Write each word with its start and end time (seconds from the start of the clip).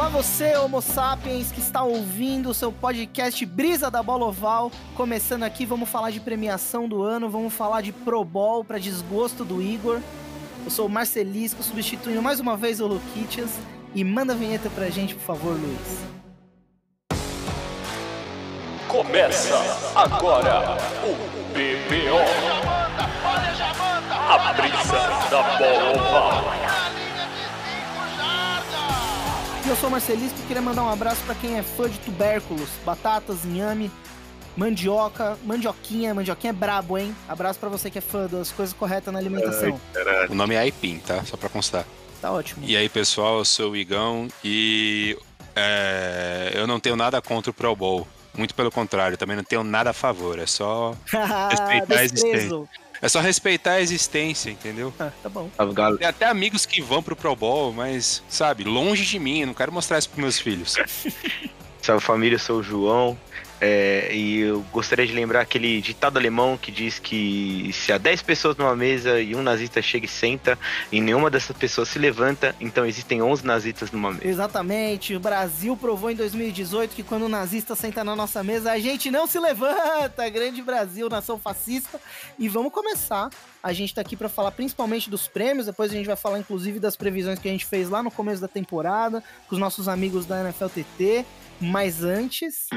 Olá 0.00 0.08
você, 0.08 0.56
Homo 0.56 0.80
Sapiens, 0.80 1.52
que 1.52 1.60
está 1.60 1.82
ouvindo 1.82 2.48
o 2.48 2.54
seu 2.54 2.72
podcast 2.72 3.44
Brisa 3.44 3.90
da 3.90 4.02
Bola 4.02 4.24
Oval. 4.24 4.72
Começando 4.96 5.42
aqui, 5.42 5.66
vamos 5.66 5.90
falar 5.90 6.10
de 6.10 6.18
premiação 6.18 6.88
do 6.88 7.02
ano, 7.02 7.28
vamos 7.28 7.52
falar 7.52 7.82
de 7.82 7.92
Pro 7.92 8.24
Bowl 8.24 8.64
para 8.64 8.78
desgosto 8.78 9.44
do 9.44 9.60
Igor. 9.60 10.00
Eu 10.64 10.70
sou 10.70 10.86
o 10.86 10.88
Marcelisco, 10.88 11.62
substituindo 11.62 12.22
mais 12.22 12.40
uma 12.40 12.56
vez 12.56 12.80
o 12.80 12.86
Luquitas. 12.86 13.50
E 13.94 14.02
manda 14.02 14.32
a 14.32 14.36
vinheta 14.36 14.70
pra 14.70 14.88
gente, 14.88 15.14
por 15.14 15.22
favor, 15.22 15.54
Luiz. 15.54 15.98
Começa 18.88 19.54
agora 19.94 20.78
o 21.04 21.12
BBO. 21.52 22.24
A 24.30 24.52
brisa 24.54 25.28
da 25.28 25.58
bola 25.58 25.90
oval. 25.90 26.59
Eu 29.70 29.76
sou 29.76 29.88
o 29.88 29.92
Marcelisco 29.92 30.36
e 30.40 30.46
queria 30.48 30.60
mandar 30.60 30.82
um 30.82 30.90
abraço 30.90 31.22
para 31.24 31.34
quem 31.36 31.56
é 31.56 31.62
fã 31.62 31.88
de 31.88 31.96
tubérculos, 32.00 32.68
batatas, 32.84 33.44
inhame, 33.44 33.88
mandioca, 34.56 35.38
mandioquinha, 35.44 36.12
mandioquinha 36.12 36.50
é 36.50 36.52
brabo, 36.52 36.98
hein? 36.98 37.14
Abraço 37.28 37.60
para 37.60 37.68
você 37.68 37.88
que 37.88 37.98
é 37.98 38.00
fã 38.00 38.26
das 38.26 38.50
coisas 38.50 38.74
corretas 38.74 39.12
na 39.12 39.20
alimentação. 39.20 39.80
Ai, 39.94 40.26
o 40.28 40.34
nome 40.34 40.56
é 40.56 40.58
Aipim, 40.58 40.98
tá? 40.98 41.24
Só 41.24 41.36
pra 41.36 41.48
constar. 41.48 41.84
Tá 42.20 42.32
ótimo. 42.32 42.66
E 42.66 42.76
aí, 42.76 42.88
pessoal, 42.88 43.38
eu 43.38 43.44
sou 43.44 43.70
o 43.70 43.76
Igão 43.76 44.26
e 44.42 45.16
é, 45.54 46.50
eu 46.54 46.66
não 46.66 46.80
tenho 46.80 46.96
nada 46.96 47.22
contra 47.22 47.52
o 47.52 47.54
Pro 47.54 47.76
Bowl. 47.76 48.08
Muito 48.36 48.56
pelo 48.56 48.72
contrário, 48.72 49.16
também 49.16 49.36
não 49.36 49.44
tenho 49.44 49.62
nada 49.62 49.90
a 49.90 49.94
favor. 49.94 50.40
É 50.40 50.46
só 50.46 50.96
respeitar 51.48 51.96
a 51.96 52.04
existência. 52.04 52.68
É 53.02 53.08
só 53.08 53.20
respeitar 53.20 53.72
a 53.72 53.80
existência, 53.80 54.50
entendeu? 54.50 54.92
Ah, 54.98 55.10
tá 55.22 55.28
bom. 55.28 55.50
Tem 55.98 56.06
até 56.06 56.26
amigos 56.26 56.66
que 56.66 56.82
vão 56.82 57.02
pro 57.02 57.16
Pro 57.16 57.34
Bowl, 57.34 57.72
mas, 57.72 58.22
sabe, 58.28 58.64
longe 58.64 59.04
de 59.04 59.18
mim, 59.18 59.40
eu 59.40 59.46
não 59.46 59.54
quero 59.54 59.72
mostrar 59.72 59.98
isso 59.98 60.08
pros 60.10 60.20
meus 60.20 60.38
filhos. 60.38 60.76
Salve 61.80 62.04
família, 62.04 62.34
eu 62.36 62.40
sou 62.40 62.58
o 62.58 62.62
João. 62.62 63.18
É, 63.60 64.14
e 64.14 64.38
eu 64.38 64.64
gostaria 64.72 65.06
de 65.06 65.12
lembrar 65.12 65.42
aquele 65.42 65.80
ditado 65.82 66.16
alemão 66.16 66.56
que 66.56 66.72
diz 66.72 66.98
que 66.98 67.70
se 67.74 67.92
há 67.92 67.98
10 67.98 68.22
pessoas 68.22 68.56
numa 68.56 68.74
mesa 68.74 69.20
e 69.20 69.34
um 69.34 69.42
nazista 69.42 69.82
chega 69.82 70.06
e 70.06 70.08
senta 70.08 70.58
e 70.90 71.00
nenhuma 71.00 71.28
dessas 71.30 71.56
pessoas 71.56 71.88
se 71.88 71.98
levanta, 71.98 72.54
então 72.58 72.86
existem 72.86 73.20
11 73.20 73.44
nazistas 73.44 73.92
numa 73.92 74.12
mesa. 74.12 74.26
Exatamente. 74.26 75.14
O 75.14 75.20
Brasil 75.20 75.76
provou 75.76 76.10
em 76.10 76.14
2018 76.14 76.94
que 76.94 77.02
quando 77.02 77.24
o 77.24 77.28
nazista 77.28 77.74
senta 77.74 78.02
na 78.02 78.16
nossa 78.16 78.42
mesa, 78.42 78.72
a 78.72 78.78
gente 78.78 79.10
não 79.10 79.26
se 79.26 79.38
levanta. 79.38 80.28
Grande 80.30 80.62
Brasil, 80.62 81.08
nação 81.10 81.38
fascista. 81.38 82.00
E 82.38 82.48
vamos 82.48 82.72
começar. 82.72 83.30
A 83.62 83.74
gente 83.74 83.94
tá 83.94 84.00
aqui 84.00 84.16
para 84.16 84.28
falar 84.28 84.52
principalmente 84.52 85.10
dos 85.10 85.28
prêmios, 85.28 85.66
depois 85.66 85.90
a 85.90 85.94
gente 85.94 86.06
vai 86.06 86.16
falar 86.16 86.38
inclusive 86.38 86.80
das 86.80 86.96
previsões 86.96 87.38
que 87.38 87.46
a 87.46 87.52
gente 87.52 87.66
fez 87.66 87.90
lá 87.90 88.02
no 88.02 88.10
começo 88.10 88.40
da 88.40 88.48
temporada, 88.48 89.22
com 89.48 89.54
os 89.54 89.60
nossos 89.60 89.86
amigos 89.86 90.24
da 90.24 90.40
NFL 90.40 90.68
TT. 90.68 91.26
Mas 91.60 92.02
antes, 92.02 92.68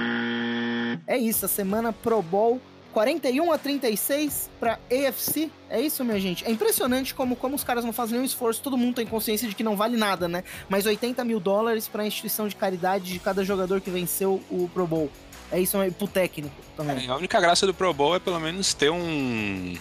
é 1.08 1.18
isso, 1.18 1.46
a 1.46 1.48
semana 1.48 1.94
Pro 1.94 2.22
Bowl 2.22 2.62
41 2.94 3.52
a 3.52 3.58
36 3.58 4.50
para 4.60 4.80
AFC. 4.90 5.50
É 5.70 5.82
isso, 5.82 6.06
minha 6.06 6.20
gente. 6.20 6.46
É 6.46 6.52
impressionante 6.52 7.14
como, 7.14 7.36
como 7.36 7.56
os 7.56 7.64
caras 7.64 7.84
não 7.84 7.92
fazem 7.92 8.14
nenhum 8.14 8.26
esforço. 8.26 8.62
Todo 8.62 8.78
mundo 8.78 8.96
tem 8.96 9.06
consciência 9.06 9.50
de 9.50 9.56
que 9.56 9.64
não 9.64 9.76
vale 9.76 9.98
nada, 9.98 10.28
né? 10.28 10.44
Mas 10.70 10.86
80 10.86 11.24
mil 11.24 11.40
dólares 11.40 11.88
para 11.88 12.04
a 12.04 12.08
instituição 12.08 12.48
de 12.48 12.56
caridade 12.56 13.12
de 13.12 13.20
cada 13.20 13.44
jogador 13.44 13.82
que 13.82 13.90
venceu 13.90 14.42
o 14.50 14.70
Pro 14.72 14.86
Bowl. 14.86 15.10
É 15.52 15.60
isso 15.60 15.78
pro 15.98 16.08
técnico 16.08 16.56
também. 16.78 17.06
É, 17.06 17.10
a 17.10 17.16
única 17.16 17.40
graça 17.40 17.66
do 17.66 17.74
Pro 17.74 17.94
Bowl 17.94 18.16
é 18.16 18.20
pelo 18.20 18.40
menos 18.40 18.74
ter 18.74 18.90
um, 18.90 19.76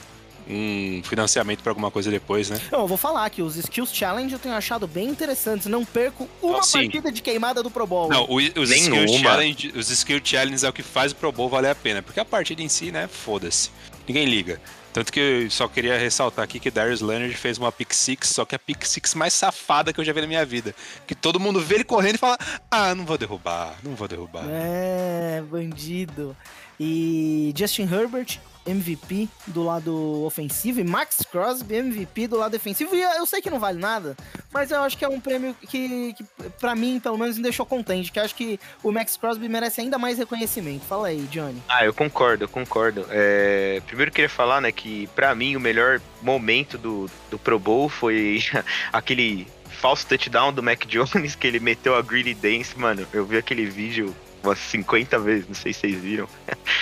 um 0.49 1.03
financiamento 1.05 1.63
para 1.63 1.71
alguma 1.71 1.91
coisa 1.91 2.11
depois, 2.11 2.51
né? 2.51 2.61
Não, 2.71 2.81
eu 2.81 2.87
vou 2.87 2.97
falar 2.97 3.29
que 3.31 3.43
os 3.43 3.57
Skills 3.57 3.95
Challenge 3.95 4.33
eu 4.33 4.39
tenho 4.39 4.55
achado 4.55 4.87
bem 4.87 5.09
interessantes. 5.09 5.67
Não 5.67 5.85
perco 5.85 6.29
uma 6.43 6.59
oh, 6.59 6.67
partida 6.67 7.11
de 7.11 7.23
queimada 7.23 7.63
do 7.63 7.71
Pro 7.71 7.87
Bowl. 7.87 8.09
Não, 8.09 8.25
o, 8.25 8.37
os, 8.37 8.71
Skills 8.71 9.21
Challenge, 9.21 9.73
os 9.77 9.91
Skill 9.91 10.21
Challenge 10.23 10.65
é 10.65 10.69
o 10.69 10.73
que 10.73 10.83
faz 10.83 11.13
o 11.13 11.17
Pro 11.17 11.33
Bowl 11.33 11.49
valer 11.49 11.71
a 11.71 11.75
pena. 11.75 12.03
Porque 12.03 12.21
a 12.21 12.25
partida 12.25 12.63
em 12.63 12.69
si, 12.69 12.91
né, 12.91 13.09
foda-se. 13.09 13.71
Ninguém 14.07 14.27
liga. 14.27 14.61
Tanto 14.93 15.11
que 15.11 15.21
eu 15.21 15.51
só 15.51 15.67
queria 15.69 15.97
ressaltar 15.97 16.45
aqui 16.45 16.61
que 16.61 16.71
Darius 16.71 17.01
Leonard 17.01 17.35
fez 17.35 17.57
uma 17.57 17.73
pick 17.73 17.95
six, 17.95 18.29
só 18.29 18.45
que 18.45 18.55
a 18.55 18.59
pick 18.59 18.85
six 18.85 19.15
mais 19.15 19.33
safada 19.33 19.91
que 19.91 19.99
eu 19.99 20.05
já 20.05 20.13
vi 20.13 20.21
na 20.21 20.27
minha 20.27 20.45
vida. 20.45 20.75
Que 21.07 21.15
todo 21.15 21.41
mundo 21.41 21.61
vê 21.61 21.77
ele 21.77 21.85
correndo 21.85 22.17
e 22.17 22.19
fala: 22.19 22.37
Ah, 22.71 22.95
não 22.95 23.07
vou 23.07 23.17
derrubar, 23.17 23.75
não 23.83 23.95
vou 23.95 24.07
derrubar. 24.07 24.45
É, 24.51 25.43
bandido. 25.51 26.37
E 26.79 27.53
Justin 27.57 27.89
Herbert, 27.93 28.39
MVP 28.67 29.29
do 29.49 29.63
lado 29.63 30.25
ofensivo 30.25 30.81
e 30.81 30.85
Max 30.85 31.25
Crosby 31.31 31.77
MVP 31.77 32.29
do 32.29 32.37
lado 32.37 32.53
defensivo. 32.53 32.95
E 32.95 33.03
eu 33.03 33.27
sei 33.27 33.41
que 33.41 33.51
não 33.51 33.59
vale 33.59 33.79
nada, 33.79 34.17
mas 34.53 34.71
eu 34.71 34.81
acho 34.81 34.97
que 34.97 35.05
é 35.05 35.09
um 35.09 35.21
prêmio 35.21 35.55
que, 35.55 36.15
que 36.15 36.25
para 36.61 36.75
mim, 36.75 37.01
pelo 37.01 37.19
menos, 37.19 37.37
me 37.37 37.43
deixou 37.43 37.67
contente. 37.67 38.13
Que 38.13 38.21
acho 38.21 38.35
que 38.35 38.59
o 38.83 38.93
Max 38.93 39.17
Crosby 39.17 39.49
merece 39.49 39.81
ainda 39.81 39.99
mais 39.99 40.19
reconhecimento. 40.19 40.85
Fala 40.85 41.09
aí, 41.09 41.27
Johnny. 41.31 41.61
Ah, 41.69 41.85
eu 41.85 41.93
concordo, 41.93 42.45
eu 42.45 42.49
concordo. 42.49 43.07
É... 43.11 43.83
Primeiro 43.87 44.11
eu 44.11 44.15
queria 44.15 44.31
falar, 44.31 44.61
né, 44.61 44.71
que 44.71 45.09
para 45.09 45.35
mim 45.35 45.57
o 45.57 45.61
melhor 45.61 46.01
momento 46.21 46.79
do, 46.79 47.11
do 47.31 47.39
Pro 47.39 47.59
Bowl 47.59 47.89
foi 47.89 48.43
aquele 48.93 49.47
falso 49.69 50.07
touchdown 50.07 50.53
do 50.53 50.63
Mac 50.63 50.87
Jones 50.87 51.35
que 51.35 51.47
ele 51.47 51.59
meteu 51.59 51.97
a 51.97 52.03
Greedy 52.03 52.35
Dance, 52.35 52.79
mano. 52.79 53.07
Eu 53.13 53.27
vi 53.27 53.39
aquele 53.39 53.67
vídeo 53.67 54.15
umas 54.43 54.59
50 54.59 55.19
vezes, 55.19 55.49
não 55.49 55.55
sei 55.55 55.73
se 55.73 55.81
vocês 55.81 55.97
viram. 55.97 56.29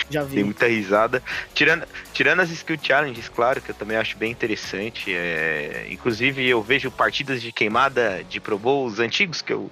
Já 0.09 0.23
vi. 0.23 0.35
Tem 0.35 0.43
muita 0.43 0.67
risada. 0.67 1.21
Tirando, 1.53 1.85
tirando 2.13 2.39
as 2.41 2.49
skill 2.49 2.77
challenges, 2.81 3.29
claro, 3.29 3.61
que 3.61 3.71
eu 3.71 3.75
também 3.75 3.97
acho 3.97 4.17
bem 4.17 4.31
interessante. 4.31 5.13
É... 5.13 5.87
Inclusive, 5.89 6.47
eu 6.47 6.61
vejo 6.61 6.89
partidas 6.91 7.41
de 7.41 7.51
queimada 7.51 8.23
de 8.27 8.39
Pro 8.39 8.57
Bowls 8.57 8.99
antigos 8.99 9.41
que 9.41 9.53
eu 9.53 9.71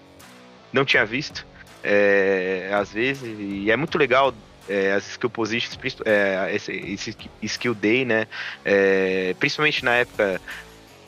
não 0.71 0.85
tinha 0.85 1.05
visto. 1.05 1.45
É... 1.83 2.69
Às 2.73 2.91
vezes, 2.91 3.35
e 3.39 3.71
é 3.71 3.75
muito 3.75 3.97
legal 3.97 4.33
é, 4.69 4.93
as 4.93 5.09
skill 5.09 5.31
positions, 5.31 5.77
é, 6.05 6.55
esse, 6.55 6.71
esse, 6.71 7.17
skill 7.41 7.73
day, 7.73 8.05
né? 8.05 8.27
É, 8.63 9.35
principalmente 9.39 9.83
na 9.83 9.95
época 9.95 10.39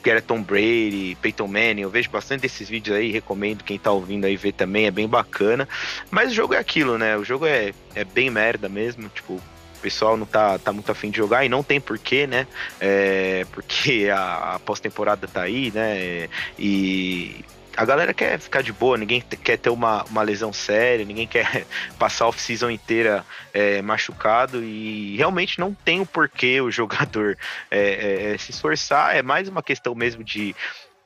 que 0.02 0.20
Tom 0.20 0.42
Brady, 0.42 1.16
Peyton 1.20 1.46
Manning, 1.46 1.82
eu 1.82 1.90
vejo 1.90 2.10
bastante 2.10 2.42
desses 2.42 2.68
vídeos 2.68 2.96
aí, 2.96 3.10
recomendo 3.10 3.64
quem 3.64 3.78
tá 3.78 3.90
ouvindo 3.90 4.24
aí 4.24 4.36
ver 4.36 4.52
também, 4.52 4.86
é 4.86 4.90
bem 4.90 5.08
bacana. 5.08 5.68
Mas 6.10 6.32
o 6.32 6.34
jogo 6.34 6.54
é 6.54 6.58
aquilo, 6.58 6.98
né? 6.98 7.16
O 7.16 7.24
jogo 7.24 7.46
é, 7.46 7.72
é 7.94 8.04
bem 8.04 8.30
merda 8.30 8.68
mesmo, 8.68 9.08
tipo, 9.08 9.34
o 9.34 9.80
pessoal 9.80 10.16
não 10.16 10.26
tá, 10.26 10.58
tá 10.58 10.72
muito 10.72 10.90
afim 10.90 11.10
de 11.10 11.16
jogar 11.16 11.44
e 11.44 11.48
não 11.48 11.62
tem 11.62 11.80
porquê, 11.80 12.26
né? 12.26 12.46
É, 12.80 13.46
porque 13.52 14.08
a, 14.12 14.54
a 14.54 14.58
pós-temporada 14.58 15.26
tá 15.26 15.42
aí, 15.42 15.70
né? 15.72 16.28
E 16.58 17.44
a 17.76 17.84
galera 17.84 18.12
quer 18.12 18.38
ficar 18.38 18.62
de 18.62 18.72
boa, 18.72 18.96
ninguém 18.96 19.20
quer 19.20 19.56
ter 19.56 19.70
uma, 19.70 20.04
uma 20.04 20.22
lesão 20.22 20.52
séria, 20.52 21.04
ninguém 21.04 21.26
quer 21.26 21.66
passar 21.98 22.24
a 22.24 22.28
off-season 22.28 22.70
inteira 22.70 23.24
é, 23.52 23.80
machucado 23.82 24.62
e 24.62 25.16
realmente 25.16 25.58
não 25.58 25.74
tem 25.74 26.00
o 26.00 26.06
porquê 26.06 26.60
o 26.60 26.70
jogador 26.70 27.36
é, 27.70 27.78
é, 27.78 28.34
é, 28.34 28.38
se 28.38 28.50
esforçar, 28.50 29.16
é 29.16 29.22
mais 29.22 29.48
uma 29.48 29.62
questão 29.62 29.94
mesmo 29.94 30.22
de 30.22 30.54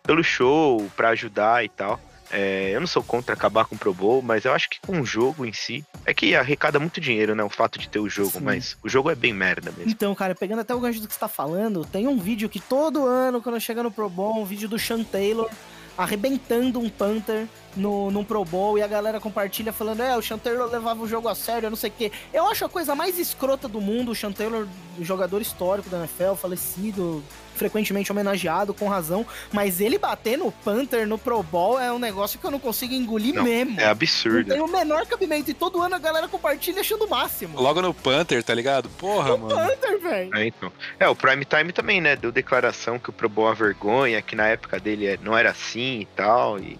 pelo 0.02 0.22
show, 0.22 0.88
para 0.96 1.10
ajudar 1.10 1.64
e 1.64 1.68
tal. 1.68 2.00
É, 2.30 2.70
eu 2.74 2.80
não 2.80 2.86
sou 2.86 3.02
contra 3.02 3.34
acabar 3.34 3.66
com 3.66 3.76
o 3.76 3.78
Pro 3.78 3.94
Bowl, 3.94 4.20
mas 4.20 4.44
eu 4.44 4.52
acho 4.52 4.68
que 4.68 4.80
com 4.80 5.00
o 5.00 5.06
jogo 5.06 5.44
em 5.44 5.52
si. 5.52 5.84
É 6.04 6.12
que 6.12 6.34
arrecada 6.34 6.78
muito 6.78 7.00
dinheiro, 7.00 7.34
né? 7.34 7.42
O 7.44 7.48
fato 7.48 7.78
de 7.78 7.88
ter 7.88 7.98
o 7.98 8.08
jogo, 8.08 8.32
Sim. 8.32 8.40
mas 8.40 8.76
o 8.82 8.88
jogo 8.88 9.10
é 9.10 9.14
bem 9.14 9.32
merda 9.32 9.70
mesmo. 9.70 9.90
Então, 9.90 10.14
cara, 10.14 10.34
pegando 10.34 10.60
até 10.60 10.74
o 10.74 10.80
gancho 10.80 11.00
do 11.00 11.06
que 11.06 11.14
você 11.14 11.20
tá 11.20 11.28
falando, 11.28 11.84
tem 11.84 12.06
um 12.06 12.18
vídeo 12.18 12.48
que 12.48 12.60
todo 12.60 13.06
ano, 13.06 13.40
quando 13.40 13.60
chega 13.60 13.82
no 13.82 13.90
Pro 13.90 14.08
Bowl, 14.08 14.40
um 14.40 14.44
vídeo 14.44 14.68
do 14.68 14.78
Sean 14.78 15.04
Taylor 15.04 15.48
arrebentando 15.96 16.78
um 16.78 16.88
Panther 16.88 17.46
no, 17.76 18.10
num 18.10 18.24
Pro 18.24 18.44
Bowl 18.44 18.78
e 18.78 18.82
a 18.82 18.86
galera 18.86 19.20
compartilha 19.20 19.72
falando, 19.72 20.02
é, 20.02 20.16
o 20.16 20.22
Sean 20.22 20.38
Taylor 20.38 20.70
levava 20.70 21.02
o 21.02 21.08
jogo 21.08 21.28
a 21.28 21.34
sério, 21.34 21.66
eu 21.66 21.70
não 21.70 21.76
sei 21.76 21.90
o 21.90 21.92
quê. 21.92 22.12
Eu 22.32 22.46
acho 22.46 22.64
a 22.64 22.68
coisa 22.68 22.94
mais 22.94 23.18
escrota 23.18 23.68
do 23.68 23.80
mundo, 23.80 24.12
o 24.12 24.14
Sean 24.14 24.32
Taylor, 24.32 24.66
jogador 25.00 25.40
histórico 25.40 25.88
da 25.88 25.98
NFL, 25.98 26.34
falecido, 26.34 27.22
frequentemente 27.56 28.12
homenageado, 28.12 28.74
com 28.74 28.88
razão, 28.88 29.26
mas 29.52 29.80
ele 29.80 29.98
bater 29.98 30.38
no 30.38 30.52
Panther 30.52 31.06
no 31.06 31.18
Pro 31.18 31.42
Bowl 31.42 31.78
é 31.80 31.92
um 31.92 31.98
negócio 31.98 32.38
que 32.38 32.46
eu 32.46 32.50
não 32.50 32.58
consigo 32.58 32.94
engolir 32.94 33.34
não, 33.34 33.44
mesmo. 33.44 33.80
É 33.80 33.86
absurdo. 33.86 34.48
Não 34.48 34.56
tem 34.56 34.64
o 34.64 34.68
menor 34.68 35.06
cabimento 35.06 35.50
e 35.50 35.54
todo 35.54 35.80
ano 35.80 35.94
a 35.94 35.98
galera 35.98 36.28
compartilha 36.28 36.80
achando 36.80 37.04
o 37.04 37.10
máximo. 37.10 37.60
Logo 37.60 37.82
no 37.82 37.92
Panther, 37.92 38.42
tá 38.42 38.54
ligado? 38.54 38.88
Porra, 38.90 39.34
o 39.34 39.38
mano. 39.38 39.54
Panther, 39.54 40.00
velho. 40.00 40.36
É, 40.36 40.46
então. 40.46 40.72
é, 40.98 41.08
o 41.08 41.14
Prime 41.14 41.44
Time 41.44 41.72
também, 41.72 42.00
né? 42.00 42.16
Deu 42.16 42.30
declaração 42.30 42.98
que 42.98 43.10
o 43.10 43.12
Pro 43.12 43.28
Bowl 43.28 43.50
é 43.50 43.54
vergonha, 43.54 44.22
que 44.22 44.36
na 44.36 44.46
época 44.46 44.78
dele 44.78 45.06
é, 45.06 45.18
não 45.22 45.36
era 45.36 45.50
assim 45.50 46.00
e 46.00 46.08
tal, 46.14 46.58
e 46.58 46.78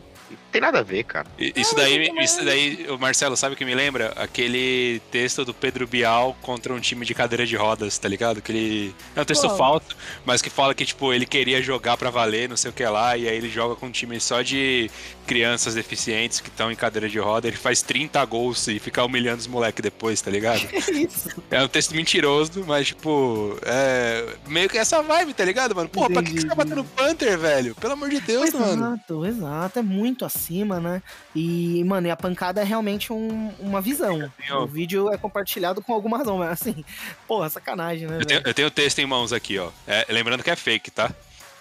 tem 0.56 0.60
nada 0.60 0.78
a 0.78 0.82
ver, 0.82 1.04
cara. 1.04 1.26
Isso 1.38 1.76
daí, 1.76 2.10
isso 2.18 2.42
daí, 2.42 2.86
o 2.88 2.98
Marcelo, 2.98 3.36
sabe 3.36 3.54
o 3.54 3.58
que 3.58 3.64
me 3.64 3.74
lembra? 3.74 4.14
Aquele 4.16 5.02
texto 5.10 5.44
do 5.44 5.52
Pedro 5.52 5.86
Bial 5.86 6.34
contra 6.40 6.72
um 6.72 6.80
time 6.80 7.04
de 7.04 7.14
cadeira 7.14 7.44
de 7.44 7.54
rodas, 7.56 7.98
tá 7.98 8.08
ligado? 8.08 8.40
Que 8.40 8.52
ele. 8.52 8.94
É 9.14 9.20
um 9.20 9.24
texto 9.24 9.48
Pô. 9.48 9.56
falso, 9.56 9.94
mas 10.24 10.40
que 10.40 10.48
fala 10.48 10.74
que, 10.74 10.86
tipo, 10.86 11.12
ele 11.12 11.26
queria 11.26 11.60
jogar 11.60 11.98
pra 11.98 12.08
valer, 12.08 12.48
não 12.48 12.56
sei 12.56 12.70
o 12.70 12.74
que 12.74 12.84
lá, 12.86 13.18
e 13.18 13.28
aí 13.28 13.36
ele 13.36 13.50
joga 13.50 13.74
com 13.76 13.86
um 13.86 13.90
time 13.90 14.18
só 14.18 14.40
de 14.40 14.90
crianças 15.26 15.74
deficientes 15.74 16.40
que 16.40 16.48
estão 16.48 16.72
em 16.72 16.76
cadeira 16.76 17.08
de 17.08 17.18
roda, 17.18 17.48
ele 17.48 17.56
faz 17.56 17.82
30 17.82 18.24
gols 18.24 18.66
e 18.68 18.78
fica 18.78 19.04
humilhando 19.04 19.40
os 19.40 19.46
moleques 19.46 19.82
depois, 19.82 20.22
tá 20.22 20.30
ligado? 20.30 20.62
isso. 20.90 21.28
É 21.50 21.62
um 21.62 21.68
texto 21.68 21.94
mentiroso, 21.94 22.64
mas, 22.66 22.86
tipo, 22.86 23.58
é 23.62 24.36
meio 24.46 24.70
que 24.70 24.78
essa 24.78 25.02
vibe, 25.02 25.34
tá 25.34 25.44
ligado, 25.44 25.74
mano? 25.74 25.88
Pô, 25.90 26.04
Entendi. 26.04 26.14
pra 26.14 26.22
que, 26.22 26.32
que 26.32 26.40
você 26.40 26.46
tá 26.46 26.54
batendo 26.54 26.84
Panther, 26.84 27.38
velho? 27.38 27.74
Pelo 27.74 27.92
amor 27.92 28.08
de 28.08 28.20
Deus, 28.20 28.48
exato, 28.48 28.64
mano. 28.64 28.94
Exato, 28.94 29.26
exato. 29.26 29.78
É 29.80 29.82
muito 29.82 30.06
muito 30.06 30.24
acima, 30.46 30.78
né? 30.80 31.02
E, 31.34 31.82
mano, 31.84 32.06
e 32.06 32.10
a 32.10 32.16
pancada 32.16 32.60
é 32.60 32.64
realmente 32.64 33.12
um- 33.12 33.52
uma 33.58 33.80
visão. 33.80 34.30
tenho- 34.38 34.60
O 34.62 34.66
vídeo 34.66 35.12
é 35.12 35.18
compartilhado 35.18 35.82
com 35.82 35.92
alguma 35.92 36.18
razão, 36.18 36.38
mas 36.38 36.50
assim, 36.50 36.84
porra, 37.26 37.48
sacanagem, 37.50 38.06
né? 38.06 38.18
Eu 38.20 38.24
tenho, 38.24 38.40
velho? 38.40 38.50
eu 38.50 38.54
tenho 38.54 38.68
o 38.68 38.70
texto 38.70 38.98
em 39.00 39.06
mãos 39.06 39.32
aqui, 39.32 39.58
ó. 39.58 39.70
É, 39.86 40.06
lembrando 40.08 40.42
que 40.42 40.50
é 40.50 40.56
fake, 40.56 40.90
tá? 40.90 41.10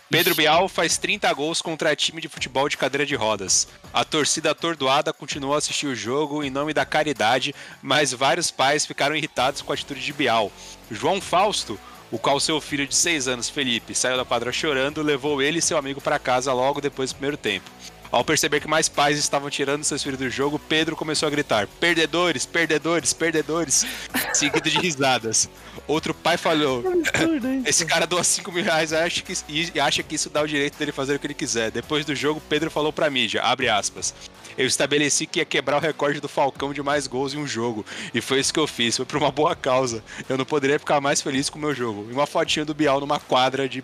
Pedro 0.08 0.36
Bial 0.36 0.70
faz 0.70 1.00
30 1.00 1.34
gols 1.34 1.64
contra 1.64 1.96
time 1.96 2.22
de 2.22 2.30
futebol 2.30 2.70
de 2.70 2.78
cadeira 2.78 3.06
de 3.08 3.16
rodas. 3.16 3.68
A 3.92 4.06
torcida 4.06 4.52
atordoada 4.52 5.12
continuou 5.12 5.56
a 5.56 5.58
assistir 5.58 5.88
o 5.88 5.96
jogo 5.96 6.44
em 6.44 6.52
nome 6.52 6.74
da 6.76 6.86
caridade, 6.86 7.56
mas 7.82 8.14
vários 8.14 8.52
pais 8.52 8.86
ficaram 8.86 9.16
irritados 9.16 9.64
com 9.64 9.72
a 9.72 9.76
atitude 9.76 10.00
de 10.06 10.14
Bial. 10.14 10.52
João 10.92 11.20
Fausto, 11.20 11.80
o 12.12 12.20
qual 12.20 12.40
seu 12.40 12.62
filho 12.62 12.86
de 12.86 12.94
6 12.96 13.28
anos, 13.28 13.50
Felipe, 13.50 13.96
saiu 13.96 14.16
da 14.16 14.24
quadra 14.24 14.52
chorando, 14.52 15.02
levou 15.02 15.42
ele 15.42 15.58
e 15.58 15.62
seu 15.62 15.76
amigo 15.76 16.00
para 16.00 16.20
casa 16.20 16.54
logo 16.54 16.80
depois 16.80 17.12
do 17.12 17.16
primeiro 17.16 17.36
tempo. 17.36 17.70
Ao 18.16 18.24
perceber 18.24 18.62
que 18.62 18.68
mais 18.70 18.88
pais 18.88 19.20
estavam 19.20 19.50
tirando 19.50 19.84
seus 19.84 20.02
filhos 20.02 20.18
do 20.18 20.30
jogo, 20.30 20.58
Pedro 20.58 20.96
começou 20.96 21.28
a 21.28 21.30
gritar: 21.30 21.68
Perdedores, 21.82 22.46
perdedores, 22.46 23.12
perdedores, 23.12 23.86
seguido 24.34 24.70
de 24.70 24.80
risadas. 24.80 25.50
Outro 25.86 26.14
pai 26.14 26.38
falou: 26.38 26.82
esse 27.68 27.86
cara 27.86 28.08
doa 28.08 28.24
5 28.24 28.50
mil 28.54 28.64
reais 28.64 28.94
e 28.94 28.96
acha, 28.96 29.22
que, 29.22 29.34
e 29.50 29.80
acha 29.82 30.02
que 30.02 30.16
isso 30.16 30.30
dá 30.30 30.42
o 30.42 30.48
direito 30.48 30.78
dele 30.78 30.94
fazer 30.94 31.16
o 31.16 31.20
que 31.20 31.28
ele 31.28 31.34
quiser. 31.34 31.72
Depois 31.72 32.06
do 32.06 32.16
jogo, 32.16 32.42
Pedro 32.48 32.72
falou 32.72 32.94
pra 32.94 33.10
mídia, 33.10 33.44
abre 33.44 33.68
aspas. 33.68 34.16
Eu 34.58 34.66
estabeleci 34.66 35.26
que 35.26 35.40
ia 35.40 35.46
quebrar 35.46 35.76
o 35.76 35.82
recorde 35.82 36.22
do 36.22 36.30
Falcão 36.30 36.74
de 36.74 36.82
mais 36.82 37.08
gols 37.08 37.34
em 37.34 37.38
um 37.38 37.46
jogo. 37.46 37.86
E 38.14 38.22
foi 38.22 38.40
isso 38.40 38.54
que 38.54 38.60
eu 38.62 38.66
fiz. 38.66 38.96
Foi 38.96 39.06
por 39.06 39.18
uma 39.18 39.30
boa 39.30 39.58
causa. 39.58 40.02
Eu 40.30 40.38
não 40.38 40.46
poderia 40.46 40.80
ficar 40.80 41.02
mais 41.02 41.22
feliz 41.22 41.50
com 41.50 41.60
o 41.60 41.62
meu 41.62 41.76
jogo. 41.76 42.08
E 42.10 42.14
uma 42.14 42.26
fotinha 42.26 42.64
do 42.64 42.74
Bial 42.74 43.02
numa 43.02 43.20
quadra 43.20 43.68
de. 43.68 43.84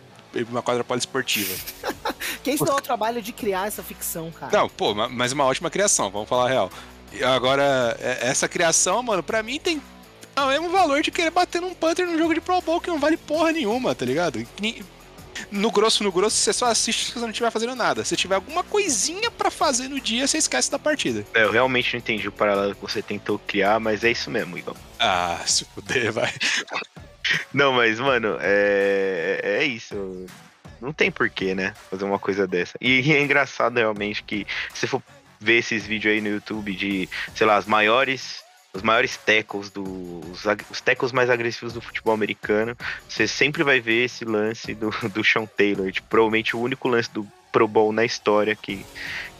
uma 0.50 0.62
quadra 0.62 0.86
poliesportiva. 0.86 1.54
Quem 2.44 2.58
se 2.58 2.64
deu 2.64 2.76
o 2.76 2.82
trabalho 2.82 3.22
de 3.22 3.32
criar 3.32 3.68
essa 3.68 3.82
ficção, 3.84 4.32
cara? 4.32 4.52
Não, 4.58 4.70
pô, 4.70 4.94
ma- 4.94 5.10
mas 5.10 5.32
uma 5.32 5.46
ótima 5.46 5.70
criação, 5.70 6.10
vamos 6.10 6.28
falar 6.30 6.46
a 6.46 6.50
real. 6.50 6.72
Agora, 7.36 7.98
é- 8.00 8.20
essa 8.30 8.48
criação, 8.48 9.02
mano, 9.04 9.22
pra 9.24 9.44
mim 9.44 9.60
tem 9.60 9.82
é 10.34 10.42
o 10.42 10.48
mesmo 10.48 10.70
valor 10.70 11.02
de 11.02 11.12
querer 11.12 11.30
bater 11.30 11.62
num 11.62 11.74
Panther 11.74 12.08
num 12.08 12.18
jogo 12.18 12.34
de 12.34 12.40
Pro 12.40 12.62
Bowl 12.62 12.80
que 12.80 12.90
não 12.90 13.00
vale 13.00 13.18
porra 13.18 13.52
nenhuma, 13.52 13.94
tá 13.94 14.06
ligado? 14.06 14.46
No 15.52 15.70
grosso, 15.72 16.04
no 16.06 16.12
grosso, 16.12 16.38
você 16.38 16.54
só 16.54 16.68
assiste 16.68 17.06
se 17.08 17.12
você 17.14 17.20
não 17.20 17.30
estiver 17.32 17.52
fazendo 17.52 17.76
nada. 17.76 18.06
Se 18.06 18.16
tiver 18.16 18.36
alguma 18.36 18.64
coisinha 18.64 19.30
pra 19.30 19.52
fazer 19.52 19.90
no 19.90 20.00
dia, 20.00 20.26
você 20.28 20.38
esquece 20.38 20.72
da 20.72 20.80
partida. 20.80 21.26
É, 21.34 21.44
eu 21.44 21.52
realmente 21.52 21.92
não 21.94 21.98
entendi 22.00 22.28
o 22.28 22.32
paralelo 22.32 22.76
que 22.76 22.82
você 22.82 23.02
tentou 23.02 23.40
criar, 23.40 23.78
mas 23.80 24.04
é 24.06 24.12
isso 24.12 24.30
mesmo, 24.32 24.58
Igor. 24.58 24.76
Ah, 25.00 25.40
se 25.46 25.66
fuder, 25.66 26.12
vai. 26.14 26.32
Não, 27.54 27.74
mas, 27.74 28.00
mano, 28.00 28.38
é, 28.42 29.42
é 29.60 29.66
isso. 29.66 30.26
Não 30.82 30.92
tem 30.92 31.12
porquê, 31.12 31.54
né? 31.54 31.74
Fazer 31.90 32.04
uma 32.06 32.18
coisa 32.20 32.48
dessa. 32.48 32.78
E 32.82 33.12
é 33.14 33.22
engraçado 33.22 33.78
realmente 33.78 34.24
que 34.24 34.48
se 34.74 34.88
for 34.88 35.02
ver 35.40 35.60
esses 35.60 35.86
vídeos 35.86 36.14
aí 36.14 36.22
no 36.22 36.30
YouTube 36.30 36.74
de, 36.74 37.08
sei 37.36 37.46
lá, 37.48 37.56
as 37.58 37.66
maiores. 37.66 38.42
Os 38.74 38.82
maiores 38.82 39.18
tackles 39.18 39.70
do. 39.70 39.84
Os, 40.32 40.48
ag- 40.48 40.64
os 40.72 40.80
tackles 40.80 41.12
mais 41.12 41.30
agressivos 41.30 41.74
do 41.74 41.82
futebol 41.82 42.14
americano, 42.14 42.74
você 43.08 43.28
sempre 43.28 43.64
vai 43.64 43.82
ver 43.82 44.06
esse 44.06 44.24
lance 44.24 44.74
do, 44.74 44.90
do 45.14 45.24
Sean 45.26 45.46
Taylor. 45.46 45.92
Tipo, 45.92 46.08
provavelmente 46.08 46.56
o 46.56 46.60
único 46.62 46.88
lance 46.88 47.12
do 47.12 47.28
Pro 47.52 47.68
Bowl 47.68 47.92
na 47.92 48.06
história 48.06 48.56
que, 48.56 48.86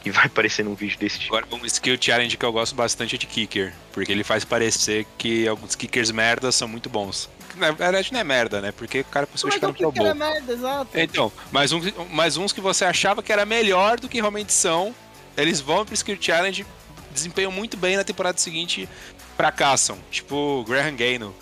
que 0.02 0.10
vai 0.10 0.26
aparecer 0.26 0.62
num 0.66 0.74
vídeo 0.74 0.98
desse 0.98 1.18
tipo. 1.18 1.34
Agora, 1.34 1.46
um 1.50 1.64
skill 1.64 1.96
challenge 1.98 2.36
que 2.36 2.44
eu 2.44 2.52
gosto 2.52 2.74
bastante 2.74 3.14
é 3.14 3.18
de 3.18 3.26
kicker. 3.26 3.72
Porque 3.94 4.12
ele 4.12 4.22
faz 4.22 4.44
parecer 4.44 5.06
que 5.16 5.48
alguns 5.48 5.74
kickers 5.74 6.10
merda 6.10 6.52
são 6.52 6.68
muito 6.68 6.90
bons. 6.90 7.30
Na 7.62 7.70
verdade, 7.72 8.12
não 8.12 8.20
é 8.20 8.24
merda, 8.24 8.60
né? 8.60 8.72
Porque 8.72 9.00
o 9.00 9.04
cara 9.04 9.26
Mas 9.30 9.40
possivelmente 9.42 9.64
o 9.64 9.68
fica 9.68 9.68
no 9.68 9.74
que 9.74 9.82
Pro 9.82 9.92
que 9.92 9.98
Bowl. 9.98 10.06
era 10.06 10.14
merda, 10.14 10.52
exato. 10.52 10.90
Então, 10.94 11.32
mais, 11.50 11.72
um, 11.72 11.80
mais 12.10 12.36
uns 12.36 12.52
que 12.52 12.60
você 12.60 12.84
achava 12.84 13.22
que 13.22 13.32
era 13.32 13.44
melhor 13.46 13.98
do 13.98 14.08
que 14.08 14.18
realmente 14.18 14.52
são, 14.52 14.94
eles 15.36 15.60
vão 15.60 15.84
pro 15.84 15.94
Skill 15.94 16.18
Challenge, 16.20 16.66
desempenham 17.12 17.52
muito 17.52 17.76
bem 17.76 17.96
na 17.96 18.04
temporada 18.04 18.38
seguinte, 18.38 18.88
fracassam. 19.36 19.98
Tipo, 20.10 20.64
Graham 20.68 20.94
Gano. 20.94 21.34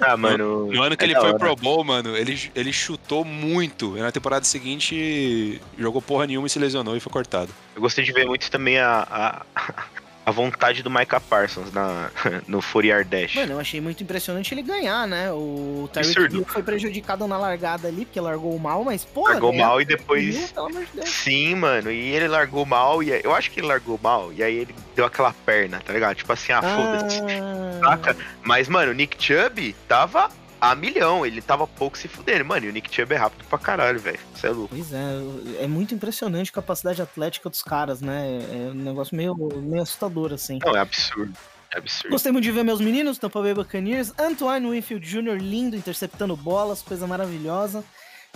Ah, 0.00 0.16
mano. 0.16 0.66
No 0.72 0.82
ano 0.82 0.96
que 0.96 1.04
é 1.04 1.08
ele 1.08 1.14
foi 1.14 1.28
hora. 1.30 1.38
Pro 1.38 1.56
Bowl, 1.56 1.84
mano, 1.84 2.16
ele, 2.16 2.50
ele 2.54 2.72
chutou 2.72 3.24
muito. 3.24 3.96
E 3.96 4.00
na 4.00 4.12
temporada 4.12 4.44
seguinte, 4.44 5.60
jogou 5.78 6.02
porra 6.02 6.26
nenhuma 6.26 6.46
e 6.46 6.50
se 6.50 6.58
lesionou 6.58 6.96
e 6.96 7.00
foi 7.00 7.12
cortado. 7.12 7.52
Eu 7.74 7.80
gostei 7.80 8.04
de 8.04 8.12
ver 8.12 8.26
muito 8.26 8.50
também 8.50 8.78
a, 8.78 9.44
a, 9.56 9.84
a 10.24 10.30
vontade 10.30 10.82
do 10.82 10.90
Micah 10.90 11.20
Parsons 11.20 11.72
na, 11.72 12.10
no 12.46 12.62
40 12.62 13.04
Dash. 13.04 13.34
Mano, 13.34 13.52
eu 13.52 13.60
achei 13.60 13.80
muito 13.80 14.02
impressionante 14.02 14.52
ele 14.54 14.62
ganhar, 14.62 15.06
né? 15.06 15.32
O 15.32 15.88
Tyreek. 15.92 16.34
Hill 16.34 16.44
foi 16.46 16.62
prejudicado 16.62 17.26
na 17.26 17.36
largada 17.36 17.88
ali, 17.88 18.04
porque 18.04 18.20
largou 18.20 18.56
mal, 18.58 18.84
mas, 18.84 19.04
pô, 19.04 19.28
largou 19.28 19.50
ganhar 19.50 19.66
mal 19.66 19.80
e 19.80 19.82
Hill, 19.82 19.88
depois. 19.88 20.54
Sim, 21.04 21.56
mano. 21.56 21.90
E 21.90 22.10
ele 22.12 22.28
largou 22.28 22.64
mal. 22.64 23.02
E 23.02 23.10
eu 23.22 23.34
acho 23.34 23.50
que 23.50 23.60
ele 23.60 23.66
largou 23.66 23.98
mal. 24.02 24.32
E 24.32 24.42
aí 24.42 24.56
ele 24.56 24.74
deu 24.94 25.04
aquela 25.04 25.34
perna, 25.44 25.80
tá 25.80 25.92
ligado? 25.92 26.16
Tipo 26.16 26.32
assim, 26.32 26.52
ah, 26.52 26.62
foda-se. 26.62 27.20
Saca? 27.80 28.16
Mas, 28.42 28.68
mano, 28.68 28.92
o 28.92 28.94
Nick 28.94 29.22
Chubb 29.22 29.74
tava 29.88 30.30
a 30.62 30.76
milhão. 30.76 31.26
Ele 31.26 31.42
tava 31.42 31.66
pouco 31.66 31.98
se 31.98 32.06
fudendo. 32.06 32.44
Mano, 32.44 32.66
e 32.66 32.68
o 32.68 32.72
Nick 32.72 32.94
Chubb 32.94 33.12
é 33.12 33.16
rápido 33.16 33.44
pra 33.48 33.58
caralho, 33.58 33.98
velho. 33.98 34.20
Você 34.32 34.46
é 34.46 34.50
louco. 34.50 34.72
Pois 34.72 34.92
é, 34.92 35.64
é 35.64 35.66
muito 35.66 35.92
impressionante 35.92 36.50
a 36.50 36.54
capacidade 36.54 37.02
atlética 37.02 37.50
dos 37.50 37.62
caras, 37.62 38.00
né? 38.00 38.38
É 38.50 38.70
um 38.70 38.74
negócio 38.74 39.16
meio, 39.16 39.34
meio 39.60 39.82
assustador, 39.82 40.32
assim. 40.32 40.60
Não, 40.64 40.76
é 40.76 40.78
absurdo. 40.80 41.36
É 41.74 41.78
absurdo. 41.78 42.12
Gostei 42.12 42.30
muito 42.30 42.44
de 42.44 42.52
ver 42.52 42.62
meus 42.62 42.80
meninos, 42.80 43.18
Tampa 43.18 43.42
Bay 43.42 43.54
Buccaneers, 43.54 44.12
Antoine 44.16 44.70
Winfield 44.70 45.04
Jr. 45.04 45.36
lindo, 45.36 45.74
interceptando 45.74 46.36
bolas, 46.36 46.80
coisa 46.80 47.08
maravilhosa. 47.08 47.82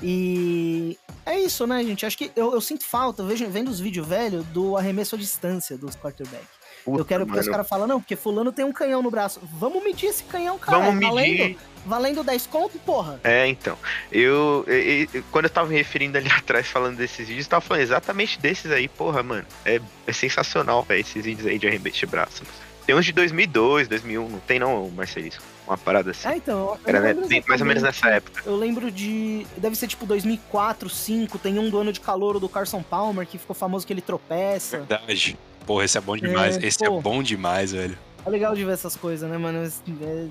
E 0.03 0.99
é 1.25 1.39
isso, 1.39 1.67
né, 1.67 1.83
gente? 1.85 2.05
Acho 2.05 2.19
que 2.19 2.33
eu, 2.35 2.53
eu 2.53 2.61
sinto 2.61 2.85
falta, 2.85 3.23
vejo, 3.23 3.49
vendo 3.49 3.71
os 3.71 3.79
vídeos 3.79 4.07
velhos, 4.07 4.45
do 4.47 4.77
arremesso 4.77 5.15
à 5.15 5.19
distância 5.19 5.79
dos 5.79 5.95
quarterback. 5.95 6.45
Puta, 6.87 7.01
eu 7.01 7.05
quero 7.05 7.27
porque 7.27 7.41
os 7.41 7.47
mano. 7.47 7.53
caras 7.57 7.69
falam, 7.69 7.87
não, 7.87 8.01
porque 8.01 8.17
fulano 8.17 8.51
tem 8.53 8.65
um 8.65 8.73
canhão 8.73 9.03
no 9.03 9.11
braço. 9.11 9.41
Vamos 9.59 9.83
medir 9.85 10.07
esse 10.07 10.23
canhão, 10.25 10.57
cara. 10.59 10.79
Vamos 10.79 11.03
é 11.03 11.07
valendo, 11.09 11.39
medir. 11.43 11.59
valendo 11.85 12.25
10 12.25 12.47
conto, 12.47 12.79
porra. 12.79 13.21
É, 13.25 13.47
então. 13.49 13.77
Eu, 14.11 14.65
eu- 14.67 15.09
eu- 15.13 15.23
Quando 15.31 15.45
eu 15.47 15.51
tava 15.51 15.69
me 15.69 15.75
referindo 15.77 16.17
ali 16.17 16.29
atrás 16.33 16.67
falando 16.69 16.97
desses 16.97 17.27
vídeos, 17.29 17.47
eu 17.47 17.51
tava 17.51 17.61
falando 17.61 17.83
exatamente 17.83 18.39
desses 18.41 18.71
aí, 18.71 18.89
porra, 18.89 19.23
mano. 19.23 19.45
É, 19.65 19.81
é 20.07 20.13
sensacional, 20.13 20.83
velho, 20.85 21.01
esses 21.01 21.25
vídeos 21.25 21.47
aí 21.47 21.59
de 21.59 21.67
arremesso 21.67 21.99
de 21.99 22.07
braço. 22.07 22.43
Tem 22.87 22.95
uns 22.95 23.05
de 23.05 23.11
2002, 23.13 23.89
2001, 23.89 24.29
não 24.29 24.39
tem 24.39 24.61
não, 24.61 24.89
Marcelisco? 24.91 25.43
Uma 25.67 25.77
parada 25.77 26.13
assim. 26.13 26.29
É, 26.29 26.37
então. 26.37 26.79
Era 26.87 27.01
né, 27.01 27.15
bem- 27.15 27.43
mais 27.49 27.61
ou 27.61 27.67
menos 27.67 27.83
nessa 27.83 28.09
época. 28.11 28.43
Eu 28.47 28.55
lembro 28.55 28.89
de. 28.93 29.45
Deve 29.57 29.75
ser 29.75 29.89
tipo 29.89 30.07
2004, 30.07 30.87
2005. 30.89 31.37
Tem 31.41 31.59
um 31.59 31.69
do 31.69 31.79
ano 31.79 31.93
de 31.93 31.99
calor 31.99 32.39
do 32.39 32.49
Carson 32.49 32.85
Palmer, 32.85 33.27
que 33.27 33.39
ficou 33.39 33.57
famoso 33.57 33.85
que 33.85 33.93
ele 33.93 34.01
tropeça. 34.01 34.79
Verdade. 34.79 35.37
Porra, 35.67 35.85
esse 35.85 35.99
é 35.99 36.01
bom 36.01 36.17
demais. 36.17 36.57
É, 36.57 36.67
esse 36.67 36.79
pô. 36.79 36.99
é 36.99 37.01
bom 37.03 37.23
demais, 37.23 37.73
velho. 37.73 37.99
É 38.25 38.31
legal 38.31 38.55
de 38.55 38.65
ver 38.65 38.73
essas 38.73 38.97
coisas, 38.97 39.29
né, 39.29 39.37
mano? 39.37 39.71
É- 40.03 40.27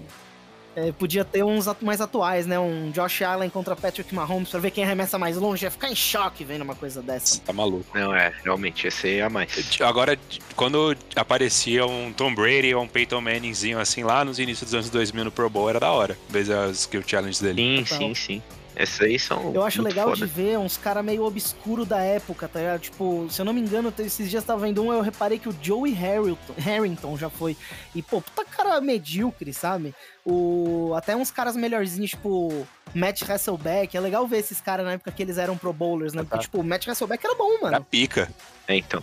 é, 0.78 0.92
podia 0.92 1.24
ter 1.24 1.42
uns 1.42 1.70
atu- 1.70 1.86
mais 1.86 2.02
atuais, 2.02 2.46
né? 2.46 2.60
Um 2.60 2.92
Josh 2.92 3.22
Allen 3.22 3.50
contra 3.50 3.78
Patrick 3.78 4.14
Mahomes 4.14 4.50
pra 4.50 4.60
ver 4.60 4.72
quem 4.72 4.84
arremessa 4.84 5.18
mais 5.18 5.38
longe. 5.38 5.64
Ia 5.66 5.72
ficar 5.72 5.90
em 5.90 5.96
choque 5.96 6.44
vendo 6.44 6.64
uma 6.64 6.76
coisa 6.76 7.02
dessa. 7.02 7.40
Tá 7.40 7.54
maluco. 7.54 7.86
Não, 7.98 8.14
é, 8.14 8.34
realmente, 8.44 8.86
esse 8.88 9.08
aí 9.08 9.16
é 9.20 9.24
a 9.24 9.30
mais. 9.30 9.50
Agora, 9.80 10.20
quando 10.54 10.94
aparecia 11.16 11.86
um 11.86 12.12
Tom 12.12 12.36
Brady 12.36 12.76
ou 12.76 12.84
um 12.84 12.88
Peyton 12.90 13.22
Manningzinho 13.22 13.80
assim 13.80 14.04
lá 14.04 14.26
nos 14.26 14.38
inícios 14.38 14.70
dos 14.70 14.74
anos 14.74 14.90
2000 14.90 15.24
no 15.24 15.32
Pro 15.32 15.50
Bowl, 15.50 15.70
era 15.70 15.80
da 15.80 15.92
hora. 15.92 16.18
Ver 16.28 16.52
as 16.52 16.80
skill 16.82 17.04
challenges 17.08 17.40
dele. 17.40 17.56
Sim, 17.62 17.84
Total. 17.86 17.98
sim, 17.98 18.16
sim. 18.16 18.44
Esses 18.76 19.00
aí 19.02 19.18
são. 19.18 19.54
Eu 19.54 19.64
acho 19.64 19.82
muito 19.82 19.90
legal 19.94 20.10
foda. 20.10 20.26
de 20.26 20.32
ver 20.32 20.58
uns 20.60 20.76
caras 20.78 21.04
meio 21.04 21.24
obscuro 21.24 21.86
da 21.86 22.00
época, 22.02 22.48
tá 22.48 22.60
ligado? 22.60 22.82
Tipo, 22.82 23.28
se 23.30 23.40
eu 23.42 23.46
não 23.46 23.54
me 23.54 23.62
engano, 23.62 23.94
esses 24.00 24.30
dias 24.30 24.44
tava 24.44 24.66
vendo 24.66 24.84
um, 24.84 24.92
eu 24.92 25.02
reparei 25.02 25.40
que 25.40 25.48
o 25.48 25.56
Joey 25.62 25.94
Harrington, 25.94 26.54
Harrington 26.58 27.18
já 27.18 27.30
foi. 27.30 27.56
E, 27.94 28.02
pô, 28.02 28.22
puta 28.22 28.44
cara 28.46 28.82
medíocre, 28.82 29.54
sabe? 29.54 29.96
O, 30.26 30.94
até 30.96 31.16
uns 31.16 31.32
caras 31.32 31.56
melhorzinhos, 31.56 32.10
tipo, 32.12 32.68
Matt 32.94 33.22
Hasselbeck. 33.30 33.96
É 33.96 34.00
legal 34.00 34.28
ver 34.28 34.40
esses 34.40 34.60
caras 34.60 34.86
na 34.86 34.94
época 34.94 35.12
que 35.12 35.22
eles 35.24 35.38
eram 35.38 35.58
pro 35.58 35.72
bowlers, 35.72 36.14
né? 36.14 36.24
Porque, 36.24 36.40
tipo, 36.40 36.60
o 36.60 36.64
Matt 36.64 36.88
Hasselbeck 36.88 37.26
era 37.26 37.36
bom, 37.36 37.54
Era 37.54 37.72
mano. 37.72 37.86
pica. 37.90 38.30
É, 38.68 38.76
então. 38.76 39.02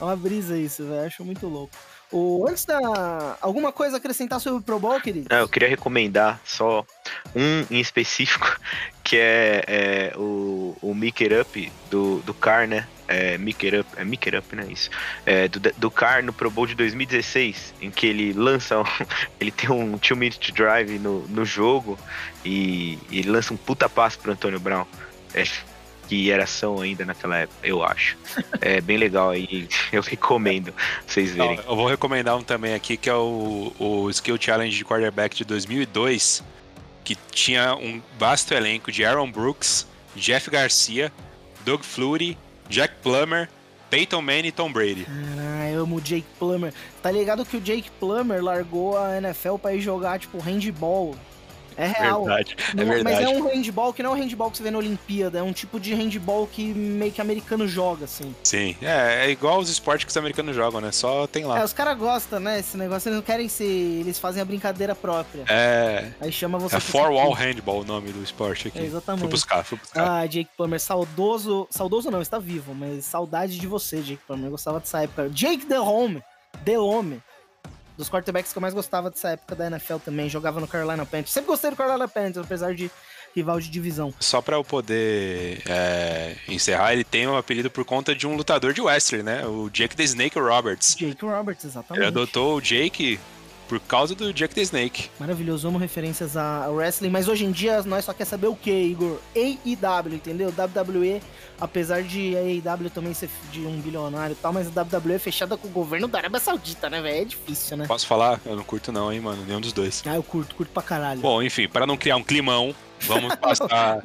É 0.00 0.04
uma 0.04 0.16
brisa 0.16 0.56
isso, 0.58 0.84
velho. 0.84 1.06
Acho 1.06 1.24
muito 1.24 1.46
louco. 1.46 1.72
O, 2.12 2.46
antes 2.48 2.64
da. 2.64 3.36
Alguma 3.40 3.72
coisa 3.72 3.96
acrescentar 3.96 4.40
sobre 4.40 4.60
o 4.60 4.62
Pro 4.62 4.78
Bowl, 4.78 5.00
querido? 5.00 5.26
Eu 5.34 5.48
queria 5.48 5.68
recomendar 5.68 6.40
só 6.44 6.84
um 7.34 7.66
em 7.70 7.80
específico, 7.80 8.58
que 9.02 9.16
é, 9.16 9.64
é 9.66 10.12
o, 10.16 10.76
o 10.80 10.94
Make 10.94 11.24
It 11.24 11.34
Up 11.34 11.72
do, 11.90 12.18
do 12.20 12.32
Car, 12.34 12.68
né? 12.68 12.86
É 13.06 13.34
It 13.34 13.76
Up, 13.76 13.88
é 13.96 14.04
Make 14.04 14.28
It 14.28 14.36
Up, 14.38 14.56
né? 14.56 14.66
Isso. 14.70 14.90
É, 15.26 15.48
do, 15.48 15.60
do 15.60 15.90
Car 15.90 16.22
no 16.24 16.32
Pro 16.32 16.50
Bowl 16.50 16.66
de 16.66 16.74
2016, 16.74 17.74
em 17.82 17.90
que 17.90 18.06
ele 18.06 18.32
lança. 18.32 18.80
um- 18.80 18.84
ele 19.40 19.50
tem 19.50 19.70
um 19.70 19.92
2 19.98 20.10
minute 20.12 20.52
drive 20.52 20.98
no, 20.98 21.26
no 21.28 21.44
jogo 21.44 21.98
e, 22.44 22.98
e 23.10 23.18
ele 23.18 23.30
lança 23.30 23.52
um 23.52 23.56
puta 23.56 23.88
passe 23.88 24.16
pro 24.18 24.32
Antônio 24.32 24.60
Brown. 24.60 24.86
É, 25.34 25.44
que 26.08 26.30
era 26.30 26.44
ação 26.44 26.80
ainda 26.80 27.04
naquela 27.04 27.38
época, 27.38 27.66
eu 27.66 27.82
acho. 27.82 28.16
É 28.60 28.80
bem 28.80 28.96
legal 28.96 29.30
aí, 29.30 29.68
eu 29.92 30.02
recomendo 30.02 30.72
vocês 31.06 31.32
verem. 31.32 31.56
Não, 31.56 31.64
eu 31.64 31.76
vou 31.76 31.86
recomendar 31.86 32.36
um 32.36 32.42
também 32.42 32.74
aqui 32.74 32.96
que 32.96 33.08
é 33.08 33.14
o, 33.14 33.72
o 33.78 34.10
Skill 34.10 34.36
Challenge 34.40 34.76
de 34.76 34.84
quarterback 34.84 35.36
de 35.36 35.44
2002, 35.44 36.42
que 37.02 37.16
tinha 37.30 37.74
um 37.74 38.00
vasto 38.18 38.54
elenco 38.54 38.90
de 38.90 39.04
Aaron 39.04 39.30
Brooks, 39.30 39.86
Jeff 40.16 40.50
Garcia, 40.50 41.12
Doug 41.64 41.82
Flutie, 41.82 42.36
Jack 42.68 42.94
Plummer, 43.02 43.48
Peyton 43.90 44.22
Manning 44.22 44.48
e 44.48 44.52
Tom 44.52 44.72
Brady. 44.72 45.06
Ah, 45.08 45.70
eu 45.70 45.82
amo 45.82 45.96
o 45.96 46.00
Jake 46.00 46.26
Plummer. 46.38 46.72
Tá 47.02 47.10
ligado 47.10 47.44
que 47.44 47.56
o 47.56 47.60
Jake 47.60 47.90
Plummer 48.00 48.42
largou 48.42 48.98
a 48.98 49.18
NFL 49.18 49.56
pra 49.56 49.74
ir 49.74 49.80
jogar, 49.80 50.18
tipo, 50.18 50.38
handball. 50.38 51.14
É 51.76 51.86
real. 51.86 52.24
Verdade, 52.24 52.56
é 52.58 52.74
Não- 52.76 52.86
Mas 52.86 52.94
verdade. 53.02 53.24
é 53.24 53.28
um 53.28 53.48
handball 53.48 53.92
que 53.92 54.02
não 54.02 54.10
é 54.10 54.14
um 54.14 54.16
handball 54.18 54.50
que 54.50 54.56
você 54.58 54.62
vê 54.62 54.70
na 54.70 54.78
Olimpíada, 54.78 55.38
é 55.38 55.42
um 55.42 55.52
tipo 55.52 55.78
de 55.80 55.94
handball 55.94 56.46
que 56.46 56.62
meio 56.74 57.10
que 57.12 57.20
americano 57.20 57.66
joga, 57.66 58.04
assim. 58.04 58.34
Sim, 58.42 58.76
é, 58.82 59.26
é 59.26 59.30
igual 59.30 59.58
os 59.58 59.68
esportes 59.68 60.04
que 60.04 60.10
os 60.10 60.16
americanos 60.16 60.54
jogam, 60.54 60.80
né? 60.80 60.92
Só 60.92 61.26
tem 61.26 61.42
É, 61.44 61.46
lá. 61.46 61.64
os 61.64 61.72
caras 61.72 61.96
gostam, 61.98 62.38
né? 62.40 62.58
Esse 62.60 62.76
negócio, 62.76 63.08
eles 63.08 63.16
não 63.16 63.24
querem 63.24 63.48
ser. 63.48 63.64
Eles 63.64 64.18
fazem 64.18 64.40
a 64.40 64.44
brincadeira 64.44 64.94
própria. 64.94 65.44
É, 65.48 66.10
Aí 66.20 66.30
chama 66.32 66.58
você 66.58 66.76
é 66.76 66.80
Four 66.80 67.10
Wall. 67.10 67.32
Handball 67.32 67.80
o 67.80 67.84
nome 67.84 68.12
do 68.12 68.22
esporte 68.22 68.68
aqui. 68.68 68.78
É, 68.78 68.82
exatamente. 68.84 69.20
Fui 69.22 69.30
buscar, 69.30 69.64
fui 69.64 69.78
buscar. 69.78 70.08
Ah, 70.22 70.26
Jake 70.26 70.50
Plummer, 70.56 70.80
saudoso. 70.80 71.66
Saudoso 71.70 72.10
não, 72.10 72.22
está 72.22 72.38
vivo, 72.38 72.74
mas 72.74 73.04
saudade 73.04 73.58
de 73.58 73.66
você, 73.66 74.00
Jake 74.00 74.20
Plummer. 74.26 74.46
Eu 74.46 74.50
gostava 74.52 74.80
dessa 74.80 75.02
época. 75.02 75.28
Jake 75.30 75.66
Delhomme. 75.66 76.22
Delhomme. 76.64 77.20
Dos 77.96 78.10
quarterbacks 78.10 78.52
que 78.52 78.58
eu 78.58 78.62
mais 78.62 78.74
gostava 78.74 79.10
dessa 79.10 79.30
época 79.30 79.54
da 79.54 79.66
NFL 79.66 79.96
também. 80.04 80.28
Jogava 80.28 80.60
no 80.60 80.66
Carolina 80.66 81.04
Panthers. 81.06 81.30
Sempre 81.30 81.48
gostei 81.48 81.70
do 81.70 81.76
Carolina 81.76 82.08
Panthers, 82.08 82.38
apesar 82.38 82.74
de 82.74 82.90
rival 83.34 83.60
de 83.60 83.68
divisão. 83.68 84.14
Só 84.20 84.40
pra 84.40 84.56
eu 84.56 84.64
poder 84.64 85.62
é, 85.66 86.36
encerrar, 86.48 86.92
ele 86.92 87.04
tem 87.04 87.26
um 87.26 87.36
apelido 87.36 87.70
por 87.70 87.84
conta 87.84 88.14
de 88.14 88.26
um 88.26 88.36
lutador 88.36 88.72
de 88.72 88.80
wrestling, 88.80 89.22
né? 89.22 89.44
O 89.46 89.68
Jake 89.68 89.96
the 89.96 90.04
Snake 90.04 90.38
Roberts. 90.38 90.94
Jake 90.96 91.24
Roberts, 91.24 91.64
exatamente. 91.64 92.00
Ele 92.00 92.06
adotou 92.06 92.56
o 92.56 92.60
Jake 92.60 93.18
por 93.68 93.80
causa 93.80 94.14
do 94.14 94.32
Jake 94.32 94.54
the 94.54 94.62
Snake. 94.62 95.10
Maravilhoso, 95.18 95.66
amo 95.68 95.78
referências 95.78 96.36
a 96.36 96.68
wrestling, 96.68 97.10
mas 97.10 97.28
hoje 97.28 97.44
em 97.44 97.52
dia 97.52 97.82
nós 97.82 98.04
só 98.04 98.12
quer 98.12 98.24
saber 98.24 98.46
o 98.46 98.56
que, 98.56 98.70
Igor? 98.70 99.18
AEW, 99.34 100.14
entendeu? 100.14 100.48
WWE, 100.56 101.20
apesar 101.60 102.02
de 102.02 102.36
a 102.36 102.40
AEW 102.40 102.90
também 102.90 103.14
ser 103.14 103.28
de 103.50 103.60
um 103.60 103.80
bilionário 103.80 104.32
e 104.32 104.36
tal, 104.36 104.52
mas 104.52 104.66
a 104.66 104.82
WWE 104.82 105.14
é 105.14 105.18
fechada 105.18 105.56
com 105.56 105.68
o 105.68 105.70
governo 105.70 106.08
da 106.08 106.18
Arábia 106.18 106.40
Saudita, 106.40 106.88
né, 106.90 107.00
velho? 107.00 107.22
É 107.22 107.24
difícil, 107.24 107.76
né? 107.76 107.86
Posso 107.86 108.06
falar? 108.06 108.40
Eu 108.44 108.56
não 108.56 108.64
curto 108.64 108.92
não, 108.92 109.12
hein, 109.12 109.20
mano? 109.20 109.44
Nenhum 109.46 109.60
dos 109.60 109.72
dois. 109.72 110.02
Ah, 110.06 110.16
eu 110.16 110.22
curto, 110.22 110.54
curto 110.54 110.70
pra 110.70 110.82
caralho. 110.82 111.20
Bom, 111.20 111.42
enfim, 111.42 111.68
para 111.68 111.86
não 111.86 111.96
criar 111.96 112.16
um 112.16 112.22
climão, 112.22 112.74
vamos 113.06 113.34
passar. 113.36 114.02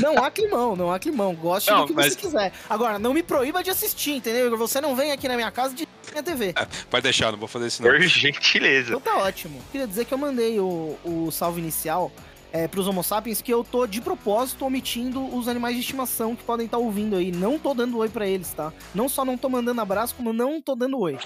Não 0.00 0.16
há 0.22 0.30
climão, 0.30 0.76
não 0.76 0.92
há 0.92 0.98
climão. 0.98 1.34
Goste 1.34 1.70
Não, 1.70 1.80
do 1.82 1.86
que 1.88 1.92
mas- 1.94 2.12
você 2.14 2.18
quiser. 2.18 2.52
Agora, 2.68 2.98
não 2.98 3.12
me 3.14 3.22
proíba 3.22 3.62
de 3.62 3.70
assistir, 3.70 4.12
entendeu, 4.12 4.46
Igor? 4.46 4.58
Você 4.58 4.80
não 4.80 4.94
vem 4.96 5.12
aqui 5.12 5.28
na 5.28 5.34
minha 5.36 5.50
casa 5.50 5.74
de 5.74 5.86
minha 6.10 6.22
TV. 6.22 6.54
Pode 6.90 7.02
deixar, 7.02 7.32
não 7.32 7.38
vou 7.38 7.48
fazer 7.48 7.66
isso 7.68 7.82
não. 7.82 7.90
Por 7.90 8.00
gentileza. 8.02 8.88
Então 8.90 9.00
tá 9.00 9.16
ótimo. 9.18 9.60
Queria 9.70 9.86
dizer 9.86 10.04
que 10.04 10.12
eu 10.14 10.18
mandei 10.18 10.58
o, 10.60 10.96
o 11.04 11.30
salve 11.30 11.60
inicial 11.60 12.12
é, 12.52 12.68
pros 12.68 12.86
Homo 12.86 13.02
sapiens 13.02 13.40
que 13.40 13.50
eu 13.52 13.64
tô 13.64 13.86
de 13.86 14.00
propósito 14.00 14.64
omitindo 14.66 15.24
os 15.34 15.48
animais 15.48 15.74
de 15.74 15.80
estimação 15.80 16.36
que 16.36 16.44
podem 16.44 16.66
estar 16.66 16.76
ouvindo 16.78 17.16
aí. 17.16 17.32
Não 17.32 17.58
tô 17.58 17.72
dando 17.72 17.96
oi 17.98 18.08
pra 18.10 18.26
eles, 18.26 18.52
tá? 18.52 18.72
Não 18.94 19.08
só 19.08 19.24
não 19.24 19.38
tô 19.38 19.48
mandando 19.48 19.80
abraço, 19.80 20.14
como 20.14 20.32
não 20.34 20.60
tô 20.60 20.74
dando 20.74 20.98
oi. 20.98 21.16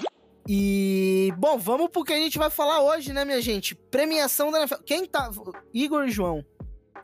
E, 0.49 1.33
bom, 1.37 1.57
vamos 1.57 1.89
pro 1.89 2.05
que 2.05 2.13
a 2.13 2.17
gente 2.17 2.37
vai 2.37 2.49
falar 2.49 2.81
hoje, 2.81 3.11
né, 3.11 3.25
minha 3.25 3.41
gente? 3.41 3.75
Premiação 3.75 4.49
da 4.49 4.59
NFL. 4.59 4.75
Quem 4.85 5.05
tá. 5.05 5.29
Igor 5.73 6.07
e 6.07 6.11
João. 6.11 6.45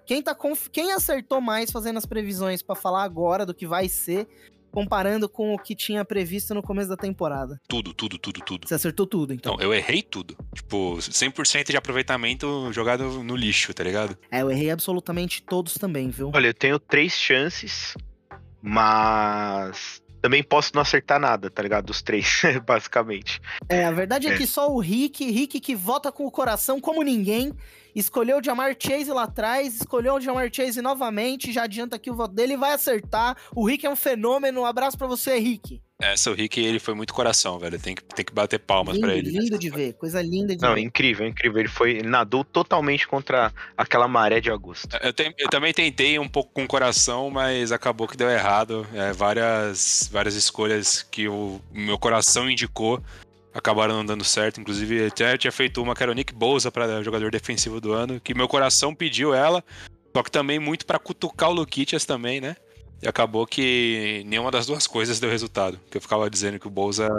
Quem, 0.05 0.22
tá 0.22 0.36
conf... 0.36 0.67
Quem 0.69 0.91
acertou 0.91 1.39
mais 1.41 1.72
fazendo 1.72 1.98
as 1.98 2.05
previsões 2.05 2.62
pra 2.62 2.75
falar 2.75 3.03
agora 3.03 3.45
do 3.45 3.53
que 3.53 3.65
vai 3.65 3.88
ser, 3.88 4.27
comparando 4.72 5.29
com 5.29 5.53
o 5.53 5.57
que 5.60 5.75
tinha 5.75 6.03
previsto 6.03 6.53
no 6.53 6.62
começo 6.62 6.89
da 6.89 6.98
temporada? 6.98 7.60
Tudo, 7.67 7.93
tudo, 7.93 8.17
tudo, 8.17 8.41
tudo. 8.41 8.67
Você 8.67 8.74
acertou 8.74 9.05
tudo, 9.07 9.33
então. 9.33 9.53
Não, 9.55 9.62
eu 9.63 9.74
errei 9.74 10.01
tudo. 10.01 10.36
Tipo, 10.53 10.98
100% 10.98 11.72
de 11.72 11.77
aproveitamento 11.77 12.72
jogado 12.74 13.24
no 13.24 13.36
lixo, 13.36 13.74
tá 13.74 13.83
ligado? 13.83 14.17
É, 14.31 14.41
eu 14.41 14.51
errei 14.51 14.72
absolutamente 14.72 15.41
todos 15.43 15.75
também, 15.75 16.10
viu? 16.10 16.31
Olha, 16.33 16.48
eu 16.48 16.53
tenho 16.53 16.79
três 16.79 17.13
chances, 17.13 17.95
mas 18.62 20.01
também 20.22 20.41
posso 20.41 20.72
não 20.74 20.81
acertar 20.81 21.19
nada, 21.19 21.50
tá 21.50 21.62
ligado? 21.62 21.86
Dos 21.86 22.01
três, 22.01 22.41
basicamente. 22.65 23.39
É, 23.69 23.86
a 23.86 23.91
verdade 23.91 24.27
é, 24.27 24.31
É. 24.33 24.38
que 24.38 24.48
só 24.48 24.72
o 24.72 24.79
Rick, 24.79 25.29
Rick 25.29 25.60
que 25.60 25.75
vota 25.75 26.12
com 26.12 26.25
o 26.25 26.31
coração 26.31 26.79
como 26.79 27.03
ninguém, 27.03 27.53
escolheu 27.95 28.38
o 28.39 28.43
Jamar 28.43 28.75
Chase 28.79 29.12
lá 29.12 29.23
atrás, 29.23 29.75
escolheu 29.75 30.15
o 30.15 30.21
Jamar 30.21 30.50
Chase 30.53 30.81
novamente, 30.81 31.51
já 31.51 31.63
adianta 31.63 31.95
aqui 31.95 32.09
o 32.12 32.15
voto 32.15 32.33
dele, 32.33 32.57
vai 32.57 32.73
acertar. 32.73 33.38
O 33.55 33.65
Rick 33.67 33.85
é 33.85 33.89
um 33.89 33.95
fenômeno, 33.95 34.62
um 34.62 34.65
abraço 34.65 34.97
pra 34.97 35.07
você, 35.07 35.38
Rick. 35.39 35.81
Essa, 36.01 36.31
o 36.31 36.33
Rick, 36.33 36.59
ele 36.59 36.79
foi 36.79 36.93
muito 36.93 37.13
coração, 37.13 37.57
velho. 37.57 37.79
Tem 37.79 37.95
que, 37.95 38.03
tem 38.03 38.25
que 38.25 38.33
bater 38.33 38.59
palmas 38.59 38.97
pra 38.97 39.15
ele. 39.15 39.29
lindo 39.29 39.57
de 39.57 39.69
ver, 39.69 39.93
coisa 39.93 40.21
linda 40.21 40.53
de 40.53 40.62
Não, 40.62 40.73
ver. 40.73 40.81
incrível, 40.81 41.25
incrível. 41.25 41.59
Ele 41.59 41.69
foi, 41.69 41.91
ele 41.91 42.09
nadou 42.09 42.43
totalmente 42.43 43.07
contra 43.07 43.53
aquela 43.77 44.05
maré 44.05 44.41
de 44.41 44.51
agosto. 44.51 44.89
Eu, 45.01 45.13
tem- 45.13 45.33
eu 45.38 45.47
também 45.50 45.73
tentei 45.73 46.19
um 46.19 46.27
pouco 46.27 46.51
com 46.51 46.63
o 46.65 46.67
coração, 46.67 47.29
mas 47.29 47.71
acabou 47.71 48.05
que 48.05 48.17
deu 48.17 48.29
errado. 48.29 48.85
É, 48.93 49.13
várias, 49.13 50.09
várias 50.12 50.35
escolhas 50.35 51.03
que 51.03 51.29
o 51.29 51.62
meu 51.71 51.97
coração 51.97 52.50
indicou 52.50 53.01
acabaram 53.53 53.95
não 53.95 54.05
dando 54.05 54.24
certo. 54.24 54.60
Inclusive, 54.60 55.07
até 55.07 55.38
tinha 55.38 55.51
feito 55.51 55.81
uma 55.81 55.95
que 55.95 56.03
era 56.03 56.12
o 56.12 56.15
Nick 56.15 56.33
para 56.72 57.01
jogador 57.03 57.31
defensivo 57.31 57.79
do 57.79 57.93
ano, 57.93 58.19
que 58.19 58.33
meu 58.33 58.48
coração 58.48 58.93
pediu 58.95 59.33
ela, 59.33 59.63
só 60.15 60.24
que 60.24 60.31
também 60.31 60.60
muito 60.60 60.86
para 60.86 61.00
cutucar 61.00 61.50
o 61.50 61.53
Luquitas 61.53 62.05
também, 62.05 62.41
né? 62.41 62.55
E 63.03 63.07
acabou 63.07 63.45
que 63.45 64.24
nenhuma 64.25 64.50
das 64.50 64.65
duas 64.65 64.88
coisas 64.88 65.19
deu 65.19 65.29
resultado. 65.29 65.77
Que 65.91 65.98
eu 65.98 66.01
ficava 66.01 66.29
dizendo 66.29 66.57
que 66.57 66.67
o 66.67 66.69
Bosa, 66.69 67.10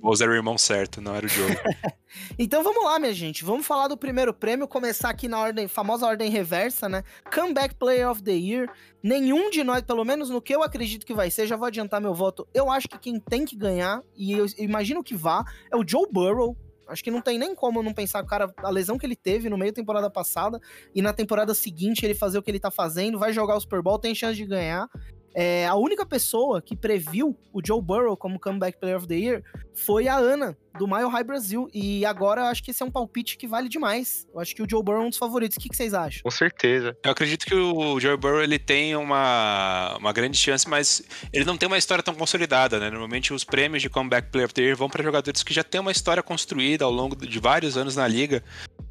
Bosa 0.00 0.24
era 0.24 0.32
o 0.32 0.34
irmão 0.34 0.58
certo, 0.58 1.00
não 1.00 1.14
era 1.14 1.24
o 1.24 1.28
jogo. 1.28 1.54
Então 2.38 2.62
vamos 2.62 2.82
lá, 2.84 2.98
minha 2.98 3.12
gente. 3.12 3.44
Vamos 3.44 3.66
falar 3.66 3.86
do 3.86 3.96
primeiro 3.96 4.32
prêmio, 4.32 4.66
começar 4.66 5.10
aqui 5.10 5.28
na 5.28 5.38
ordem, 5.38 5.68
famosa 5.68 6.06
ordem 6.06 6.30
reversa, 6.30 6.88
né? 6.88 7.04
Comeback 7.32 7.74
Player 7.74 8.10
of 8.10 8.22
the 8.22 8.32
Year. 8.32 8.66
Nenhum 9.02 9.50
de 9.50 9.62
nós, 9.62 9.82
pelo 9.82 10.04
menos 10.04 10.30
no 10.30 10.40
que 10.40 10.56
eu 10.56 10.62
acredito 10.62 11.04
que 11.04 11.12
vai 11.12 11.30
ser, 11.30 11.46
já 11.46 11.54
vou 11.54 11.66
adiantar 11.66 12.00
meu 12.00 12.14
voto. 12.14 12.48
Eu 12.54 12.70
acho 12.70 12.88
que 12.88 12.98
quem 12.98 13.20
tem 13.20 13.44
que 13.44 13.54
ganhar, 13.54 14.02
e 14.16 14.32
eu 14.32 14.46
imagino 14.56 15.04
que 15.04 15.14
vá, 15.14 15.44
é 15.70 15.76
o 15.76 15.86
Joe 15.86 16.08
Burrow. 16.10 16.56
Acho 16.88 17.04
que 17.04 17.10
não 17.10 17.20
tem 17.20 17.38
nem 17.38 17.54
como 17.54 17.82
não 17.82 17.92
pensar, 17.92 18.24
cara, 18.24 18.52
a 18.56 18.70
lesão 18.70 18.96
que 18.96 19.04
ele 19.04 19.16
teve 19.16 19.50
no 19.50 19.58
meio 19.58 19.70
da 19.70 19.76
temporada 19.76 20.08
passada 20.08 20.58
e 20.94 21.02
na 21.02 21.12
temporada 21.12 21.54
seguinte 21.54 22.04
ele 22.06 22.14
fazer 22.14 22.38
o 22.38 22.42
que 22.42 22.50
ele 22.50 22.58
tá 22.58 22.70
fazendo, 22.70 23.18
vai 23.18 23.32
jogar 23.32 23.56
o 23.56 23.60
Super 23.60 23.82
Bowl, 23.82 23.98
tem 23.98 24.14
chance 24.14 24.36
de 24.36 24.46
ganhar. 24.46 24.88
É, 25.34 25.66
a 25.66 25.74
única 25.74 26.04
pessoa 26.04 26.60
que 26.60 26.76
previu 26.76 27.36
o 27.52 27.60
Joe 27.64 27.80
Burrow 27.80 28.16
como 28.16 28.40
Comeback 28.40 28.78
Player 28.78 28.96
of 28.96 29.06
the 29.06 29.14
Year 29.14 29.42
foi 29.74 30.08
a 30.08 30.16
Ana, 30.16 30.56
do 30.76 30.86
Mile 30.86 31.08
High 31.08 31.24
Brasil. 31.24 31.68
E 31.72 32.04
agora 32.04 32.42
eu 32.42 32.46
acho 32.46 32.62
que 32.62 32.70
esse 32.70 32.82
é 32.82 32.86
um 32.86 32.90
palpite 32.90 33.36
que 33.36 33.46
vale 33.46 33.68
demais. 33.68 34.26
Eu 34.32 34.40
acho 34.40 34.54
que 34.54 34.62
o 34.62 34.66
Joe 34.68 34.82
Burrow 34.82 35.02
é 35.02 35.06
um 35.06 35.08
dos 35.10 35.18
favoritos. 35.18 35.56
O 35.56 35.60
que, 35.60 35.68
que 35.68 35.76
vocês 35.76 35.92
acham? 35.92 36.22
Com 36.22 36.30
certeza. 36.30 36.96
Eu 37.04 37.10
acredito 37.10 37.44
que 37.44 37.54
o 37.54 38.00
Joe 38.00 38.16
Burrow 38.16 38.42
ele 38.42 38.58
tem 38.58 38.96
uma, 38.96 39.96
uma 39.98 40.12
grande 40.12 40.36
chance, 40.36 40.68
mas 40.68 41.02
ele 41.32 41.44
não 41.44 41.56
tem 41.56 41.66
uma 41.66 41.78
história 41.78 42.02
tão 42.02 42.14
consolidada, 42.14 42.78
né? 42.78 42.90
Normalmente 42.90 43.32
os 43.32 43.44
prêmios 43.44 43.82
de 43.82 43.90
Comeback 43.90 44.30
Player 44.30 44.46
of 44.46 44.54
the 44.54 44.62
Year 44.62 44.76
vão 44.76 44.88
para 44.88 45.02
jogadores 45.02 45.42
que 45.42 45.52
já 45.52 45.64
têm 45.64 45.80
uma 45.80 45.92
história 45.92 46.22
construída 46.22 46.84
ao 46.84 46.90
longo 46.90 47.16
de 47.16 47.38
vários 47.38 47.76
anos 47.76 47.96
na 47.96 48.06
liga. 48.06 48.42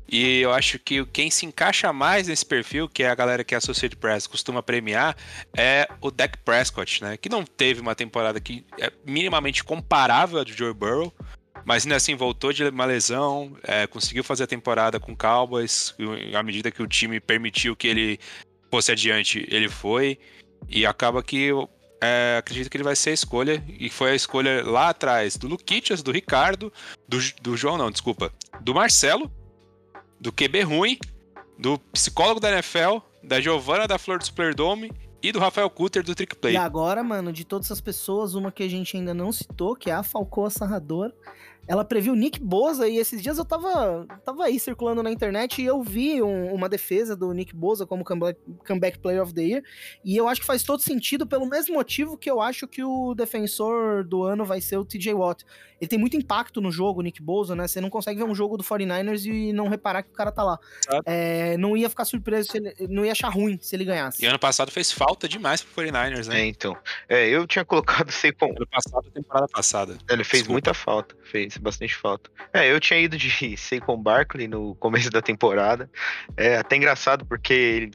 E 0.10 0.40
eu 0.40 0.54
acho 0.54 0.80
que 0.80 1.06
quem 1.08 1.30
se 1.30 1.46
encaixa 1.46 1.92
mais 1.92 2.28
nesse 2.28 2.46
perfil, 2.46 2.88
que 2.88 3.04
é 3.04 3.10
a 3.10 3.16
galera 3.16 3.44
que 3.44 3.54
a 3.54 3.58
Associated 3.58 4.00
Press 4.00 4.26
costuma 4.26 4.64
premiar, 4.64 5.16
é 5.56 5.88
o 6.00 6.10
Dak 6.10 6.38
Prescott, 6.40 7.04
né? 7.04 7.18
Que 7.18 7.28
não 7.28 7.44
teve 7.44 7.82
uma 7.82 7.94
temporada 7.94 8.40
que 8.40 8.66
é 8.80 8.92
minimamente 9.06 9.64
comparável 9.64 10.40
à 10.40 10.44
do 10.44 10.54
Joe 10.54 10.74
Burrow, 10.74 11.14
mas 11.66 11.86
ainda 11.86 11.98
assim 11.98 12.16
voltou 12.16 12.54
de 12.54 12.64
uma 12.64 12.86
lesão, 12.86 13.58
é, 13.64 13.86
conseguiu 13.86 14.24
fazer 14.24 14.46
a 14.46 14.48
temporada 14.48 15.00
com 15.00 15.12
o 15.12 15.18
Cowboys, 15.18 15.94
à 16.34 16.42
medida 16.42 16.72
que 16.72 16.82
o 16.82 16.88
time 16.88 17.20
permitiu 17.20 17.76
que 17.76 17.88
ele 17.88 18.20
fosse 18.72 18.92
adiante, 18.92 19.46
ele 19.50 19.68
foi. 19.68 20.18
E 20.70 20.86
acaba 20.86 21.22
que 21.22 21.52
é, 22.02 22.38
acredito 22.40 22.70
que 22.70 22.78
ele 22.78 22.84
vai 22.84 22.96
ser 22.96 23.12
a 23.12 23.14
escolha. 23.14 23.64
E 23.68 23.90
foi 23.90 24.12
a 24.12 24.16
escolha 24.16 24.64
lá 24.64 24.90
atrás 24.90 25.36
do 25.36 25.48
Luquitas, 25.48 26.02
do 26.02 26.12
Ricardo, 26.12 26.72
do, 27.08 27.18
do 27.42 27.58
João, 27.58 27.78
não, 27.78 27.92
desculpa, 27.92 28.32
do 28.62 28.74
Marcelo, 28.74 29.32
do 30.20 30.32
QB 30.32 30.62
Ruim, 30.62 30.98
do 31.58 31.80
psicólogo 31.92 32.40
da 32.40 32.52
NFL, 32.52 33.00
da 33.24 33.42
Giovana 33.42 33.88
da 33.88 33.98
Flor 33.98 34.20
do 34.20 34.26
Superdome 34.26 34.92
e 35.22 35.32
do 35.32 35.40
Rafael 35.40 35.70
Cutter 35.70 36.04
do 36.04 36.14
Trick 36.14 36.36
Play. 36.36 36.54
E 36.54 36.58
agora, 36.58 37.04
mano, 37.04 37.34
de 37.34 37.44
todas 37.44 37.68
essas 37.68 37.82
pessoas, 37.82 38.36
uma 38.36 38.52
que 38.52 38.64
a 38.64 38.70
gente 38.70 38.96
ainda 38.96 39.14
não 39.14 39.32
citou, 39.32 39.76
que 39.76 39.90
é 39.90 39.94
a 39.94 40.04
Falcoa 40.04 40.50
Sarrador. 40.50 41.12
Ela 41.68 41.84
previu 41.84 42.16
Nick 42.16 42.40
Boza 42.40 42.88
e 42.88 42.98
esses 42.98 43.22
dias 43.22 43.38
eu 43.38 43.44
tava, 43.46 44.06
tava 44.24 44.46
aí 44.46 44.60
circulando 44.60 45.04
na 45.04 45.12
internet 45.12 45.62
e 45.62 45.66
eu 45.66 45.82
vi 45.84 46.22
um- 46.24 46.54
uma 46.54 46.70
defesa 46.70 47.16
do 47.16 47.32
Nick 47.34 47.56
Boza 47.56 47.86
como 47.86 48.04
comeback, 48.04 48.40
comeback 48.66 49.00
Player 49.00 49.22
of 49.22 49.34
the 49.34 49.42
Year. 49.44 49.64
E 50.04 50.16
eu 50.16 50.28
acho 50.28 50.42
que 50.42 50.48
faz 50.48 50.64
todo 50.64 50.82
sentido 50.82 51.28
pelo 51.28 51.46
mesmo 51.46 51.76
motivo 51.76 52.18
que 52.18 52.30
eu 52.32 52.40
acho 52.42 52.68
que 52.68 52.84
o 52.84 53.14
defensor 53.14 54.04
do 54.04 54.24
ano 54.24 54.46
vai 54.46 54.62
ser 54.62 54.78
o 54.78 54.86
TJ 54.86 55.14
Watt. 55.14 55.44
Ele 55.80 55.88
tem 55.88 56.00
muito 56.00 56.18
impacto 56.18 56.60
no 56.60 56.72
jogo, 56.72 57.02
o 57.02 57.04
Nick 57.04 57.22
Boza, 57.22 57.56
né? 57.56 57.68
Você 57.68 57.80
não 57.80 57.90
consegue 57.90 58.18
ver 58.20 58.24
um 58.28 58.34
jogo 58.34 58.58
do 58.58 58.64
49ers 58.64 59.26
e 59.26 59.54
não 59.54 59.68
reparar 59.68 60.02
que 60.02 60.10
o 60.10 60.14
cara 60.14 60.32
tá 60.32 60.44
lá. 60.44 60.58
Exato. 60.88 61.04
É, 61.06 61.56
não 61.58 61.78
ia 61.78 61.88
ficar 61.88 62.04
surpreso, 62.06 62.52
se 62.52 62.58
ele, 62.58 62.74
não 62.90 63.06
ia 63.06 63.12
achar 63.12 63.30
ruim 63.30 63.60
se 63.62 63.76
ele 63.76 63.86
ganhasse. 63.86 64.24
E 64.24 64.26
ano 64.26 64.40
passado 64.40 64.72
fez 64.72 64.92
falta 64.92 65.28
demais 65.28 65.62
pro 65.62 65.84
49ers, 65.84 66.28
né? 66.28 66.42
É, 66.42 66.46
então. 66.46 66.76
É, 67.08 67.28
eu 67.30 67.46
tinha 67.46 67.64
colocado 67.64 68.10
Saquon. 68.12 68.56
Ano 68.58 68.68
passado, 68.68 69.12
temporada 69.12 69.48
passada. 69.48 69.98
Ele 70.10 70.24
fez 70.24 70.42
Desculpa. 70.44 70.52
muita 70.54 70.74
falta, 70.74 71.16
fez 71.24 71.57
bastante 71.62 71.96
falta. 71.96 72.30
É, 72.54 72.72
eu 72.72 72.80
tinha 72.80 73.00
ido 73.00 73.18
de 73.18 73.56
Saquon 73.58 73.98
Barkley 74.02 74.48
no 74.48 74.76
começo 74.76 75.10
da 75.10 75.22
temporada. 75.22 75.90
É 76.36 76.58
até 76.58 76.76
engraçado 76.76 77.26
porque 77.26 77.54
ele 77.54 77.92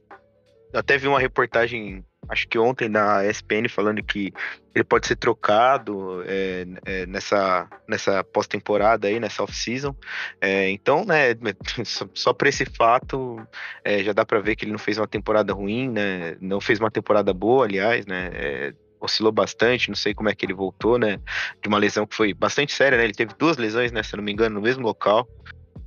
até 0.72 0.96
vi 0.96 1.06
uma 1.06 1.20
reportagem, 1.20 2.04
acho 2.28 2.48
que 2.48 2.58
ontem 2.58 2.88
na 2.88 3.24
ESPN, 3.26 3.68
falando 3.68 4.02
que 4.02 4.32
ele 4.74 4.84
pode 4.84 5.06
ser 5.06 5.16
trocado 5.16 6.22
é, 6.26 6.66
é, 6.84 7.06
nessa, 7.06 7.68
nessa 7.86 8.24
pós-temporada 8.24 9.06
aí, 9.06 9.20
nessa 9.20 9.42
off-season. 9.42 9.94
É, 10.40 10.70
então, 10.70 11.04
né, 11.04 11.34
só, 11.84 12.08
só 12.14 12.32
por 12.32 12.46
esse 12.46 12.64
fato, 12.64 13.36
é, 13.84 14.02
já 14.02 14.12
dá 14.12 14.24
para 14.24 14.40
ver 14.40 14.56
que 14.56 14.64
ele 14.64 14.72
não 14.72 14.78
fez 14.78 14.96
uma 14.98 15.06
temporada 15.06 15.52
ruim, 15.52 15.90
né? 15.90 16.36
Não 16.40 16.60
fez 16.60 16.80
uma 16.80 16.90
temporada 16.90 17.34
boa, 17.34 17.66
aliás, 17.66 18.06
né? 18.06 18.72
Oscilou 19.02 19.32
bastante, 19.32 19.88
não 19.88 19.96
sei 19.96 20.14
como 20.14 20.28
é 20.28 20.34
que 20.34 20.46
ele 20.46 20.54
voltou, 20.54 20.98
né? 20.98 21.18
De 21.60 21.68
uma 21.68 21.78
lesão 21.78 22.06
que 22.06 22.14
foi 22.14 22.32
bastante 22.32 22.72
séria, 22.72 22.96
né? 22.96 23.04
Ele 23.04 23.12
teve 23.12 23.34
duas 23.38 23.56
lesões, 23.56 23.90
né? 23.90 24.02
Se 24.02 24.14
eu 24.14 24.18
não 24.18 24.24
me 24.24 24.32
engano, 24.32 24.54
no 24.54 24.60
mesmo 24.60 24.82
local. 24.82 25.28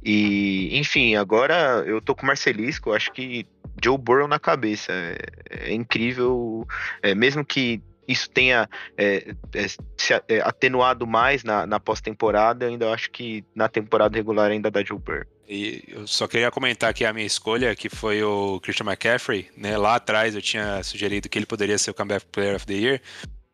E, 0.04 0.78
enfim, 0.78 1.16
agora 1.16 1.84
eu 1.88 2.00
tô 2.02 2.14
com 2.14 2.24
o 2.24 2.28
Marcelisco, 2.28 2.94
acho 2.94 3.12
que 3.12 3.48
Joe 3.84 3.98
Burrow 3.98 4.28
na 4.28 4.40
cabeça. 4.40 4.92
É, 4.92 5.18
é 5.50 5.74
incrível, 5.74 6.68
é, 7.02 7.16
mesmo 7.16 7.44
que 7.44 7.82
isso 8.08 8.30
tenha 8.30 8.70
é, 8.98 9.34
é 9.54 9.68
se 9.68 10.14
é, 10.28 10.42
atenuado 10.42 11.08
mais 11.08 11.44
na, 11.44 11.66
na 11.66 11.80
pós-temporada, 11.80 12.66
eu 12.66 12.70
ainda 12.70 12.92
acho 12.92 13.10
que 13.10 13.44
na 13.56 13.68
temporada 13.68 14.16
regular 14.16 14.52
ainda 14.52 14.70
dá 14.70 14.84
Joe 14.84 15.00
Burrow. 15.00 15.26
E 15.48 15.84
eu 15.88 16.08
só 16.08 16.28
queria 16.28 16.50
comentar 16.50 16.90
aqui 16.90 17.06
a 17.06 17.14
minha 17.14 17.26
escolha, 17.26 17.76
que 17.76 17.88
foi 17.88 18.24
o 18.24 18.60
Christian 18.62 18.86
McCaffrey, 18.86 19.48
né? 19.56 19.78
Lá 19.78 19.96
atrás 19.96 20.34
eu 20.34 20.42
tinha 20.42 20.82
sugerido 20.84 21.30
que 21.30 21.38
ele 21.38 21.46
poderia 21.46 21.78
ser 21.78 21.92
o 21.92 21.94
Comeback 21.94 22.26
Player 22.32 22.56
of 22.56 22.66
the 22.66 22.74
Year. 22.74 23.02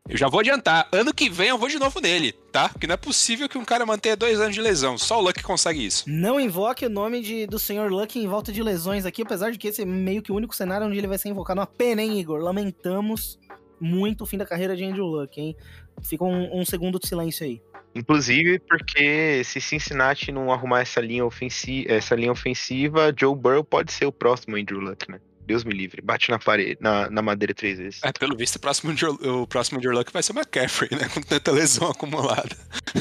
Eu 0.08 0.16
já 0.16 0.28
vou 0.28 0.40
adiantar, 0.40 0.88
ano 0.90 1.14
que 1.14 1.30
vem 1.30 1.48
eu 1.48 1.58
vou 1.58 1.68
de 1.68 1.78
novo 1.78 2.00
nele, 2.00 2.32
tá? 2.50 2.68
Porque 2.68 2.88
não 2.88 2.94
é 2.94 2.96
possível 2.96 3.48
que 3.48 3.56
um 3.56 3.64
cara 3.64 3.86
mantenha 3.86 4.16
dois 4.16 4.40
anos 4.40 4.54
de 4.54 4.60
lesão. 4.60 4.98
Só 4.98 5.18
o 5.18 5.22
Luck 5.22 5.40
consegue 5.42 5.86
isso. 5.86 6.04
Não 6.08 6.40
invoque 6.40 6.84
o 6.84 6.90
nome 6.90 7.20
de, 7.20 7.46
do 7.46 7.58
senhor 7.58 7.90
Luck 7.90 8.18
em 8.18 8.26
volta 8.26 8.50
de 8.50 8.62
lesões 8.62 9.06
aqui, 9.06 9.22
apesar 9.22 9.52
de 9.52 9.58
que 9.58 9.68
esse 9.68 9.82
é 9.82 9.84
meio 9.84 10.20
que 10.20 10.32
o 10.32 10.34
único 10.34 10.56
cenário 10.56 10.88
onde 10.88 10.98
ele 10.98 11.06
vai 11.06 11.18
ser 11.18 11.28
invocado. 11.28 11.60
Uma 11.60 11.66
pena, 11.66 12.02
hein, 12.02 12.18
Igor? 12.18 12.40
Lamentamos 12.40 13.38
muito 13.80 14.24
o 14.24 14.26
fim 14.26 14.38
da 14.38 14.46
carreira 14.46 14.76
de 14.76 14.84
Andrew 14.84 15.06
Luck, 15.06 15.40
hein? 15.40 15.56
Fica 16.02 16.24
um, 16.24 16.60
um 16.60 16.64
segundo 16.64 16.98
de 16.98 17.06
silêncio 17.06 17.46
aí. 17.46 17.62
Inclusive 17.94 18.58
porque 18.60 19.42
se 19.44 19.60
Cincinnati 19.60 20.32
não 20.32 20.52
arrumar 20.52 20.80
essa 20.80 21.00
linha, 21.00 21.24
ofensiva, 21.24 21.92
essa 21.92 22.14
linha 22.14 22.32
ofensiva, 22.32 23.14
Joe 23.18 23.34
Burrow 23.34 23.64
pode 23.64 23.92
ser 23.92 24.06
o 24.06 24.12
próximo 24.12 24.56
Andrew 24.56 24.80
Luck, 24.80 25.10
né? 25.10 25.20
Deus 25.44 25.64
me 25.64 25.74
livre. 25.74 26.00
Bate 26.00 26.30
na 26.30 26.38
parede, 26.38 26.78
na, 26.80 27.10
na 27.10 27.20
madeira 27.20 27.52
três 27.52 27.78
vezes. 27.78 28.00
É, 28.02 28.12
pelo 28.12 28.36
visto, 28.36 28.56
o 28.56 28.60
próximo, 28.60 28.94
o 29.42 29.46
próximo 29.46 29.78
Andrew 29.78 29.92
Luck 29.92 30.12
vai 30.12 30.22
ser 30.22 30.32
o 30.32 30.36
McCaffrey, 30.36 30.90
né? 30.92 31.08
Com 31.12 31.20
tanta 31.20 31.50
lesão 31.50 31.90
acumulada. 31.90 32.56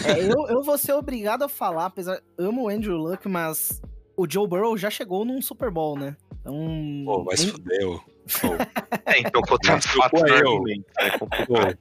É, 0.05 0.23
eu, 0.23 0.47
eu 0.49 0.63
vou 0.63 0.77
ser 0.77 0.93
obrigado 0.93 1.43
a 1.43 1.49
falar, 1.49 1.85
apesar. 1.85 2.19
Amo 2.37 2.63
o 2.63 2.69
Andrew 2.69 2.97
Luck, 2.97 3.27
mas 3.29 3.81
o 4.17 4.29
Joe 4.29 4.47
Burrow 4.47 4.77
já 4.77 4.89
chegou 4.89 5.23
num 5.23 5.41
Super 5.41 5.69
Bowl, 5.69 5.97
né? 5.97 6.15
Então. 6.41 7.03
Pô, 7.05 7.37
se 7.37 7.47
fudeu. 7.47 8.01
É, 9.05 9.19
então 9.19 9.41
contra 9.41 9.77
os 9.77 9.85
fatos 9.85 10.21
eu. 10.21 10.63
É 10.99 11.17
complicado. 11.17 11.77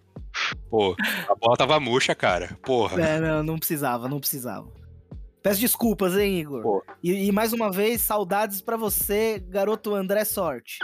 Pô, 0.68 0.94
a 1.28 1.34
bola 1.34 1.56
tava 1.56 1.80
murcha, 1.80 2.14
cara. 2.14 2.56
Porra. 2.62 3.00
É, 3.00 3.20
não, 3.20 3.42
não 3.42 3.58
precisava, 3.58 4.08
não 4.08 4.20
precisava. 4.20 4.68
Peço 5.42 5.60
desculpas, 5.60 6.16
hein, 6.16 6.40
Igor? 6.40 6.82
E, 7.02 7.28
e, 7.28 7.32
mais 7.32 7.52
uma 7.52 7.70
vez, 7.70 8.02
saudades 8.02 8.60
para 8.60 8.76
você, 8.76 9.42
garoto 9.48 9.94
André 9.94 10.24
Sorte. 10.24 10.78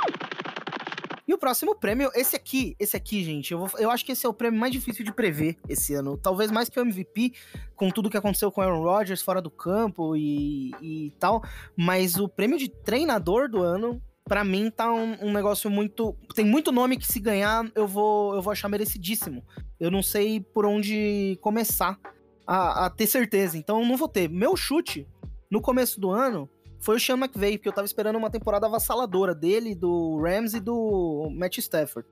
E 1.28 1.34
o 1.34 1.38
próximo 1.38 1.74
prêmio, 1.74 2.10
esse 2.14 2.36
aqui, 2.36 2.76
esse 2.78 2.96
aqui, 2.96 3.24
gente, 3.24 3.52
eu, 3.52 3.58
vou, 3.58 3.68
eu 3.80 3.90
acho 3.90 4.04
que 4.04 4.12
esse 4.12 4.24
é 4.24 4.28
o 4.28 4.32
prêmio 4.32 4.60
mais 4.60 4.72
difícil 4.72 5.04
de 5.04 5.12
prever 5.12 5.58
esse 5.68 5.92
ano. 5.92 6.16
Talvez 6.16 6.52
mais 6.52 6.68
que 6.68 6.78
o 6.78 6.82
MVP, 6.82 7.32
com 7.74 7.90
tudo 7.90 8.08
que 8.08 8.16
aconteceu 8.16 8.50
com 8.50 8.60
Aaron 8.60 8.80
Rodgers 8.80 9.20
fora 9.20 9.42
do 9.42 9.50
campo 9.50 10.14
e, 10.16 10.70
e 10.80 11.12
tal. 11.18 11.42
Mas 11.76 12.16
o 12.16 12.28
prêmio 12.28 12.56
de 12.56 12.68
treinador 12.68 13.48
do 13.48 13.60
ano, 13.60 14.00
para 14.26 14.42
mim, 14.42 14.70
tá 14.70 14.92
um, 14.92 15.28
um, 15.28 15.32
negócio 15.32 15.70
muito. 15.70 16.14
Tem 16.34 16.44
muito 16.44 16.72
nome 16.72 16.96
que 16.96 17.06
se 17.06 17.20
ganhar, 17.20 17.64
eu 17.74 17.86
vou, 17.86 18.34
eu 18.34 18.42
vou 18.42 18.52
achar 18.52 18.68
merecidíssimo. 18.68 19.44
Eu 19.78 19.90
não 19.90 20.02
sei 20.02 20.40
por 20.40 20.66
onde 20.66 21.38
começar 21.40 21.98
a, 22.46 22.86
a 22.86 22.90
ter 22.90 23.06
certeza. 23.06 23.56
Então 23.56 23.84
não 23.84 23.96
vou 23.96 24.08
ter. 24.08 24.28
Meu 24.28 24.56
chute 24.56 25.06
no 25.48 25.60
começo 25.60 26.00
do 26.00 26.10
ano 26.10 26.50
foi 26.80 26.96
o 26.96 27.00
Sean 27.00 27.16
McVay, 27.16 27.56
porque 27.56 27.68
eu 27.68 27.72
tava 27.72 27.86
esperando 27.86 28.16
uma 28.16 28.30
temporada 28.30 28.66
avassaladora 28.66 29.34
dele, 29.34 29.74
do 29.74 30.20
Rams 30.20 30.54
e 30.54 30.60
do 30.60 31.28
Matt 31.30 31.58
Stafford. 31.58 32.08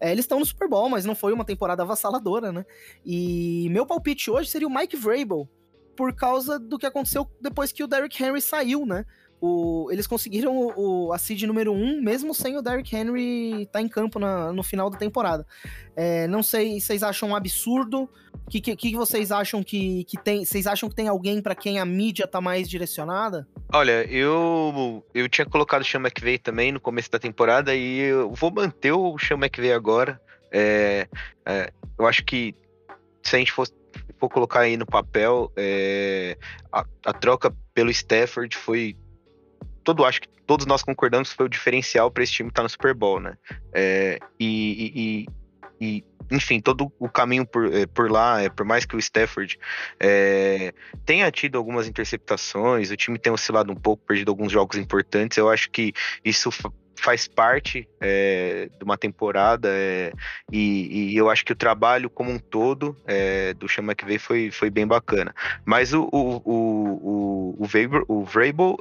É, 0.00 0.10
eles 0.10 0.24
estão 0.24 0.38
no 0.38 0.46
Super 0.46 0.68
Bowl, 0.68 0.88
mas 0.88 1.04
não 1.04 1.14
foi 1.14 1.32
uma 1.32 1.44
temporada 1.44 1.82
avassaladora, 1.82 2.50
né? 2.50 2.64
E 3.04 3.68
meu 3.70 3.84
palpite 3.84 4.30
hoje 4.30 4.48
seria 4.48 4.68
o 4.68 4.74
Mike 4.74 4.96
Vrabel, 4.96 5.48
por 5.96 6.14
causa 6.14 6.58
do 6.58 6.78
que 6.78 6.86
aconteceu 6.86 7.28
depois 7.40 7.72
que 7.72 7.82
o 7.82 7.86
Derrick 7.86 8.22
Henry 8.22 8.40
saiu, 8.40 8.86
né? 8.86 9.04
O, 9.40 9.88
eles 9.92 10.06
conseguiram 10.06 10.56
o, 10.56 11.06
o, 11.06 11.12
a 11.12 11.18
seed 11.18 11.42
número 11.44 11.72
1, 11.72 11.76
um, 11.76 12.02
mesmo 12.02 12.34
sem 12.34 12.56
o 12.56 12.62
Derrick 12.62 12.94
Henry 12.94 13.62
estar 13.62 13.78
tá 13.78 13.82
em 13.82 13.88
campo 13.88 14.18
na, 14.18 14.52
no 14.52 14.62
final 14.62 14.90
da 14.90 14.98
temporada. 14.98 15.46
É, 15.94 16.26
não 16.26 16.42
sei, 16.42 16.80
vocês 16.80 17.02
acham 17.02 17.30
um 17.30 17.36
absurdo? 17.36 18.08
O 18.46 18.50
que, 18.50 18.60
que, 18.60 18.74
que, 18.74 18.96
vocês 18.96 19.30
acham 19.30 19.62
que, 19.62 20.04
que 20.04 20.16
tem? 20.16 20.44
Vocês 20.44 20.66
acham 20.66 20.88
que 20.88 20.94
tem 20.94 21.06
alguém 21.06 21.40
para 21.40 21.54
quem 21.54 21.78
a 21.78 21.84
mídia 21.84 22.26
tá 22.26 22.40
mais 22.40 22.68
direcionada? 22.68 23.46
Olha, 23.72 24.04
eu 24.10 25.04
eu 25.14 25.28
tinha 25.28 25.44
colocado 25.44 25.82
o 25.82 25.84
Sean 25.84 26.00
McVay 26.00 26.38
também 26.38 26.72
no 26.72 26.80
começo 26.80 27.10
da 27.10 27.18
temporada 27.18 27.74
e 27.74 27.98
eu 27.98 28.32
vou 28.32 28.50
manter 28.50 28.92
o 28.92 29.18
Sean 29.18 29.36
McVay 29.36 29.72
agora. 29.72 30.20
É, 30.50 31.06
é, 31.44 31.70
eu 31.98 32.06
acho 32.06 32.24
que 32.24 32.54
se 33.22 33.36
a 33.36 33.38
gente 33.38 33.52
for 33.52 33.68
colocar 34.32 34.60
aí 34.60 34.76
no 34.76 34.86
papel, 34.86 35.52
é, 35.56 36.36
a, 36.72 36.84
a 37.04 37.12
troca 37.12 37.54
pelo 37.74 37.90
Stafford 37.90 38.56
foi 38.56 38.96
todo, 39.88 40.04
acho 40.04 40.20
que 40.20 40.28
todos 40.46 40.66
nós 40.66 40.82
concordamos 40.82 41.30
que 41.30 41.36
foi 41.36 41.46
o 41.46 41.48
diferencial 41.48 42.10
para 42.10 42.22
esse 42.22 42.32
time 42.32 42.50
estar 42.50 42.60
tá 42.60 42.62
no 42.62 42.68
Super 42.68 42.92
Bowl, 42.92 43.18
né? 43.18 43.38
É, 43.72 44.18
e, 44.38 45.26
e, 45.80 45.80
e, 45.80 46.04
enfim, 46.30 46.60
todo 46.60 46.92
o 46.98 47.08
caminho 47.08 47.46
por, 47.46 47.72
é, 47.72 47.86
por 47.86 48.10
lá, 48.10 48.42
é, 48.42 48.50
por 48.50 48.66
mais 48.66 48.84
que 48.84 48.94
o 48.94 48.98
Stafford 48.98 49.58
é, 49.98 50.74
tenha 51.06 51.30
tido 51.30 51.56
algumas 51.56 51.88
interceptações, 51.88 52.90
o 52.90 52.96
time 52.98 53.18
tem 53.18 53.32
oscilado 53.32 53.72
um 53.72 53.76
pouco, 53.76 54.04
perdido 54.04 54.30
alguns 54.30 54.52
jogos 54.52 54.76
importantes, 54.76 55.38
eu 55.38 55.48
acho 55.48 55.70
que 55.70 55.94
isso 56.22 56.50
faz 57.00 57.26
parte 57.28 57.88
é, 58.00 58.68
de 58.76 58.84
uma 58.84 58.96
temporada 58.96 59.68
é, 59.70 60.12
e, 60.50 61.12
e, 61.12 61.16
eu 61.16 61.30
acho 61.30 61.44
que 61.44 61.52
o 61.52 61.56
trabalho 61.56 62.10
como 62.10 62.30
um 62.30 62.38
todo 62.38 62.96
é, 63.06 63.54
do 63.54 63.68
Chama 63.68 63.94
que 63.94 64.04
veio 64.04 64.20
foi, 64.20 64.50
foi 64.50 64.70
bem 64.70 64.86
bacana. 64.86 65.34
Mas 65.64 65.92
o, 65.92 66.08
o, 66.12 66.42
o, 66.44 67.54
o, 67.54 67.64
o, 68.08 68.24
Vrabel, 68.24 68.76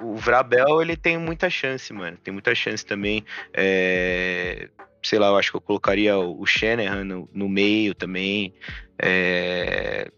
o 0.00 0.14
Vrabel 0.14 0.80
é, 0.80 0.82
ele 0.82 0.96
tem 0.96 1.18
muita 1.18 1.50
chance, 1.50 1.92
mano. 1.92 2.16
Tem 2.22 2.32
muita 2.32 2.54
chance 2.54 2.84
também. 2.84 3.24
É, 3.52 4.68
sei 5.02 5.18
lá, 5.18 5.28
eu 5.28 5.36
acho 5.36 5.50
que 5.50 5.56
eu 5.56 5.60
colocaria 5.60 6.16
o 6.16 6.44
Shanahan 6.46 7.04
no, 7.04 7.28
no 7.32 7.48
meio 7.48 7.94
também. 7.94 8.54
É, 9.00 10.10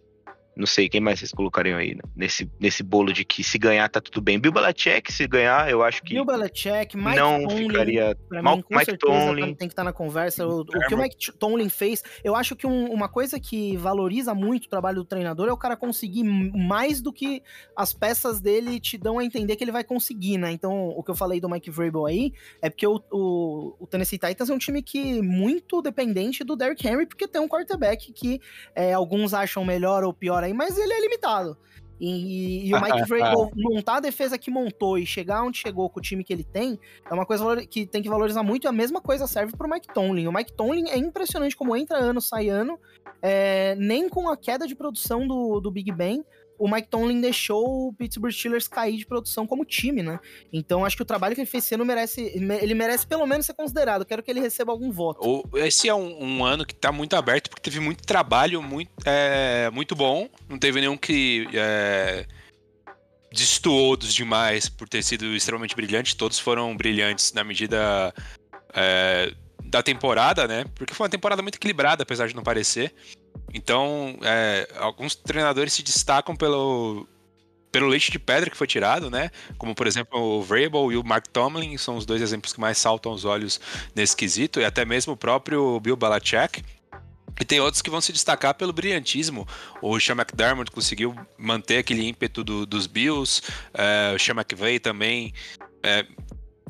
não 0.60 0.66
sei, 0.66 0.88
quem 0.88 1.00
mais 1.00 1.18
vocês 1.18 1.32
colocariam 1.32 1.78
aí 1.78 1.94
né? 1.94 2.02
nesse, 2.14 2.48
nesse 2.60 2.82
bolo 2.82 3.12
de 3.12 3.24
que 3.24 3.42
se 3.42 3.58
ganhar 3.58 3.88
tá 3.88 4.00
tudo 4.00 4.20
bem? 4.20 4.38
Bill 4.38 4.52
Belichick, 4.52 5.10
se 5.10 5.26
ganhar, 5.26 5.70
eu 5.70 5.82
acho 5.82 6.02
que. 6.02 6.14
Bill 6.14 6.24
Belichick, 6.24 6.96
Mike 6.96 7.16
não 7.16 7.46
Tomlin, 7.46 7.68
ficaria. 7.68 8.16
Pra 8.28 8.42
Mal, 8.42 8.56
mim, 8.56 8.62
com 8.62 8.76
Mike 8.76 8.98
Tomlin. 8.98 9.54
tem 9.54 9.68
que 9.68 9.72
estar 9.72 9.76
tá 9.76 9.84
na 9.84 9.92
conversa. 9.92 10.46
O, 10.46 10.60
o, 10.60 10.64
que 10.64 10.94
o 10.94 10.98
Mike 10.98 11.32
Tomlin 11.38 11.68
fez, 11.68 12.02
eu 12.22 12.36
acho 12.36 12.54
que 12.54 12.66
um, 12.66 12.92
uma 12.92 13.08
coisa 13.08 13.40
que 13.40 13.76
valoriza 13.76 14.34
muito 14.34 14.66
o 14.66 14.68
trabalho 14.68 14.96
do 14.96 15.04
treinador 15.04 15.48
é 15.48 15.52
o 15.52 15.56
cara 15.56 15.76
conseguir 15.76 16.24
mais 16.24 17.00
do 17.00 17.12
que 17.12 17.42
as 17.74 17.92
peças 17.92 18.40
dele 18.40 18.78
te 18.78 18.98
dão 18.98 19.18
a 19.18 19.24
entender 19.24 19.56
que 19.56 19.64
ele 19.64 19.72
vai 19.72 19.82
conseguir, 19.82 20.36
né? 20.36 20.52
Então, 20.52 20.88
o 20.88 21.02
que 21.02 21.10
eu 21.10 21.16
falei 21.16 21.40
do 21.40 21.48
Mike 21.48 21.70
Vrabel 21.70 22.06
aí 22.06 22.32
é 22.60 22.68
porque 22.68 22.86
o, 22.86 23.02
o, 23.10 23.76
o 23.80 23.86
Tennessee 23.86 24.18
Titans 24.18 24.50
é 24.50 24.54
um 24.54 24.58
time 24.58 24.82
que 24.82 25.22
muito 25.22 25.80
dependente 25.80 26.44
do 26.44 26.54
Derrick 26.54 26.86
Henry, 26.86 27.06
porque 27.06 27.26
tem 27.26 27.40
um 27.40 27.48
quarterback 27.48 28.12
que 28.12 28.40
é, 28.74 28.92
alguns 28.92 29.32
acham 29.32 29.64
melhor 29.64 30.04
ou 30.04 30.12
pior 30.12 30.44
aí, 30.44 30.49
mas 30.52 30.76
ele 30.78 30.92
é 30.92 31.00
limitado. 31.00 31.56
E, 32.00 32.68
e 32.68 32.74
o 32.74 32.80
Mike 32.80 33.02
Vrabel 33.06 33.50
montar 33.54 33.96
a 33.96 34.00
defesa 34.00 34.38
que 34.38 34.50
montou 34.50 34.98
e 34.98 35.04
chegar 35.04 35.42
onde 35.42 35.58
chegou 35.58 35.90
com 35.90 36.00
o 36.00 36.02
time 36.02 36.24
que 36.24 36.32
ele 36.32 36.42
tem 36.42 36.80
é 37.08 37.12
uma 37.12 37.26
coisa 37.26 37.66
que 37.66 37.84
tem 37.86 38.02
que 38.02 38.08
valorizar 38.08 38.42
muito. 38.42 38.64
E 38.64 38.68
a 38.68 38.72
mesma 38.72 39.00
coisa 39.00 39.26
serve 39.26 39.54
pro 39.54 39.68
Mike 39.68 39.92
Tomlin. 39.92 40.26
O 40.26 40.32
Mike 40.32 40.54
Tomlin 40.54 40.88
é 40.88 40.96
impressionante 40.96 41.54
como 41.54 41.76
entra 41.76 41.98
ano, 41.98 42.20
sai 42.20 42.48
ano. 42.48 42.80
É, 43.20 43.74
nem 43.76 44.08
com 44.08 44.30
a 44.30 44.36
queda 44.36 44.66
de 44.66 44.74
produção 44.74 45.28
do, 45.28 45.60
do 45.60 45.70
Big 45.70 45.92
Ben, 45.92 46.24
o 46.60 46.70
Mike 46.70 46.88
Tomlin 46.88 47.22
deixou 47.22 47.88
o 47.88 47.92
Pittsburgh 47.94 48.30
Steelers 48.30 48.68
cair 48.68 48.98
de 48.98 49.06
produção 49.06 49.46
como 49.46 49.64
time, 49.64 50.02
né? 50.02 50.20
Então 50.52 50.84
acho 50.84 50.94
que 50.94 51.02
o 51.02 51.06
trabalho 51.06 51.34
que 51.34 51.40
ele 51.40 51.48
fez 51.48 51.64
esse 51.64 51.74
ano 51.74 51.86
merece, 51.86 52.20
ele 52.20 52.74
merece 52.74 53.06
pelo 53.06 53.26
menos 53.26 53.46
ser 53.46 53.54
considerado. 53.54 54.04
Quero 54.04 54.22
que 54.22 54.30
ele 54.30 54.40
receba 54.40 54.70
algum 54.70 54.92
voto. 54.92 55.48
Esse 55.54 55.88
é 55.88 55.94
um, 55.94 56.22
um 56.22 56.44
ano 56.44 56.66
que 56.66 56.74
tá 56.74 56.92
muito 56.92 57.16
aberto 57.16 57.48
porque 57.48 57.62
teve 57.62 57.80
muito 57.80 58.04
trabalho, 58.04 58.62
muito, 58.62 58.90
é, 59.06 59.70
muito 59.70 59.96
bom. 59.96 60.28
Não 60.46 60.58
teve 60.58 60.82
nenhum 60.82 60.98
que 60.98 61.48
é, 61.54 62.26
destoou 63.32 63.96
dos 63.96 64.12
demais 64.12 64.68
por 64.68 64.86
ter 64.86 65.02
sido 65.02 65.34
extremamente 65.34 65.74
brilhante. 65.74 66.14
Todos 66.14 66.38
foram 66.38 66.76
brilhantes 66.76 67.32
na 67.32 67.42
medida 67.42 68.12
é, 68.74 69.32
da 69.64 69.82
temporada, 69.82 70.46
né? 70.46 70.66
Porque 70.74 70.92
foi 70.92 71.04
uma 71.04 71.10
temporada 71.10 71.40
muito 71.40 71.54
equilibrada, 71.54 72.02
apesar 72.02 72.28
de 72.28 72.36
não 72.36 72.42
parecer. 72.42 72.92
Então, 73.52 74.16
é, 74.22 74.68
alguns 74.76 75.14
treinadores 75.14 75.72
se 75.72 75.82
destacam 75.82 76.36
pelo, 76.36 77.06
pelo 77.72 77.88
leite 77.88 78.10
de 78.10 78.18
pedra 78.18 78.48
que 78.48 78.56
foi 78.56 78.66
tirado, 78.66 79.10
né? 79.10 79.30
Como, 79.58 79.74
por 79.74 79.86
exemplo, 79.86 80.20
o 80.20 80.42
Vrabel 80.42 80.92
e 80.92 80.96
o 80.96 81.04
Mark 81.04 81.26
Tomlin 81.28 81.76
são 81.76 81.96
os 81.96 82.06
dois 82.06 82.22
exemplos 82.22 82.52
que 82.52 82.60
mais 82.60 82.78
saltam 82.78 83.12
aos 83.12 83.24
olhos 83.24 83.60
nesse 83.94 84.16
quesito, 84.16 84.60
e 84.60 84.64
até 84.64 84.84
mesmo 84.84 85.14
o 85.14 85.16
próprio 85.16 85.80
Bill 85.80 85.96
Belichick. 85.96 86.62
E 87.40 87.44
tem 87.44 87.58
outros 87.58 87.80
que 87.80 87.88
vão 87.88 88.02
se 88.02 88.12
destacar 88.12 88.54
pelo 88.54 88.72
brilhantismo. 88.72 89.48
O 89.80 89.98
Sean 89.98 90.14
McDermott 90.14 90.70
conseguiu 90.70 91.14
manter 91.38 91.78
aquele 91.78 92.06
ímpeto 92.06 92.44
do, 92.44 92.66
dos 92.66 92.86
Bills. 92.86 93.40
É, 93.72 94.12
o 94.14 94.18
Sean 94.18 94.34
McVay 94.34 94.78
também 94.78 95.32
é, 95.82 96.04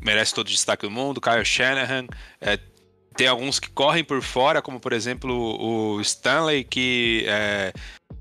merece 0.00 0.32
todo 0.32 0.46
o 0.46 0.50
destaque 0.50 0.86
do 0.86 0.90
mundo. 0.90 1.20
Kyle 1.20 1.44
Shanahan. 1.44 2.06
É, 2.40 2.56
tem 3.20 3.28
alguns 3.28 3.60
que 3.60 3.68
correm 3.68 4.02
por 4.02 4.22
fora, 4.22 4.62
como 4.62 4.80
por 4.80 4.94
exemplo 4.94 5.30
o 5.60 6.00
Stanley, 6.00 6.64
que 6.64 7.26
é, 7.28 7.70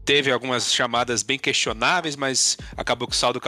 teve 0.04 0.30
algumas 0.30 0.74
chamadas 0.74 1.24
bem 1.24 1.40
questionáveis, 1.40 2.18
mas 2.18 2.58
acabou 2.76 3.08
que 3.08 3.14
o 3.14 3.18
saldo 3.18 3.40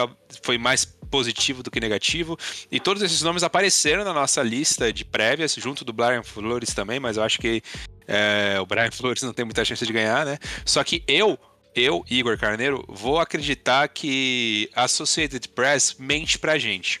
foi 0.42 0.56
mais 0.56 0.86
positivo 1.10 1.62
do 1.62 1.70
que 1.70 1.78
negativo. 1.78 2.38
E 2.70 2.80
todos 2.80 3.02
esses 3.02 3.20
nomes 3.20 3.42
apareceram 3.42 4.02
na 4.02 4.14
nossa 4.14 4.42
lista 4.42 4.90
de 4.90 5.04
prévias, 5.04 5.54
junto 5.56 5.84
do 5.84 5.92
Brian 5.92 6.22
Flores 6.22 6.72
também, 6.72 6.98
mas 6.98 7.18
eu 7.18 7.22
acho 7.22 7.38
que 7.38 7.62
é, 8.08 8.58
o 8.58 8.64
Brian 8.64 8.88
Flores 8.90 9.22
não 9.22 9.34
tem 9.34 9.44
muita 9.44 9.62
chance 9.62 9.84
de 9.84 9.92
ganhar, 9.92 10.24
né? 10.24 10.38
Só 10.64 10.82
que 10.82 11.04
eu, 11.06 11.38
eu, 11.74 12.02
Igor 12.08 12.38
Carneiro, 12.38 12.82
vou 12.88 13.20
acreditar 13.20 13.86
que 13.88 14.70
a 14.74 14.84
Associated 14.84 15.46
Press 15.50 15.96
mente 15.98 16.38
pra 16.38 16.56
gente. 16.56 16.98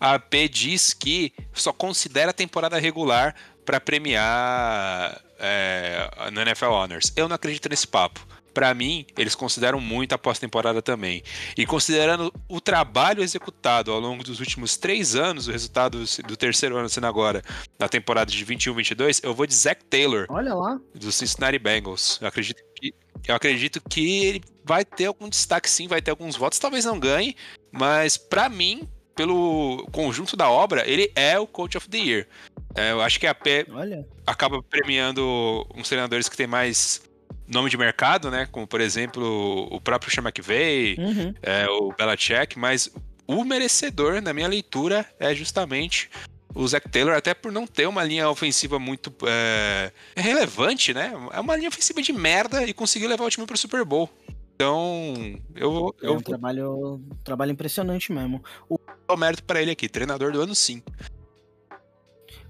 A 0.00 0.14
AP 0.14 0.34
diz 0.50 0.92
que 0.92 1.32
só 1.52 1.72
considera 1.72 2.30
a 2.30 2.34
temporada 2.34 2.78
regular 2.78 3.34
para 3.64 3.80
premiar 3.80 5.20
é, 5.38 6.30
no 6.32 6.40
NFL 6.40 6.66
Honors. 6.66 7.12
Eu 7.16 7.28
não 7.28 7.34
acredito 7.34 7.68
nesse 7.68 7.86
papo 7.86 8.26
para 8.54 8.72
mim, 8.72 9.04
eles 9.18 9.34
consideram 9.34 9.80
muito 9.80 10.14
a 10.14 10.18
pós-temporada 10.18 10.80
também. 10.80 11.22
E 11.58 11.66
considerando 11.66 12.32
o 12.48 12.60
trabalho 12.60 13.22
executado 13.22 13.90
ao 13.90 13.98
longo 13.98 14.22
dos 14.22 14.38
últimos 14.38 14.76
três 14.76 15.16
anos, 15.16 15.48
o 15.48 15.50
resultado 15.50 16.04
do 16.24 16.36
terceiro 16.36 16.76
ano 16.76 16.88
sendo 16.88 17.08
agora, 17.08 17.42
na 17.78 17.88
temporada 17.88 18.30
de 18.30 18.46
21-22, 18.46 19.20
eu 19.24 19.34
vou 19.34 19.44
de 19.44 19.54
Zach 19.54 19.84
Taylor. 19.86 20.26
Olha 20.28 20.54
lá. 20.54 20.80
Do 20.94 21.10
Cincinnati 21.10 21.58
Bengals. 21.58 22.18
Eu 22.22 22.28
acredito 22.28 22.62
que, 22.76 22.94
eu 23.26 23.34
acredito 23.34 23.82
que 23.90 24.24
ele 24.24 24.42
vai 24.64 24.84
ter 24.84 25.06
algum 25.06 25.28
destaque 25.28 25.68
sim, 25.68 25.88
vai 25.88 26.00
ter 26.00 26.12
alguns 26.12 26.36
votos, 26.36 26.58
talvez 26.58 26.84
não 26.84 26.98
ganhe, 26.98 27.34
mas 27.72 28.16
para 28.16 28.48
mim, 28.48 28.88
pelo 29.16 29.84
conjunto 29.90 30.36
da 30.36 30.48
obra, 30.48 30.88
ele 30.88 31.10
é 31.16 31.38
o 31.38 31.46
Coach 31.46 31.76
of 31.76 31.88
the 31.88 31.98
Year. 31.98 32.28
É, 32.74 32.92
eu 32.92 33.00
acho 33.00 33.20
que 33.20 33.26
a 33.26 33.34
P 33.34 33.66
Olha. 33.70 34.06
acaba 34.26 34.62
premiando 34.62 35.66
uns 35.74 35.88
treinadores 35.88 36.28
que 36.28 36.36
têm 36.36 36.46
mais 36.46 37.02
nome 37.46 37.70
de 37.70 37.76
mercado, 37.76 38.30
né? 38.30 38.48
Como, 38.50 38.66
por 38.66 38.80
exemplo, 38.80 39.68
o 39.70 39.80
próprio 39.80 40.10
Sean 40.10 40.22
McVay, 40.22 40.96
uhum. 40.98 41.34
é, 41.42 41.68
o 41.68 41.92
Belichick, 41.92 42.58
mas 42.58 42.90
o 43.26 43.44
merecedor, 43.44 44.20
na 44.20 44.32
minha 44.32 44.48
leitura, 44.48 45.06
é 45.18 45.34
justamente 45.34 46.10
o 46.54 46.66
Zach 46.66 46.88
Taylor, 46.88 47.14
até 47.14 47.34
por 47.34 47.50
não 47.50 47.66
ter 47.66 47.86
uma 47.86 48.04
linha 48.04 48.28
ofensiva 48.28 48.78
muito 48.78 49.12
é, 49.26 49.90
relevante, 50.16 50.94
né? 50.94 51.12
É 51.32 51.40
uma 51.40 51.56
linha 51.56 51.68
ofensiva 51.68 52.00
de 52.00 52.12
merda 52.12 52.64
e 52.64 52.72
conseguiu 52.72 53.08
levar 53.08 53.24
o 53.24 53.30
time 53.30 53.46
pro 53.46 53.56
Super 53.56 53.84
Bowl. 53.84 54.08
Então, 54.54 55.14
eu. 55.56 55.94
É 56.00 56.10
um 56.10 56.20
trabalho, 56.20 57.00
trabalho 57.24 57.50
impressionante 57.50 58.12
mesmo. 58.12 58.42
O... 58.68 58.78
o 59.08 59.16
mérito 59.16 59.42
para 59.42 59.60
ele 59.60 59.72
aqui, 59.72 59.88
treinador 59.88 60.30
do 60.30 60.40
ano, 60.40 60.54
sim. 60.54 60.80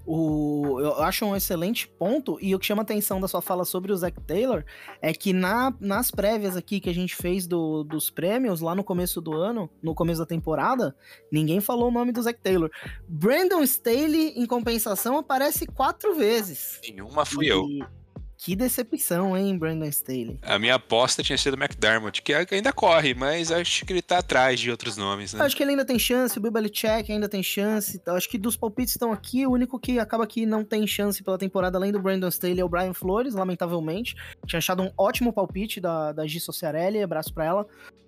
O, 0.05 0.79
eu 0.79 1.01
acho 1.01 1.25
um 1.25 1.35
excelente 1.35 1.87
ponto, 1.87 2.37
e 2.39 2.53
o 2.53 2.59
que 2.59 2.65
chama 2.65 2.83
atenção 2.83 3.19
da 3.19 3.27
sua 3.27 3.41
fala 3.41 3.65
sobre 3.65 3.91
o 3.91 3.97
Zac 3.97 4.19
Taylor 4.21 4.63
é 5.01 5.13
que 5.13 5.33
na, 5.33 5.73
nas 5.79 6.11
prévias 6.11 6.55
aqui 6.55 6.79
que 6.79 6.89
a 6.89 6.93
gente 6.93 7.15
fez 7.15 7.47
do, 7.47 7.83
dos 7.83 8.09
prêmios, 8.09 8.61
lá 8.61 8.75
no 8.75 8.83
começo 8.83 9.19
do 9.19 9.33
ano, 9.33 9.69
no 9.81 9.95
começo 9.95 10.19
da 10.19 10.25
temporada, 10.25 10.95
ninguém 11.31 11.59
falou 11.59 11.89
o 11.89 11.91
nome 11.91 12.11
do 12.11 12.21
Zac 12.21 12.39
Taylor. 12.39 12.69
Brandon 13.07 13.63
Staley, 13.63 14.33
em 14.35 14.45
compensação, 14.45 15.17
aparece 15.17 15.65
quatro 15.65 16.13
vezes. 16.15 16.79
Nenhuma 16.83 17.25
fui 17.25 17.47
e... 17.47 17.49
eu. 17.49 17.65
Que 18.45 18.55
decepção, 18.55 19.35
hein, 19.35 19.57
Brandon 19.57 19.87
Staley? 19.87 20.37
A 20.43 20.59
minha 20.59 20.75
aposta 20.75 21.23
tinha 21.23 21.35
sido 21.35 21.57
McDermott, 21.57 22.21
que 22.21 22.31
ainda 22.31 22.71
corre, 22.71 23.15
mas 23.15 23.51
acho 23.51 23.83
que 23.83 23.91
ele 23.91 24.03
tá 24.03 24.19
atrás 24.19 24.59
de 24.59 24.69
outros 24.69 24.95
nomes, 24.97 25.33
né? 25.33 25.43
Acho 25.43 25.57
que 25.57 25.63
ele 25.63 25.71
ainda 25.71 25.83
tem 25.83 25.97
chance, 25.97 26.37
o 26.37 26.41
Bill 26.41 26.51
Belichick 26.51 27.11
ainda 27.11 27.27
tem 27.27 27.41
chance. 27.41 27.99
Acho 28.05 28.29
que 28.29 28.37
dos 28.37 28.55
palpites 28.55 28.93
estão 28.93 29.11
aqui, 29.11 29.47
o 29.47 29.51
único 29.51 29.79
que 29.79 29.97
acaba 29.97 30.27
que 30.27 30.45
não 30.45 30.63
tem 30.63 30.85
chance 30.85 31.23
pela 31.23 31.39
temporada, 31.39 31.79
além 31.79 31.91
do 31.91 31.99
Brandon 31.99 32.27
Staley, 32.27 32.59
é 32.59 32.63
o 32.63 32.69
Brian 32.69 32.93
Flores, 32.93 33.33
lamentavelmente. 33.33 34.15
Tinha 34.45 34.59
achado 34.59 34.83
um 34.83 34.91
ótimo 34.95 35.33
palpite 35.33 35.81
da, 35.81 36.11
da 36.11 36.27
G 36.27 36.39
Sociarelli, 36.39 37.01
abraço 37.01 37.33
pra 37.33 37.45
ela 37.45 37.65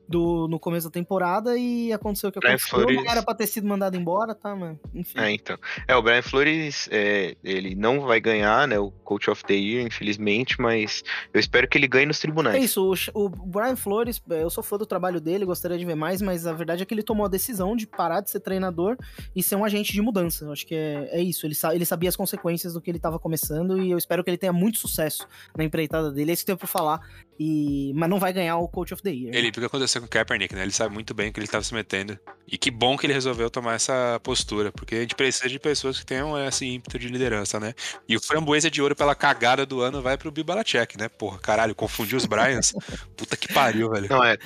do, 0.07 0.47
no 0.47 0.59
começo 0.59 0.87
da 0.87 0.91
temporada 0.91 1.57
e 1.57 1.91
aconteceu 1.91 2.29
o 2.29 2.31
que 2.31 2.39
aconteceu. 2.39 2.69
Flores... 2.69 2.97
Não 2.97 3.11
era 3.11 3.21
pra 3.21 3.33
ter 3.33 3.47
sido 3.47 3.67
mandado 3.67 3.95
embora, 3.97 4.33
tá, 4.33 4.55
mano? 4.55 4.79
Enfim. 4.93 5.19
É, 5.19 5.31
então. 5.31 5.57
É, 5.87 5.95
o 5.95 6.01
Brian 6.01 6.21
Flores, 6.21 6.87
é, 6.91 7.35
ele 7.43 7.75
não 7.75 8.01
vai 8.01 8.19
ganhar, 8.19 8.67
né, 8.67 8.79
o 8.79 8.91
Coach 8.91 9.29
of 9.29 9.43
the 9.45 9.53
Year, 9.53 9.85
infelizmente, 9.85 10.59
mas 10.59 11.03
eu 11.33 11.39
espero 11.39 11.67
que 11.67 11.77
ele 11.77 11.87
ganhe 11.87 12.05
nos 12.05 12.19
tribunais. 12.19 12.55
É 12.55 12.59
isso, 12.59 12.93
o, 13.13 13.25
o 13.25 13.29
Brian 13.29 13.75
Flores, 13.75 14.21
é, 14.29 14.43
eu 14.43 14.49
sou 14.49 14.63
fã 14.63 14.77
do 14.77 14.85
trabalho 14.85 15.19
dele, 15.19 15.45
gostaria 15.45 15.77
de 15.77 15.85
ver 15.85 15.95
mais, 15.95 16.21
mas 16.21 16.47
a 16.47 16.53
verdade 16.53 16.83
é 16.83 16.85
que 16.85 16.93
ele 16.93 17.03
tomou 17.03 17.25
a 17.25 17.29
decisão 17.29 17.75
de 17.75 17.85
parar 17.85 18.21
de 18.21 18.29
ser 18.29 18.39
treinador 18.39 18.97
e 19.35 19.43
ser 19.43 19.55
um 19.55 19.65
agente 19.65 19.91
de 19.91 20.01
mudança. 20.01 20.45
Eu 20.45 20.51
acho 20.51 20.65
que 20.65 20.75
é, 20.75 21.09
é 21.11 21.21
isso, 21.21 21.45
ele, 21.45 21.55
ele 21.73 21.85
sabia 21.85 22.09
as 22.09 22.15
consequências 22.15 22.73
do 22.73 22.81
que 22.81 22.89
ele 22.89 22.99
tava 22.99 23.19
começando 23.19 23.81
e 23.81 23.91
eu 23.91 23.97
espero 23.97 24.23
que 24.23 24.29
ele 24.29 24.37
tenha 24.37 24.53
muito 24.53 24.77
sucesso 24.77 25.27
na 25.55 25.63
empreitada 25.63 26.11
dele. 26.11 26.31
É 26.31 26.33
isso 26.33 26.45
que 26.45 26.51
eu 26.51 26.57
tenho 26.57 26.59
pra 26.59 26.67
falar. 26.67 27.01
E... 27.39 27.91
Mas 27.95 28.09
não 28.09 28.19
vai 28.19 28.33
ganhar 28.33 28.57
o 28.57 28.67
Coach 28.67 28.93
of 28.93 29.03
the 29.03 29.11
Year. 29.11 29.35
Ele, 29.35 29.43
né? 29.43 29.49
o 29.49 29.51
que 29.51 29.65
aconteceu 29.65 30.01
com 30.01 30.07
o 30.07 30.09
Kaepernick, 30.09 30.55
né? 30.55 30.63
Ele 30.63 30.71
sabe 30.71 30.93
muito 30.93 31.13
bem 31.13 31.29
o 31.29 31.33
que 31.33 31.39
ele 31.39 31.45
estava 31.45 31.63
se 31.63 31.73
metendo. 31.73 32.17
E 32.47 32.57
que 32.57 32.71
bom 32.71 32.97
que 32.97 33.05
ele 33.05 33.13
resolveu 33.13 33.49
tomar 33.49 33.73
essa 33.73 34.19
postura, 34.23 34.71
porque 34.71 34.95
a 34.95 35.01
gente 35.01 35.15
precisa 35.15 35.49
de 35.49 35.59
pessoas 35.59 35.99
que 35.99 36.05
tenham 36.05 36.37
esse 36.47 36.65
ímpeto 36.65 36.97
de 36.97 37.09
liderança, 37.09 37.59
né? 37.59 37.73
E 38.07 38.15
o 38.15 38.21
framboesa 38.21 38.71
de 38.71 38.81
ouro 38.81 38.95
pela 38.95 39.13
cagada 39.13 39.65
do 39.65 39.81
ano 39.81 40.01
vai 40.01 40.17
pro 40.17 40.31
Bibalacek, 40.31 40.97
né? 40.97 41.09
Porra, 41.09 41.39
caralho, 41.39 41.75
confundiu 41.75 42.17
os 42.17 42.25
Bryans. 42.25 42.73
Puta 43.17 43.35
que 43.35 43.51
pariu, 43.53 43.89
velho. 43.89 44.07
Não, 44.09 44.23
é 44.23 44.37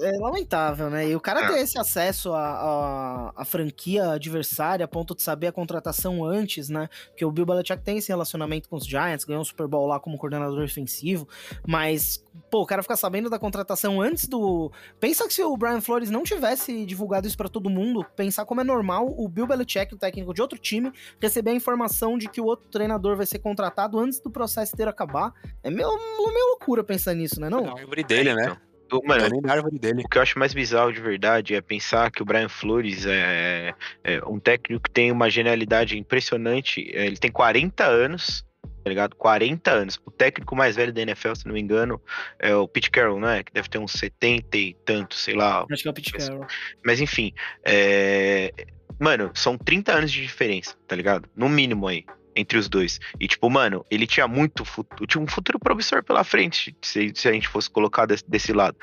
é 0.00 0.18
lamentável, 0.18 0.90
né? 0.90 1.08
E 1.08 1.16
o 1.16 1.20
cara 1.20 1.44
é. 1.44 1.48
ter 1.48 1.60
esse 1.60 1.78
acesso 1.78 2.32
à, 2.32 2.40
à, 2.40 3.32
à, 3.36 3.44
franquia 3.44 4.12
adversária 4.12 4.84
a 4.84 4.88
ponto 4.88 5.14
de 5.14 5.22
saber 5.22 5.48
a 5.48 5.52
contratação 5.52 6.24
antes, 6.24 6.68
né? 6.68 6.88
Porque 7.08 7.24
o 7.24 7.30
Bill 7.30 7.46
Belichick 7.46 7.82
tem 7.82 7.98
esse 7.98 8.08
relacionamento 8.08 8.68
com 8.68 8.76
os 8.76 8.86
Giants, 8.86 9.24
ganhou 9.24 9.42
um 9.42 9.44
Super 9.44 9.66
Bowl 9.66 9.86
lá 9.86 10.00
como 10.00 10.18
coordenador 10.18 10.60
defensivo, 10.60 11.28
mas 11.66 11.87
mas, 11.88 12.22
pô, 12.50 12.60
o 12.62 12.66
cara 12.66 12.82
ficar 12.82 12.96
sabendo 12.96 13.30
da 13.30 13.38
contratação 13.38 14.00
antes 14.00 14.28
do. 14.28 14.70
Pensa 15.00 15.26
que 15.26 15.32
se 15.32 15.42
o 15.42 15.56
Brian 15.56 15.80
Flores 15.80 16.10
não 16.10 16.22
tivesse 16.22 16.84
divulgado 16.84 17.26
isso 17.26 17.36
para 17.36 17.48
todo 17.48 17.70
mundo, 17.70 18.04
pensar 18.14 18.44
como 18.44 18.60
é 18.60 18.64
normal 18.64 19.06
o 19.06 19.26
Bill 19.26 19.46
Belichick, 19.46 19.94
o 19.94 19.98
técnico 19.98 20.34
de 20.34 20.42
outro 20.42 20.58
time, 20.58 20.92
receber 21.18 21.52
a 21.52 21.54
informação 21.54 22.18
de 22.18 22.28
que 22.28 22.42
o 22.42 22.44
outro 22.44 22.68
treinador 22.68 23.16
vai 23.16 23.24
ser 23.24 23.38
contratado 23.38 23.98
antes 23.98 24.20
do 24.20 24.30
processo 24.30 24.74
inteiro 24.74 24.90
acabar. 24.90 25.32
É 25.62 25.70
meio, 25.70 25.88
meio 25.88 26.46
loucura 26.50 26.84
pensar 26.84 27.14
nisso, 27.14 27.40
né? 27.40 27.48
Não, 27.48 27.62
não 27.62 27.78
é 27.78 28.02
dele, 28.02 28.34
né? 28.34 28.54
Então. 28.84 29.00
Mano, 29.04 29.24
é 29.24 29.78
dele. 29.78 30.02
o 30.04 30.08
que 30.08 30.18
eu 30.18 30.22
acho 30.22 30.38
mais 30.38 30.52
bizarro 30.52 30.92
de 30.92 31.00
verdade 31.00 31.54
é 31.54 31.60
pensar 31.60 32.10
que 32.10 32.22
o 32.22 32.24
Brian 32.24 32.48
Flores 32.48 33.06
é, 33.06 33.74
é 34.04 34.24
um 34.26 34.38
técnico 34.38 34.82
que 34.84 34.90
tem 34.90 35.10
uma 35.10 35.30
genialidade 35.30 35.98
impressionante. 35.98 36.90
Ele 36.92 37.16
tem 37.16 37.30
40 37.30 37.84
anos, 37.84 38.44
tá 38.88 38.90
ligado? 38.90 39.16
40 39.16 39.70
anos. 39.70 40.00
O 40.04 40.10
técnico 40.10 40.56
mais 40.56 40.76
velho 40.76 40.92
da 40.92 41.02
NFL, 41.02 41.34
se 41.34 41.46
não 41.46 41.52
me 41.52 41.60
engano, 41.60 42.00
é 42.38 42.54
o 42.54 42.66
Pete 42.66 42.90
Carroll, 42.90 43.20
né? 43.20 43.42
Que 43.42 43.52
deve 43.52 43.68
ter 43.68 43.78
uns 43.78 43.92
70 43.92 44.56
e 44.56 44.74
tanto, 44.84 45.14
sei 45.14 45.34
lá. 45.34 45.66
Acho 45.70 45.82
que 45.82 45.88
é 45.88 45.90
o 45.90 45.94
Pete 45.94 46.12
Carroll. 46.12 46.46
Mas 46.84 47.00
enfim, 47.00 47.32
é... 47.62 48.50
mano, 48.98 49.30
são 49.34 49.58
30 49.58 49.92
anos 49.92 50.10
de 50.10 50.22
diferença, 50.22 50.74
tá 50.86 50.96
ligado? 50.96 51.28
No 51.36 51.48
mínimo 51.48 51.86
aí. 51.86 52.04
Entre 52.34 52.56
os 52.56 52.68
dois. 52.68 53.00
E, 53.18 53.26
tipo, 53.26 53.50
mano, 53.50 53.84
ele 53.90 54.06
tinha 54.06 54.28
muito 54.28 54.64
futuro, 54.64 55.04
tinha 55.08 55.20
um 55.20 55.26
futuro 55.26 55.58
promissor 55.58 56.04
pela 56.04 56.22
frente, 56.22 56.74
se, 56.80 57.10
se 57.12 57.28
a 57.28 57.32
gente 57.32 57.48
fosse 57.48 57.68
colocar 57.68 58.06
desse, 58.06 58.24
desse 58.30 58.52
lado. 58.52 58.76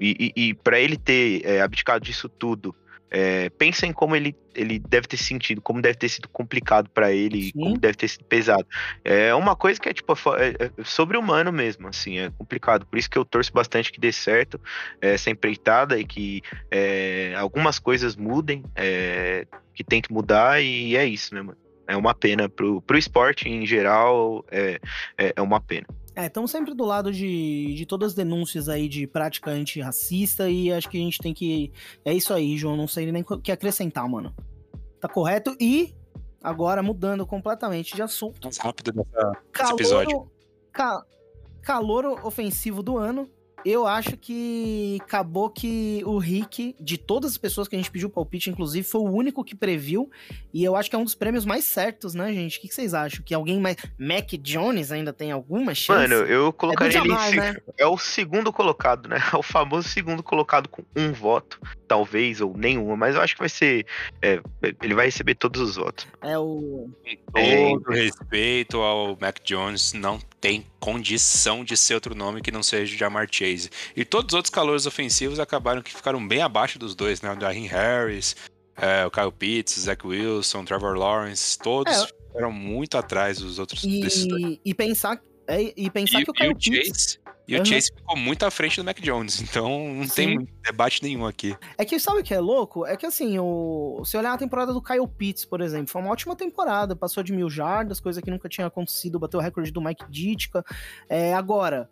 E, 0.00 0.32
e, 0.34 0.48
e 0.48 0.54
para 0.54 0.80
ele 0.80 0.96
ter 0.96 1.44
é, 1.44 1.60
abdicado 1.60 2.02
disso 2.02 2.26
tudo 2.26 2.74
é, 3.14 3.50
pensa 3.50 3.86
em 3.86 3.92
como 3.92 4.16
ele, 4.16 4.34
ele 4.54 4.78
deve 4.78 5.06
ter 5.06 5.18
sentido, 5.18 5.60
como 5.60 5.82
deve 5.82 5.98
ter 5.98 6.08
sido 6.08 6.26
complicado 6.30 6.88
para 6.88 7.12
ele, 7.12 7.42
Sim. 7.42 7.52
como 7.52 7.78
deve 7.78 7.94
ter 7.94 8.08
sido 8.08 8.24
pesado. 8.24 8.66
É 9.04 9.34
uma 9.34 9.54
coisa 9.54 9.78
que 9.78 9.86
é 9.86 9.92
tipo 9.92 10.14
é, 10.38 10.48
é 10.58 10.82
sobre-humano 10.82 11.52
mesmo, 11.52 11.88
assim, 11.88 12.18
é 12.18 12.30
complicado. 12.30 12.86
Por 12.86 12.98
isso 12.98 13.10
que 13.10 13.18
eu 13.18 13.24
torço 13.24 13.52
bastante 13.52 13.92
que 13.92 14.00
dê 14.00 14.10
certo 14.10 14.58
é, 14.98 15.12
essa 15.12 15.28
empreitada 15.28 15.98
e 16.00 16.04
que 16.06 16.40
é, 16.70 17.34
algumas 17.36 17.78
coisas 17.78 18.16
mudem, 18.16 18.64
é, 18.74 19.46
que 19.74 19.84
tem 19.84 20.00
que 20.00 20.10
mudar 20.10 20.62
e 20.62 20.96
é 20.96 21.04
isso, 21.04 21.34
né, 21.34 21.42
mano? 21.42 21.58
É 21.86 21.96
uma 21.96 22.14
pena 22.14 22.48
pro, 22.48 22.80
pro 22.80 22.96
esporte 22.96 23.46
em 23.46 23.66
geral, 23.66 24.42
é, 24.50 24.80
é, 25.18 25.34
é 25.36 25.42
uma 25.42 25.60
pena. 25.60 25.86
É, 26.14 26.26
estamos 26.26 26.50
sempre 26.50 26.74
do 26.74 26.84
lado 26.84 27.10
de, 27.10 27.74
de 27.74 27.86
todas 27.86 28.12
as 28.12 28.14
denúncias 28.14 28.68
aí 28.68 28.88
de 28.88 29.06
prática 29.06 29.50
antirracista 29.50 30.48
e 30.50 30.70
acho 30.70 30.88
que 30.88 30.98
a 30.98 31.00
gente 31.00 31.18
tem 31.18 31.32
que. 31.32 31.72
É 32.04 32.12
isso 32.12 32.34
aí, 32.34 32.56
João. 32.56 32.76
Não 32.76 32.86
sei 32.86 33.10
nem 33.10 33.22
o 33.22 33.38
que 33.38 33.50
acrescentar, 33.50 34.06
mano. 34.08 34.34
Tá 35.00 35.08
correto? 35.08 35.56
E 35.58 35.94
agora 36.42 36.82
mudando 36.82 37.26
completamente 37.26 37.94
de 37.94 38.02
assunto. 38.02 38.44
Mais 38.44 38.58
rápido 38.58 39.06
calor, 39.52 39.72
episódio. 39.72 40.30
Ca, 40.70 41.02
calor 41.62 42.26
ofensivo 42.26 42.82
do 42.82 42.98
ano. 42.98 43.28
Eu 43.64 43.86
acho 43.86 44.16
que 44.16 44.98
acabou 45.02 45.48
que 45.50 46.02
o 46.04 46.18
Rick, 46.18 46.74
de 46.80 46.98
todas 46.98 47.32
as 47.32 47.38
pessoas 47.38 47.68
que 47.68 47.76
a 47.76 47.78
gente 47.78 47.90
pediu 47.90 48.10
palpite, 48.10 48.50
inclusive, 48.50 48.86
foi 48.86 49.00
o 49.00 49.10
único 49.10 49.44
que 49.44 49.54
previu. 49.54 50.10
E 50.52 50.62
eu 50.64 50.76
acho 50.76 50.90
que 50.90 50.96
é 50.96 50.98
um 50.98 51.04
dos 51.04 51.14
prêmios 51.14 51.44
mais 51.44 51.64
certos, 51.64 52.14
né, 52.14 52.32
gente? 52.32 52.58
O 52.58 52.60
que, 52.60 52.68
que 52.68 52.74
vocês 52.74 52.94
acham? 52.94 53.22
Que 53.24 53.34
alguém 53.34 53.60
mais. 53.60 53.76
Mac 53.98 54.30
Jones 54.40 54.90
ainda 54.92 55.12
tem 55.12 55.32
alguma 55.32 55.74
chance? 55.74 56.08
Mano, 56.08 56.26
eu 56.26 56.52
colocaria 56.52 56.98
ele 56.98 57.12
em 57.12 57.36
né? 57.36 57.56
É 57.78 57.86
o 57.86 57.96
segundo 57.98 58.52
colocado, 58.52 59.08
né? 59.08 59.16
É 59.32 59.36
o 59.36 59.42
famoso 59.42 59.88
segundo 59.88 60.22
colocado 60.22 60.68
com 60.68 60.82
um 60.96 61.12
voto. 61.12 61.60
Talvez, 61.88 62.40
ou 62.40 62.56
nenhuma, 62.56 62.96
mas 62.96 63.14
eu 63.14 63.20
acho 63.20 63.34
que 63.34 63.40
vai 63.40 63.48
ser. 63.48 63.86
é, 64.20 64.40
ele 64.82 64.94
vai 64.94 65.06
receber 65.06 65.34
todos 65.34 65.60
os 65.60 65.76
votos. 65.76 66.06
É 66.22 66.38
o. 66.38 66.90
Com 67.32 67.38
É. 67.38 67.70
todo 67.70 67.90
respeito 67.90 68.78
ao 68.78 69.16
Mac 69.20 69.38
Jones, 69.44 69.92
não 69.92 70.18
tem 70.40 70.66
condição 70.82 71.64
de 71.64 71.76
ser 71.76 71.94
outro 71.94 72.12
nome 72.12 72.40
que 72.42 72.50
não 72.50 72.60
seja 72.62 72.92
o 72.92 72.98
Jamar 72.98 73.28
Chase. 73.30 73.70
E 73.96 74.04
todos 74.04 74.32
os 74.32 74.36
outros 74.36 74.50
calores 74.50 74.84
ofensivos 74.84 75.38
acabaram 75.38 75.80
que 75.80 75.94
ficaram 75.94 76.26
bem 76.26 76.42
abaixo 76.42 76.76
dos 76.76 76.94
dois, 76.96 77.22
né? 77.22 77.32
O 77.32 77.36
Darren 77.36 77.66
Harris, 77.68 78.34
é, 78.76 79.06
o 79.06 79.10
Kyle 79.10 79.30
Pitts, 79.30 79.78
Zach 79.78 80.04
Wilson, 80.04 80.64
Trevor 80.64 80.96
Lawrence, 80.98 81.56
todos 81.56 81.92
É. 81.92 82.06
ficaram 82.26 82.50
muito 82.50 82.98
atrás 82.98 83.38
dos 83.38 83.60
outros. 83.60 83.84
E, 83.84 84.60
e 84.64 84.74
pensar. 84.74 85.20
é, 85.46 85.72
e 85.76 85.88
pensar 85.88 86.20
E, 86.20 86.24
que 86.24 86.30
o 86.32 86.34
Kyle 86.34 86.50
o 86.50 86.56
Pitts. 86.56 87.02
Chase, 87.12 87.18
e 87.46 87.54
Aham. 87.54 87.62
o 87.62 87.66
Chase 87.66 87.92
ficou 87.94 88.16
muito 88.16 88.44
à 88.44 88.50
frente 88.50 88.76
do 88.76 88.84
Mac 88.84 89.00
Jones, 89.00 89.40
então 89.42 89.94
não 89.94 90.04
Sim. 90.04 90.14
tem 90.14 90.48
debate 90.64 91.02
nenhum 91.02 91.26
aqui. 91.26 91.56
É 91.76 91.84
que 91.84 91.98
sabe 91.98 92.20
o 92.20 92.22
que 92.22 92.32
é 92.32 92.40
louco? 92.40 92.86
É 92.86 92.96
que 92.96 93.04
assim, 93.04 93.38
o... 93.38 94.02
se 94.04 94.16
olhar 94.16 94.32
a 94.32 94.38
temporada 94.38 94.72
do 94.72 94.80
Kyle 94.80 95.06
Pitts, 95.08 95.44
por 95.44 95.60
exemplo, 95.60 95.88
foi 95.88 96.00
uma 96.00 96.10
ótima 96.10 96.36
temporada, 96.36 96.94
passou 96.94 97.22
de 97.22 97.32
mil 97.32 97.50
jardas, 97.50 98.00
coisa 98.00 98.22
que 98.22 98.30
nunca 98.30 98.48
tinha 98.48 98.66
acontecido, 98.66 99.18
bateu 99.18 99.40
o 99.40 99.42
recorde 99.42 99.70
do 99.72 99.82
Mike 99.82 100.04
Ditka. 100.08 100.64
É, 101.08 101.34
agora, 101.34 101.90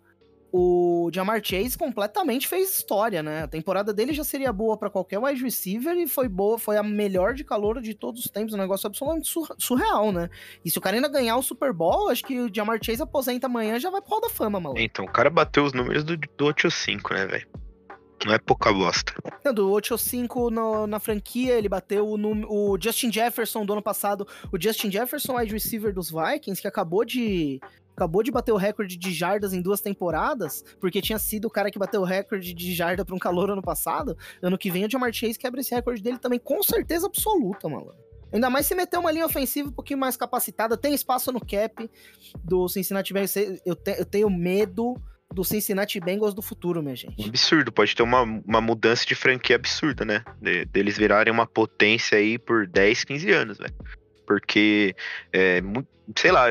o 0.53 1.09
Jamar 1.13 1.41
Chase 1.43 1.77
completamente 1.77 2.47
fez 2.47 2.69
história, 2.69 3.23
né? 3.23 3.43
A 3.43 3.47
temporada 3.47 3.93
dele 3.93 4.13
já 4.13 4.23
seria 4.23 4.51
boa 4.51 4.77
pra 4.77 4.89
qualquer 4.89 5.17
wide 5.19 5.41
receiver 5.41 5.95
e 5.97 6.07
foi 6.07 6.27
boa, 6.27 6.59
foi 6.59 6.77
a 6.77 6.83
melhor 6.83 7.33
de 7.33 7.43
calor 7.43 7.81
de 7.81 7.93
todos 7.93 8.25
os 8.25 8.31
tempos, 8.31 8.53
um 8.53 8.57
negócio 8.57 8.87
absolutamente 8.87 9.27
sur- 9.29 9.55
surreal, 9.57 10.11
né? 10.11 10.29
E 10.65 10.69
se 10.69 10.77
o 10.77 10.81
cara 10.81 10.95
ainda 10.97 11.07
ganhar 11.07 11.37
o 11.37 11.41
Super 11.43 11.71
Bowl, 11.71 12.09
acho 12.09 12.23
que 12.23 12.39
o 12.39 12.53
Jamar 12.53 12.79
Chase 12.83 13.01
aposenta 13.01 13.47
amanhã 13.47 13.79
já 13.79 13.89
vai 13.89 14.01
pro 14.01 14.11
Hall 14.11 14.21
da 14.21 14.29
Fama, 14.29 14.59
maluco. 14.59 14.81
Então, 14.81 15.05
o 15.05 15.11
cara 15.11 15.29
bateu 15.29 15.63
os 15.63 15.73
números 15.73 16.03
do, 16.03 16.17
do 16.17 16.45
8-5, 16.45 17.13
né, 17.13 17.25
velho? 17.25 17.47
Não 18.25 18.33
é 18.33 18.37
pouca 18.39 18.71
bosta. 18.71 19.13
Não, 19.43 19.53
do 19.53 19.69
8-5 19.71 20.49
no- 20.51 20.85
na 20.85 20.99
franquia, 20.99 21.53
ele 21.57 21.67
bateu 21.67 22.07
o, 22.07 22.73
o 22.73 22.77
Justin 22.79 23.11
Jefferson 23.11 23.65
do 23.65 23.73
ano 23.73 23.81
passado. 23.81 24.27
O 24.51 24.61
Justin 24.61 24.91
Jefferson, 24.91 25.37
wide 25.37 25.51
receiver 25.53 25.93
dos 25.93 26.11
Vikings, 26.11 26.61
que 26.61 26.67
acabou 26.67 27.03
de. 27.03 27.59
Acabou 27.95 28.23
de 28.23 28.31
bater 28.31 28.51
o 28.53 28.57
recorde 28.57 28.95
de 28.97 29.11
jardas 29.11 29.53
em 29.53 29.61
duas 29.61 29.81
temporadas, 29.81 30.63
porque 30.79 31.01
tinha 31.01 31.19
sido 31.19 31.45
o 31.45 31.49
cara 31.49 31.69
que 31.69 31.77
bateu 31.77 32.01
o 32.01 32.05
recorde 32.05 32.53
de 32.53 32.73
jarda 32.73 33.03
para 33.03 33.13
um 33.13 33.19
calor 33.19 33.49
ano 33.51 33.61
passado. 33.61 34.17
Ano 34.41 34.57
que 34.57 34.71
vem 34.71 34.85
o 34.85 34.89
Jamar 34.89 35.11
Chase 35.13 35.37
quebra 35.37 35.59
esse 35.59 35.75
recorde 35.75 36.01
dele 36.01 36.17
também, 36.17 36.39
com 36.39 36.63
certeza 36.63 37.05
absoluta, 37.07 37.67
mano. 37.67 37.93
Ainda 38.31 38.49
mais 38.49 38.65
se 38.65 38.73
meter 38.73 38.97
uma 38.97 39.11
linha 39.11 39.25
ofensiva 39.25 39.67
um 39.67 39.73
pouquinho 39.73 39.99
mais 39.99 40.15
capacitada, 40.15 40.77
tem 40.77 40.93
espaço 40.93 41.33
no 41.33 41.39
cap 41.45 41.91
do 42.41 42.67
Cincinnati 42.69 43.11
Bengals. 43.13 43.35
Eu, 43.65 43.75
te- 43.75 43.99
eu 43.99 44.05
tenho 44.05 44.29
medo 44.29 44.95
do 45.31 45.43
Cincinnati 45.43 45.99
Bengals 45.99 46.33
do 46.33 46.41
futuro, 46.41 46.81
minha 46.83 46.95
gente. 46.95 47.27
absurdo, 47.27 47.71
pode 47.71 47.95
ter 47.95 48.03
uma, 48.03 48.21
uma 48.21 48.61
mudança 48.61 49.05
de 49.05 49.15
franquia 49.15 49.55
absurda, 49.55 50.03
né? 50.03 50.23
De- 50.41 50.65
deles 50.65 50.97
virarem 50.97 51.31
uma 51.33 51.47
potência 51.47 52.17
aí 52.17 52.37
por 52.37 52.67
10, 52.67 53.03
15 53.03 53.31
anos, 53.31 53.57
velho. 53.57 53.73
Porque, 54.25 54.95
é, 55.33 55.61
sei 56.15 56.31
lá, 56.31 56.47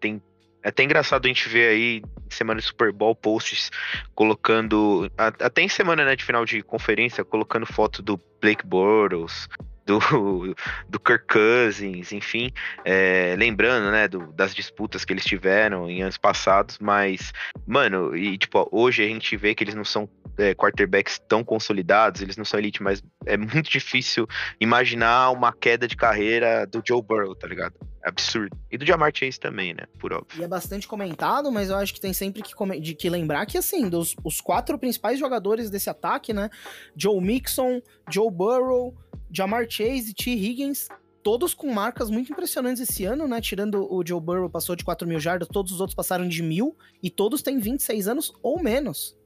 tem. 0.00 0.20
É 0.64 0.68
até 0.68 0.84
engraçado 0.84 1.24
a 1.24 1.28
gente 1.28 1.48
ver 1.48 1.68
aí, 1.70 1.96
em 1.98 2.30
semana 2.34 2.60
de 2.60 2.66
Super 2.66 2.92
Bowl, 2.92 3.16
posts 3.16 3.70
colocando. 4.14 5.10
Até 5.18 5.62
em 5.62 5.68
semana 5.68 6.04
né, 6.04 6.14
de 6.14 6.24
final 6.24 6.44
de 6.44 6.62
conferência, 6.62 7.24
colocando 7.24 7.66
foto 7.66 8.00
do 8.00 8.20
Blake 8.40 8.64
Bortles, 8.64 9.48
do, 9.86 9.98
do 10.88 11.00
Kirk 11.00 11.26
Cousins, 11.26 12.12
enfim. 12.12 12.50
é, 12.84 13.34
lembrando, 13.38 13.90
né, 13.90 14.08
do- 14.08 14.32
das 14.32 14.54
disputas 14.54 15.04
que 15.04 15.12
eles 15.12 15.24
tiveram 15.24 15.88
em 15.90 16.02
anos 16.02 16.16
passados, 16.18 16.78
mas 16.80 17.32
Mano, 17.66 18.16
e 18.16 18.36
tipo, 18.38 18.68
hoje 18.70 19.02
a 19.02 19.06
gente 19.06 19.36
vê 19.36 19.54
que 19.54 19.62
eles 19.64 19.74
não 19.74 19.84
são 19.84 20.08
é, 20.38 20.54
quarterbacks 20.54 21.18
tão 21.28 21.44
consolidados, 21.44 22.22
eles 22.22 22.36
não 22.36 22.44
são 22.44 22.58
elite, 22.58 22.82
mas 22.82 23.02
é 23.26 23.36
muito 23.36 23.70
difícil 23.70 24.26
imaginar 24.60 25.30
uma 25.30 25.52
queda 25.52 25.86
de 25.86 25.96
carreira 25.96 26.66
do 26.66 26.82
Joe 26.86 27.02
Burrow, 27.02 27.34
tá 27.34 27.46
ligado? 27.46 27.74
Absurdo. 28.04 28.56
E 28.70 28.76
do 28.76 28.84
Jamar 28.84 29.12
Chase 29.14 29.38
também, 29.38 29.74
né? 29.74 29.84
Por 29.98 30.12
óbvio. 30.12 30.40
E 30.40 30.42
é 30.44 30.48
bastante 30.48 30.88
comentado, 30.88 31.52
mas 31.52 31.70
eu 31.70 31.76
acho 31.76 31.94
que 31.94 32.00
tem 32.00 32.12
sempre 32.12 32.42
que, 32.42 32.52
de 32.80 32.94
que 32.94 33.08
lembrar 33.08 33.46
que, 33.46 33.56
assim, 33.56 33.88
dos 33.88 34.16
os 34.24 34.40
quatro 34.40 34.76
principais 34.76 35.18
jogadores 35.20 35.70
desse 35.70 35.88
ataque, 35.88 36.32
né? 36.32 36.50
Joe 36.96 37.20
Mixon, 37.20 37.80
Joe 38.10 38.30
Burrow, 38.30 38.92
Jamar 39.32 39.66
Chase 39.68 40.10
e 40.10 40.14
T. 40.14 40.30
Higgins, 40.30 40.88
todos 41.22 41.54
com 41.54 41.72
marcas 41.72 42.10
muito 42.10 42.32
impressionantes 42.32 42.82
esse 42.82 43.04
ano, 43.04 43.26
né? 43.26 43.40
Tirando 43.40 43.90
o 43.92 44.06
Joe 44.06 44.20
Burrow, 44.20 44.50
passou 44.50 44.76
de 44.76 44.84
4 44.84 45.06
mil 45.08 45.18
jardas, 45.18 45.48
todos 45.48 45.72
os 45.72 45.80
outros 45.80 45.94
passaram 45.94 46.28
de 46.28 46.42
mil, 46.42 46.76
e 47.02 47.08
todos 47.08 47.42
têm 47.42 47.58
26 47.58 48.08
anos 48.08 48.32
ou 48.42 48.62
menos. 48.62 49.16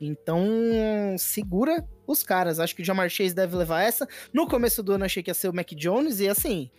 Então, 0.00 0.46
segura 1.18 1.84
os 2.06 2.22
caras. 2.22 2.60
Acho 2.60 2.76
que 2.76 2.82
o 2.82 2.84
Jamar 2.84 3.10
Chase 3.10 3.34
deve 3.34 3.56
levar 3.56 3.82
essa. 3.82 4.06
No 4.32 4.46
começo 4.46 4.82
do 4.82 4.92
ano, 4.92 5.04
achei 5.04 5.22
que 5.22 5.30
ia 5.30 5.34
ser 5.34 5.48
o 5.48 5.54
Mac 5.54 5.72
Jones, 5.72 6.20
e 6.20 6.28
assim, 6.28 6.70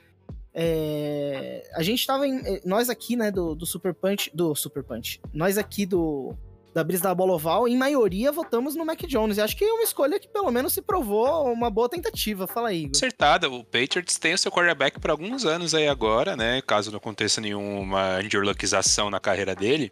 é, 0.53 1.69
a 1.73 1.83
gente 1.83 2.05
tava 2.07 2.27
em. 2.27 2.39
eh, 2.45 2.61
Nós 2.65 2.89
aqui, 2.89 3.15
né, 3.15 3.29
do, 3.29 3.53
do 3.55 3.65
Super 3.65 3.93
Punch. 3.93 4.31
Do 4.33 4.55
Super 4.55 4.83
Punch. 4.83 5.19
Nós 5.33 5.57
aqui 5.57 5.85
do. 5.85 6.33
Da 6.73 6.83
Brisa 6.83 7.03
da 7.03 7.15
Bola 7.15 7.33
Oval, 7.33 7.67
em 7.67 7.75
maioria 7.75 8.31
votamos 8.31 8.75
no 8.75 8.85
Mac 8.85 9.01
Jones. 9.07 9.37
E 9.37 9.41
acho 9.41 9.57
que 9.57 9.65
é 9.65 9.73
uma 9.73 9.83
escolha 9.83 10.19
que 10.19 10.27
pelo 10.27 10.51
menos 10.51 10.73
se 10.73 10.81
provou 10.81 11.51
uma 11.51 11.69
boa 11.69 11.89
tentativa. 11.89 12.45
Fala 12.45 12.69
aí. 12.69 12.89
Acertada, 12.93 13.49
o 13.49 13.63
Patriots 13.63 14.17
tem 14.17 14.33
o 14.33 14.37
seu 14.37 14.51
quarterback 14.51 14.99
por 14.99 15.09
alguns 15.09 15.45
anos 15.45 15.73
aí 15.73 15.87
agora, 15.87 16.35
né? 16.35 16.61
Caso 16.61 16.91
não 16.91 16.97
aconteça 16.97 17.41
nenhuma 17.41 18.21
injured-luckização 18.21 19.09
na 19.09 19.19
carreira 19.19 19.55
dele. 19.55 19.91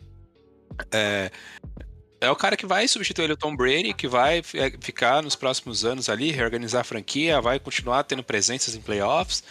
É, 0.91 1.31
é 2.19 2.29
o 2.29 2.35
cara 2.35 2.57
que 2.57 2.65
vai 2.65 2.87
substituir 2.87 3.29
o 3.31 3.37
Tom 3.37 3.55
Brady, 3.55 3.93
que 3.93 4.07
vai 4.07 4.39
é, 4.39 4.71
ficar 4.79 5.21
nos 5.21 5.35
próximos 5.35 5.85
anos 5.85 6.09
ali, 6.09 6.31
reorganizar 6.31 6.81
a 6.81 6.83
franquia, 6.83 7.41
vai 7.41 7.59
continuar 7.59 8.03
tendo 8.03 8.23
presenças 8.23 8.75
em 8.75 8.81
playoffs. 8.81 9.43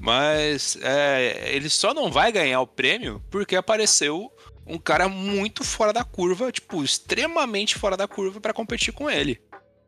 Mas 0.00 0.76
é, 0.82 1.54
ele 1.54 1.70
só 1.70 1.94
não 1.94 2.10
vai 2.10 2.30
ganhar 2.30 2.60
o 2.60 2.66
prêmio 2.66 3.22
porque 3.30 3.56
apareceu 3.56 4.30
um 4.66 4.78
cara 4.78 5.08
muito 5.08 5.62
fora 5.64 5.92
da 5.92 6.04
curva, 6.04 6.50
tipo, 6.52 6.82
extremamente 6.82 7.74
fora 7.76 7.96
da 7.96 8.08
curva 8.08 8.40
pra 8.40 8.52
competir 8.52 8.92
com 8.92 9.10
ele. 9.10 9.40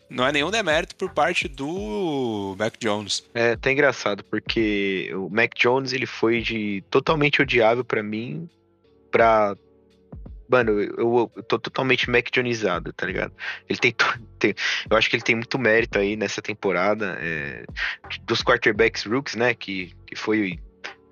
Não 0.09 0.25
é 0.27 0.31
nenhum 0.31 0.51
demérito 0.53 0.95
por 0.95 1.11
parte 1.11 1.49
do 1.49 2.55
Mac 2.59 2.75
Jones. 2.79 3.25
É 3.35 3.53
até 3.53 3.73
engraçado, 3.73 4.23
porque 4.25 5.11
o 5.15 5.29
Mac 5.29 5.53
Jones 5.57 5.93
ele 5.93 6.07
foi 6.07 6.41
de 6.43 6.85
totalmente 6.91 7.43
odiável 7.43 7.85
pra 7.85 8.03
mim 8.03 8.49
pra. 9.11 9.57
Mano, 10.49 10.81
eu, 10.81 11.29
eu 11.35 11.43
tô 11.43 11.59
totalmente 11.59 12.09
Mac 12.09 12.29
Jonesado, 12.33 12.93
tá 12.93 13.05
ligado? 13.05 13.33
Ele 13.69 13.81
tem, 13.81 13.93
tem- 14.39 14.55
Eu 14.89 14.97
acho 14.97 15.11
que 15.11 15.17
ele 15.17 15.25
tem 15.25 15.35
muito 15.35 15.59
mérito 15.59 15.99
aí 15.99 16.15
nessa 16.15 16.41
temporada. 16.41 17.19
é, 17.21 17.65
dos 18.23 18.43
quarterbacks 18.43 19.03
rooks, 19.05 19.35
né? 19.35 19.55
Que, 19.55 19.93
que 20.07 20.15
foi 20.15 20.61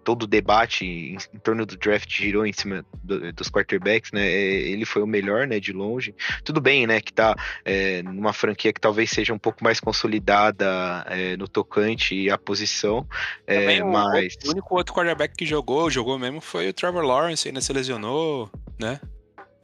todo 0.05 0.25
o 0.25 0.27
debate 0.27 0.85
em, 0.85 1.17
em 1.35 1.39
torno 1.39 1.65
do 1.67 1.77
draft 1.77 2.09
girou 2.11 2.47
em 2.47 2.53
cima 2.53 2.85
do- 3.03 3.33
dos 3.33 3.49
quarterbacks, 3.51 4.13
né? 4.13 4.27
é, 4.27 4.35
ele 4.69 4.85
foi 4.85 5.03
o 5.03 5.07
melhor, 5.07 5.47
né? 5.47 5.59
De 5.59 5.73
longe. 5.73 6.15
Tudo 6.45 6.61
bem, 6.61 6.87
né? 6.87 7.01
Que 7.01 7.13
tá 7.13 7.35
é, 7.65 8.03
numa 8.03 8.33
franquia 8.33 8.73
que 8.73 8.81
talvez 8.81 9.11
seja 9.11 9.33
um 9.33 9.39
pouco 9.39 9.65
mais 9.65 9.81
consolidada 9.81 11.05
é, 11.09 11.37
no 11.37 11.49
tocante 11.49 12.31
à 12.31 12.39
posição. 12.39 13.07
É, 13.47 13.61
Também 13.61 13.83
o, 13.83 13.91
mas. 13.91 14.37
o 14.45 14.51
único 14.51 14.75
outro 14.77 14.95
quarterback 14.95 15.35
que 15.35 15.47
jogou, 15.47 15.91
jogou 15.91 16.19
mesmo, 16.19 16.41
foi 16.41 16.69
o 16.69 16.73
Trevor 16.75 17.03
Lawrence, 17.05 17.49
ainda 17.49 17.61
se 17.61 17.73
lesionou, 17.73 18.51
né? 18.79 19.01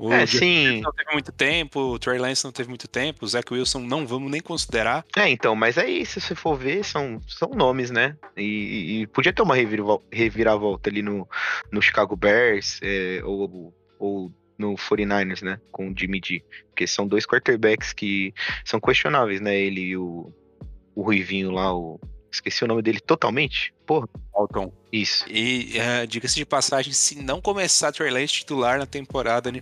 O 0.01 0.11
É, 0.15 0.25
sim. 0.25 0.81
não 0.81 0.91
teve 0.95 1.13
muito 1.13 1.31
tempo, 1.31 1.79
o 1.79 1.99
Trey 1.99 2.19
Lance 2.19 2.43
não 2.43 2.51
teve 2.51 2.71
muito 2.71 2.89
tempo, 2.89 3.23
o 3.23 3.29
Zach 3.29 3.53
Wilson 3.53 3.81
não 3.81 4.07
vamos 4.07 4.31
nem 4.31 4.41
considerar. 4.41 5.05
É, 5.15 5.29
então, 5.29 5.55
mas 5.55 5.77
aí, 5.77 6.07
se 6.07 6.19
você 6.19 6.35
for 6.35 6.57
ver, 6.57 6.83
são, 6.83 7.21
são 7.29 7.51
nomes, 7.51 7.91
né? 7.91 8.17
E, 8.35 9.03
e 9.03 9.07
podia 9.09 9.31
ter 9.31 9.43
uma 9.43 9.55
reviravolta 9.55 10.89
ali 10.89 11.03
no, 11.03 11.29
no 11.71 11.83
Chicago 11.83 12.17
Bears 12.17 12.81
é, 12.83 13.21
ou, 13.23 13.75
ou 13.99 14.33
no 14.59 14.75
49ers, 14.75 15.43
né? 15.43 15.61
Com 15.71 15.91
o 15.91 15.95
Jimmy 15.95 16.19
G. 16.25 16.43
Porque 16.69 16.87
são 16.87 17.07
dois 17.07 17.27
quarterbacks 17.27 17.93
que 17.93 18.33
são 18.65 18.81
questionáveis, 18.81 19.39
né? 19.43 19.55
Ele 19.55 19.83
e 19.83 19.97
o, 19.99 20.33
o 20.95 21.03
Ruivinho 21.03 21.51
lá, 21.51 21.77
o. 21.77 22.01
Esqueci 22.33 22.65
o 22.65 22.69
nome 22.69 22.81
dele 22.81 23.01
totalmente. 23.01 23.75
porra. 23.85 24.09
Alton. 24.41 24.73
Isso. 24.93 25.25
E 25.29 25.79
é, 25.79 26.05
diga-se 26.05 26.35
de 26.35 26.45
passagem, 26.45 26.93
se 26.93 27.23
não 27.23 27.41
começar 27.41 27.93
Trey 27.93 28.11
Lance 28.11 28.33
titular 28.35 28.77
na 28.77 28.87
temporada 28.87 29.53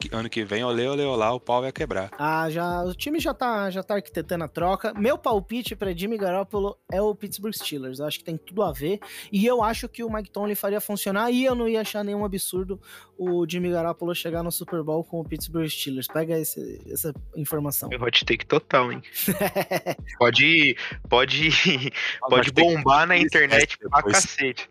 que- 0.00 0.08
ano 0.12 0.28
que 0.28 0.44
vem, 0.44 0.64
olê, 0.64 0.88
olê, 0.88 1.04
olá, 1.04 1.32
o 1.32 1.38
pau 1.38 1.62
vai 1.62 1.70
quebrar. 1.70 2.10
Ah, 2.18 2.50
já, 2.50 2.82
o 2.82 2.92
time 2.92 3.20
já 3.20 3.32
tá, 3.32 3.70
já 3.70 3.84
tá 3.84 3.94
arquitetando 3.94 4.42
a 4.42 4.48
troca. 4.48 4.92
Meu 4.94 5.16
palpite 5.16 5.76
pra 5.76 5.92
Jimmy 5.92 6.18
Garoppolo 6.18 6.76
é 6.90 7.00
o 7.00 7.14
Pittsburgh 7.14 7.54
Steelers. 7.54 8.00
Eu 8.00 8.06
acho 8.06 8.18
que 8.18 8.24
tem 8.24 8.36
tudo 8.36 8.62
a 8.64 8.72
ver. 8.72 8.98
E 9.30 9.46
eu 9.46 9.62
acho 9.62 9.88
que 9.88 10.02
o 10.02 10.12
Mike 10.12 10.30
Tomlin 10.30 10.56
faria 10.56 10.80
funcionar. 10.80 11.30
E 11.30 11.44
eu 11.44 11.54
não 11.54 11.68
ia 11.68 11.82
achar 11.82 12.02
nenhum 12.02 12.24
absurdo 12.24 12.80
o 13.16 13.46
Jimmy 13.48 13.70
Garoppolo 13.70 14.12
chegar 14.12 14.42
no 14.42 14.50
Super 14.50 14.82
Bowl 14.82 15.04
com 15.04 15.20
o 15.20 15.24
Pittsburgh 15.24 15.68
Steelers. 15.68 16.08
Pega 16.08 16.36
esse- 16.36 16.82
essa 16.90 17.14
informação. 17.36 17.88
Hot 18.00 18.24
take 18.24 18.44
total, 18.44 18.90
hein? 18.90 19.00
pode, 20.18 20.76
pode, 21.08 21.50
pode 22.28 22.50
bombar 22.50 23.06
na 23.06 23.16
internet 23.16 23.78
pra 23.78 23.88
cacete. 24.14 24.70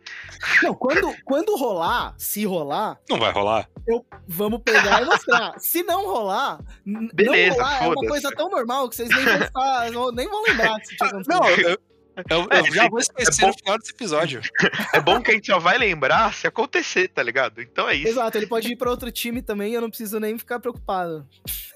Não, 0.62 0.74
quando, 0.74 1.16
quando 1.24 1.56
rolar, 1.56 2.14
se 2.18 2.46
rolar, 2.46 3.00
Não 3.10 3.18
vai 3.20 3.32
rolar. 3.32 3.70
eu, 3.88 4.06
vamos 4.28 4.62
pegar 4.64 5.02
e 5.02 5.06
mostrar. 5.06 5.60
Se 5.60 5.84
não 5.84 6.06
rolar, 6.06 6.60
Beleza, 7.14 7.56
não 7.58 7.64
rolar 7.64 7.84
é 7.84 7.88
uma 7.88 8.08
coisa 8.08 8.32
tão 8.36 8.50
normal 8.50 8.90
que 8.90 8.96
vocês 8.96 9.10
nem 9.10 9.24
vão, 9.26 9.40
ficar- 9.42 9.90
nem 10.14 10.30
vão 10.30 10.44
lembrar 10.44 10.80
que 10.80 10.88
isso 10.88 10.96
tinha 10.98 11.10
acontecido. 11.10 11.40
Não, 11.40 11.50
eu, 11.50 11.70
eu- 11.70 11.78
eu 12.30 12.48
É, 12.52 12.64
já 12.72 12.88
vou 12.90 13.00
esquecer 13.00 13.42
é 13.42 13.46
bom. 13.46 13.52
no 13.52 13.58
final 13.58 13.78
desse 13.80 13.92
episódio. 13.92 14.42
É 14.94 15.02
bom 15.02 15.20
que 15.20 15.32
a 15.32 15.34
gente 15.34 15.48
só 15.48 15.58
vai 15.60 15.78
lembrar 15.80 16.32
se 16.34 16.46
acontecer, 16.46 17.08
tá 17.08 17.24
ligado? 17.24 17.60
Então 17.60 17.90
é 17.90 17.96
isso. 17.96 18.10
Exato, 18.10 18.38
ele 18.38 18.46
pode 18.46 18.72
ir 18.72 18.76
pra 18.76 18.92
outro 18.92 19.12
time 19.12 19.42
também 19.42 19.72
e 19.72 19.74
eu 19.76 19.82
não 19.82 19.90
preciso 19.90 20.20
nem 20.20 20.38
ficar 20.38 20.60
preocupado. 20.60 21.28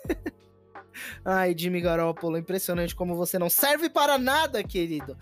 Ai, 1.23 1.53
Jimmy 1.58 1.80
Garoppolo, 1.82 2.38
impressionante 2.38 2.95
como 2.95 3.15
você 3.15 3.38
não 3.38 3.49
serve 3.49 3.89
para 3.89 4.17
nada, 4.17 4.63
querido. 4.63 5.17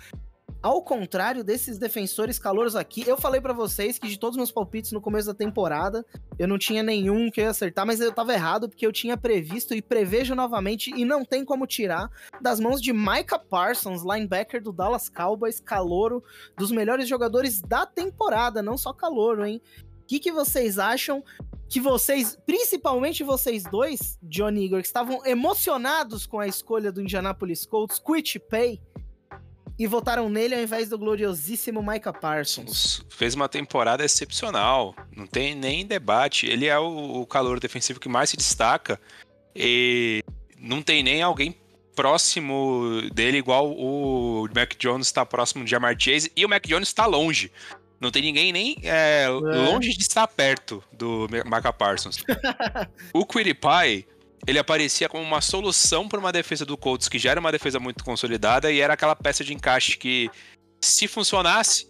Ao 0.65 0.81
contrário 0.81 1.43
desses 1.43 1.77
defensores 1.77 2.39
calouros 2.39 2.75
aqui, 2.75 3.07
eu 3.07 3.15
falei 3.15 3.39
pra 3.39 3.53
vocês 3.53 3.99
que 3.99 4.07
de 4.07 4.17
todos 4.17 4.33
os 4.33 4.37
meus 4.37 4.51
palpites 4.51 4.91
no 4.91 4.99
começo 4.99 5.27
da 5.27 5.33
temporada, 5.35 6.03
eu 6.39 6.47
não 6.47 6.57
tinha 6.57 6.81
nenhum 6.81 7.29
que 7.29 7.39
eu 7.39 7.43
ia 7.43 7.51
acertar, 7.51 7.85
mas 7.85 8.01
eu 8.01 8.11
tava 8.11 8.33
errado 8.33 8.67
porque 8.67 8.83
eu 8.83 8.91
tinha 8.91 9.15
previsto 9.15 9.75
e 9.75 9.81
prevejo 9.83 10.33
novamente 10.33 10.89
e 10.89 11.05
não 11.05 11.23
tem 11.23 11.45
como 11.45 11.67
tirar 11.67 12.09
das 12.41 12.59
mãos 12.59 12.81
de 12.81 12.91
Micah 12.91 13.37
Parsons, 13.37 14.01
linebacker 14.01 14.59
do 14.59 14.73
Dallas 14.73 15.07
Cowboys, 15.07 15.59
calouro, 15.59 16.23
dos 16.57 16.71
melhores 16.71 17.07
jogadores 17.07 17.61
da 17.61 17.85
temporada, 17.85 18.63
não 18.63 18.75
só 18.75 18.91
calouro, 18.91 19.45
hein? 19.45 19.61
O 20.01 20.07
que, 20.07 20.17
que 20.17 20.31
vocês 20.31 20.79
acham 20.79 21.23
que 21.69 21.79
vocês, 21.79 22.39
principalmente 22.43 23.23
vocês 23.23 23.65
dois, 23.65 24.17
John 24.23 24.49
e 24.53 24.65
Igor, 24.65 24.81
que 24.81 24.87
estavam 24.87 25.23
emocionados 25.27 26.25
com 26.25 26.39
a 26.39 26.47
escolha 26.47 26.91
do 26.91 27.03
Indianapolis 27.03 27.67
Colts, 27.67 27.99
Quit 27.99 28.39
Pay, 28.39 28.81
e 29.77 29.85
votaram 29.85 30.29
nele 30.29 30.55
ao 30.55 30.61
invés 30.61 30.89
do 30.89 30.97
gloriosíssimo 30.97 31.83
Micah 31.83 32.13
Parsons? 32.13 33.03
Fez 33.09 33.35
uma 33.35 33.49
temporada 33.49 34.03
excepcional. 34.03 34.95
Não 35.15 35.27
tem 35.27 35.53
nem 35.53 35.85
debate. 35.85 36.45
Ele 36.45 36.65
é 36.65 36.79
o, 36.79 37.21
o 37.21 37.25
calor 37.25 37.59
defensivo 37.59 37.99
que 37.99 38.07
mais 38.07 38.29
se 38.29 38.37
destaca. 38.37 38.99
E 39.55 40.23
não 40.57 40.81
tem 40.81 41.03
nem 41.03 41.21
alguém 41.21 41.55
próximo 41.95 43.01
dele, 43.13 43.37
igual 43.37 43.71
o 43.71 44.47
Mac 44.53 44.73
Jones 44.77 45.07
está 45.07 45.25
próximo 45.25 45.63
de 45.63 45.71
Jamar 45.71 45.95
Chase. 45.97 46.31
E 46.35 46.45
o 46.45 46.49
Mac 46.49 46.65
Jones 46.65 46.89
está 46.89 47.05
longe. 47.05 47.51
Não 47.99 48.11
tem 48.11 48.21
ninguém 48.21 48.51
nem 48.51 48.77
é, 48.83 49.27
longe 49.29 49.91
de 49.91 50.01
estar 50.01 50.27
perto 50.27 50.83
do 50.91 51.27
Micah 51.45 51.73
Parsons. 51.73 52.23
o 53.13 53.25
Quiddy 53.25 53.53
Pie, 53.53 54.05
ele 54.47 54.59
aparecia 54.59 55.09
como 55.09 55.23
uma 55.23 55.41
solução 55.41 56.07
para 56.07 56.19
uma 56.19 56.31
defesa 56.31 56.65
do 56.65 56.77
Colts, 56.77 57.09
que 57.09 57.19
já 57.19 57.31
era 57.31 57.39
uma 57.39 57.51
defesa 57.51 57.79
muito 57.79 58.03
consolidada 58.03 58.71
e 58.71 58.79
era 58.79 58.93
aquela 58.93 59.15
peça 59.15 59.43
de 59.43 59.53
encaixe 59.53 59.97
que, 59.97 60.29
se 60.81 61.07
funcionasse, 61.07 61.87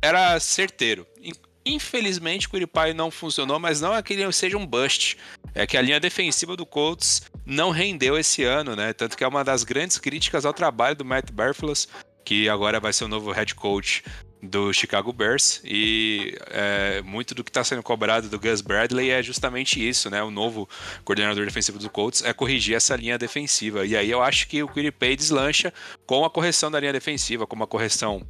era 0.00 0.38
certeiro. 0.40 1.06
In- 1.22 1.32
Infelizmente, 1.66 2.46
o 2.46 2.50
Quiripai 2.50 2.94
não 2.94 3.10
funcionou, 3.10 3.58
mas 3.58 3.78
não 3.78 3.94
é 3.94 4.02
que 4.02 4.14
ele 4.14 4.32
seja 4.32 4.56
um 4.56 4.66
bust. 4.66 5.18
É 5.54 5.66
que 5.66 5.76
a 5.76 5.82
linha 5.82 6.00
defensiva 6.00 6.56
do 6.56 6.64
Colts 6.64 7.22
não 7.44 7.70
rendeu 7.70 8.16
esse 8.16 8.42
ano, 8.42 8.74
né? 8.74 8.94
Tanto 8.94 9.14
que 9.14 9.22
é 9.22 9.28
uma 9.28 9.44
das 9.44 9.64
grandes 9.64 9.98
críticas 9.98 10.46
ao 10.46 10.54
trabalho 10.54 10.96
do 10.96 11.04
Matt 11.04 11.30
Barflos, 11.30 11.86
que 12.24 12.48
agora 12.48 12.80
vai 12.80 12.90
ser 12.94 13.04
o 13.04 13.08
novo 13.08 13.32
head 13.32 13.54
coach 13.54 14.02
do 14.42 14.72
Chicago 14.72 15.12
Bears. 15.12 15.60
E 15.64 16.36
é, 16.46 17.02
muito 17.02 17.34
do 17.34 17.42
que 17.42 17.50
está 17.50 17.64
sendo 17.64 17.82
cobrado 17.82 18.28
do 18.28 18.38
Gus 18.38 18.60
Bradley 18.60 19.10
é 19.10 19.22
justamente 19.22 19.86
isso, 19.86 20.08
né? 20.10 20.22
O 20.22 20.30
novo 20.30 20.68
coordenador 21.04 21.44
defensivo 21.44 21.78
do 21.78 21.90
Colts 21.90 22.22
é 22.22 22.32
corrigir 22.32 22.76
essa 22.76 22.96
linha 22.96 23.18
defensiva. 23.18 23.84
E 23.84 23.96
aí 23.96 24.10
eu 24.10 24.22
acho 24.22 24.48
que 24.48 24.62
o 24.62 24.68
Quiripay 24.68 25.16
deslancha 25.16 25.72
com 26.06 26.24
a 26.24 26.30
correção 26.30 26.70
da 26.70 26.80
linha 26.80 26.92
defensiva, 26.92 27.46
com 27.46 27.56
uma 27.56 27.66
correção 27.66 28.26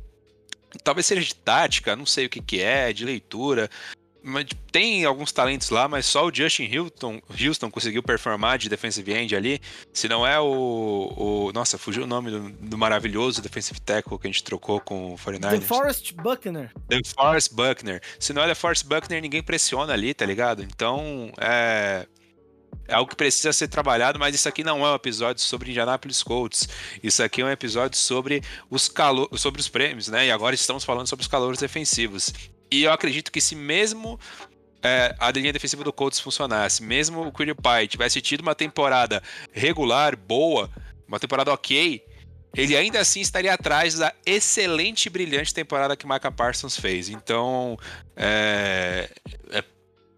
talvez 0.85 1.07
seja 1.07 1.23
de 1.23 1.35
tática, 1.35 1.97
não 1.97 2.07
sei 2.07 2.27
o 2.27 2.29
que, 2.29 2.40
que 2.40 2.61
é, 2.61 2.92
de 2.92 3.05
leitura. 3.05 3.71
Mas 4.22 4.46
tem 4.72 5.04
alguns 5.04 5.33
talentos 5.33 5.70
lá, 5.70 5.88
mas 5.88 6.04
só 6.04 6.26
o 6.26 6.35
Justin 6.35 6.76
Houston, 6.76 7.20
Houston 7.28 7.70
conseguiu 7.70 8.02
performar 8.02 8.59
de 8.59 8.68
defensive 8.68 9.12
end 9.12 9.35
ali. 9.35 9.61
Se 9.92 10.09
não 10.09 10.26
é 10.26 10.38
o. 10.40 11.12
o 11.16 11.52
nossa, 11.52 11.78
fugiu 11.78 12.02
o 12.02 12.07
nome 12.07 12.31
do, 12.31 12.50
do 12.50 12.78
maravilhoso 12.78 13.40
defensive 13.40 13.81
tackle 13.81 14.18
que 14.18 14.26
a 14.26 14.31
gente 14.31 14.42
trocou 14.42 14.81
com 14.81 15.14
o 15.14 15.16
49ers. 15.16 15.50
The 15.50 15.61
Forest 15.61 16.14
Buckner. 16.14 16.72
The 16.88 17.00
Forrest 17.16 17.52
Buckner. 17.52 18.02
Se 18.18 18.33
não 18.33 18.42
é 18.42 18.48
The 18.48 18.54
Forrest 18.54 18.85
Buckner, 18.85 19.22
ninguém 19.22 19.42
pressiona 19.42 19.92
ali, 19.92 20.12
tá 20.12 20.26
ligado? 20.26 20.62
Então, 20.62 21.33
é. 21.40 22.07
É 22.87 22.94
algo 22.94 23.11
que 23.11 23.16
precisa 23.16 23.52
ser 23.52 23.68
trabalhado, 23.68 24.18
mas 24.18 24.35
isso 24.35 24.48
aqui 24.48 24.64
não 24.64 24.85
é 24.85 24.90
um 24.90 24.94
episódio 24.94 25.42
sobre 25.42 25.70
Indianapolis 25.70 26.22
Colts. 26.22 26.66
Isso 27.02 27.22
aqui 27.22 27.42
é 27.42 27.44
um 27.44 27.50
episódio 27.50 27.98
sobre 27.98 28.42
os, 28.70 28.88
calo 28.88 29.28
sobre 29.37 29.61
os 29.61 29.68
prêmios, 29.68 30.09
né? 30.09 30.26
E 30.26 30.31
agora 30.31 30.54
estamos 30.54 30.85
falando 30.85 31.07
sobre 31.07 31.22
os 31.22 31.28
calores 31.28 31.61
defensivos. 31.61 32.33
E 32.70 32.85
eu 32.85 32.92
acredito 32.92 33.33
que 33.33 33.40
se 33.40 33.54
mesmo 33.54 34.18
é, 34.83 35.14
a 35.18 35.31
linha 35.31 35.52
defensiva 35.52 35.83
do 35.83 35.92
Colts 35.92 36.20
funcionasse, 36.20 36.83
mesmo 36.83 37.22
o 37.22 37.33
Quiripay 37.33 37.88
tivesse 37.88 38.20
tido 38.20 38.40
uma 38.40 38.54
temporada 38.54 39.22
regular, 39.52 40.16
boa, 40.16 40.70
uma 41.07 41.18
temporada 41.18 41.52
ok, 41.52 42.02
ele 42.54 42.76
ainda 42.76 43.00
assim 43.00 43.20
estaria 43.20 43.52
atrás 43.52 43.94
da 43.94 44.12
excelente 44.24 45.07
e 45.07 45.11
brilhante 45.11 45.52
temporada 45.52 45.96
que 45.96 46.07
Micah 46.07 46.31
Parsons 46.31 46.78
fez. 46.78 47.09
Então, 47.09 47.78
é, 48.16 49.11
é, 49.50 49.64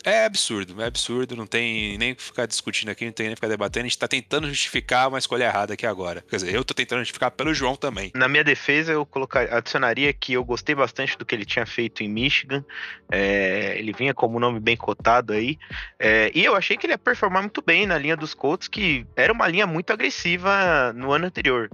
é 0.05 0.25
absurdo, 0.25 0.81
é 0.81 0.87
absurdo, 0.87 1.37
não 1.37 1.47
tem 1.47 1.99
nem 1.99 2.15
que 2.15 2.23
ficar 2.23 2.47
discutindo 2.47 2.89
aqui, 2.91 3.05
não 3.05 3.13
tem 3.13 3.27
nem 3.27 3.35
que 3.35 3.39
ficar 3.39 3.49
debatendo, 3.49 3.87
a 3.87 3.89
gente 3.89 3.99
tá 3.99 4.09
tentando 4.09 4.49
justificar 4.49 5.09
uma 5.09 5.19
escolha 5.19 5.45
errada 5.45 5.75
aqui 5.75 5.87
agora. 5.87 6.25
Quer 6.29 6.37
dizer, 6.37 6.55
eu 6.55 6.65
tô 6.65 6.75
tentando 6.75 7.01
justificar 7.01 7.31
pelo 7.31 7.53
João 7.53 7.77
também. 7.77 8.11
Na 8.15 8.29
minha 8.29 8.45
defesa, 8.45 8.93
eu 8.93 9.05
colocar, 9.05 9.53
adicionaria 9.53 10.13
que 10.13 10.33
eu 10.33 10.45
gostei 10.45 10.75
bastante 10.75 11.17
do 11.19 11.25
que 11.25 11.35
ele 11.35 11.45
tinha 11.45 11.67
feito 11.67 12.03
em 12.03 12.09
Michigan. 12.09 12.65
É, 13.11 13.75
ele 13.79 13.93
vinha 13.93 14.15
como 14.15 14.37
um 14.37 14.41
nome 14.41 14.61
bem 14.61 14.77
cotado 14.77 15.33
aí. 15.33 15.59
É, 15.99 16.31
e 16.35 16.45
eu 16.45 16.55
achei 16.55 16.77
que 16.77 16.87
ele 16.87 16.95
ia 16.95 16.99
performar 16.99 17.43
muito 17.43 17.63
bem 17.63 17.87
na 17.87 17.99
linha 17.99 18.17
dos 18.17 18.35
Colts, 18.35 18.69
que 18.69 19.07
era 19.17 19.33
uma 19.33 19.49
linha 19.49 19.67
muito 19.67 19.93
agressiva 19.93 20.93
no 20.95 21.13
ano 21.13 21.27
anterior. 21.27 21.71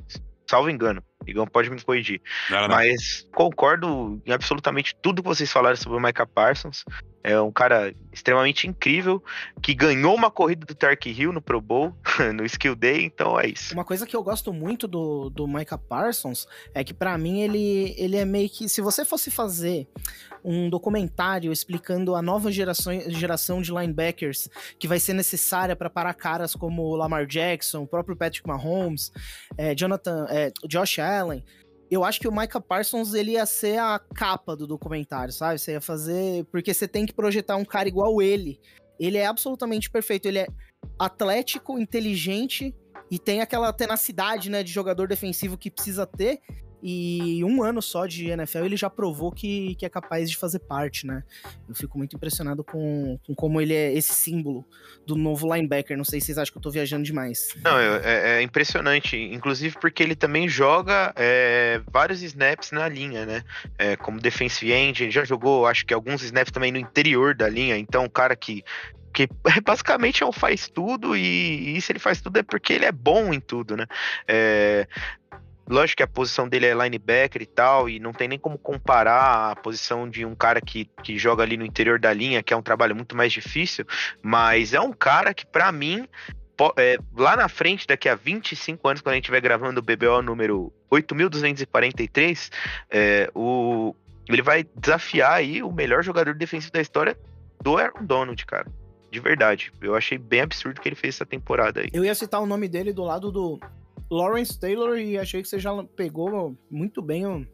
Salvo 0.48 0.70
engano. 0.70 1.02
Igão 1.26 1.46
pode 1.46 1.70
me 1.70 1.81
corrigir. 1.81 2.20
Não, 2.50 2.62
não, 2.62 2.68
não. 2.68 2.76
Mas 2.76 3.26
concordo 3.35 4.20
em 4.24 4.33
absolutamente 4.33 4.94
tudo 5.00 5.22
que 5.22 5.29
vocês 5.29 5.50
falaram 5.50 5.76
sobre 5.76 5.98
o 5.98 6.00
Micah 6.00 6.26
Parsons. 6.26 6.85
É 7.22 7.40
um 7.40 7.50
cara 7.50 7.92
extremamente 8.12 8.68
incrível 8.68 9.22
que 9.61 9.74
ganhou 9.74 10.14
uma 10.14 10.31
corrida 10.31 10.64
do 10.64 10.74
Tark 10.74 11.07
Hill 11.07 11.33
no 11.33 11.42
Pro 11.42 11.61
Bowl, 11.61 11.92
no 12.35 12.44
Skill 12.44 12.76
Day, 12.76 13.05
então 13.05 13.38
é 13.38 13.48
isso. 13.48 13.74
Uma 13.74 13.85
coisa 13.85 14.07
que 14.07 14.14
eu 14.14 14.22
gosto 14.22 14.52
muito 14.52 14.87
do, 14.87 15.29
do 15.31 15.48
Micah 15.48 15.79
Parsons 15.79 16.46
é 16.72 16.85
que, 16.85 16.94
pra 16.94 17.18
mim, 17.18 17.40
ele, 17.40 17.94
ele 17.98 18.16
é 18.16 18.24
meio 18.24 18.48
que. 18.48 18.68
Se 18.68 18.81
você 18.81 19.05
fosse 19.05 19.29
fazer 19.29 19.88
um 20.46 20.70
documentário 20.70 21.50
explicando 21.50 22.14
a 22.14 22.22
nova 22.22 22.52
geração, 22.52 22.92
geração 23.09 23.61
de 23.61 23.72
linebackers 23.72 24.48
que 24.79 24.87
vai 24.87 25.00
ser 25.00 25.12
necessária 25.12 25.74
para 25.74 25.90
parar 25.90 26.14
caras 26.14 26.55
como 26.55 26.83
o 26.83 26.94
Lamar 26.94 27.26
Jackson, 27.26 27.83
o 27.83 27.87
próprio 27.87 28.16
Patrick 28.16 28.46
Mahomes, 28.46 29.11
é, 29.59 29.74
Jonathan, 29.74 30.26
é, 30.31 30.52
Josh 30.68 31.00
Allen. 31.06 31.44
Eu 31.90 32.04
acho 32.04 32.20
que 32.20 32.26
o 32.26 32.32
Micah 32.32 32.60
Parsons 32.60 33.14
ele 33.14 33.32
ia 33.32 33.46
ser 33.46 33.78
a 33.78 33.98
capa 33.98 34.56
do 34.56 34.66
documentário, 34.66 35.32
sabe? 35.32 35.58
Você 35.58 35.72
ia 35.72 35.80
fazer. 35.80 36.44
Porque 36.46 36.74
você 36.74 36.88
tem 36.88 37.06
que 37.06 37.14
projetar 37.14 37.56
um 37.56 37.64
cara 37.64 37.88
igual 37.88 38.20
ele. 38.20 38.60
Ele 38.98 39.18
é 39.18 39.26
absolutamente 39.26 39.88
perfeito. 39.88 40.26
Ele 40.26 40.40
é 40.40 40.46
atlético, 40.98 41.78
inteligente 41.78 42.74
e 43.10 43.18
tem 43.18 43.40
aquela 43.40 43.72
tenacidade, 43.72 44.50
né, 44.50 44.62
de 44.62 44.72
jogador 44.72 45.06
defensivo 45.06 45.56
que 45.56 45.70
precisa 45.70 46.06
ter. 46.06 46.40
E 46.82 47.42
um 47.42 47.62
ano 47.62 47.80
só 47.80 48.06
de 48.06 48.28
NFL 48.28 48.64
ele 48.64 48.76
já 48.76 48.90
provou 48.90 49.32
que, 49.32 49.74
que 49.76 49.86
é 49.86 49.88
capaz 49.88 50.30
de 50.30 50.36
fazer 50.36 50.58
parte, 50.60 51.06
né? 51.06 51.24
Eu 51.68 51.74
fico 51.74 51.96
muito 51.96 52.14
impressionado 52.14 52.62
com, 52.62 53.18
com 53.26 53.34
como 53.34 53.60
ele 53.60 53.74
é 53.74 53.92
esse 53.92 54.12
símbolo 54.12 54.64
do 55.06 55.16
novo 55.16 55.52
linebacker. 55.52 55.96
Não 55.96 56.04
sei 56.04 56.20
se 56.20 56.26
vocês 56.26 56.38
acham 56.38 56.52
que 56.52 56.58
eu 56.58 56.62
tô 56.62 56.70
viajando 56.70 57.02
demais. 57.02 57.48
Não, 57.62 57.78
é, 57.78 58.38
é- 58.38 58.42
impressionante. 58.42 59.16
Inclusive 59.16 59.76
porque 59.80 60.02
ele 60.02 60.14
também 60.14 60.48
joga 60.48 61.12
é, 61.16 61.80
vários 61.90 62.22
snaps 62.22 62.72
na 62.72 62.88
linha, 62.88 63.24
né? 63.24 63.42
É, 63.78 63.96
como 63.96 64.20
defensive 64.20 64.72
end, 64.72 65.03
ele 65.03 65.11
já 65.11 65.24
jogou, 65.24 65.66
acho 65.66 65.86
que 65.86 65.94
alguns 65.94 66.22
snaps 66.22 66.53
também 66.53 66.70
no 66.70 66.78
interior 66.78 67.34
da 67.34 67.48
linha. 67.48 67.76
Então, 67.76 68.05
um 68.05 68.09
cara 68.09 68.36
que, 68.36 68.62
que 69.14 69.28
basicamente 69.64 70.22
é 70.22 70.26
um 70.26 70.32
faz 70.32 70.68
tudo 70.68 71.16
e, 71.16 71.76
e 71.76 71.80
se 71.80 71.92
ele 71.92 71.98
faz 71.98 72.20
tudo 72.20 72.38
é 72.38 72.42
porque 72.42 72.72
ele 72.72 72.84
é 72.84 72.92
bom 72.92 73.32
em 73.32 73.40
tudo, 73.40 73.76
né? 73.76 73.86
É, 74.28 74.86
lógico 75.68 75.98
que 75.98 76.02
a 76.02 76.06
posição 76.06 76.48
dele 76.48 76.66
é 76.66 76.74
linebacker 76.74 77.42
e 77.42 77.46
tal, 77.46 77.88
e 77.88 77.98
não 77.98 78.12
tem 78.12 78.28
nem 78.28 78.38
como 78.38 78.58
comparar 78.58 79.50
a 79.50 79.56
posição 79.56 80.08
de 80.08 80.24
um 80.24 80.34
cara 80.34 80.60
que, 80.60 80.84
que 81.02 81.18
joga 81.18 81.42
ali 81.42 81.56
no 81.56 81.64
interior 81.64 81.98
da 81.98 82.12
linha, 82.12 82.42
que 82.42 82.54
é 82.54 82.56
um 82.56 82.62
trabalho 82.62 82.94
muito 82.94 83.16
mais 83.16 83.32
difícil, 83.32 83.84
mas 84.22 84.72
é 84.72 84.80
um 84.80 84.92
cara 84.92 85.34
que, 85.34 85.46
para 85.46 85.70
mim, 85.72 86.08
é, 86.76 86.98
lá 87.16 87.36
na 87.36 87.48
frente, 87.48 87.86
daqui 87.86 88.08
a 88.08 88.14
25 88.14 88.88
anos, 88.88 89.02
quando 89.02 89.12
a 89.12 89.16
gente 89.16 89.24
estiver 89.24 89.40
gravando 89.40 89.80
o 89.80 89.82
BBO 89.82 90.22
número 90.22 90.72
8.243, 90.90 92.50
é, 92.90 93.30
o, 93.34 93.94
ele 94.28 94.42
vai 94.42 94.64
desafiar 94.74 95.34
aí 95.34 95.62
o 95.62 95.70
melhor 95.70 96.02
jogador 96.02 96.34
defensivo 96.34 96.72
da 96.72 96.80
história 96.80 97.16
do 97.62 97.76
Aaron 97.76 98.04
Donald, 98.04 98.46
cara. 98.46 98.66
De 99.10 99.20
verdade. 99.20 99.72
Eu 99.80 99.94
achei 99.94 100.18
bem 100.18 100.40
absurdo 100.40 100.78
o 100.78 100.80
que 100.80 100.88
ele 100.88 100.96
fez 100.96 101.14
essa 101.14 101.26
temporada 101.26 101.80
aí. 101.80 101.88
Eu 101.92 102.04
ia 102.04 102.14
citar 102.14 102.40
o 102.40 102.46
nome 102.46 102.68
dele 102.68 102.92
do 102.92 103.04
lado 103.04 103.30
do 103.30 103.60
Lawrence 104.11 104.59
Taylor 104.59 104.98
e 104.98 105.18
achei 105.18 105.42
que 105.42 105.48
você 105.48 105.59
já 105.59 105.72
pegou 105.96 106.57
muito 106.70 107.02
bem 107.02 107.26
o, 107.26 107.46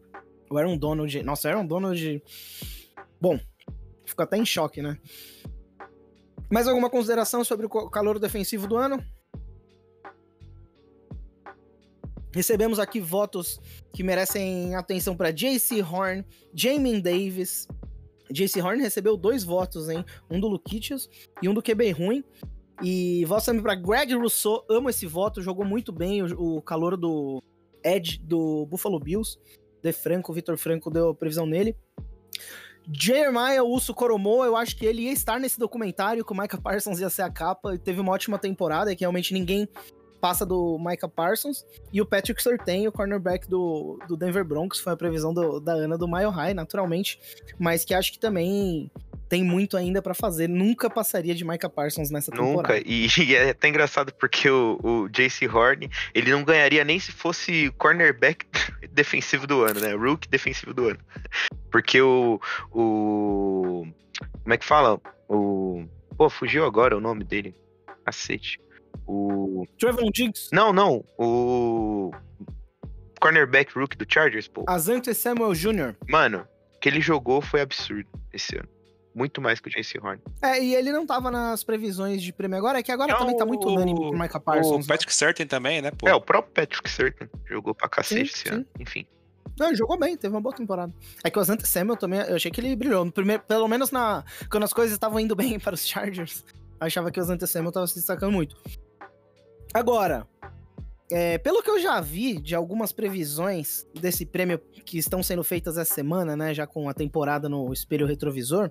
o 0.50 0.58
Aaron 0.58 0.76
Donald. 0.76 1.22
Nossa, 1.22 1.48
Aaron 1.48 1.66
Donald. 1.66 2.22
Bom, 3.20 3.38
fico 4.04 4.22
até 4.22 4.36
em 4.36 4.44
choque, 4.44 4.82
né? 4.82 4.98
Mais 6.50 6.68
alguma 6.68 6.90
consideração 6.90 7.42
sobre 7.44 7.66
o 7.66 7.68
calor 7.88 8.18
defensivo 8.18 8.66
do 8.66 8.76
ano? 8.76 9.02
Recebemos 12.34 12.78
aqui 12.78 12.98
votos 12.98 13.60
que 13.92 14.02
merecem 14.02 14.74
atenção 14.74 15.14
para 15.14 15.30
JC 15.30 15.82
Horn, 15.82 16.24
Jamin 16.54 17.00
Davis. 17.00 17.68
JC 18.30 18.60
Horn 18.62 18.82
recebeu 18.82 19.16
dois 19.16 19.44
votos, 19.44 19.90
hein? 19.90 20.04
Um 20.30 20.40
do 20.40 20.48
Lukitius 20.48 21.08
e 21.42 21.48
um 21.48 21.54
do 21.54 21.62
QB 21.62 21.90
ruim. 21.92 22.24
E 22.82 23.24
voto 23.26 23.46
também 23.46 23.62
para 23.62 23.74
Greg 23.76 24.14
Rousseau, 24.14 24.64
amo 24.68 24.90
esse 24.90 25.06
voto, 25.06 25.40
jogou 25.40 25.64
muito 25.64 25.92
bem 25.92 26.22
o, 26.22 26.56
o 26.56 26.62
calor 26.62 26.96
do 26.96 27.40
Ed 27.84 28.20
do 28.24 28.66
Buffalo 28.66 28.98
Bills. 28.98 29.38
De 29.82 29.92
Franco, 29.92 30.32
Vitor 30.32 30.56
Franco 30.56 30.90
deu 30.90 31.14
previsão 31.14 31.46
nele. 31.46 31.76
Jeremiah 32.90 33.62
Uso 33.62 33.94
Coromo, 33.94 34.44
eu 34.44 34.56
acho 34.56 34.76
que 34.76 34.84
ele 34.84 35.02
ia 35.02 35.12
estar 35.12 35.38
nesse 35.38 35.58
documentário, 35.58 36.24
que 36.24 36.32
o 36.32 36.36
Micah 36.36 36.60
Parsons 36.60 36.98
ia 36.98 37.08
ser 37.08 37.22
a 37.22 37.30
capa, 37.30 37.78
teve 37.78 38.00
uma 38.00 38.12
ótima 38.12 38.38
temporada, 38.38 38.94
que 38.94 39.02
realmente 39.02 39.32
ninguém 39.32 39.68
passa 40.20 40.44
do 40.44 40.78
Micah 40.78 41.08
Parsons. 41.08 41.64
E 41.92 42.00
o 42.00 42.06
Patrick 42.06 42.42
Surtain, 42.42 42.86
o 42.86 42.92
cornerback 42.92 43.48
do, 43.48 43.98
do 44.08 44.16
Denver 44.16 44.44
Broncos, 44.44 44.80
foi 44.80 44.92
a 44.92 44.96
previsão 44.96 45.32
do, 45.32 45.60
da 45.60 45.72
Ana 45.72 45.96
do 45.96 46.08
Mile 46.08 46.30
High, 46.30 46.54
naturalmente, 46.54 47.20
mas 47.58 47.84
que 47.84 47.94
acho 47.94 48.12
que 48.12 48.18
também 48.18 48.90
tem 49.32 49.42
muito 49.42 49.78
ainda 49.78 50.02
para 50.02 50.12
fazer. 50.12 50.46
Nunca 50.46 50.90
passaria 50.90 51.34
de 51.34 51.42
Micah 51.42 51.70
Parsons 51.70 52.10
nessa 52.10 52.30
temporada. 52.30 52.74
Nunca. 52.74 52.82
E, 52.86 53.06
e 53.24 53.34
é 53.34 53.48
até 53.48 53.66
engraçado 53.66 54.12
porque 54.12 54.50
o, 54.50 54.78
o 54.82 55.08
JC 55.08 55.48
Horn, 55.48 55.88
ele 56.12 56.30
não 56.30 56.44
ganharia 56.44 56.84
nem 56.84 56.98
se 56.98 57.10
fosse 57.10 57.72
cornerback 57.78 58.44
defensivo 58.92 59.46
do 59.46 59.62
ano, 59.64 59.80
né? 59.80 59.94
Rookie 59.94 60.28
defensivo 60.28 60.74
do 60.74 60.88
ano. 60.88 60.98
Porque 61.70 61.98
o, 62.02 62.38
o 62.70 63.86
como 64.42 64.52
é 64.52 64.58
que 64.58 64.66
fala? 64.66 65.00
O 65.26 65.86
pô, 66.14 66.28
fugiu 66.28 66.66
agora 66.66 66.94
o 66.94 67.00
nome 67.00 67.24
dele. 67.24 67.56
Cacete. 68.04 68.60
O. 69.06 69.64
Trevor 69.78 70.12
Diggs? 70.12 70.50
Não, 70.52 70.74
não. 70.74 71.02
O. 71.16 72.10
Cornerback 73.18 73.72
rookie 73.74 73.96
do 73.96 74.04
Chargers, 74.06 74.46
pô. 74.46 74.66
Azante 74.68 75.14
Samuel 75.14 75.54
Jr. 75.54 75.96
Mano, 76.06 76.46
o 76.76 76.78
que 76.78 76.90
ele 76.90 77.00
jogou 77.00 77.40
foi 77.40 77.62
absurdo 77.62 78.10
esse 78.30 78.56
ano. 78.56 78.68
Muito 79.14 79.40
mais 79.40 79.60
que 79.60 79.68
o 79.68 79.70
Jace 79.70 79.98
Horn. 79.98 80.20
É, 80.40 80.62
e 80.62 80.74
ele 80.74 80.90
não 80.90 81.06
tava 81.06 81.30
nas 81.30 81.62
previsões 81.62 82.22
de 82.22 82.32
prêmio 82.32 82.56
agora, 82.56 82.78
é 82.78 82.82
que 82.82 82.90
agora 82.90 83.12
não, 83.12 83.18
também 83.20 83.36
tá 83.36 83.44
muito 83.44 83.68
unânime 83.68 83.98
com 83.98 84.10
o 84.10 84.18
Micah 84.18 84.40
Parsons. 84.40 84.86
O 84.86 84.88
Patrick 84.88 85.12
né? 85.12 85.16
Certain 85.16 85.46
também, 85.46 85.82
né, 85.82 85.90
pô? 85.90 86.08
É, 86.08 86.14
o 86.14 86.20
próprio 86.20 86.52
Patrick 86.54 86.88
Certain 86.88 87.28
jogou 87.44 87.74
pra 87.74 87.88
cacete 87.88 88.32
sim, 88.32 88.34
esse 88.34 88.48
sim. 88.48 88.54
ano. 88.54 88.66
Enfim. 88.80 89.06
Não, 89.58 89.66
ele 89.66 89.76
jogou 89.76 89.98
bem, 89.98 90.16
teve 90.16 90.34
uma 90.34 90.40
boa 90.40 90.54
temporada. 90.54 90.92
É 91.22 91.30
que 91.30 91.38
o 91.38 91.40
Azante 91.42 91.68
Samuel 91.68 91.96
também, 91.96 92.20
eu 92.20 92.36
achei 92.36 92.50
que 92.50 92.60
ele 92.60 92.74
brilhou. 92.74 93.04
No 93.04 93.12
primeiro, 93.12 93.42
pelo 93.42 93.68
menos 93.68 93.90
na, 93.90 94.24
quando 94.50 94.64
as 94.64 94.72
coisas 94.72 94.94
estavam 94.94 95.20
indo 95.20 95.36
bem 95.36 95.58
para 95.60 95.74
os 95.74 95.86
Chargers, 95.86 96.44
eu 96.80 96.86
achava 96.86 97.10
que 97.10 97.20
o 97.20 97.22
Azante 97.22 97.46
Samuel 97.46 97.72
tava 97.72 97.86
se 97.86 97.96
destacando 97.96 98.32
muito. 98.32 98.56
Agora, 99.74 100.26
é, 101.12 101.38
pelo 101.38 101.62
que 101.62 101.70
eu 101.70 101.78
já 101.78 102.00
vi 102.00 102.40
de 102.40 102.54
algumas 102.54 102.92
previsões 102.92 103.86
desse 103.94 104.24
prêmio 104.24 104.58
que 104.84 104.98
estão 104.98 105.22
sendo 105.22 105.44
feitas 105.44 105.76
essa 105.76 105.94
semana, 105.94 106.36
né, 106.36 106.54
já 106.54 106.66
com 106.66 106.88
a 106.88 106.94
temporada 106.94 107.48
no 107.48 107.72
espelho 107.72 108.06
retrovisor, 108.06 108.70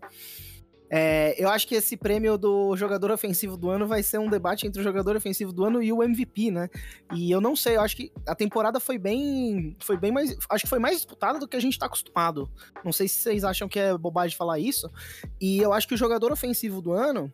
é, 0.93 1.41
eu 1.41 1.47
acho 1.47 1.65
que 1.65 1.75
esse 1.75 1.95
prêmio 1.95 2.37
do 2.37 2.75
jogador 2.75 3.11
ofensivo 3.11 3.55
do 3.55 3.69
ano 3.69 3.87
vai 3.87 4.03
ser 4.03 4.19
um 4.19 4.29
debate 4.29 4.67
entre 4.67 4.81
o 4.81 4.83
jogador 4.83 5.15
ofensivo 5.15 5.53
do 5.53 5.63
ano 5.63 5.81
e 5.81 5.93
o 5.93 6.03
MVP, 6.03 6.51
né? 6.51 6.69
E 7.13 7.31
eu 7.31 7.39
não 7.39 7.55
sei, 7.55 7.77
eu 7.77 7.81
acho 7.81 7.95
que 7.95 8.11
a 8.27 8.35
temporada 8.35 8.77
foi 8.77 8.97
bem. 8.97 9.73
Foi 9.79 9.95
bem 9.95 10.11
mais. 10.11 10.35
Acho 10.49 10.65
que 10.65 10.69
foi 10.69 10.79
mais 10.79 10.97
disputada 10.97 11.39
do 11.39 11.47
que 11.47 11.55
a 11.55 11.61
gente 11.61 11.79
tá 11.79 11.85
acostumado. 11.85 12.49
Não 12.83 12.91
sei 12.91 13.07
se 13.07 13.21
vocês 13.21 13.45
acham 13.45 13.69
que 13.69 13.79
é 13.79 13.97
bobagem 13.97 14.35
falar 14.35 14.59
isso. 14.59 14.91
E 15.39 15.59
eu 15.59 15.71
acho 15.71 15.87
que 15.87 15.93
o 15.93 15.97
jogador 15.97 16.29
ofensivo 16.29 16.81
do 16.81 16.91
ano 16.91 17.31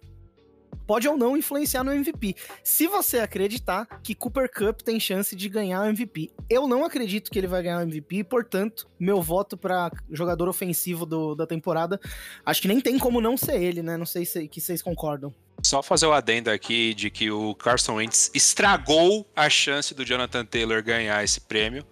pode 0.87 1.07
ou 1.07 1.17
não 1.17 1.35
influenciar 1.37 1.83
no 1.83 1.91
MVP. 1.91 2.35
Se 2.63 2.87
você 2.87 3.19
acreditar 3.19 3.85
que 4.01 4.15
Cooper 4.15 4.49
Cup 4.49 4.81
tem 4.81 4.99
chance 4.99 5.35
de 5.35 5.49
ganhar 5.49 5.81
o 5.81 5.85
MVP. 5.85 6.31
Eu 6.49 6.67
não 6.67 6.85
acredito 6.85 7.29
que 7.29 7.37
ele 7.37 7.47
vai 7.47 7.61
ganhar 7.61 7.79
o 7.79 7.81
MVP, 7.81 8.23
portanto, 8.23 8.87
meu 8.99 9.21
voto 9.21 9.57
para 9.57 9.91
jogador 10.09 10.47
ofensivo 10.47 11.05
do, 11.05 11.35
da 11.35 11.45
temporada, 11.45 11.99
acho 12.45 12.61
que 12.61 12.67
nem 12.67 12.79
tem 12.79 12.97
como 12.97 13.19
não 13.19 13.35
ser 13.35 13.61
ele, 13.61 13.83
né? 13.83 13.97
Não 13.97 14.05
sei 14.05 14.25
se 14.25 14.47
que 14.47 14.61
vocês 14.61 14.81
concordam. 14.81 15.33
Só 15.61 15.83
fazer 15.83 16.05
o 16.05 16.13
adendo 16.13 16.49
aqui 16.49 16.93
de 16.93 17.09
que 17.09 17.29
o 17.29 17.53
Carson 17.55 17.95
Wentz 17.95 18.31
estragou 18.33 19.27
a 19.35 19.49
chance 19.49 19.93
do 19.93 20.05
Jonathan 20.05 20.45
Taylor 20.45 20.81
ganhar 20.83 21.23
esse 21.23 21.41
prêmio. 21.41 21.83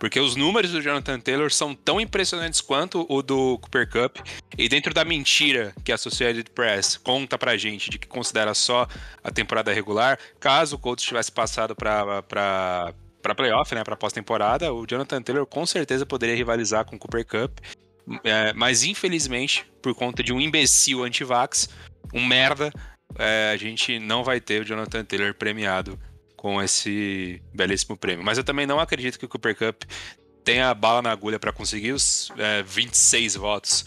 Porque 0.00 0.18
os 0.18 0.34
números 0.34 0.72
do 0.72 0.80
Jonathan 0.80 1.20
Taylor 1.20 1.52
são 1.52 1.74
tão 1.74 2.00
impressionantes 2.00 2.62
quanto 2.62 3.04
o 3.06 3.22
do 3.22 3.58
Cooper 3.58 3.86
Cup. 3.86 4.16
E 4.56 4.66
dentro 4.66 4.94
da 4.94 5.04
mentira 5.04 5.74
que 5.84 5.92
a 5.92 5.94
Associated 5.94 6.50
Press 6.54 6.96
conta 6.96 7.36
pra 7.36 7.58
gente 7.58 7.90
de 7.90 7.98
que 7.98 8.08
considera 8.08 8.54
só 8.54 8.88
a 9.22 9.30
temporada 9.30 9.70
regular, 9.74 10.18
caso 10.40 10.76
o 10.76 10.78
Colts 10.78 11.04
tivesse 11.04 11.30
passado 11.30 11.76
pra, 11.76 12.22
pra, 12.22 12.94
pra 13.20 13.34
playoff, 13.34 13.74
né, 13.74 13.84
pra 13.84 13.94
pós-temporada, 13.94 14.72
o 14.72 14.86
Jonathan 14.86 15.20
Taylor 15.20 15.44
com 15.44 15.66
certeza 15.66 16.06
poderia 16.06 16.34
rivalizar 16.34 16.86
com 16.86 16.96
o 16.96 16.98
Cooper 16.98 17.26
Cup. 17.26 17.58
É, 18.24 18.54
mas 18.54 18.82
infelizmente, 18.82 19.66
por 19.82 19.94
conta 19.94 20.22
de 20.22 20.32
um 20.32 20.40
imbecil 20.40 21.04
anti-vax, 21.04 21.68
um 22.14 22.24
merda, 22.24 22.72
é, 23.18 23.50
a 23.52 23.56
gente 23.58 23.98
não 23.98 24.24
vai 24.24 24.40
ter 24.40 24.62
o 24.62 24.64
Jonathan 24.64 25.04
Taylor 25.04 25.34
premiado 25.34 25.98
com 26.40 26.62
esse 26.62 27.42
belíssimo 27.52 27.98
prêmio. 27.98 28.24
Mas 28.24 28.38
eu 28.38 28.42
também 28.42 28.66
não 28.66 28.80
acredito 28.80 29.18
que 29.18 29.26
o 29.26 29.28
Cooper 29.28 29.54
Cup 29.54 29.82
tenha 30.42 30.72
bala 30.72 31.02
na 31.02 31.12
agulha 31.12 31.38
para 31.38 31.52
conseguir 31.52 31.92
os 31.92 32.32
é, 32.38 32.62
26 32.62 33.36
votos 33.36 33.84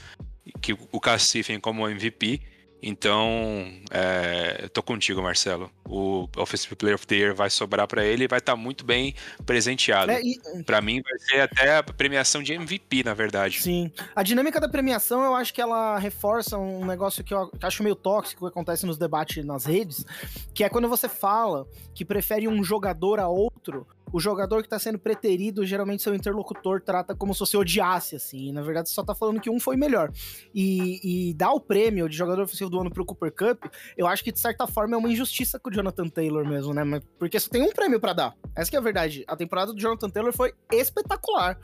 que 0.62 0.72
o 0.91 0.99
cacifem 0.99 1.60
como 1.60 1.89
MVP. 1.89 2.39
Então, 2.86 3.71
é, 3.89 4.59
eu 4.63 4.69
tô 4.69 4.84
contigo, 4.84 5.21
Marcelo. 5.21 5.71
O 5.88 6.27
Offensive 6.36 6.75
Player 6.75 6.95
of 6.95 7.07
the 7.07 7.15
Year 7.15 7.34
vai 7.34 7.49
sobrar 7.49 7.88
para 7.88 8.03
ele 8.03 8.25
e 8.25 8.27
vai 8.27 8.39
estar 8.39 8.51
tá 8.51 8.55
muito 8.57 8.84
bem 8.84 9.15
presenteado. 9.45 10.11
É, 10.11 10.21
e... 10.21 10.38
Para 10.65 10.81
mim, 10.81 11.01
vai 11.01 11.17
ser 11.19 11.39
até 11.39 11.77
a 11.77 11.84
premiação 11.84 12.43
de 12.43 12.51
MVP, 12.51 13.05
na 13.05 13.13
verdade. 13.13 13.61
Sim. 13.61 13.89
A 14.13 14.21
dinâmica 14.21 14.59
da 14.59 14.67
premiação, 14.67 15.23
eu 15.23 15.34
acho 15.34 15.53
que 15.53 15.61
ela 15.61 15.97
reforça 15.97 16.57
um 16.57 16.86
negócio 16.86 17.23
que 17.23 17.34
eu 17.34 17.49
acho 17.61 17.81
meio 17.84 17.95
tóxico 17.95 18.45
que 18.45 18.51
acontece 18.51 18.86
nos 18.86 18.97
debates 18.97 19.45
nas 19.45 19.63
redes, 19.63 20.05
que 20.53 20.65
é 20.65 20.67
quando 20.67 20.89
você 20.89 21.07
fala 21.07 21.65
que 21.95 22.03
prefere 22.03 22.49
um 22.49 22.61
jogador 22.65 23.17
a 23.17 23.29
outro 23.29 23.88
o 24.14 24.20
jogador 24.20 24.61
que 24.61 24.70
tá 24.70 24.78
sendo 24.78 24.99
preterido, 24.99 25.66
geralmente 25.66 26.03
seu 26.03 26.14
interlocutor 26.14 26.80
trata 26.80 27.16
como 27.16 27.34
se 27.34 27.39
você 27.39 27.57
odiasse, 27.57 28.16
assim. 28.16 28.51
na 28.51 28.61
verdade, 28.61 28.88
você 28.88 28.93
só 28.93 29.03
tá 29.03 29.16
falando 29.16 29.41
que 29.41 29.49
um 29.49 29.59
foi 29.59 29.76
melhor. 29.76 30.11
E, 30.53 31.30
e 31.30 31.34
dar 31.34 31.51
o 31.51 31.59
prêmio 31.59 32.07
de 32.07 32.16
jogador 32.16 32.43
ofensivo 32.43 32.70
do 32.70 32.80
ano 32.80 32.91
pro 32.91 33.03
Cooper 33.03 33.32
Cup, 33.32 33.66
eu 33.97 34.05
acho 34.05 34.24
que 34.24 34.32
de 34.32 34.39
certa 34.39 34.68
forma 34.68 34.95
é 34.95 34.99
uma 34.99 35.09
injustiça 35.09 35.59
com 35.59 35.72
o 35.72 35.74
Jonathan 35.74 36.07
Taylor 36.07 36.47
mesmo, 36.47 36.76
né? 36.76 37.01
Porque 37.18 37.39
só 37.39 37.49
tem 37.49 37.64
um 37.64 37.72
prêmio 37.72 37.99
para 37.99 38.14
dar. 38.14 38.36
Essa 38.55 38.70
que 38.70 38.76
é 38.76 38.80
a 38.80 38.84
verdade. 38.84 39.24
A 39.28 39.36
temporada 39.36 39.74
do 39.74 39.82
Jonathan 39.82 40.11
Taylor 40.11 40.32
foi 40.32 40.53
espetacular. 40.72 41.59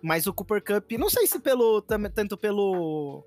Mas 0.00 0.26
o 0.26 0.32
Cooper 0.32 0.64
Cup, 0.64 0.92
não 0.92 1.10
sei 1.10 1.26
se 1.26 1.38
pelo 1.38 1.82
tanto 1.82 2.38
pelo 2.38 3.22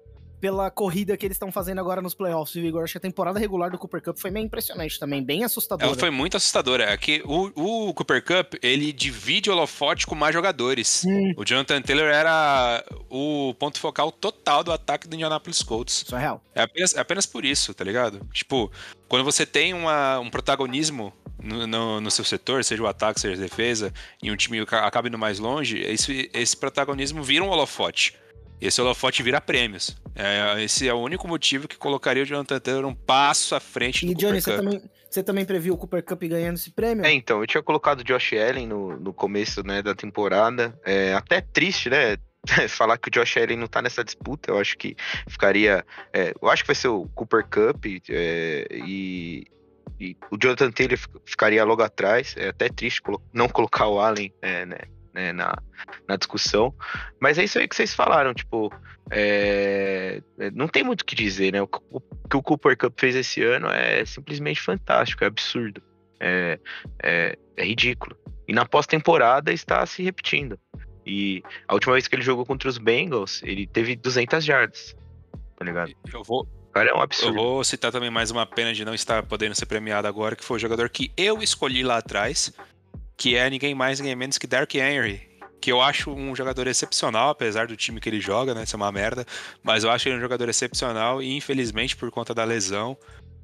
pela 0.45 0.69
corrida 0.69 1.17
que 1.17 1.25
eles 1.25 1.33
estão 1.33 1.51
fazendo 1.51 1.79
agora 1.79 2.03
nos 2.03 2.13
playoffs, 2.13 2.53
Vigor. 2.53 2.83
Acho 2.83 2.91
que 2.91 2.97
a 2.99 3.01
temporada 3.01 3.39
regular 3.39 3.71
do 3.71 3.79
Cooper 3.79 3.99
Cup 3.99 4.15
foi 4.19 4.29
meio 4.29 4.45
impressionante 4.45 4.99
também, 4.99 5.23
bem 5.23 5.43
assustadora. 5.43 5.89
Ela 5.89 5.97
foi 5.97 6.11
muito 6.11 6.37
assustadora. 6.37 6.83
É 6.83 6.95
que 6.97 7.23
o, 7.25 7.87
o 7.87 7.93
Cooper 7.95 8.23
Cup, 8.23 8.53
ele 8.61 8.93
divide 8.93 9.49
o 9.49 9.53
holofote 9.53 10.05
com 10.05 10.13
mais 10.13 10.35
jogadores. 10.35 11.03
Hum. 11.03 11.33
O 11.35 11.43
Jonathan 11.43 11.81
Taylor 11.81 12.05
era 12.05 12.85
o 13.09 13.55
ponto 13.57 13.79
focal 13.79 14.11
total 14.11 14.63
do 14.63 14.71
ataque 14.71 15.07
do 15.07 15.15
Indianapolis 15.15 15.63
Colts. 15.63 16.03
Isso 16.05 16.15
é 16.15 16.19
real. 16.19 16.43
É 16.53 16.61
apenas, 16.61 16.93
é 16.93 16.99
apenas 16.99 17.25
por 17.25 17.43
isso, 17.43 17.73
tá 17.73 17.83
ligado? 17.83 18.21
Tipo, 18.31 18.71
quando 19.07 19.25
você 19.25 19.47
tem 19.47 19.73
uma, 19.73 20.19
um 20.19 20.29
protagonismo 20.29 21.11
no, 21.41 21.65
no, 21.65 22.01
no, 22.01 22.11
seu 22.11 22.23
setor, 22.23 22.63
seja 22.63 22.83
o 22.83 22.87
ataque, 22.87 23.19
seja 23.19 23.33
a 23.33 23.43
defesa, 23.43 23.91
e 24.21 24.31
um 24.31 24.35
time 24.35 24.59
acaba 24.59 25.07
indo 25.07 25.17
mais 25.17 25.39
longe, 25.39 25.79
esse, 25.79 26.29
esse 26.31 26.55
protagonismo 26.55 27.23
vira 27.23 27.43
um 27.43 27.49
holofote. 27.49 28.13
E 28.65 28.67
esse 28.67 28.81
holofote 28.81 29.21
vira 29.21 29.39
prêmios. 29.39 29.95
É, 30.15 30.63
esse 30.63 30.87
é 30.87 30.93
o 30.93 30.97
único 30.97 31.27
motivo 31.27 31.67
que 31.67 31.77
colocaria 31.77 32.23
o 32.23 32.25
Jonathan 32.25 32.59
Taylor 32.59 32.85
um 32.85 32.95
passo 32.95 33.53
à 33.53 33.59
frente 33.59 34.03
do 34.03 34.11
E 34.11 34.15
Johnny, 34.15 34.41
você 34.41 34.55
Cooper 34.55 34.63
Cup. 34.71 34.73
também, 34.81 34.91
você 35.07 35.23
também 35.23 35.45
previu 35.45 35.75
o 35.75 35.77
Cooper 35.77 36.03
Cup 36.03 36.23
ganhando 36.23 36.55
esse 36.55 36.71
prêmio? 36.71 37.05
É, 37.05 37.11
então, 37.13 37.41
eu 37.41 37.45
tinha 37.45 37.61
colocado 37.61 37.99
o 37.99 38.03
Josh 38.03 38.33
Allen 38.33 38.65
no, 38.65 38.99
no 38.99 39.13
começo 39.13 39.61
né, 39.61 39.83
da 39.83 39.93
temporada. 39.93 40.75
É 40.83 41.13
até 41.13 41.41
triste, 41.41 41.91
né? 41.91 42.17
Falar 42.69 42.97
que 42.97 43.07
o 43.09 43.11
Josh 43.11 43.37
Allen 43.37 43.57
não 43.57 43.67
tá 43.67 43.83
nessa 43.83 44.03
disputa. 44.03 44.49
Eu 44.49 44.57
acho 44.57 44.75
que 44.79 44.95
ficaria. 45.27 45.85
é, 46.11 46.33
eu 46.41 46.49
acho 46.49 46.63
que 46.63 46.67
vai 46.67 46.75
ser 46.75 46.87
o 46.87 47.07
Cooper 47.13 47.43
Cup 47.45 47.85
é, 48.09 48.67
e, 48.71 49.45
e 49.99 50.17
o 50.31 50.37
Jonathan 50.41 50.71
Taylor 50.71 50.97
fi- 50.97 51.07
ficaria 51.23 51.63
logo 51.63 51.83
atrás. 51.83 52.33
É 52.35 52.47
até 52.49 52.67
triste 52.67 52.99
não 53.31 53.47
colocar 53.47 53.87
o 53.87 53.99
Allen 53.99 54.33
é, 54.41 54.65
né, 54.65 54.77
né, 55.15 55.31
na, 55.33 55.55
na 56.07 56.15
discussão. 56.17 56.73
Mas 57.19 57.37
é 57.39 57.43
isso 57.45 57.57
aí 57.57 57.67
que 57.67 57.75
vocês 57.75 57.93
falaram. 57.93 58.33
Tipo, 58.33 58.71
é, 59.09 60.21
é, 60.37 60.51
não 60.51 60.67
tem 60.67 60.83
muito 60.83 61.01
o 61.01 61.05
que 61.05 61.15
dizer, 61.15 61.53
né? 61.53 61.61
O, 61.61 61.67
que 61.67 61.79
o- 61.89 61.97
o 61.97 62.27
que 62.29 62.37
o 62.37 62.43
Cooper 62.43 62.77
Cup 62.77 62.93
fez 62.99 63.15
esse 63.15 63.41
ano 63.41 63.67
é 63.67 64.05
simplesmente 64.05 64.61
fantástico, 64.61 65.23
é 65.23 65.27
absurdo. 65.27 65.81
É, 66.19 66.59
é, 67.01 67.37
é 67.57 67.65
ridículo. 67.65 68.15
E 68.47 68.53
na 68.53 68.65
pós-temporada 68.65 69.51
está 69.51 69.85
se 69.85 70.03
repetindo. 70.03 70.59
E 71.05 71.43
a 71.67 71.73
última 71.73 71.93
vez 71.93 72.07
que 72.07 72.15
ele 72.15 72.23
jogou 72.23 72.45
contra 72.45 72.67
os 72.69 72.77
Bengals, 72.77 73.41
ele 73.43 73.65
teve 73.67 73.95
200 73.95 74.43
jardas. 74.43 74.95
Tá 75.57 75.63
ligado? 75.65 75.91
Eu 76.11 76.23
vou, 76.23 76.47
cara 76.73 76.89
é 76.89 76.93
um 76.93 76.97
eu 76.97 77.01
absurdo. 77.03 77.33
vou 77.35 77.63
citar 77.63 77.91
também 77.91 78.09
mais 78.09 78.31
uma 78.31 78.45
pena 78.45 78.73
de 78.73 78.83
não 78.83 78.93
estar 78.93 79.23
podendo 79.23 79.55
ser 79.55 79.65
premiado 79.67 80.07
agora, 80.07 80.35
que 80.35 80.43
foi 80.43 80.57
o 80.57 80.59
jogador 80.59 80.89
que 80.89 81.11
eu 81.15 81.41
escolhi 81.41 81.83
lá 81.83 81.97
atrás, 81.97 82.51
que 83.17 83.35
é 83.35 83.49
ninguém 83.49 83.73
mais, 83.73 83.99
ninguém 83.99 84.15
menos 84.15 84.37
que 84.37 84.47
Derrick 84.47 84.77
Henry. 84.77 85.29
Que 85.61 85.71
eu 85.71 85.81
acho 85.81 86.11
um 86.11 86.35
jogador 86.35 86.67
excepcional, 86.67 87.29
apesar 87.29 87.67
do 87.67 87.75
time 87.75 87.99
que 87.99 88.07
ele 88.07 88.19
joga, 88.21 88.53
né? 88.53 88.63
Isso 88.63 88.75
é 88.75 88.77
uma 88.77 88.91
merda. 88.91 89.25
Mas 89.63 89.83
eu 89.83 89.89
acho 89.89 90.07
ele 90.07 90.17
um 90.17 90.21
jogador 90.21 90.47
excepcional 90.47 91.23
e, 91.23 91.35
infelizmente, 91.35 91.95
por 91.95 92.11
conta 92.11 92.35
da 92.35 92.43
lesão, 92.43 92.95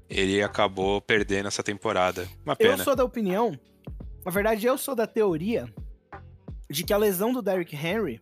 ele 0.10 0.44
acabou 0.44 1.02
perdendo 1.02 1.48
essa 1.48 1.64
temporada. 1.64 2.28
Uma 2.46 2.54
Eu 2.54 2.72
pena. 2.72 2.84
sou 2.84 2.96
da 2.96 3.04
opinião, 3.04 3.58
na 4.24 4.32
verdade, 4.32 4.68
eu 4.68 4.78
sou 4.78 4.94
da 4.94 5.08
teoria 5.08 5.68
de 6.70 6.84
que 6.84 6.94
a 6.94 6.98
lesão 6.98 7.34
do 7.34 7.42
Derrick 7.42 7.76
Henry 7.76 8.22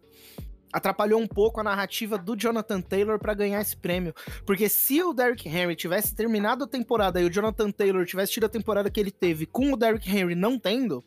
atrapalhou 0.72 1.20
um 1.20 1.28
pouco 1.28 1.60
a 1.60 1.64
narrativa 1.64 2.18
do 2.18 2.36
Jonathan 2.36 2.80
Taylor 2.80 3.20
pra 3.20 3.34
ganhar 3.34 3.60
esse 3.60 3.76
prêmio. 3.76 4.14
Porque 4.46 4.70
se 4.70 5.02
o 5.04 5.14
Derrick 5.14 5.50
Henry 5.50 5.76
tivesse 5.76 6.16
terminado 6.16 6.64
a 6.64 6.68
temporada 6.68 7.20
e 7.20 7.26
o 7.26 7.30
Jonathan 7.30 7.72
Taylor 7.72 8.06
tivesse 8.06 8.34
tido 8.34 8.46
a 8.46 8.50
temporada 8.50 8.90
que 8.90 9.00
ele 9.00 9.12
teve 9.12 9.46
com 9.46 9.74
o 9.74 9.78
Derrick 9.78 10.10
Henry 10.10 10.36
não 10.36 10.58
tendo, 10.60 11.04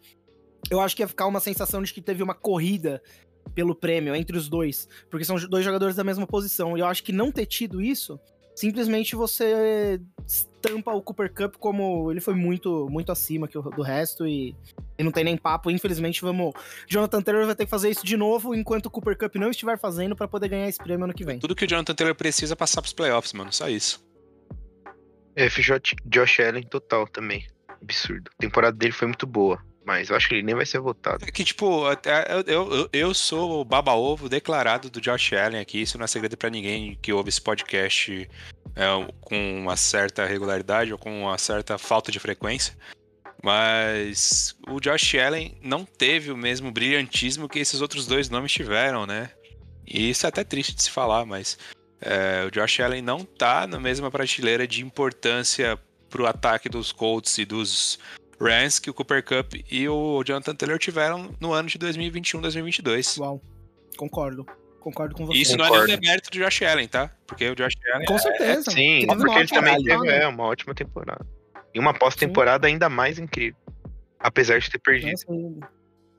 eu 0.70 0.80
acho 0.80 0.94
que 0.96 1.02
ia 1.02 1.08
ficar 1.08 1.26
uma 1.26 1.40
sensação 1.40 1.82
de 1.82 1.92
que 1.92 2.00
teve 2.00 2.22
uma 2.22 2.34
corrida 2.34 3.02
pelo 3.54 3.74
prêmio 3.74 4.14
entre 4.14 4.36
os 4.36 4.48
dois, 4.48 4.88
porque 5.10 5.24
são 5.24 5.36
dois 5.36 5.64
jogadores 5.64 5.96
da 5.96 6.04
mesma 6.04 6.26
posição. 6.26 6.76
E 6.76 6.80
eu 6.80 6.86
acho 6.86 7.02
que 7.02 7.12
não 7.12 7.32
ter 7.32 7.44
tido 7.46 7.80
isso, 7.82 8.18
simplesmente 8.54 9.16
você 9.16 10.00
estampa 10.26 10.92
o 10.92 11.02
Cooper 11.02 11.32
Cup 11.34 11.56
como 11.56 12.10
ele 12.10 12.20
foi 12.20 12.34
muito 12.34 12.86
muito 12.88 13.10
acima 13.10 13.48
que 13.48 13.58
o- 13.58 13.62
do 13.62 13.82
resto 13.82 14.24
e, 14.26 14.54
e 14.96 15.02
não 15.02 15.10
tem 15.10 15.24
nem 15.24 15.36
papo. 15.36 15.70
Infelizmente, 15.70 16.22
vamos. 16.22 16.52
Jonathan 16.86 17.20
Taylor 17.20 17.46
vai 17.46 17.56
ter 17.56 17.64
que 17.64 17.70
fazer 17.70 17.90
isso 17.90 18.06
de 18.06 18.16
novo 18.16 18.54
enquanto 18.54 18.86
o 18.86 18.90
Cooper 18.90 19.18
Cup 19.18 19.34
não 19.36 19.50
estiver 19.50 19.76
fazendo 19.78 20.14
pra 20.14 20.28
poder 20.28 20.48
ganhar 20.48 20.68
esse 20.68 20.78
prêmio 20.78 21.04
ano 21.04 21.12
que 21.14 21.24
vem. 21.24 21.40
Tudo 21.40 21.56
que 21.56 21.64
o 21.64 21.68
Jonathan 21.68 21.94
Taylor 21.94 22.14
precisa 22.14 22.52
é 22.54 22.56
passar 22.56 22.80
pros 22.80 22.92
playoffs, 22.94 23.32
mano. 23.32 23.52
Só 23.52 23.68
isso. 23.68 24.00
FJ 25.34 25.96
Josh 26.06 26.40
Allen 26.40 26.62
total 26.64 27.06
também. 27.08 27.46
Absurdo. 27.82 28.30
A 28.32 28.36
temporada 28.40 28.76
dele 28.76 28.92
foi 28.92 29.08
muito 29.08 29.26
boa. 29.26 29.60
Mas 29.84 30.10
eu 30.10 30.16
acho 30.16 30.28
que 30.28 30.36
ele 30.36 30.42
nem 30.44 30.54
vai 30.54 30.64
ser 30.64 30.78
votado. 30.78 31.24
É 31.26 31.30
que, 31.32 31.44
tipo, 31.44 31.84
eu, 32.26 32.42
eu, 32.46 32.88
eu- 32.92 33.14
sou 33.14 33.60
o 33.60 33.64
baba-ovo 33.64 34.28
declarado 34.28 34.88
do 34.88 35.00
Josh 35.00 35.32
Allen 35.32 35.60
aqui. 35.60 35.82
Isso 35.82 35.98
não 35.98 36.04
é 36.04 36.06
segredo 36.06 36.36
pra 36.36 36.48
ninguém 36.50 36.96
que 37.02 37.12
ouve 37.12 37.30
esse 37.30 37.40
podcast 37.40 38.30
é, 38.76 39.12
com 39.20 39.58
uma 39.58 39.76
certa 39.76 40.24
regularidade 40.24 40.92
ou 40.92 40.98
com 40.98 41.22
uma 41.22 41.36
certa 41.36 41.78
falta 41.78 42.12
de 42.12 42.20
frequência. 42.20 42.76
Mas 43.42 44.56
o 44.68 44.78
Josh 44.78 45.16
Allen 45.16 45.56
não 45.60 45.84
teve 45.84 46.30
o 46.30 46.36
mesmo 46.36 46.70
brilhantismo 46.70 47.48
que 47.48 47.58
esses 47.58 47.80
outros 47.80 48.06
dois 48.06 48.30
nomes 48.30 48.52
tiveram, 48.52 49.04
né? 49.04 49.30
E 49.84 50.10
isso 50.10 50.24
é 50.26 50.28
até 50.28 50.44
triste 50.44 50.74
de 50.76 50.82
se 50.84 50.90
falar, 50.90 51.26
mas 51.26 51.58
é, 52.00 52.44
o 52.46 52.50
Josh 52.52 52.78
Allen 52.78 53.02
não 53.02 53.24
tá 53.24 53.66
na 53.66 53.80
mesma 53.80 54.12
prateleira 54.12 54.66
de 54.66 54.80
importância 54.82 55.76
pro 56.08 56.24
ataque 56.26 56.68
dos 56.68 56.92
Colts 56.92 57.36
e 57.38 57.44
dos 57.44 57.98
Rams 58.40 58.78
que 58.78 58.90
o 58.90 58.94
Cooper 58.94 59.24
Cup 59.24 59.54
e 59.70 59.88
o 59.88 60.22
Jonathan 60.24 60.54
Taylor 60.54 60.78
tiveram 60.78 61.30
no 61.40 61.52
ano 61.52 61.68
de 61.68 61.78
2021, 61.78 62.40
2022. 62.40 63.18
Uau. 63.18 63.40
Concordo. 63.96 64.44
Concordo 64.80 65.14
com 65.14 65.24
você. 65.26 65.38
Isso 65.38 65.56
não 65.56 65.64
é 65.64 65.68
Concordo. 65.68 65.86
nenhum 65.88 66.00
demérito 66.00 66.30
do 66.30 66.38
Josh 66.38 66.62
Allen, 66.62 66.88
tá? 66.88 67.10
Porque 67.26 67.48
o 67.48 67.54
Josh 67.54 67.74
Allen 67.94 68.06
Com 68.06 68.18
certeza. 68.18 68.70
Sim, 68.70 69.00
Teve 69.00 69.04
uma 69.06 69.16
porque 69.16 69.38
ele 69.38 69.48
também 69.48 69.76
temporada. 69.76 70.02
teve 70.10 70.16
é, 70.24 70.26
uma 70.26 70.44
ótima 70.44 70.74
temporada. 70.74 71.26
E 71.72 71.78
uma 71.78 71.94
pós-temporada 71.94 72.66
ainda 72.66 72.88
mais 72.88 73.18
incrível. 73.18 73.56
Apesar 74.18 74.58
de 74.58 74.68
ter 74.70 74.78
perdido. 74.78 75.10
Nossa, 75.12 75.26
eu- 75.30 75.60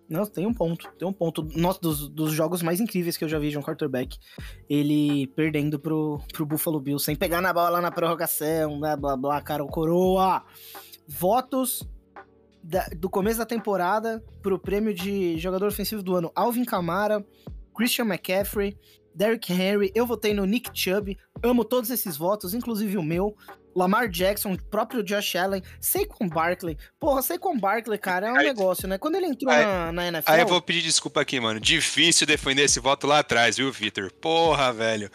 Não, 0.09 0.25
tem 0.25 0.45
um 0.47 0.53
ponto. 0.53 0.89
Tem 0.97 1.07
um 1.07 1.11
ponto. 1.13 1.43
Nossa, 1.55 1.79
dos, 1.81 2.07
dos 2.07 2.31
jogos 2.31 2.61
mais 2.61 2.79
incríveis 2.79 3.17
que 3.17 3.23
eu 3.25 3.29
já 3.29 3.37
vi 3.37 3.49
de 3.49 3.57
um 3.57 3.61
quarterback. 3.61 4.17
Ele 4.69 5.27
perdendo 5.35 5.77
pro, 5.77 6.21
pro 6.31 6.45
Buffalo 6.45 6.79
Bills, 6.79 7.03
sem 7.03 7.15
pegar 7.15 7.41
na 7.41 7.51
bola 7.53 7.81
na 7.81 7.91
prorrogação, 7.91 8.79
blá 8.79 8.95
blá 8.95 9.17
blá, 9.17 9.41
cara, 9.41 9.63
o 9.63 9.67
coroa. 9.67 10.41
Votos 11.07 11.83
da- 12.63 12.87
do 12.97 13.09
começo 13.09 13.37
da 13.39 13.45
temporada 13.45 14.23
pro 14.41 14.57
prêmio 14.57 14.93
de 14.93 15.37
jogador 15.37 15.67
ofensivo 15.67 16.01
do 16.01 16.15
ano: 16.15 16.31
Alvin 16.35 16.63
Kamara, 16.65 17.25
Christian 17.75 18.05
McCaffrey, 18.05 18.77
Derrick 19.13 19.51
Henry. 19.51 19.91
Eu 19.93 20.05
votei 20.05 20.33
no 20.33 20.45
Nick 20.45 20.69
Chubb. 20.73 21.17
Amo 21.43 21.65
todos 21.65 21.89
esses 21.89 22.15
votos, 22.17 22.53
inclusive 22.53 22.97
o 22.97 23.03
meu. 23.03 23.35
Lamar 23.75 24.07
Jackson, 24.07 24.55
próprio 24.69 25.01
Josh 25.03 25.35
Allen, 25.35 25.63
Saquon 25.81 26.29
Barkley. 26.29 26.77
Porra, 26.99 27.23
Saquon 27.23 27.57
Barkley, 27.57 27.97
cara, 27.97 28.27
é 28.27 28.31
um 28.31 28.35
Aí- 28.37 28.45
negócio, 28.45 28.87
né? 28.87 28.99
Quando 28.99 29.15
ele 29.15 29.25
entrou 29.25 29.51
Aí- 29.51 29.65
na, 29.65 29.91
na 29.91 30.07
NFL... 30.09 30.31
Aí 30.31 30.41
eu 30.41 30.47
vou 30.47 30.61
pedir 30.61 30.83
desculpa 30.83 31.21
aqui, 31.21 31.39
mano. 31.39 31.59
Difícil 31.59 32.27
defender 32.27 32.61
esse 32.65 32.79
voto 32.79 33.07
lá 33.07 33.17
atrás, 33.19 33.57
viu, 33.57 33.71
Vitor? 33.71 34.11
Porra, 34.21 34.71
velho. 34.71 35.09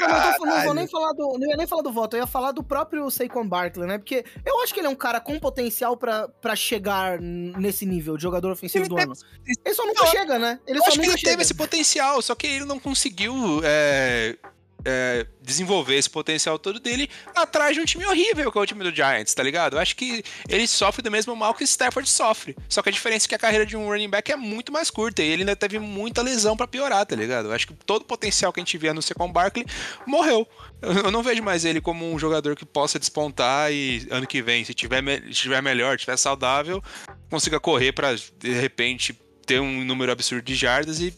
Não, 0.00 0.08
não, 0.08 0.36
tô- 0.38 0.46
não 0.46 0.62
vou 0.64 0.74
nem 0.74 0.86
falar 0.86 1.12
do. 1.12 1.38
Não 1.38 1.48
ia 1.50 1.56
nem 1.56 1.66
falar 1.66 1.82
do 1.82 1.92
voto, 1.92 2.16
eu 2.16 2.20
ia 2.20 2.26
falar 2.26 2.52
do 2.52 2.62
próprio 2.62 3.10
Saquon 3.10 3.46
Barkley, 3.48 3.86
né? 3.86 3.98
Porque 3.98 4.24
eu 4.44 4.60
acho 4.62 4.72
que 4.72 4.80
ele 4.80 4.86
é 4.86 4.90
um 4.90 4.94
cara 4.94 5.20
com 5.20 5.38
potencial 5.38 5.96
pra, 5.96 6.28
pra 6.28 6.54
chegar 6.54 7.20
nesse 7.20 7.84
nível 7.86 8.16
de 8.16 8.22
jogador 8.22 8.50
ofensivo 8.52 8.84
Ele 8.84 8.88
do 8.88 8.94
teve- 8.96 9.06
ano. 9.12 9.16
Ele 9.64 9.74
só 9.74 9.86
nunca 9.86 10.04
Eu- 10.04 10.10
chega, 10.10 10.38
né? 10.38 10.60
Ele 10.66 10.78
Eu 10.78 10.84
acho 10.84 10.98
que 10.98 11.06
ele 11.06 11.16
chega. 11.18 11.30
teve 11.30 11.42
esse 11.42 11.54
potencial, 11.54 12.20
só 12.22 12.34
que 12.34 12.46
ele 12.46 12.64
não 12.64 12.78
conseguiu 12.78 13.60
é, 13.64 14.36
é, 14.84 15.26
desenvolver 15.40 15.96
esse 15.96 16.08
potencial 16.08 16.58
todo 16.58 16.78
dele 16.78 17.08
atrás 17.34 17.74
de 17.74 17.80
um 17.80 17.84
time 17.84 18.06
horrível, 18.06 18.50
que 18.50 18.58
é 18.58 18.60
o 18.60 18.66
time 18.66 18.84
do 18.84 18.94
Giants, 18.94 19.34
tá 19.34 19.42
ligado? 19.42 19.76
Eu 19.76 19.80
acho 19.80 19.96
que 19.96 20.22
ele 20.48 20.66
sofre 20.66 21.02
do 21.02 21.10
mesmo 21.10 21.34
mal 21.34 21.54
que 21.54 21.64
Stafford 21.64 22.08
sofre. 22.08 22.56
Só 22.68 22.82
que 22.82 22.88
a 22.88 22.92
diferença 22.92 23.26
é 23.26 23.28
que 23.28 23.34
a 23.34 23.38
carreira 23.38 23.66
de 23.66 23.76
um 23.76 23.86
running 23.88 24.08
back 24.08 24.30
é 24.30 24.36
muito 24.36 24.72
mais 24.72 24.90
curta 24.90 25.22
e 25.22 25.26
ele 25.26 25.42
ainda 25.42 25.56
teve 25.56 25.78
muita 25.78 26.22
lesão 26.22 26.56
pra 26.56 26.66
piorar, 26.66 27.04
tá 27.06 27.16
ligado? 27.16 27.48
Eu 27.48 27.52
acho 27.52 27.66
que 27.66 27.74
todo 27.74 28.02
o 28.02 28.04
potencial 28.04 28.52
que 28.52 28.60
a 28.60 28.62
gente 28.62 28.78
via 28.78 28.94
no 28.94 29.02
Secon 29.02 29.30
Barkley 29.30 29.64
morreu. 30.06 30.46
Eu 30.80 31.10
não 31.10 31.22
vejo 31.22 31.42
mais 31.42 31.64
ele 31.64 31.80
como 31.80 32.10
um 32.10 32.18
jogador 32.18 32.54
que 32.54 32.64
possa 32.64 32.98
despontar 32.98 33.72
e 33.72 34.06
ano 34.10 34.26
que 34.26 34.40
vem, 34.40 34.64
se 34.64 34.72
tiver, 34.74 35.02
se 35.26 35.32
tiver 35.32 35.60
melhor, 35.60 35.98
tiver 35.98 36.16
saudável, 36.16 36.82
consiga 37.30 37.58
correr 37.58 37.92
pra 37.92 38.14
de 38.14 38.52
repente 38.52 39.18
ter 39.44 39.60
um 39.60 39.84
número 39.84 40.12
absurdo 40.12 40.44
de 40.44 40.54
jardas 40.54 41.00
e 41.00 41.12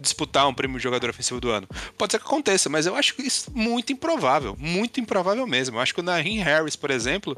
disputar 0.00 0.48
um 0.48 0.54
prêmio 0.54 0.76
de 0.76 0.82
jogador 0.82 1.10
ofensivo 1.10 1.40
do 1.40 1.50
ano. 1.50 1.68
Pode 1.96 2.12
ser 2.12 2.18
que 2.18 2.26
aconteça, 2.26 2.68
mas 2.68 2.86
eu 2.86 2.94
acho 2.94 3.14
isso 3.20 3.50
muito 3.54 3.92
improvável. 3.92 4.56
Muito 4.58 5.00
improvável 5.00 5.46
mesmo. 5.46 5.76
Eu 5.76 5.80
acho 5.80 5.94
que 5.94 6.00
o 6.00 6.02
Nahin 6.04 6.38
Harris, 6.38 6.76
por 6.76 6.90
exemplo. 6.90 7.36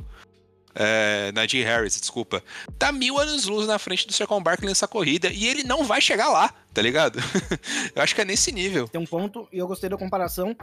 É, 0.78 1.32
Najee 1.32 1.62
Harris, 1.62 1.98
desculpa. 1.98 2.42
Tá 2.78 2.92
mil 2.92 3.18
anos 3.18 3.46
luz 3.46 3.66
na 3.66 3.78
frente 3.78 4.06
do 4.06 4.12
Saquon 4.12 4.42
Barkley 4.42 4.68
nessa 4.68 4.86
corrida 4.86 5.30
e 5.32 5.46
ele 5.46 5.62
não 5.62 5.84
vai 5.84 6.02
chegar 6.02 6.28
lá, 6.28 6.52
tá 6.74 6.82
ligado? 6.82 7.18
eu 7.96 8.02
acho 8.02 8.14
que 8.14 8.20
é 8.20 8.24
nesse 8.26 8.52
nível. 8.52 8.86
Tem 8.86 9.00
um 9.00 9.06
ponto, 9.06 9.48
e 9.50 9.56
eu 9.56 9.66
gostei 9.66 9.88
da 9.88 9.96
comparação. 9.96 10.54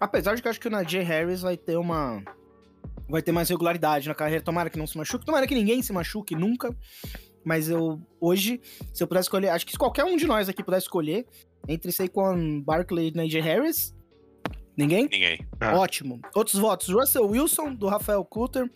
Apesar 0.00 0.34
de 0.34 0.40
que 0.40 0.48
eu 0.48 0.50
acho 0.50 0.58
que 0.58 0.68
o 0.68 0.70
Najee 0.70 1.02
Harris 1.02 1.42
vai 1.42 1.58
ter 1.58 1.76
uma. 1.76 2.22
Vai 3.06 3.20
ter 3.20 3.32
mais 3.32 3.50
regularidade 3.50 4.08
na 4.08 4.14
carreira. 4.14 4.42
Tomara 4.42 4.70
que 4.70 4.78
não 4.78 4.86
se 4.86 4.96
machuque. 4.96 5.26
Tomara 5.26 5.46
que 5.46 5.54
ninguém 5.54 5.82
se 5.82 5.92
machuque 5.92 6.34
nunca. 6.34 6.74
Mas 7.44 7.68
eu, 7.68 8.00
hoje, 8.20 8.60
se 8.92 9.02
eu 9.02 9.06
pudesse 9.06 9.26
escolher, 9.26 9.48
acho 9.48 9.64
que 9.64 9.72
se 9.72 9.78
qualquer 9.78 10.04
um 10.04 10.16
de 10.16 10.26
nós 10.26 10.48
aqui 10.48 10.62
pudesse 10.62 10.86
escolher 10.86 11.26
entre 11.66 11.90
Saquon 11.90 12.60
Barkley 12.60 13.08
e 13.08 13.16
Najee 13.16 13.40
Harris, 13.40 13.94
ninguém? 14.76 15.08
Ninguém. 15.10 15.46
Ah. 15.58 15.76
Ótimo. 15.78 16.20
Outros 16.34 16.60
votos: 16.60 16.88
Russell 16.88 17.26
Wilson, 17.26 17.74
do 17.74 17.88
Rafael 17.88 18.24
Kutter. 18.24 18.70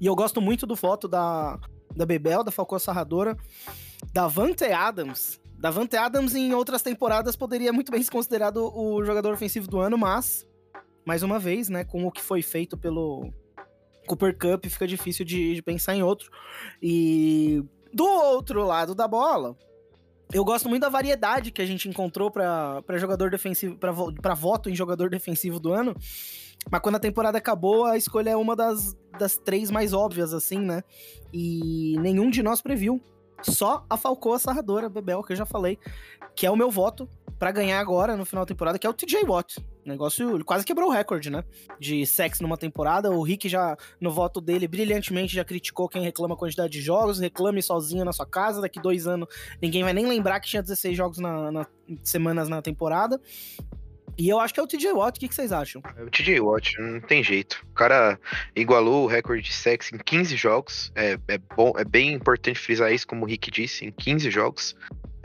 E 0.00 0.06
eu 0.06 0.16
gosto 0.16 0.40
muito 0.40 0.66
do 0.66 0.74
voto 0.74 1.06
da, 1.06 1.58
da 1.94 2.04
Bebel, 2.04 2.42
da 2.42 2.50
Falcão 2.50 2.78
Sarradora. 2.78 3.36
Davante 4.12 4.64
Adams. 4.64 5.40
Davante 5.58 5.96
Adams, 5.96 6.34
em 6.34 6.52
outras 6.54 6.82
temporadas, 6.82 7.36
poderia 7.36 7.72
muito 7.72 7.90
bem 7.90 8.02
ser 8.02 8.10
considerado 8.10 8.70
o 8.74 9.02
jogador 9.04 9.32
ofensivo 9.32 9.66
do 9.66 9.80
ano, 9.80 9.96
mas, 9.96 10.46
mais 11.04 11.22
uma 11.22 11.38
vez, 11.38 11.68
né, 11.68 11.82
com 11.82 12.04
o 12.04 12.12
que 12.12 12.20
foi 12.20 12.42
feito 12.42 12.76
pelo 12.76 13.30
Cooper 14.06 14.36
Cup, 14.36 14.66
fica 14.66 14.86
difícil 14.86 15.24
de, 15.24 15.54
de 15.54 15.62
pensar 15.62 15.94
em 15.94 16.02
outro. 16.02 16.30
E 16.82 17.62
do 17.92 18.04
outro 18.04 18.64
lado 18.64 18.94
da 18.94 19.08
bola, 19.08 19.56
Eu 20.32 20.44
gosto 20.44 20.68
muito 20.68 20.82
da 20.82 20.88
variedade 20.88 21.52
que 21.52 21.62
a 21.62 21.66
gente 21.66 21.88
encontrou 21.88 22.30
pra 22.30 22.82
jogador 22.96 23.30
defensivo, 23.30 23.76
pra 23.76 24.34
voto 24.34 24.68
em 24.68 24.74
jogador 24.74 25.08
defensivo 25.08 25.60
do 25.60 25.72
ano. 25.72 25.94
Mas 26.70 26.80
quando 26.80 26.96
a 26.96 27.00
temporada 27.00 27.38
acabou, 27.38 27.84
a 27.84 27.96
escolha 27.96 28.30
é 28.30 28.36
uma 28.36 28.56
das, 28.56 28.96
das 29.18 29.36
três 29.36 29.70
mais 29.70 29.92
óbvias, 29.92 30.34
assim, 30.34 30.58
né? 30.58 30.82
E 31.32 31.96
nenhum 32.00 32.28
de 32.28 32.42
nós 32.42 32.60
previu. 32.60 33.00
Só 33.42 33.84
a 33.88 33.96
Falcoa 33.96 34.38
Sarradora, 34.38 34.88
Bebel, 34.88 35.22
que 35.22 35.32
eu 35.32 35.36
já 35.36 35.46
falei, 35.46 35.78
que 36.34 36.46
é 36.46 36.50
o 36.50 36.56
meu 36.56 36.70
voto 36.70 37.08
pra 37.38 37.52
ganhar 37.52 37.78
agora 37.78 38.16
no 38.16 38.24
final 38.24 38.44
da 38.44 38.48
temporada, 38.48 38.78
que 38.78 38.86
é 38.86 38.90
o 38.90 38.94
TJ 38.94 39.24
Watt. 39.24 39.58
O 39.86 39.88
negócio 39.88 40.44
quase 40.44 40.64
quebrou 40.66 40.88
o 40.88 40.92
recorde, 40.92 41.30
né? 41.30 41.44
De 41.78 42.04
sexo 42.04 42.42
numa 42.42 42.56
temporada. 42.58 43.08
O 43.10 43.22
Rick 43.22 43.48
já, 43.48 43.76
no 44.00 44.10
voto 44.10 44.40
dele, 44.40 44.66
brilhantemente 44.66 45.32
já 45.32 45.44
criticou 45.44 45.88
quem 45.88 46.02
reclama 46.02 46.34
a 46.34 46.36
quantidade 46.36 46.72
de 46.72 46.80
jogos. 46.82 47.20
Reclame 47.20 47.62
sozinho 47.62 48.04
na 48.04 48.12
sua 48.12 48.26
casa. 48.26 48.60
Daqui 48.60 48.80
dois 48.80 49.06
anos 49.06 49.28
ninguém 49.62 49.84
vai 49.84 49.92
nem 49.92 50.04
lembrar 50.06 50.40
que 50.40 50.48
tinha 50.48 50.60
16 50.60 50.96
jogos 50.96 51.18
na, 51.18 51.52
na- 51.52 51.66
semanas 52.02 52.48
na 52.48 52.60
temporada. 52.60 53.20
E 54.18 54.28
eu 54.28 54.40
acho 54.40 54.52
que 54.54 54.58
é 54.58 54.62
o 54.62 54.66
TJ 54.66 54.92
Watt. 54.92 55.18
O 55.18 55.20
que, 55.20 55.28
que 55.28 55.34
vocês 55.34 55.52
acham? 55.52 55.80
É 55.96 56.02
O 56.02 56.10
TJ 56.10 56.40
Watt, 56.40 56.80
não 56.80 57.00
tem 57.00 57.22
jeito. 57.22 57.62
O 57.70 57.74
cara 57.74 58.18
igualou 58.56 59.04
o 59.04 59.06
recorde 59.06 59.42
de 59.42 59.52
sexo 59.52 59.94
em 59.94 59.98
15 59.98 60.34
jogos. 60.36 60.90
É, 60.96 61.18
é 61.28 61.38
bom, 61.54 61.74
é 61.76 61.84
bem 61.84 62.12
importante 62.14 62.58
frisar 62.58 62.92
isso, 62.92 63.06
como 63.06 63.24
o 63.24 63.28
Rick 63.28 63.50
disse, 63.50 63.84
em 63.84 63.92
15 63.92 64.30
jogos. 64.30 64.74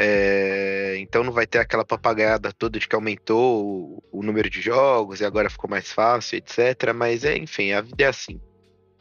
É, 0.03 0.97
então 0.99 1.23
não 1.23 1.31
vai 1.31 1.45
ter 1.45 1.59
aquela 1.59 1.85
papagaiada 1.85 2.51
toda 2.51 2.79
de 2.79 2.87
que 2.87 2.95
aumentou 2.95 3.63
o, 4.11 4.19
o 4.19 4.23
número 4.23 4.49
de 4.49 4.59
jogos 4.59 5.21
e 5.21 5.25
agora 5.25 5.49
ficou 5.49 5.69
mais 5.69 5.91
fácil, 5.91 6.37
etc. 6.37 6.91
Mas 6.95 7.23
é, 7.23 7.37
enfim, 7.37 7.71
a 7.71 7.81
vida 7.81 8.03
é 8.03 8.07
assim. 8.07 8.41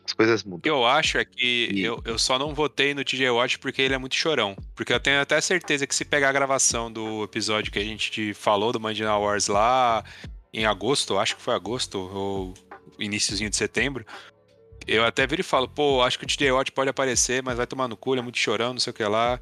As 0.05 0.12
coisas 0.12 0.42
O 0.42 0.48
mudam. 0.48 0.61
que 0.61 0.68
eu 0.70 0.84
acho 0.86 1.16
é 1.18 1.24
que 1.24 1.70
E- 1.72 1.80
eu, 1.82 2.03
eu 2.05 2.18
só 2.18 2.38
não 2.38 2.55
votei 2.55 2.92
no 2.92 3.03
TJ 3.05 3.30
Watt 3.30 3.59
porque 3.59 3.80
ele 3.80 3.94
é 3.94 3.98
muito 3.98 4.14
chorão. 4.14 4.55
Porque 4.74 4.92
eu 4.92 5.01
tenho 5.01 5.20
até 5.22 5.40
certeza 5.40 5.86
que 5.86 5.94
se 5.94 6.05
pegar 6.05 6.28
a 6.28 6.32
gravação 6.32 6.92
do 6.92 7.24
episódio 7.24 7.72
que 7.72 7.78
a 7.78 7.84
gente 7.84 8.34
falou 8.34 8.70
do 8.72 8.78
Mandina 8.80 9.16
Wars 9.16 9.46
lá 9.46 10.05
em 10.53 10.66
agosto, 10.66 11.16
acho 11.16 11.36
que 11.36 11.42
foi 11.42 11.55
agosto 11.55 11.98
ou 11.98 12.55
iníciozinho 12.98 13.48
de 13.48 13.57
setembro, 13.57 14.05
eu 14.86 15.05
até 15.05 15.26
viro 15.26 15.40
e 15.40 15.44
falo, 15.44 15.68
pô, 15.68 16.03
acho 16.03 16.18
que 16.18 16.24
o 16.24 16.28
TJ 16.28 16.51
Watt 16.53 16.72
pode 16.72 16.90
aparecer, 16.90 17.42
mas 17.42 17.57
vai 17.57 17.66
tomar 17.66 17.86
no 17.88 17.96
cu, 17.96 18.12
ele 18.12 18.20
é 18.20 18.22
muito 18.24 18.36
chorão, 18.38 18.72
não 18.74 18.80
sei 18.80 18.90
o 18.90 18.94
que 18.94 19.05
lá. 19.05 19.40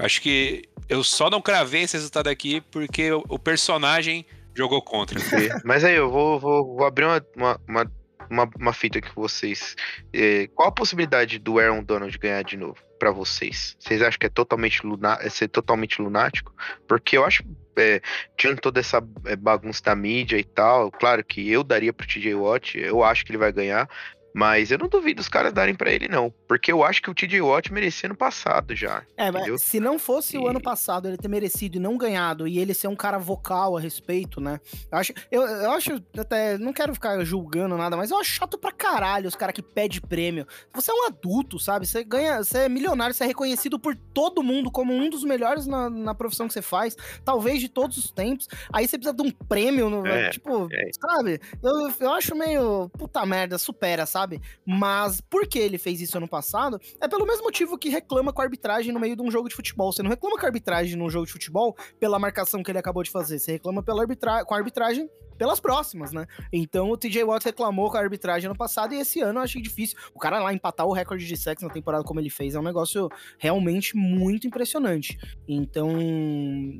Acho 0.00 0.20
que 0.20 0.62
eu 0.88 1.04
só 1.04 1.30
não 1.30 1.40
cravei 1.40 1.82
esse 1.82 1.96
resultado 1.96 2.28
aqui 2.28 2.60
porque 2.70 3.12
o, 3.12 3.38
personagem 3.38 4.26
jogou 4.54 4.82
contra. 4.82 5.18
Mas 5.64 5.84
aí 5.84 5.94
eu 5.94 6.10
vou, 6.10 6.38
vou, 6.40 6.76
vou 6.76 6.86
abrir 6.86 7.04
uma, 7.04 7.24
uma, 7.36 7.60
uma, 7.68 7.92
uma, 8.30 8.50
uma 8.58 8.72
fita 8.72 8.98
aqui 8.98 9.12
com 9.12 9.20
vocês. 9.20 9.76
É, 10.12 10.46
qual 10.48 10.68
a 10.68 10.72
possibilidade 10.72 11.38
do 11.38 11.58
Aaron 11.58 11.82
Donald 11.82 12.16
ganhar 12.18 12.42
de 12.42 12.56
novo 12.56 12.76
pra 12.98 13.10
vocês? 13.10 13.76
Vocês 13.78 14.00
acham 14.02 14.18
que 14.18 14.26
é 14.26 14.30
totalmente 14.30 14.86
luna 14.86 15.18
é 15.20 15.28
ser 15.28 15.48
totalmente 15.48 16.00
lunático? 16.00 16.54
Porque 16.88 17.16
eu 17.16 17.24
acho, 17.24 17.42
é, 17.76 18.00
tirando 18.36 18.60
toda 18.60 18.80
essa 18.80 19.02
é, 19.26 19.36
bagunça 19.36 19.82
da 19.82 19.94
mídia 19.94 20.38
e 20.38 20.44
tal, 20.44 20.90
claro 20.90 21.24
que 21.24 21.50
eu 21.50 21.62
daria 21.62 21.92
pro 21.92 22.06
TJ 22.06 22.34
Watt, 22.34 22.78
eu 22.78 23.02
acho 23.04 23.24
que 23.24 23.32
ele 23.32 23.38
vai 23.38 23.52
ganhar. 23.52 23.88
Mas 24.34 24.70
eu 24.70 24.78
não 24.78 24.88
duvido 24.88 25.20
os 25.20 25.28
caras 25.28 25.52
darem 25.52 25.74
pra 25.74 25.90
ele, 25.90 26.06
não. 26.08 26.32
Porque 26.46 26.70
eu 26.70 26.84
acho 26.84 27.02
que 27.02 27.10
o 27.10 27.14
TJ 27.14 27.40
Watt 27.40 27.72
merecia 27.72 28.08
no 28.08 28.14
passado 28.16 28.74
já. 28.76 29.02
É, 29.16 29.28
Entendeu? 29.28 29.52
mas 29.54 29.62
se 29.62 29.80
não 29.80 29.98
fosse 29.98 30.38
o 30.38 30.46
E- 30.46 30.50
ano 30.50 30.60
passado 30.60 31.08
ele 31.08 31.16
ter 31.16 31.28
merecido 31.28 31.76
e 31.76 31.80
não 31.80 31.96
ganhado, 31.98 32.46
e 32.46 32.58
ele 32.58 32.72
ser 32.74 32.88
um 32.88 32.94
cara 32.96 33.18
vocal 33.18 33.76
a 33.76 33.80
respeito, 33.80 34.40
né? 34.40 34.60
Eu 34.90 34.98
acho, 34.98 35.12
eu, 35.30 35.42
eu 35.42 35.70
acho 35.72 36.02
até, 36.18 36.56
não 36.58 36.72
quero 36.72 36.94
ficar 36.94 37.22
julgando 37.24 37.76
nada, 37.76 37.96
mas 37.96 38.10
eu 38.10 38.18
acho 38.18 38.30
chato 38.30 38.56
pra 38.58 38.70
caralho 38.72 39.28
os 39.28 39.34
caras 39.34 39.54
que 39.54 39.62
pedem 39.62 40.00
prêmio. 40.00 40.46
Você 40.74 40.90
é 40.90 40.94
um 40.94 41.06
adulto, 41.06 41.58
sabe? 41.58 41.86
Você 41.86 42.04
ganha, 42.04 42.38
você 42.42 42.58
é 42.58 42.68
milionário, 42.68 43.14
você 43.14 43.24
é 43.24 43.26
reconhecido 43.26 43.78
por 43.78 43.96
todo 43.96 44.42
mundo 44.42 44.70
como 44.70 44.92
um 44.94 45.10
dos 45.10 45.24
melhores 45.24 45.66
na, 45.66 45.90
na 45.90 46.14
profissão 46.14 46.46
que 46.46 46.52
você 46.54 46.62
faz, 46.62 46.96
talvez 47.24 47.60
de 47.60 47.68
todos 47.68 47.96
os 47.96 48.10
tempos. 48.12 48.46
Aí 48.72 48.86
você 48.86 48.96
precisa 48.96 49.16
de 49.16 49.22
um 49.22 49.30
prêmio, 49.30 49.90
no- 49.90 50.06
É, 50.06 50.30
tipo, 50.30 50.68
é. 50.72 50.90
sabe? 51.00 51.40
Eu, 51.62 51.92
eu 51.98 52.10
acho 52.12 52.34
meio 52.36 52.88
puta 52.90 53.24
merda, 53.26 53.58
supera, 53.58 54.06
sabe? 54.06 54.19
Mas 54.66 55.20
por 55.20 55.46
que 55.46 55.58
ele 55.58 55.78
fez 55.78 56.00
isso 56.00 56.16
ano 56.16 56.28
passado? 56.28 56.80
É 57.00 57.08
pelo 57.08 57.26
mesmo 57.26 57.44
motivo 57.44 57.78
que 57.78 57.88
reclama 57.88 58.32
com 58.32 58.40
a 58.40 58.44
arbitragem 58.44 58.92
no 58.92 59.00
meio 59.00 59.16
de 59.16 59.22
um 59.22 59.30
jogo 59.30 59.48
de 59.48 59.54
futebol. 59.54 59.92
Você 59.92 60.02
não 60.02 60.10
reclama 60.10 60.36
com 60.38 60.44
a 60.44 60.48
arbitragem 60.48 60.96
num 60.96 61.10
jogo 61.10 61.26
de 61.26 61.32
futebol 61.32 61.76
pela 61.98 62.18
marcação 62.18 62.62
que 62.62 62.70
ele 62.70 62.78
acabou 62.78 63.02
de 63.02 63.10
fazer. 63.10 63.38
Você 63.38 63.52
reclama 63.52 63.82
pela 63.82 64.02
arbitra 64.02 64.44
com 64.44 64.54
a 64.54 64.58
arbitragem 64.58 65.08
pelas 65.40 65.58
próximas, 65.58 66.12
né? 66.12 66.26
Então 66.52 66.90
o 66.90 66.98
TJ 66.98 67.24
Watt 67.24 67.42
reclamou 67.46 67.90
com 67.90 67.96
a 67.96 68.00
arbitragem 68.00 68.46
ano 68.46 68.54
passado 68.58 68.92
e 68.92 69.00
esse 69.00 69.22
ano 69.22 69.38
eu 69.38 69.42
achei 69.44 69.62
difícil. 69.62 69.96
O 70.14 70.18
cara 70.18 70.38
lá 70.38 70.52
empatar 70.52 70.86
o 70.86 70.92
recorde 70.92 71.26
de 71.26 71.34
sexo 71.34 71.64
na 71.66 71.72
temporada 71.72 72.04
como 72.04 72.20
ele 72.20 72.28
fez 72.28 72.54
é 72.54 72.60
um 72.60 72.62
negócio 72.62 73.08
realmente 73.38 73.96
muito 73.96 74.46
impressionante. 74.46 75.18
Então, 75.48 75.90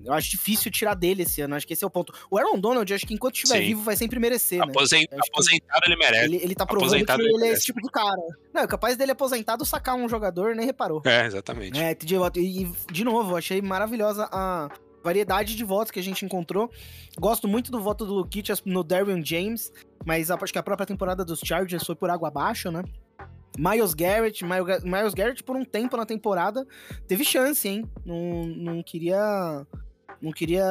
eu 0.04 0.12
acho 0.12 0.28
difícil 0.30 0.70
tirar 0.70 0.92
dele 0.92 1.22
esse 1.22 1.40
ano. 1.40 1.54
Acho 1.54 1.66
que 1.66 1.72
esse 1.72 1.82
é 1.82 1.86
o 1.86 1.90
ponto. 1.90 2.12
O 2.30 2.36
Aaron 2.36 2.58
Donald, 2.60 2.92
acho 2.92 3.06
que 3.06 3.14
enquanto 3.14 3.36
estiver 3.36 3.60
Sim. 3.60 3.66
vivo, 3.68 3.82
vai 3.82 3.96
sempre 3.96 4.20
merecer, 4.20 4.58
né? 4.58 4.66
Aposen- 4.68 5.06
Acho 5.10 5.22
que- 5.22 5.30
Aposentado 5.30 5.82
ele 5.86 5.96
merece. 5.96 6.24
Ele, 6.26 6.36
ele 6.36 6.54
tá 6.54 6.66
provando 6.66 6.90
que 6.90 6.96
Aposentado 6.96 7.22
ele 7.22 7.34
ele 7.36 7.44
é 7.46 7.52
esse 7.52 7.64
tipo 7.64 7.80
de 7.80 7.88
cara. 7.90 8.20
Não, 8.52 8.60
é 8.62 8.66
capaz 8.66 8.94
dele 8.94 9.12
aposentado 9.12 9.64
sacar 9.64 9.94
um 9.96 10.06
jogador 10.06 10.54
nem 10.54 10.66
reparou. 10.66 11.00
É, 11.06 11.24
exatamente. 11.24 11.80
É, 11.80 11.94
TJ 11.94 12.18
Watt. 12.18 12.38
E, 12.38 12.64
e, 12.64 12.72
de 12.92 13.04
novo, 13.04 13.32
eu 13.32 13.36
achei 13.38 13.62
maravilhosa 13.62 14.28
a 14.30 14.68
variedade 15.02 15.56
de 15.56 15.64
votos 15.64 15.90
que 15.90 15.98
a 15.98 16.02
gente 16.02 16.24
encontrou. 16.24 16.70
Gosto 17.18 17.48
muito 17.48 17.70
do 17.70 17.80
voto 17.80 18.04
do 18.04 18.14
Lukic 18.14 18.50
no 18.64 18.82
Darion 18.84 19.22
James, 19.24 19.72
mas 20.04 20.30
acho 20.30 20.52
que 20.52 20.58
a 20.58 20.62
própria 20.62 20.86
temporada 20.86 21.24
dos 21.24 21.40
Chargers 21.44 21.84
foi 21.84 21.94
por 21.94 22.10
água 22.10 22.28
abaixo, 22.28 22.70
né? 22.70 22.82
Miles 23.58 23.94
Garrett, 23.94 24.44
Miles 24.44 25.14
Garrett 25.14 25.42
por 25.42 25.56
um 25.56 25.64
tempo 25.64 25.96
na 25.96 26.06
temporada 26.06 26.66
teve 27.06 27.24
chance, 27.24 27.68
hein? 27.68 27.84
Não, 28.04 28.46
não 28.46 28.82
queria 28.82 29.66
não 30.20 30.32
queria 30.32 30.64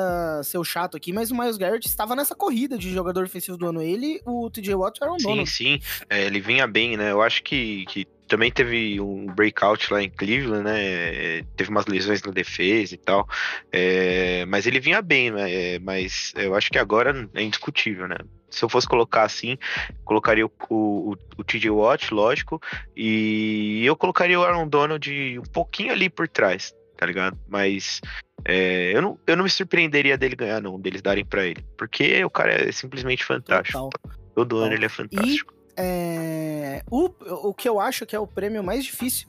ser 0.43 0.58
o 0.58 0.64
chato 0.64 0.95
aqui, 0.95 1.12
mas 1.12 1.32
o 1.32 1.36
Miles 1.36 1.58
Garrett 1.58 1.88
estava 1.88 2.16
nessa 2.16 2.36
corrida 2.36 2.78
de 2.78 2.91
jogador 2.91 3.24
defensivo 3.24 3.58
do 3.58 3.68
ano. 3.68 3.82
Ele, 3.82 4.22
o 4.26 4.50
TJ 4.50 4.76
Watt 4.76 5.00
e 5.00 5.04
o 5.04 5.08
Aaron 5.08 5.20
Sim, 5.20 5.45
sim. 5.45 5.80
É, 6.10 6.26
ele 6.26 6.39
vinha 6.39 6.68
bem, 6.68 6.95
né? 6.95 7.12
Eu 7.12 7.22
acho 7.22 7.41
que, 7.43 7.86
que 7.86 8.08
também 8.28 8.52
teve 8.52 9.02
um 9.02 9.26
breakout 9.26 9.91
lá 9.91 10.04
em 10.04 10.10
Cleveland, 10.10 10.64
né? 10.64 10.80
É, 10.80 11.43
Teve 11.58 11.72
umas 11.72 11.88
lesões 11.88 12.22
na 12.22 12.32
defesa 12.32 12.93
e 12.93 12.97
tal. 12.97 13.28
É, 13.72 14.45
mas 14.45 14.68
ele 14.68 14.80
vinha 14.80 15.02
bem, 15.02 15.32
né? 15.32 15.52
É, 15.52 15.80
mas 15.80 16.32
eu 16.36 16.56
acho 16.56 16.70
que 16.70 16.78
agora 16.78 17.28
é 17.34 17.41
indiscutível, 17.41 18.08
né? 18.08 18.18
Se 18.50 18.64
eu 18.64 18.70
fosse 18.70 18.88
colocar 18.88 19.24
assim, 19.24 19.58
colocaria 20.06 20.45
o, 20.45 20.52
o, 20.70 21.16
o 21.38 21.43
TJ 21.43 21.70
Watt, 21.70 22.14
lógico, 22.14 22.62
e 22.95 23.84
eu 23.86 23.95
colocaria 23.95 24.39
o 24.39 24.43
Aaron 24.43 24.68
Donald 24.68 25.39
um 25.39 25.52
pouquinho 25.52 25.91
ali 25.91 26.10
por 26.10 26.28
trás, 26.28 26.74
tá 26.97 27.06
ligado? 27.06 27.38
Mas 27.47 28.02
é, 28.46 28.96
eu, 28.96 29.02
não, 29.02 29.20
eu 29.28 29.36
não 29.36 29.44
me 29.44 29.50
surpreenderia 29.50 30.18
dele 30.18 30.36
ganhar, 30.36 30.62
não, 30.62 30.80
deles 30.80 31.02
darem 31.02 31.26
pra 31.26 31.46
ele. 31.46 31.64
Porque 31.78 32.24
o 32.24 32.30
cara 32.30 32.70
é 32.70 32.72
simplesmente 32.72 33.24
fantástico. 33.24 33.90
Total. 33.90 34.18
Todo 34.36 34.58
ano 34.58 34.66
Total. 34.66 34.78
ele 34.78 34.86
é 34.86 34.90
fantástico. 34.90 35.54
É, 35.78 36.84
o, 36.92 37.10
o 37.50 37.54
que 37.54 37.68
eu 37.68 37.80
acho 37.80 38.06
que 38.06 38.16
é 38.16 38.20
o 38.20 38.28
prêmio 38.28 38.64
mais 38.64 38.84
difícil. 38.84 39.28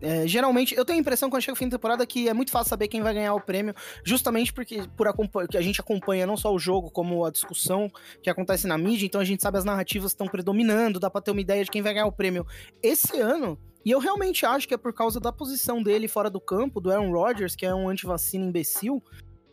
é, 0.00 0.26
geralmente, 0.26 0.74
eu 0.74 0.84
tenho 0.84 0.98
a 0.98 1.00
impressão 1.00 1.30
quando 1.30 1.42
chega 1.42 1.52
o 1.52 1.56
fim 1.56 1.68
da 1.68 1.76
temporada 1.76 2.04
que 2.06 2.28
é 2.28 2.34
muito 2.34 2.50
fácil 2.50 2.70
saber 2.70 2.88
quem 2.88 3.02
vai 3.02 3.14
ganhar 3.14 3.34
o 3.34 3.40
prêmio, 3.40 3.74
justamente 4.04 4.52
porque 4.52 4.82
por 4.96 5.06
que 5.48 5.56
a 5.56 5.62
gente 5.62 5.80
acompanha 5.80 6.26
não 6.26 6.36
só 6.36 6.52
o 6.52 6.58
jogo, 6.58 6.90
como 6.90 7.24
a 7.24 7.30
discussão 7.30 7.90
que 8.22 8.28
acontece 8.28 8.66
na 8.66 8.76
mídia, 8.76 9.06
então 9.06 9.20
a 9.20 9.24
gente 9.24 9.42
sabe 9.42 9.58
as 9.58 9.64
narrativas 9.64 10.12
estão 10.12 10.26
predominando, 10.26 10.98
dá 10.98 11.08
pra 11.08 11.20
ter 11.20 11.30
uma 11.30 11.40
ideia 11.40 11.64
de 11.64 11.70
quem 11.70 11.82
vai 11.82 11.92
ganhar 11.92 12.06
o 12.06 12.12
prêmio. 12.12 12.46
Esse 12.82 13.20
ano, 13.20 13.58
e 13.84 13.90
eu 13.90 13.98
realmente 13.98 14.46
acho 14.46 14.68
que 14.68 14.74
é 14.74 14.76
por 14.78 14.92
causa 14.92 15.18
da 15.18 15.32
posição 15.32 15.82
dele 15.82 16.08
fora 16.08 16.30
do 16.30 16.40
campo, 16.40 16.80
do 16.80 16.90
Aaron 16.90 17.10
Rodgers, 17.10 17.56
que 17.56 17.66
é 17.66 17.74
um 17.74 17.88
antivacina 17.88 18.44
imbecil, 18.44 19.02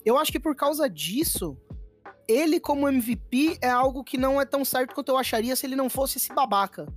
eu 0.05 0.17
acho 0.17 0.31
que 0.31 0.39
por 0.39 0.55
causa 0.55 0.89
disso, 0.89 1.57
ele 2.27 2.59
como 2.59 2.87
MVP 2.87 3.57
é 3.61 3.69
algo 3.69 4.03
que 4.03 4.17
não 4.17 4.39
é 4.39 4.45
tão 4.45 4.63
certo 4.63 4.93
quanto 4.93 5.09
eu 5.09 5.17
acharia 5.17 5.55
se 5.55 5.65
ele 5.65 5.75
não 5.75 5.89
fosse 5.89 6.17
esse 6.17 6.33
babaca. 6.33 6.87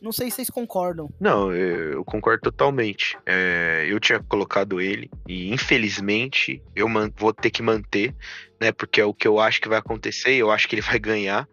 Não 0.00 0.12
sei 0.12 0.30
se 0.30 0.36
vocês 0.36 0.50
concordam. 0.50 1.12
Não, 1.18 1.52
eu 1.52 2.04
concordo 2.04 2.40
totalmente. 2.42 3.18
É, 3.26 3.84
eu 3.88 3.98
tinha 3.98 4.20
colocado 4.20 4.80
ele 4.80 5.10
e 5.26 5.52
infelizmente 5.52 6.62
eu 6.74 6.86
vou 7.16 7.32
ter 7.32 7.50
que 7.50 7.62
manter, 7.62 8.14
né? 8.60 8.70
Porque 8.70 9.00
é 9.00 9.04
o 9.04 9.12
que 9.12 9.26
eu 9.26 9.40
acho 9.40 9.60
que 9.60 9.68
vai 9.68 9.78
acontecer. 9.78 10.34
Eu 10.34 10.50
acho 10.50 10.68
que 10.68 10.76
ele 10.76 10.82
vai 10.82 10.98
ganhar. 10.98 11.48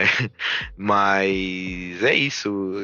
É, 0.00 0.04
mas 0.76 2.02
é 2.02 2.14
isso. 2.14 2.74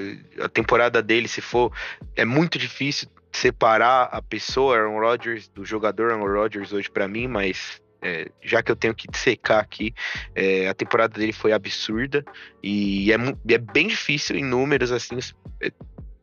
A 0.43 0.49
temporada 0.49 1.03
dele, 1.03 1.27
se 1.29 1.41
for, 1.41 1.73
é 2.15 2.25
muito 2.25 2.59
difícil 2.59 3.09
separar 3.33 4.09
a 4.13 4.23
pessoa 4.23 4.77
Aaron 4.77 4.99
Rodgers 4.99 5.49
do 5.49 5.65
jogador 5.65 6.13
Aaron 6.13 6.27
Rodgers 6.27 6.73
hoje 6.73 6.91
pra 6.91 7.07
mim, 7.09 7.27
mas 7.27 7.81
é, 8.03 8.31
já 8.43 8.63
que 8.63 8.71
eu 8.71 8.77
tenho 8.77 8.95
que 8.95 9.07
secar 9.19 9.61
aqui, 9.61 9.93
é, 10.35 10.69
a 10.69 10.75
temporada 10.75 11.19
dele 11.19 11.33
foi 11.33 11.53
absurda 11.53 12.25
e 12.63 13.11
é, 13.13 13.17
é 13.55 13.59
bem 13.59 13.89
difícil 13.89 14.37
em 14.37 14.45
números 14.45 14.91
assim 14.93 15.19
é, 15.63 15.71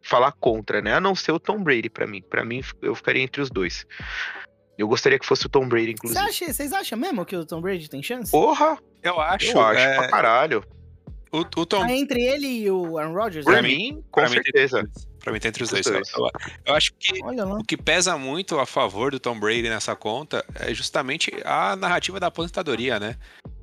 falar 0.02 0.32
contra, 0.34 0.82
né? 0.82 0.94
A 0.96 1.00
não 1.00 1.14
ser 1.16 1.32
o 1.32 1.39
Tom 1.39 1.62
Brady 1.64 1.89
pra 1.89 2.08
mim. 2.08 2.22
Pra 2.22 2.44
mim 2.44 2.62
eu 2.82 2.96
ficaria 2.96 3.22
entre 3.22 3.41
os 3.41 3.50
dois. 3.50 3.86
Eu 4.78 4.88
gostaria 4.88 5.20
que 5.20 5.26
fosse 5.26 5.46
o 5.46 5.50
Tom 5.50 5.68
Brady, 5.68 5.86
Cê 5.88 5.91
inclusive. 5.91 6.20
acha- 6.20 6.54
Vocês 6.54 6.74
acham 6.74 6.98
mesmo 6.98 7.24
que 7.26 7.36
o 7.36 7.46
Tom 7.46 7.62
Brady 7.62 7.88
tem 7.89 8.02
chance? 8.02 8.32
Porra, 8.32 8.78
Eu 9.04 9.20
acho. 9.22 9.52
eu 9.52 9.62
acho 9.62 9.80
é, 9.80 9.96
pra 9.98 10.08
caralho. 10.08 10.64
O, 11.34 11.40
o 11.62 11.66
Tom, 11.66 11.84
Ah, 11.84 11.92
entre 11.92 12.22
ele 12.22 12.48
e 12.48 12.70
o 12.72 12.98
Aaron 12.98 13.14
Rodgers? 13.14 13.44
Por 13.46 13.54
né? 13.54 13.60
Pra 13.60 13.68
mim, 13.68 14.04
com 14.12 14.22
pra 14.22 14.30
mim 14.30 14.36
tem 14.36 14.44
certeza. 14.44 14.82
chance. 14.82 15.08
Pra 15.20 15.32
mim 15.34 15.40
tá 15.40 15.48
entre 15.48 15.64
os 15.64 15.70
dois. 15.70 15.86
dois. 15.86 16.10
Eu, 16.14 16.30
eu 16.66 16.74
acho 16.76 16.94
que 17.00 17.20
o 17.24 17.64
que 17.64 17.78
pesa 17.78 18.18
muito 18.18 18.60
a 18.60 18.66
favor 18.66 19.12
do 19.12 19.20
Tom 19.20 19.40
Brady 19.40 19.64
nessa 19.70 19.96
conta 19.96 20.46
é 20.56 20.74
justamente 20.74 21.32
a 21.46 21.76
narrativa 21.76 22.20
da 22.20 22.28
aposentadoria, 22.28 23.00
né? 23.00 23.16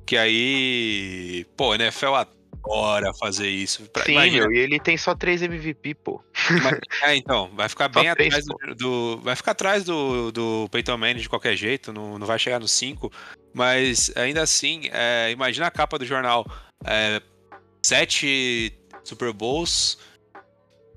Que 0.05 0.17
aí, 0.17 1.45
pô, 1.55 1.71
a 1.71 1.75
NFL 1.75 2.13
adora 2.15 3.13
fazer 3.13 3.47
isso. 3.47 3.83
Pra- 3.91 4.03
Sim, 4.03 4.13
imagina- 4.13 4.47
meu, 4.47 4.53
e 4.55 4.59
ele 4.59 4.79
tem 4.79 4.97
só 4.97 5.13
três 5.15 5.41
MVP, 5.41 5.93
pô. 5.95 6.23
Mas- 6.63 6.79
é, 7.03 7.15
então, 7.15 7.49
vai 7.55 7.69
ficar 7.69 7.91
Só 7.93 8.01
bem 8.01 8.13
três, 8.15 8.33
atrás 8.33 8.45
do, 8.45 8.75
do- 8.75 9.21
Vai 9.21 9.35
ficar 9.35 9.51
atrás 9.51 9.83
do, 9.83 10.31
do 10.31 10.67
Peyton 10.71 10.97
Manning 10.97 11.21
de 11.21 11.29
qualquer 11.29 11.55
jeito, 11.55 11.93
não, 11.93 12.17
não 12.17 12.25
vai 12.25 12.39
chegar 12.39 12.59
nos 12.59 12.71
5. 12.71 13.11
Mas 13.53 14.11
ainda 14.15 14.41
assim, 14.41 14.89
é, 14.91 15.29
imagina 15.31 15.67
a 15.67 15.71
capa 15.71 15.99
do 15.99 16.05
jornal. 16.05 16.45
É, 16.85 17.21
sete 17.81 18.73
Super 19.03 19.33
Bowls, 19.33 19.97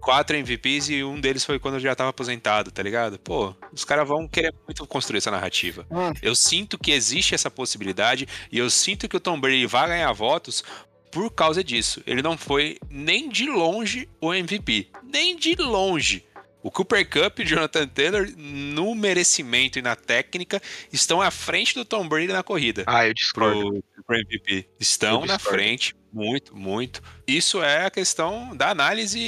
quatro 0.01 0.37
MVPs 0.37 0.91
e 0.91 1.03
um 1.03 1.19
deles 1.21 1.45
foi 1.45 1.59
quando 1.59 1.75
eu 1.75 1.81
já 1.81 1.95
tava 1.95 2.11
aposentado, 2.11 2.71
tá 2.71 2.83
ligado? 2.83 3.19
Pô, 3.19 3.55
os 3.73 3.85
caras 3.85 4.07
vão 4.07 4.29
querer 4.29 4.53
muito 4.67 4.87
construir 4.87 5.19
essa 5.19 5.31
narrativa. 5.31 5.87
Ah, 5.91 6.13
Eu 6.23 6.35
sinto 6.35 6.79
que 6.79 6.93
existe 6.93 7.35
essa 7.35 7.51
possibilidade 7.51 8.29
e 8.53 8.59
eu 8.59 8.69
sinto 8.69 9.09
que 9.09 9.17
o 9.17 9.21
Tom 9.21 9.41
Brady 9.41 9.67
vai 9.67 9.89
ganhar 9.89 10.13
votos 10.13 10.63
por 11.11 11.31
causa 11.31 11.63
disso. 11.65 12.03
Ele 12.07 12.21
não 12.23 12.37
foi 12.37 12.77
nem 12.91 13.29
de 13.29 13.47
longe 13.49 14.09
o 14.21 14.35
MVP. 14.35 14.89
Nem 15.03 15.37
de 15.37 15.55
longe. 15.57 16.25
O 16.63 16.71
Cooper 16.71 17.07
Cup 17.09 17.39
e 17.39 17.43
o 17.43 17.47
Jonathan 17.47 17.87
Taylor, 17.87 18.27
no 18.37 18.95
merecimento 18.95 19.79
e 19.79 19.83
na 19.83 19.95
técnica, 19.95 20.63
estão 20.91 21.21
à 21.21 21.31
frente 21.31 21.75
do 21.75 21.85
Tom 21.85 22.09
Brady 22.09 22.29
na 22.33 22.43
corrida 22.43 22.85
Ah, 22.87 23.07
eu 23.07 23.13
discordo. 23.13 23.83
pro, 23.95 24.05
pro 24.07 24.17
MVP. 24.17 24.67
Estão 24.81 25.21
Eu 25.21 25.27
na 25.27 25.37
discordo. 25.37 25.59
frente, 25.59 25.95
muito, 26.15 26.57
muito. 26.57 27.03
Isso 27.27 27.61
é 27.61 27.87
a 27.87 27.91
questão 27.91 28.57
da 28.57 28.71
análise 28.71 29.19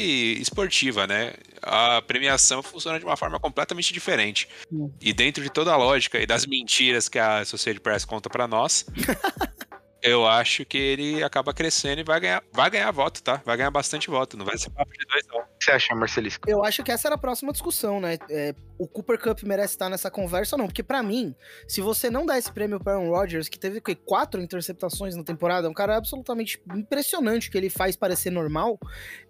esportiva, 0.41 1.05
né? 1.05 1.35
A 1.61 2.01
premiação 2.01 2.63
funciona 2.63 2.99
de 3.01 3.05
uma 3.05 3.17
forma 3.17 3.41
completamente 3.41 3.93
diferente. 3.93 4.49
Hum. 4.73 4.91
E 5.01 5.13
dentro 5.13 5.43
de 5.43 5.51
toda 5.51 5.73
a 5.73 5.77
lógica 5.77 6.21
e 6.21 6.27
das 6.27 6.47
mentiras 6.47 7.09
que 7.09 7.19
a 7.19 7.39
Associated 7.39 7.83
Press 7.83 8.05
conta 8.05 8.31
pra 8.31 8.47
nós, 8.47 8.87
eu 10.07 10.25
acho 10.25 10.65
que 10.65 10.79
ele 10.79 11.23
acaba 11.25 11.53
crescendo 11.53 12.01
e 12.01 12.05
vai 12.05 12.21
ganhar, 12.21 12.43
vai 12.53 12.71
ganhar 12.71 12.91
voto, 12.93 13.21
tá? 13.21 13.43
Vai 13.45 13.57
ganhar 13.57 13.73
bastante 13.73 14.09
voto. 14.09 14.37
Não 14.37 14.45
vai 14.45 14.57
ser 14.57 14.71
papo 14.71 14.93
de 14.93 15.05
dois, 15.05 15.27
não. 15.27 15.41
O 15.41 15.59
que 15.59 15.65
você 15.65 15.73
acha, 15.73 15.95
Marcelisco? 15.97 16.49
Eu 16.49 16.65
acho 16.65 16.85
que 16.85 16.93
essa 16.93 17.09
era 17.09 17.17
a 17.17 17.19
próxima 17.19 17.51
discussão, 17.51 18.01
né? 18.01 18.17
É, 18.31 18.55
o 18.79 18.87
Cooper 18.87 19.19
Cup 19.19 19.43
merece 19.43 19.75
estar 19.75 19.91
nessa 19.91 20.09
conversa 20.09 20.55
ou 20.55 20.61
não? 20.61 20.67
Porque 20.67 20.83
pra 20.83 21.03
mim, 21.03 21.35
se 21.67 21.81
você 21.81 22.09
não 22.09 22.25
dá 22.25 22.39
esse 22.39 22.53
prêmio 22.53 22.79
para 22.79 22.93
Aaron 22.95 23.11
Rodgers, 23.11 23.49
que 23.49 23.59
teve 23.59 23.79
o 23.79 23.83
quê? 23.83 23.97
quatro 23.97 24.41
interceptações 24.41 25.17
na 25.17 25.25
temporada, 25.25 25.67
é 25.67 25.71
um 25.71 25.75
cara 25.75 25.97
absolutamente 25.97 26.63
impressionante 26.73 27.51
que 27.51 27.59
ele 27.59 27.69
faz 27.69 27.97
parecer 27.97 28.31
normal. 28.31 28.79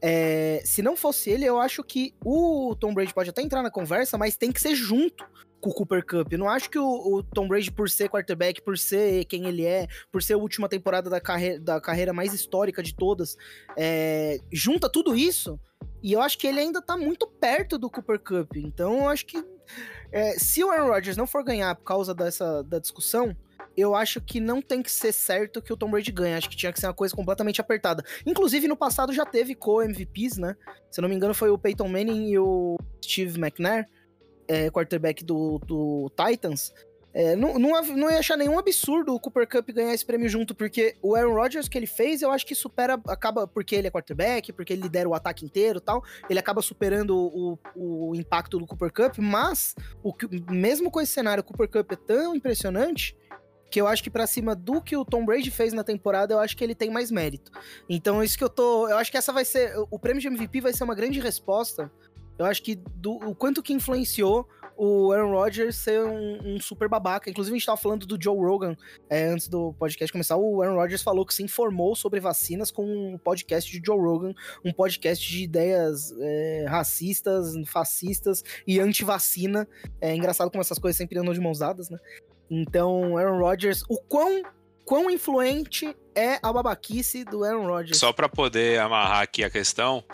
É, 0.02 0.60
se 0.62 0.82
não 0.82 0.94
fosse 0.94 1.30
ele, 1.30 1.46
eu 1.46 1.58
acho 1.58 1.82
que 1.82 2.14
o 2.22 2.76
Tom 2.78 2.92
Brady 2.92 3.14
pode 3.14 3.30
até 3.30 3.40
entrar 3.40 3.62
na 3.62 3.70
conversa, 3.70 4.18
mas 4.18 4.36
tem 4.36 4.52
que 4.52 4.60
ser 4.60 4.74
junto 4.74 5.24
com 5.60 5.70
o 5.70 5.74
Cooper 5.74 6.04
Cup. 6.04 6.32
Eu 6.32 6.38
não 6.38 6.48
acho 6.48 6.70
que 6.70 6.78
o, 6.78 6.86
o 6.86 7.22
Tom 7.22 7.48
Brady, 7.48 7.70
por 7.70 7.88
ser 7.88 8.08
quarterback, 8.08 8.62
por 8.62 8.78
ser 8.78 9.24
quem 9.24 9.46
ele 9.46 9.64
é, 9.64 9.86
por 10.12 10.22
ser 10.22 10.34
a 10.34 10.38
última 10.38 10.68
temporada 10.68 11.10
da, 11.10 11.20
carre 11.20 11.58
da 11.58 11.80
carreira 11.80 12.12
mais 12.12 12.32
histórica 12.32 12.82
de 12.82 12.94
todas, 12.94 13.36
é, 13.76 14.38
junta 14.52 14.88
tudo 14.88 15.16
isso 15.16 15.58
e 16.02 16.12
eu 16.12 16.20
acho 16.20 16.38
que 16.38 16.46
ele 16.46 16.60
ainda 16.60 16.80
tá 16.80 16.96
muito 16.96 17.26
perto 17.26 17.78
do 17.78 17.90
Cooper 17.90 18.20
Cup. 18.20 18.56
Então 18.56 18.98
eu 18.98 19.08
acho 19.08 19.26
que 19.26 19.44
é, 20.12 20.38
se 20.38 20.62
o 20.62 20.70
Aaron 20.70 20.88
Rodgers 20.88 21.16
não 21.16 21.26
for 21.26 21.42
ganhar 21.42 21.74
por 21.74 21.84
causa 21.84 22.14
dessa 22.14 22.62
da 22.62 22.78
discussão, 22.78 23.36
eu 23.76 23.94
acho 23.94 24.20
que 24.20 24.40
não 24.40 24.62
tem 24.62 24.82
que 24.82 24.90
ser 24.90 25.12
certo 25.12 25.60
que 25.60 25.72
o 25.72 25.76
Tom 25.76 25.90
Brady 25.90 26.10
ganhe. 26.10 26.34
Acho 26.34 26.48
que 26.48 26.56
tinha 26.56 26.72
que 26.72 26.80
ser 26.80 26.86
uma 26.86 26.94
coisa 26.94 27.14
completamente 27.14 27.60
apertada. 27.60 28.04
Inclusive, 28.24 28.68
no 28.68 28.76
passado 28.76 29.12
já 29.12 29.26
teve 29.26 29.54
co-MVPs, 29.54 30.38
né? 30.38 30.56
Se 30.90 31.00
eu 31.00 31.02
não 31.02 31.08
me 31.08 31.16
engano, 31.16 31.34
foi 31.34 31.50
o 31.50 31.58
Peyton 31.58 31.88
Manning 31.88 32.30
e 32.30 32.38
o 32.38 32.78
Steve 33.04 33.38
McNair, 33.38 33.88
é, 34.48 34.70
quarterback 34.70 35.24
do, 35.24 35.58
do 35.58 36.10
Titans. 36.10 36.72
É, 37.18 37.34
não, 37.34 37.58
não, 37.58 37.82
não 37.96 38.10
ia 38.10 38.18
achar 38.18 38.36
nenhum 38.36 38.58
absurdo 38.58 39.14
o 39.14 39.18
Cooper 39.18 39.48
Cup 39.48 39.70
ganhar 39.70 39.94
esse 39.94 40.04
prêmio 40.04 40.28
junto, 40.28 40.54
porque 40.54 40.96
o 41.00 41.14
Aaron 41.14 41.32
Rodgers 41.32 41.66
que 41.66 41.78
ele 41.78 41.86
fez, 41.86 42.20
eu 42.20 42.30
acho 42.30 42.44
que 42.44 42.54
supera, 42.54 43.00
acaba, 43.08 43.46
porque 43.46 43.74
ele 43.74 43.86
é 43.86 43.90
quarterback, 43.90 44.52
porque 44.52 44.74
ele 44.74 44.82
lidera 44.82 45.08
o 45.08 45.14
ataque 45.14 45.42
inteiro 45.42 45.80
tal, 45.80 46.04
ele 46.28 46.38
acaba 46.38 46.60
superando 46.60 47.16
o, 47.16 47.58
o 47.74 48.14
impacto 48.14 48.58
do 48.58 48.66
Cooper 48.66 48.92
Cup, 48.92 49.16
mas 49.16 49.74
o, 50.02 50.14
mesmo 50.50 50.90
com 50.90 51.00
esse 51.00 51.12
cenário, 51.12 51.40
o 51.40 51.44
Cooper 51.44 51.70
Cup 51.70 51.92
é 51.92 51.96
tão 51.96 52.36
impressionante 52.36 53.16
que 53.70 53.80
eu 53.80 53.86
acho 53.86 54.02
que 54.02 54.10
pra 54.10 54.26
cima 54.26 54.54
do 54.54 54.80
que 54.80 54.96
o 54.96 55.04
Tom 55.04 55.24
Brady 55.24 55.50
fez 55.50 55.72
na 55.72 55.82
temporada, 55.82 56.34
eu 56.34 56.38
acho 56.38 56.56
que 56.56 56.62
ele 56.62 56.74
tem 56.74 56.90
mais 56.90 57.10
mérito. 57.10 57.50
Então, 57.88 58.22
isso 58.22 58.38
que 58.38 58.44
eu 58.44 58.48
tô. 58.48 58.88
Eu 58.88 58.96
acho 58.96 59.10
que 59.10 59.16
essa 59.16 59.32
vai 59.32 59.44
ser. 59.44 59.72
O 59.90 59.98
prêmio 59.98 60.20
de 60.20 60.28
MVP 60.28 60.60
vai 60.60 60.72
ser 60.72 60.84
uma 60.84 60.94
grande 60.94 61.18
resposta. 61.20 61.90
Eu 62.38 62.46
acho 62.46 62.62
que 62.62 62.74
do, 62.74 63.14
o 63.14 63.34
quanto 63.34 63.62
que 63.62 63.72
influenciou 63.72 64.48
o 64.76 65.10
Aaron 65.10 65.30
Rodgers 65.30 65.76
ser 65.76 66.02
um, 66.02 66.54
um 66.56 66.60
super 66.60 66.88
babaca. 66.88 67.30
Inclusive, 67.30 67.54
a 67.54 67.58
gente 67.58 67.66
tava 67.66 67.78
falando 67.78 68.06
do 68.06 68.22
Joe 68.22 68.36
Rogan 68.36 68.76
é, 69.08 69.26
antes 69.28 69.48
do 69.48 69.72
podcast 69.74 70.12
começar. 70.12 70.36
O 70.36 70.62
Aaron 70.62 70.74
Rodgers 70.74 71.02
falou 71.02 71.24
que 71.24 71.34
se 71.34 71.42
informou 71.42 71.96
sobre 71.96 72.20
vacinas 72.20 72.70
com 72.70 72.84
um 72.84 73.18
podcast 73.18 73.70
de 73.70 73.84
Joe 73.84 73.98
Rogan, 73.98 74.34
um 74.64 74.72
podcast 74.72 75.26
de 75.26 75.42
ideias 75.42 76.14
é, 76.20 76.66
racistas, 76.68 77.54
fascistas 77.66 78.44
e 78.66 78.78
anti-vacina. 78.78 79.66
É 80.00 80.14
engraçado 80.14 80.50
como 80.50 80.60
essas 80.60 80.78
coisas 80.78 80.96
sempre 80.96 81.18
andam 81.18 81.32
de 81.32 81.40
mãos 81.40 81.58
dadas, 81.58 81.88
né? 81.88 81.98
Então, 82.50 83.16
Aaron 83.16 83.38
Rodgers, 83.38 83.82
o 83.88 83.98
quão, 83.98 84.42
quão 84.84 85.10
influente 85.10 85.96
é 86.14 86.38
a 86.42 86.52
babaquice 86.52 87.24
do 87.24 87.42
Aaron 87.42 87.66
Rodgers? 87.66 87.98
Só 87.98 88.12
pra 88.12 88.28
poder 88.28 88.78
amarrar 88.78 89.22
aqui 89.22 89.42
a 89.42 89.50
questão, 89.50 90.04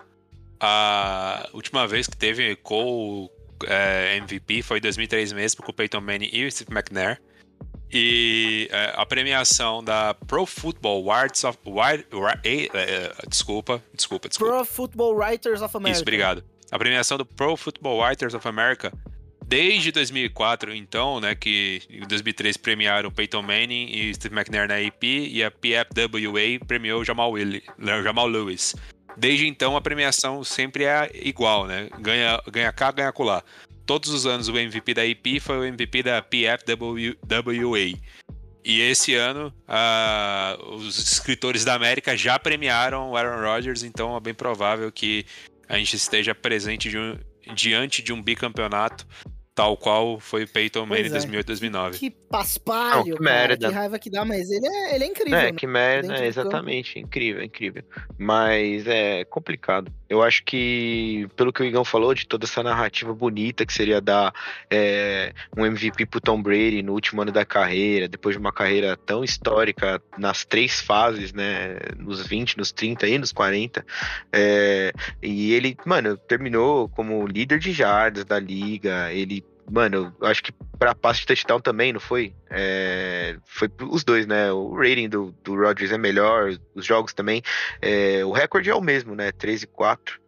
a 0.64 1.48
última 1.52 1.88
vez 1.88 2.06
que 2.06 2.16
teve 2.16 2.54
co 2.56 3.28
é, 3.66 4.16
MVP 4.18 4.62
foi 4.62 4.78
em 4.78 4.80
2003 4.80 5.32
mesmo, 5.32 5.64
com 5.64 5.72
o 5.72 5.74
Peyton 5.74 6.00
Manning 6.00 6.30
e 6.32 6.46
o 6.46 6.50
Steve 6.50 6.72
McNair. 6.72 7.20
E 7.92 8.68
é, 8.70 8.94
a 8.96 9.04
premiação 9.04 9.82
da 9.82 10.14
Pro 10.14 10.46
Football 10.46 11.02
Awards 11.02 11.44
of... 11.44 11.58
Wide, 11.66 12.06
eh, 12.44 12.68
eh, 12.72 13.12
desculpa, 13.28 13.82
desculpa, 13.92 14.28
desculpa. 14.28 14.54
Pro 14.54 14.64
Football 14.64 15.16
Writers 15.16 15.60
of 15.60 15.76
America. 15.76 15.96
Isso, 15.96 16.02
obrigado. 16.02 16.44
A 16.70 16.78
premiação 16.78 17.18
do 17.18 17.26
Pro 17.26 17.56
Football 17.56 18.00
Writers 18.00 18.32
of 18.32 18.48
America, 18.48 18.90
desde 19.46 19.92
2004, 19.92 20.74
então, 20.74 21.20
né, 21.20 21.34
que 21.34 21.82
em 21.90 22.06
2003 22.06 22.56
premiaram 22.56 23.10
Peyton 23.10 23.42
Manning 23.42 23.90
e 23.90 24.14
Steve 24.14 24.34
McNair 24.34 24.68
na 24.68 24.76
AP, 24.76 25.02
e 25.02 25.44
a 25.44 25.50
PFWA 25.50 26.64
premiou 26.66 27.04
Jamal, 27.04 27.32
Willi, 27.32 27.62
Jamal 28.02 28.26
Lewis. 28.26 28.74
Desde 29.16 29.46
então, 29.46 29.76
a 29.76 29.80
premiação 29.80 30.42
sempre 30.42 30.84
é 30.84 31.10
igual, 31.14 31.66
né? 31.66 31.88
Ganha, 32.00 32.40
ganha 32.50 32.72
cá, 32.72 32.90
ganha 32.90 33.12
colar. 33.12 33.44
Todos 33.84 34.10
os 34.10 34.26
anos 34.26 34.48
o 34.48 34.56
MVP 34.56 34.94
da 34.94 35.02
AP 35.02 35.40
foi 35.40 35.58
o 35.58 35.64
MVP 35.64 36.02
da 36.02 36.22
PFWA. 36.22 37.98
E 38.64 38.80
esse 38.80 39.14
ano, 39.14 39.52
ah, 39.66 40.56
os 40.76 40.96
escritores 40.96 41.64
da 41.64 41.74
América 41.74 42.16
já 42.16 42.38
premiaram 42.38 43.10
o 43.10 43.16
Aaron 43.16 43.40
Rodgers, 43.44 43.82
então 43.82 44.16
é 44.16 44.20
bem 44.20 44.34
provável 44.34 44.90
que 44.92 45.26
a 45.68 45.76
gente 45.78 45.96
esteja 45.96 46.32
presente 46.34 46.88
de 46.88 46.96
um- 46.96 47.18
diante 47.54 48.02
de 48.02 48.12
um 48.12 48.22
bicampeonato, 48.22 49.04
tal 49.54 49.76
qual 49.76 50.18
foi 50.18 50.44
o 50.44 50.48
Peyton 50.48 50.86
Manning 50.86 51.02
em 51.04 51.06
é. 51.06 51.10
2008 51.10 51.46
2009. 51.46 51.98
Que 51.98 52.10
paspalho, 52.10 52.96
Não, 52.96 53.04
que 53.04 53.10
cara, 53.10 53.22
merda. 53.48 53.68
que 53.68 53.74
raiva 53.74 53.98
que 53.98 54.10
dá, 54.10 54.24
mas 54.24 54.50
ele 54.50 54.66
é, 54.66 54.94
ele 54.94 55.04
é 55.04 55.06
incrível, 55.06 55.38
É, 55.38 55.42
né? 55.44 55.52
que 55.52 55.66
merda, 55.66 56.16
é, 56.16 56.26
exatamente, 56.26 56.98
incrível, 56.98 57.42
incrível. 57.42 57.82
Mas 58.18 58.86
é 58.86 59.24
complicado. 59.24 59.92
Eu 60.12 60.22
acho 60.22 60.44
que, 60.44 61.26
pelo 61.34 61.50
que 61.50 61.62
o 61.62 61.64
Igão 61.64 61.86
falou, 61.86 62.12
de 62.12 62.26
toda 62.26 62.44
essa 62.44 62.62
narrativa 62.62 63.14
bonita 63.14 63.64
que 63.64 63.72
seria 63.72 63.98
dar 63.98 64.34
é, 64.70 65.32
um 65.56 65.64
MVP 65.64 66.04
pro 66.04 66.20
Tom 66.20 66.42
Brady 66.42 66.82
no 66.82 66.92
último 66.92 67.22
ano 67.22 67.32
da 67.32 67.46
carreira, 67.46 68.06
depois 68.06 68.34
de 68.34 68.38
uma 68.38 68.52
carreira 68.52 68.94
tão 68.94 69.24
histórica 69.24 70.02
nas 70.18 70.44
três 70.44 70.82
fases, 70.82 71.32
né? 71.32 71.78
Nos 71.96 72.26
20, 72.26 72.58
nos 72.58 72.70
30 72.72 73.08
e 73.08 73.16
nos 73.16 73.32
40. 73.32 73.86
é, 74.30 74.92
e 75.22 75.54
ele, 75.54 75.78
mano, 75.86 76.14
terminou 76.18 76.90
como 76.90 77.26
líder 77.26 77.58
de 77.58 77.72
jardas 77.72 78.26
da 78.26 78.38
liga. 78.38 79.10
Ele 79.14 79.42
Mano, 79.70 80.14
eu 80.20 80.26
acho 80.26 80.42
que 80.42 80.52
pra 80.78 80.94
passe 80.94 81.20
de 81.20 81.26
touchdown 81.28 81.60
também, 81.60 81.92
não 81.92 82.00
foi? 82.00 82.34
É, 82.50 83.36
foi 83.46 83.70
os 83.90 84.04
dois, 84.04 84.26
né? 84.26 84.52
O 84.52 84.74
rating 84.74 85.08
do, 85.08 85.32
do 85.42 85.54
Rodgers 85.54 85.92
é 85.92 85.98
melhor, 85.98 86.50
os 86.74 86.84
jogos 86.84 87.14
também. 87.14 87.42
É, 87.80 88.24
o 88.24 88.32
recorde 88.32 88.68
é 88.68 88.74
o 88.74 88.80
mesmo, 88.80 89.14
né? 89.14 89.32
13 89.32 89.64
e 89.64 89.66
4. 89.68 90.20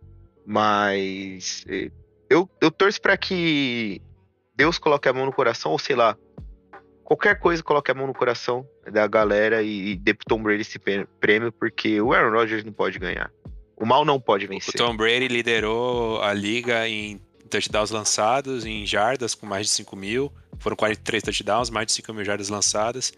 Mas 0.46 1.64
é, 1.68 1.90
eu, 2.30 2.48
eu 2.60 2.70
torço 2.70 3.00
pra 3.00 3.16
que 3.16 4.00
Deus 4.54 4.78
coloque 4.78 5.08
a 5.08 5.12
mão 5.12 5.26
no 5.26 5.32
coração, 5.32 5.72
ou 5.72 5.78
sei 5.78 5.96
lá, 5.96 6.16
qualquer 7.02 7.38
coisa 7.38 7.62
coloque 7.62 7.90
a 7.90 7.94
mão 7.94 8.06
no 8.06 8.14
coração 8.14 8.66
da 8.90 9.06
galera 9.06 9.62
e, 9.62 9.90
e 9.92 9.96
dê 9.96 10.14
pro 10.14 10.24
Tom 10.26 10.42
Brady 10.42 10.62
esse 10.62 10.78
prê- 10.78 11.06
prêmio, 11.20 11.50
porque 11.52 12.00
o 12.00 12.12
Aaron 12.12 12.30
Rodgers 12.32 12.64
não 12.64 12.72
pode 12.72 12.98
ganhar. 12.98 13.30
O 13.76 13.84
mal 13.84 14.04
não 14.04 14.20
pode 14.20 14.46
O 14.46 14.48
vencer. 14.48 14.74
Tom 14.74 14.96
Brady 14.96 15.26
liderou 15.28 16.22
a 16.22 16.32
liga 16.32 16.86
em 16.88 17.20
touchdowns 17.54 17.90
lançados, 17.90 18.64
em 18.66 18.84
jardas 18.86 19.34
com 19.34 19.46
mais 19.46 19.66
de 19.66 19.72
5 19.72 19.94
mil. 19.96 20.32
Foram 20.58 20.76
43 20.76 21.22
touchdowns, 21.22 21.70
mais 21.70 21.86
de 21.86 21.92
5 21.92 22.12
mil 22.12 22.24
jardas 22.24 22.48
lançadas. 22.48 23.12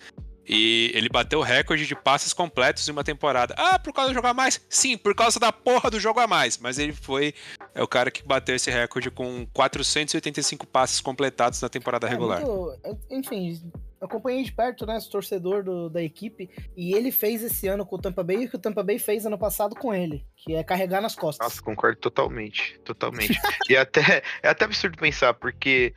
E 0.48 0.92
ele 0.94 1.08
bateu 1.08 1.40
o 1.40 1.42
recorde 1.42 1.86
de 1.86 1.94
passes 1.96 2.32
completos 2.32 2.88
em 2.88 2.92
uma 2.92 3.02
temporada. 3.02 3.52
Ah, 3.58 3.78
por 3.80 3.92
causa 3.92 4.10
do 4.10 4.14
jogo 4.14 4.28
a 4.28 4.34
mais? 4.34 4.60
Sim, 4.70 4.96
por 4.96 5.12
causa 5.12 5.40
da 5.40 5.50
porra 5.50 5.90
do 5.90 5.98
jogo 5.98 6.20
a 6.20 6.26
mais. 6.28 6.56
Mas 6.56 6.78
ele 6.78 6.92
foi 6.92 7.34
é 7.74 7.82
o 7.82 7.88
cara 7.88 8.12
que 8.12 8.22
bateu 8.22 8.54
esse 8.54 8.70
recorde 8.70 9.10
com 9.10 9.44
485 9.52 10.64
passes 10.66 11.00
completados 11.00 11.60
na 11.60 11.68
temporada 11.68 12.06
É, 12.06 12.10
regular. 12.10 12.40
muito- 12.42 12.78
enfim, 13.10 13.60
acompanhei 14.00 14.42
de 14.42 14.52
perto, 14.52 14.86
né, 14.86 14.96
esse 14.96 15.10
torcedor 15.10 15.62
do- 15.62 15.88
da 15.88 16.02
equipe, 16.02 16.50
e 16.76 16.92
ele 16.94 17.10
fez 17.10 17.42
esse 17.42 17.66
ano 17.68 17.84
com 17.86 17.96
o 17.96 18.00
Tampa 18.00 18.22
Bay 18.22 18.44
o 18.44 18.48
que 18.50 18.56
o 18.56 18.58
Tampa 18.58 18.82
Bay 18.82 18.98
fez 18.98 19.26
ano 19.26 19.38
passado 19.38 19.74
com 19.74 19.94
ele, 19.94 20.24
que 20.36 20.54
é 20.54 20.62
carregar 20.62 21.00
nas 21.00 21.14
costas. 21.14 21.46
Nossa, 21.46 21.62
concordo 21.62 21.98
totalmente, 21.98 22.78
totalmente. 22.84 23.38
e 23.68 23.76
até 23.76 24.22
é 24.42 24.48
até 24.48 24.64
absurdo 24.64 24.98
pensar, 24.98 25.34
porque 25.34 25.94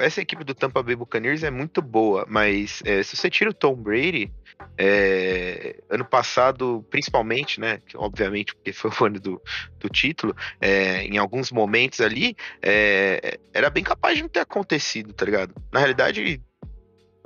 essa 0.00 0.20
equipe 0.20 0.44
do 0.44 0.54
Tampa 0.54 0.82
Bay 0.82 0.96
Buccaneers 0.96 1.42
é 1.42 1.50
muito 1.50 1.80
boa, 1.80 2.26
mas 2.28 2.82
é, 2.84 3.02
se 3.02 3.16
você 3.16 3.30
tira 3.30 3.50
o 3.50 3.54
Tom 3.54 3.74
Brady, 3.74 4.32
é, 4.76 5.80
ano 5.88 6.04
passado, 6.04 6.84
principalmente, 6.90 7.60
né, 7.60 7.80
obviamente 7.94 8.54
porque 8.54 8.72
foi 8.72 8.90
o 8.90 9.04
ano 9.04 9.20
do, 9.20 9.42
do 9.78 9.88
título, 9.88 10.34
é, 10.60 11.02
em 11.04 11.16
alguns 11.18 11.50
momentos 11.50 12.00
ali, 12.00 12.36
é, 12.62 13.38
era 13.52 13.70
bem 13.70 13.84
capaz 13.84 14.16
de 14.16 14.22
não 14.22 14.28
ter 14.28 14.40
acontecido, 14.40 15.12
tá 15.12 15.24
ligado? 15.24 15.54
Na 15.72 15.78
realidade, 15.80 16.40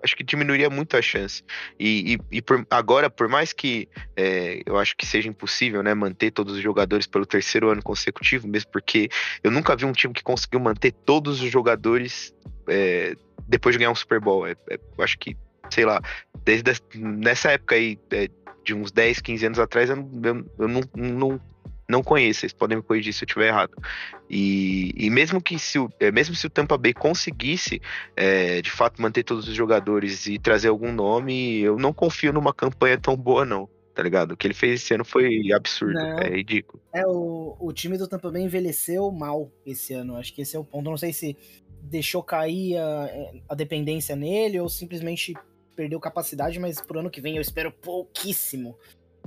acho 0.02 0.16
que 0.16 0.24
diminuiria 0.24 0.68
muito 0.68 0.96
a 0.96 1.02
chance. 1.02 1.42
E, 1.78 2.14
e- 2.14 2.38
e 2.38 2.42
por- 2.42 2.66
agora, 2.70 3.08
por 3.08 3.28
mais 3.28 3.52
que 3.52 3.88
é, 4.16 4.60
eu 4.66 4.78
acho 4.78 4.96
que 4.96 5.06
seja 5.06 5.28
impossível, 5.28 5.82
né, 5.82 5.94
manter 5.94 6.30
todos 6.30 6.54
os 6.56 6.62
jogadores 6.62 7.06
pelo 7.06 7.24
terceiro 7.24 7.70
ano 7.70 7.82
consecutivo, 7.82 8.48
mesmo 8.48 8.70
porque 8.70 9.08
eu 9.42 9.50
nunca 9.50 9.76
vi 9.76 9.84
um 9.84 9.92
time 9.92 10.12
que 10.12 10.22
conseguiu 10.22 10.60
manter 10.60 10.92
todos 10.92 11.40
os 11.42 11.50
jogadores 11.50 12.34
é, 12.68 13.14
depois 13.48 13.74
de 13.74 13.78
ganhar 13.78 13.90
um 13.90 13.94
Super 13.94 14.20
Bowl. 14.20 14.46
É- 14.46 14.56
é- 14.70 14.78
eu 14.98 15.04
acho 15.04 15.18
que, 15.18 15.36
sei 15.70 15.84
lá, 15.84 16.00
desde 16.44 16.72
nessa 16.94 17.52
época 17.52 17.74
aí, 17.74 17.98
é, 18.10 18.28
de 18.64 18.74
uns 18.74 18.92
10, 18.92 19.20
15 19.20 19.44
anos 19.46 19.58
atrás, 19.58 19.90
eu, 19.90 19.96
eu- 19.96 20.50
eu 20.58 20.68
não, 20.68 20.80
não, 20.94 21.40
não 21.92 22.02
conheço. 22.02 22.40
Vocês 22.40 22.52
podem 22.52 22.78
me 22.78 22.82
corrigir 22.82 23.12
se 23.12 23.22
eu 23.22 23.26
estiver 23.26 23.48
errado. 23.48 23.72
E, 24.28 24.92
e 24.96 25.10
mesmo 25.10 25.40
que 25.40 25.58
se 25.58 25.78
o, 25.78 25.88
é, 26.00 26.10
mesmo 26.10 26.34
se 26.34 26.46
o 26.46 26.50
Tampa 26.50 26.76
Bay 26.78 26.94
conseguisse 26.94 27.80
é, 28.16 28.60
de 28.62 28.70
fato 28.70 29.00
manter 29.00 29.22
todos 29.22 29.46
os 29.46 29.54
jogadores 29.54 30.26
e 30.26 30.38
trazer 30.38 30.68
algum 30.68 30.92
nome, 30.92 31.60
eu 31.60 31.76
não 31.76 31.92
confio 31.92 32.32
numa 32.32 32.52
campanha 32.52 32.98
tão 32.98 33.16
boa, 33.16 33.44
não. 33.44 33.68
Tá 33.94 34.02
ligado? 34.02 34.32
O 34.32 34.36
que 34.38 34.46
ele 34.46 34.54
fez 34.54 34.80
esse 34.80 34.94
ano 34.94 35.04
foi 35.04 35.52
absurdo, 35.52 35.92
Não. 35.92 36.18
é 36.18 36.30
ridículo. 36.30 36.82
É, 36.94 37.06
o, 37.06 37.58
o 37.60 37.72
time 37.74 37.98
do 37.98 38.08
Tampa 38.08 38.30
Bay 38.30 38.42
envelheceu 38.42 39.10
mal 39.12 39.52
esse 39.66 39.92
ano. 39.92 40.16
Acho 40.16 40.32
que 40.32 40.40
esse 40.40 40.56
é 40.56 40.58
o 40.58 40.64
ponto. 40.64 40.88
Não 40.88 40.96
sei 40.96 41.12
se 41.12 41.36
deixou 41.82 42.22
cair 42.22 42.78
a, 42.78 43.08
a 43.50 43.54
dependência 43.54 44.16
nele 44.16 44.58
ou 44.58 44.68
simplesmente 44.70 45.34
perdeu 45.76 46.00
capacidade, 46.00 46.58
mas 46.58 46.80
pro 46.80 47.00
ano 47.00 47.10
que 47.10 47.20
vem 47.20 47.36
eu 47.36 47.42
espero 47.42 47.70
pouquíssimo. 47.70 48.78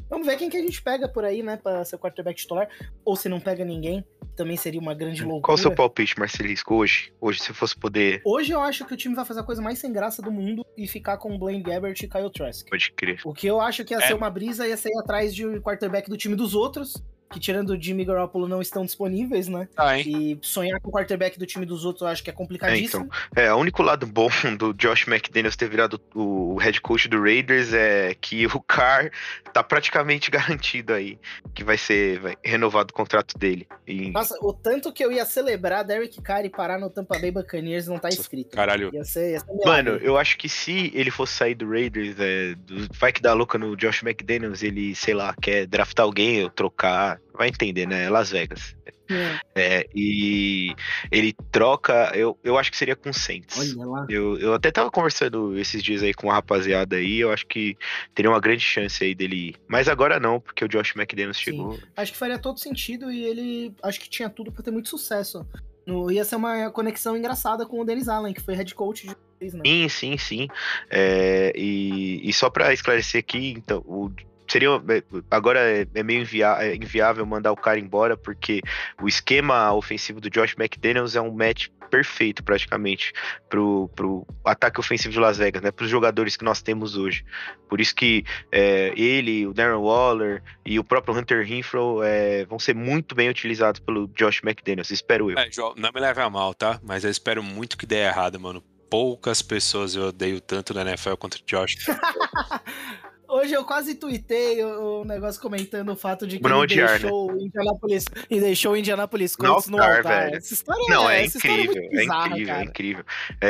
Vamos 0.10 0.28
ver 0.28 0.38
quem 0.38 0.50
que 0.50 0.58
a 0.58 0.62
gente 0.62 0.82
pega 0.82 1.08
por 1.08 1.24
aí, 1.26 1.42
né, 1.42 1.58
pra 1.58 1.84
ser 1.84 1.98
quarterback 1.98 2.38
titular. 2.40 2.68
Ou 3.04 3.16
se 3.16 3.28
não 3.28 3.40
pega 3.40 3.66
ninguém, 3.66 4.06
também 4.36 4.56
seria 4.58 4.80
uma 4.80 4.94
grande 4.94 5.22
loucura. 5.24 5.42
Qual 5.44 5.56
o 5.56 5.58
seu 5.58 5.74
palpite, 5.74 6.18
Marcelisco, 6.20 6.76
hoje? 6.76 7.12
Hoje, 7.20 7.40
se 7.42 7.54
fosse 7.54 7.76
poder, 7.78 8.22
Hoje 8.26 8.52
eu 8.52 8.60
acho 8.60 8.86
que 8.86 8.94
o 8.94 8.98
time 8.98 9.16
vai 9.16 9.26
fazer 9.26 9.40
a 9.40 9.44
coisa 9.44 9.62
mais 9.62 9.80
sem 9.80 9.92
graça 9.92 10.22
do 10.22 10.32
mundo 10.32 10.66
e 10.78 10.88
ficar 10.88 11.18
com 11.18 11.38
Blaine 11.38 11.64
Gabbert 11.64 12.00
e 12.04 12.08
Kyle 12.08 12.32
Trask. 12.32 12.68
pode 12.70 12.92
crer. 12.92 13.20
O 13.26 13.34
que 13.34 13.48
eu 13.48 13.60
acho 13.60 13.84
que 13.84 13.94
ia 13.94 14.00
É. 14.00 14.08
ser 14.08 14.14
uma 14.14 14.30
brisa 14.30 14.68
ia 14.68 14.78
ser 14.78 14.90
ir 14.90 15.00
atrás 15.00 15.34
de 15.34 15.46
um 15.46 15.60
quarterback 15.62 16.10
do 16.10 16.18
time 16.18 16.36
dos 16.36 16.54
outros, 16.54 17.02
que 17.36 17.40
tirando 17.42 17.72
o 17.72 17.82
Jimmy 17.82 18.06
Garoppolo 18.06 18.48
não 18.48 18.62
estão 18.62 18.86
disponíveis, 18.86 19.50
né? 19.50 19.68
Ah? 19.76 20.00
E 20.00 20.40
sonhar 20.42 20.80
com 20.80 20.88
o 20.88 20.92
quarterback 20.92 21.38
do 21.38 21.46
time 21.46 21.66
dos 21.66 21.84
outros 21.84 22.04
eu 22.04 22.08
acho 22.08 22.24
que 22.24 22.30
é 22.30 22.34
complicadíssimo. 22.34 23.10
É, 23.36 23.54
o 23.54 23.58
único 23.58 23.84
lado 23.84 24.08
bom 24.08 24.30
do 24.58 24.74
Josh 24.74 25.06
McDaniels 25.06 25.58
ter 25.58 25.68
virado 25.68 26.00
o, 26.16 26.56
head 26.56 26.80
coach 26.80 27.10
do 27.10 27.22
Raiders 27.22 27.74
é 27.74 28.16
que 28.16 28.46
o 28.46 28.62
Carr 28.62 29.12
tá 29.52 29.62
praticamente 29.62 30.32
garantido 30.32 30.94
aí 30.94 31.20
que 31.54 31.62
vai 31.62 31.78
ser 31.78 32.20
vai, 32.20 32.38
renovado 32.42 32.92
o 32.92 32.94
contrato 32.94 33.38
dele. 33.38 33.68
E, 33.86 34.12
Nossa, 34.12 34.38
o 34.42 34.54
tanto 34.54 34.94
que 34.94 35.04
eu 35.04 35.12
ia 35.12 35.26
celebrar 35.26 35.84
Derek 35.84 36.22
Carr 36.22 36.46
e 36.46 36.50
parar 36.50 36.80
no 36.80 36.90
Tampa 36.90 37.20
Bay 37.20 37.32
Buccaneers 37.32 37.88
não 37.88 38.00
tá 38.00 38.08
escrito. 38.08 38.56
Caralho. 38.56 38.92
Ia 38.94 39.04
ser, 39.04 39.32
ia 39.32 39.40
ser 39.42 39.54
Mano, 39.66 39.92
eu 39.98 40.18
acho 40.18 40.38
que 40.38 40.48
se 40.48 40.90
ele 40.96 41.12
fosse 41.12 41.34
sair 41.34 41.56
do 41.56 41.70
Raiders, 41.70 42.16
é, 42.18 42.56
do- 42.56 42.88
vai 42.98 43.12
que 43.12 43.22
dá 43.22 43.34
louca 43.34 43.58
no 43.58 43.76
Josh 43.76 44.04
McDaniels, 44.04 44.64
ele, 44.64 44.96
sei 44.96 45.14
lá, 45.14 45.36
quer 45.42 45.68
draftar 45.68 46.06
alguém 46.06 46.44
ou 46.44 46.50
trocar. 46.50 47.20
Vai 47.34 47.50
entender, 47.50 47.86
né? 47.86 48.10
Las 48.10 48.32
Vegas. 48.32 48.76
É, 49.10 49.40
É, 49.56 49.88
e 49.94 50.76
ele 51.12 51.34
troca, 51.52 52.12
eu, 52.16 52.38
eu 52.44 52.58
acho 52.58 52.72
que 52.72 52.78
seria 52.78 52.96
com 52.96 53.14
Saints. 53.14 53.76
Eu, 54.10 54.38
eu 54.40 54.54
até 54.54 54.72
tava 54.72 54.90
conversando 54.90 55.58
esses 55.58 55.84
dias 55.84 56.02
aí 56.02 56.14
com 56.14 56.32
a 56.32 56.36
rapaziada 56.36 56.96
aí, 56.96 57.20
eu 57.20 57.32
acho 57.32 57.46
que 57.46 57.78
teria 58.14 58.32
uma 58.32 58.40
grande 58.40 58.64
chance 58.64 59.04
aí 59.04 59.14
dele 59.14 59.50
ir. 59.50 59.56
Mas 59.68 59.88
agora 59.88 60.20
não, 60.20 60.40
porque 60.40 60.66
o 60.66 60.68
Josh 60.68 60.96
McDaniels 60.96 61.38
Sim. 61.38 61.44
chegou. 61.44 61.80
Acho 61.96 62.12
que 62.12 62.18
faria 62.18 62.40
todo 62.40 62.60
sentido 62.60 63.12
e 63.12 63.24
ele 63.24 63.74
acho 63.84 64.00
que 64.00 64.10
tinha 64.10 64.30
tudo 64.30 64.52
pra 64.52 64.64
ter 64.64 64.72
muito 64.72 64.90
sucesso. 64.90 65.46
No, 65.86 66.12
ia 66.12 66.26
ser 66.26 66.36
uma 66.36 66.72
conexão 66.72 67.16
engraçada 67.16 67.66
com 67.66 67.80
o 67.80 67.86
Dennis 67.86 68.08
Allen, 68.08 68.34
que 68.34 68.42
foi 68.42 68.56
head 68.56 68.74
coach 68.74 69.08
de 69.08 69.16
vocês, 69.16 69.54
né? 69.54 69.62
Sim, 69.64 69.88
sim, 69.88 70.18
sim. 70.18 70.48
É, 70.90 71.54
e, 71.56 72.28
e 72.28 72.34
só 72.34 72.50
pra 72.50 72.74
esclarecer 72.74 73.20
aqui, 73.20 73.54
então, 73.56 73.84
o, 73.86 74.12
seria 74.48 74.70
é, 74.70 75.04
agora 75.30 75.60
é, 75.60 75.88
é 75.94 76.04
meio 76.04 76.26
é 76.60 76.76
inviável 76.76 77.26
mandar 77.26 77.52
o 77.52 77.56
cara 77.56 77.80
embora 77.80 78.16
porque 78.16 78.62
o 79.02 79.08
esquema 79.08 79.74
ofensivo 79.74 80.20
do 80.20 80.30
Josh 80.30 80.56
McDaniels 80.58 81.16
é 81.16 81.22
um 81.22 81.32
match 81.32 81.68
perfeito 81.90 82.44
praticamente 82.44 83.14
pro, 83.50 83.90
pro 83.96 84.26
ataque 84.44 84.80
ofensivo 84.80 85.14
de 85.14 85.20
Las 85.20 85.38
Vegas, 85.38 85.62
né? 85.62 85.72
Para 85.72 85.86
os 85.86 85.90
jogadores 85.90 86.36
que 86.36 86.44
nós 86.44 86.62
temos 86.62 86.98
hoje. 86.98 87.24
Por 87.70 87.80
isso 87.80 87.96
que 87.96 88.26
é, 88.52 88.92
ele, 88.96 89.48
o 89.48 89.54
Darren 89.54 89.78
Waller 89.78 90.44
e 90.66 90.78
o 90.78 90.84
próprio 90.84 91.16
Hunter 91.16 91.46
Renfro 91.46 92.04
é, 92.04 92.46
vão 92.46 92.60
ser 92.60 92.76
muito 92.76 93.16
bem 93.16 93.30
utilizados 93.30 93.80
pelo 93.80 94.08
Josh 94.10 94.42
McDaniels, 94.44 94.92
espero 94.92 95.32
eu. 95.32 95.38
É, 95.38 95.50
João, 95.52 95.74
não 95.78 95.92
me 95.94 96.02
leve 96.02 96.22
a 96.22 96.30
mal, 96.30 96.54
tá? 96.54 96.80
Mas 96.84 97.04
eu 97.04 97.12
espero 97.12 97.42
muito 97.42 97.78
que 97.78 97.86
dê 97.86 98.04
errado, 98.04 98.40
mano. 98.40 98.62
Poucas 98.90 99.42
pessoas 99.42 99.96
eu 99.96 100.08
odeio 100.08 100.40
tanto 100.40 100.74
na 100.74 100.82
NFL 100.82 101.16
contra 101.16 101.40
o 101.40 101.46
Josh. 101.46 101.78
Hoje 103.36 103.54
eu 103.54 103.66
quase 103.66 103.96
tuitei 103.96 104.64
o, 104.64 105.02
o 105.02 105.06
negócio 105.06 105.42
comentando 105.42 105.90
o 105.90 105.96
fato 105.96 106.26
de 106.26 106.40
que 106.40 106.46
ele 106.46 106.54
odiar, 106.54 106.94
né? 106.94 107.00
deixou, 107.00 107.32
o 107.32 107.38
Indianapolis, 107.38 108.06
e 108.30 108.40
deixou 108.40 108.72
o 108.72 108.78
Indianapolis 108.78 109.36
Colts 109.36 109.68
no 109.68 109.78
altar, 109.78 109.98
altar. 109.98 110.24
velho. 110.26 110.38
Essa 110.38 110.54
história 110.54 110.86
Não, 110.88 111.10
é, 111.10 111.26
história 111.26 111.64
incrível, 111.64 111.84
é 111.84 111.90
bizarra, 111.90 112.28
incrível, 112.28 112.56
é 112.56 112.64
incrível. 112.64 113.06
É, 113.42 113.50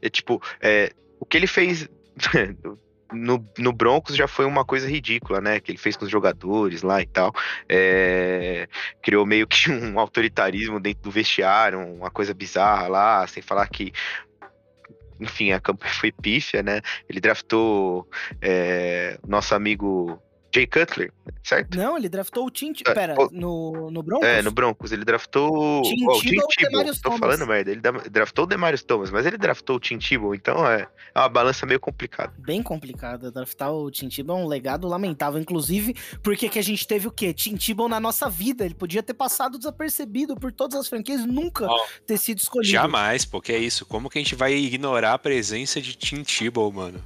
é- 0.00 0.06
é 0.06 0.08
tipo, 0.08 0.40
é, 0.60 0.92
o 1.18 1.26
que 1.26 1.36
ele 1.36 1.48
fez 1.48 1.88
no, 3.12 3.44
no 3.58 3.72
Broncos 3.72 4.14
já 4.14 4.28
foi 4.28 4.44
uma 4.44 4.64
coisa 4.64 4.88
ridícula, 4.88 5.40
né? 5.40 5.58
Que 5.58 5.72
ele 5.72 5.78
fez 5.78 5.96
com 5.96 6.04
os 6.04 6.10
jogadores 6.10 6.82
lá 6.82 7.02
e 7.02 7.06
tal. 7.06 7.32
É, 7.68 8.68
criou 9.02 9.26
meio 9.26 9.46
que 9.48 9.70
um 9.72 9.98
autoritarismo 9.98 10.78
dentro 10.78 11.02
do 11.02 11.10
vestiário, 11.10 11.80
uma 11.80 12.12
coisa 12.12 12.32
bizarra 12.32 12.86
lá, 12.86 13.26
sem 13.26 13.42
falar 13.42 13.66
que. 13.68 13.92
Enfim, 15.20 15.52
a 15.52 15.60
campanha 15.60 15.92
foi 15.92 16.12
pífia, 16.12 16.62
né? 16.62 16.80
Ele 17.08 17.20
draftou 17.20 18.08
é, 18.40 19.18
nosso 19.26 19.54
amigo 19.54 20.22
Jay 20.56 20.66
Cutler, 20.66 21.12
certo? 21.44 21.76
Não, 21.76 21.98
ele 21.98 22.08
draftou 22.08 22.46
o 22.46 22.50
Tim. 22.50 22.72
É, 22.86 22.94
Pera, 22.94 23.14
o- 23.18 23.28
no, 23.30 23.90
no 23.90 24.02
Broncos? 24.02 24.26
É, 24.26 24.40
no 24.40 24.50
Broncos. 24.50 24.90
Ele 24.90 25.04
draftou 25.04 25.82
Tim 25.82 26.06
oh, 26.06 26.16
o 26.16 26.20
Tebow 26.20 26.44
ou 26.44 26.48
Tebow. 26.48 26.84
Tô 26.84 27.00
Thomas? 27.02 27.18
falando 27.18 27.46
merda. 27.46 27.70
Ele 27.70 27.80
draftou 28.10 28.44
o 28.44 28.46
Demarius 28.46 28.82
Thomas, 28.82 29.10
mas 29.10 29.26
ele 29.26 29.36
draftou 29.36 29.76
o 29.76 29.80
Tim 29.80 29.98
Tebow, 29.98 30.34
então 30.34 30.66
é, 30.66 30.88
é 31.14 31.18
uma 31.20 31.28
balança 31.28 31.66
meio 31.66 31.78
complicada. 31.78 32.32
Bem 32.38 32.62
complicado. 32.62 33.30
Draftar 33.30 33.70
o 33.70 33.90
Tim 33.90 34.08
Tebow 34.08 34.38
é 34.38 34.42
um 34.44 34.46
legado 34.46 34.88
lamentável. 34.88 35.40
Inclusive, 35.40 35.94
porque 36.22 36.48
que 36.48 36.58
a 36.58 36.62
gente 36.62 36.86
teve 36.86 37.06
o 37.06 37.10
quê? 37.10 37.34
Tim 37.34 37.56
Tebow 37.56 37.88
na 37.88 38.00
nossa 38.00 38.30
vida. 38.30 38.64
Ele 38.64 38.74
podia 38.74 39.02
ter 39.02 39.14
passado 39.14 39.58
desapercebido 39.58 40.36
por 40.36 40.52
todas 40.52 40.78
as 40.80 40.88
franquias 40.88 41.20
e 41.20 41.26
nunca 41.26 41.66
Ó, 41.66 41.86
ter 42.06 42.16
sido 42.16 42.38
escolhido. 42.38 42.72
Jamais, 42.72 43.24
pô, 43.24 43.40
que 43.40 43.52
é 43.52 43.58
isso? 43.58 43.84
Como 43.84 44.08
que 44.08 44.18
a 44.18 44.22
gente 44.22 44.34
vai 44.34 44.54
ignorar 44.54 45.12
a 45.12 45.18
presença 45.18 45.80
de 45.80 45.94
Tim 45.94 46.22
Tebow, 46.22 46.72
mano? 46.72 47.02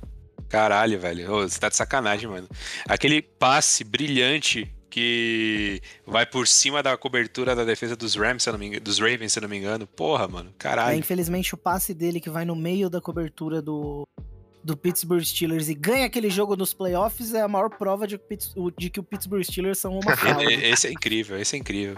Caralho, 0.50 0.98
velho. 0.98 1.32
Ô, 1.32 1.48
você 1.48 1.58
tá 1.58 1.68
de 1.68 1.76
sacanagem, 1.76 2.28
mano. 2.28 2.48
Aquele 2.88 3.22
passe 3.22 3.84
brilhante 3.84 4.70
que 4.90 5.80
vai 6.04 6.26
por 6.26 6.48
cima 6.48 6.82
da 6.82 6.96
cobertura 6.96 7.54
da 7.54 7.64
defesa 7.64 7.94
dos 7.94 8.16
Rams, 8.16 8.42
se 8.42 8.48
eu 8.48 8.52
não 8.52 8.58
me 8.58 8.66
engano, 8.66 8.82
dos 8.82 8.98
Ravens, 8.98 9.32
se 9.32 9.38
eu 9.38 9.42
não 9.42 9.48
me 9.48 9.56
engano. 9.56 9.86
Porra, 9.86 10.26
mano. 10.26 10.50
É, 10.50 10.52
Caralho. 10.58 10.98
infelizmente, 10.98 11.54
o 11.54 11.56
passe 11.56 11.94
dele 11.94 12.20
que 12.20 12.28
vai 12.28 12.44
no 12.44 12.56
meio 12.56 12.90
da 12.90 13.00
cobertura 13.00 13.62
do, 13.62 14.04
do 14.64 14.76
Pittsburgh 14.76 15.22
Steelers 15.22 15.68
e 15.68 15.74
ganha 15.74 16.06
aquele 16.06 16.28
jogo 16.28 16.56
nos 16.56 16.74
playoffs 16.74 17.32
é 17.32 17.40
a 17.40 17.48
maior 17.48 17.70
prova 17.70 18.04
de, 18.06 18.20
de 18.76 18.90
que 18.90 18.98
o 18.98 19.04
Pittsburgh 19.04 19.44
Steelers 19.44 19.78
são 19.78 19.98
uma 20.00 20.14
fraude. 20.18 20.52
Esse 20.52 20.88
é 20.88 20.90
incrível, 20.90 21.38
esse 21.38 21.54
é 21.54 21.58
incrível. 21.60 21.96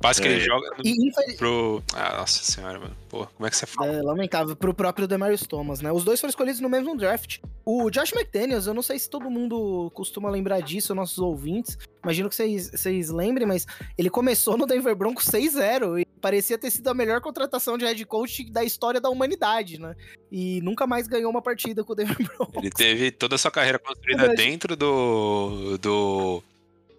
Passe 0.00 0.20
que 0.20 0.28
É. 0.28 0.32
ele 0.32 0.40
joga 0.40 0.68
no- 0.76 0.84
e 0.84 1.08
infeliz- 1.08 1.36
pro. 1.36 1.82
Ah, 1.94 2.18
nossa 2.18 2.42
senhora, 2.44 2.78
mano. 2.78 2.94
Pô, 3.08 3.26
como 3.26 3.46
é 3.46 3.50
que 3.50 3.56
você 3.56 3.64
fala? 3.64 3.90
É 3.92 4.02
lamentável 4.02 4.54
pro 4.54 4.74
próprio 4.74 5.08
Demarius 5.08 5.42
Thomas, 5.46 5.80
né? 5.80 5.90
Os 5.90 6.04
dois 6.04 6.20
foram 6.20 6.28
escolhidos 6.28 6.60
no 6.60 6.68
mesmo 6.68 6.94
draft. 6.96 7.38
O 7.64 7.88
Josh 7.90 8.12
McDaniels, 8.12 8.66
eu 8.66 8.74
não 8.74 8.82
sei 8.82 8.98
se 8.98 9.08
todo 9.08 9.30
mundo 9.30 9.90
costuma 9.94 10.28
lembrar 10.28 10.60
disso, 10.60 10.94
nossos 10.94 11.18
ouvintes. 11.18 11.78
Imagino 12.02 12.28
que 12.28 12.34
vocês, 12.34 12.70
vocês 12.70 13.08
lembrem, 13.08 13.46
mas 13.46 13.66
ele 13.96 14.10
começou 14.10 14.58
no 14.58 14.66
Denver 14.66 14.94
Broncos 14.94 15.24
6-0 15.24 15.98
e 15.98 16.04
parecia 16.20 16.58
ter 16.58 16.70
sido 16.70 16.88
a 16.88 16.94
melhor 16.94 17.22
contratação 17.22 17.78
de 17.78 17.86
head 17.86 18.04
coach 18.04 18.44
da 18.50 18.62
história 18.62 19.00
da 19.00 19.08
humanidade, 19.08 19.80
né? 19.80 19.94
E 20.30 20.60
nunca 20.60 20.86
mais 20.86 21.06
ganhou 21.06 21.30
uma 21.30 21.40
partida 21.40 21.82
com 21.82 21.92
o 21.94 21.96
Denver 21.96 22.16
Broncos. 22.36 22.56
Ele 22.62 22.70
teve 22.70 23.10
toda 23.10 23.36
a 23.36 23.38
sua 23.38 23.50
carreira 23.50 23.78
construída 23.78 24.34
dentro 24.34 24.76
do, 24.76 25.78
do 25.78 26.42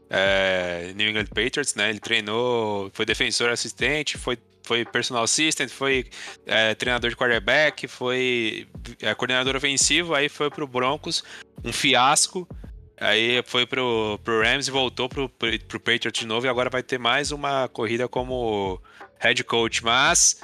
é, 0.10 0.94
New 0.96 1.10
England 1.10 1.28
Patriots, 1.28 1.76
né? 1.76 1.90
Ele 1.90 2.00
treinou, 2.00 2.90
foi 2.94 3.06
defensor 3.06 3.50
assistente, 3.50 4.18
foi, 4.18 4.38
foi 4.64 4.86
personal 4.86 5.24
assistant, 5.24 5.70
foi 5.70 6.06
é, 6.46 6.76
treinador 6.76 7.10
de 7.10 7.16
quarterback, 7.16 7.88
foi 7.88 8.68
é, 9.02 9.14
coordenador 9.16 9.56
ofensivo, 9.56 10.14
aí 10.14 10.30
foi 10.30 10.50
pro 10.50 10.68
Broncos, 10.68 11.24
um 11.64 11.74
fiasco. 11.74 12.48
Aí 12.98 13.44
foi 13.46 13.66
pro, 13.66 14.18
pro 14.24 14.42
Rams 14.42 14.70
e 14.70 14.72
voltou 14.72 15.10
pro, 15.10 15.28
pro 15.30 15.80
Patriots 15.80 16.22
de 16.22 16.26
novo 16.26 16.46
e 16.46 16.50
agora 16.50 16.70
vai 16.70 16.82
ter 16.82 16.98
mais 16.98 17.30
uma 17.30 17.68
corrida 17.68 18.08
como 18.08 18.82
head 19.20 19.44
coach. 19.44 19.84
Mas 19.84 20.40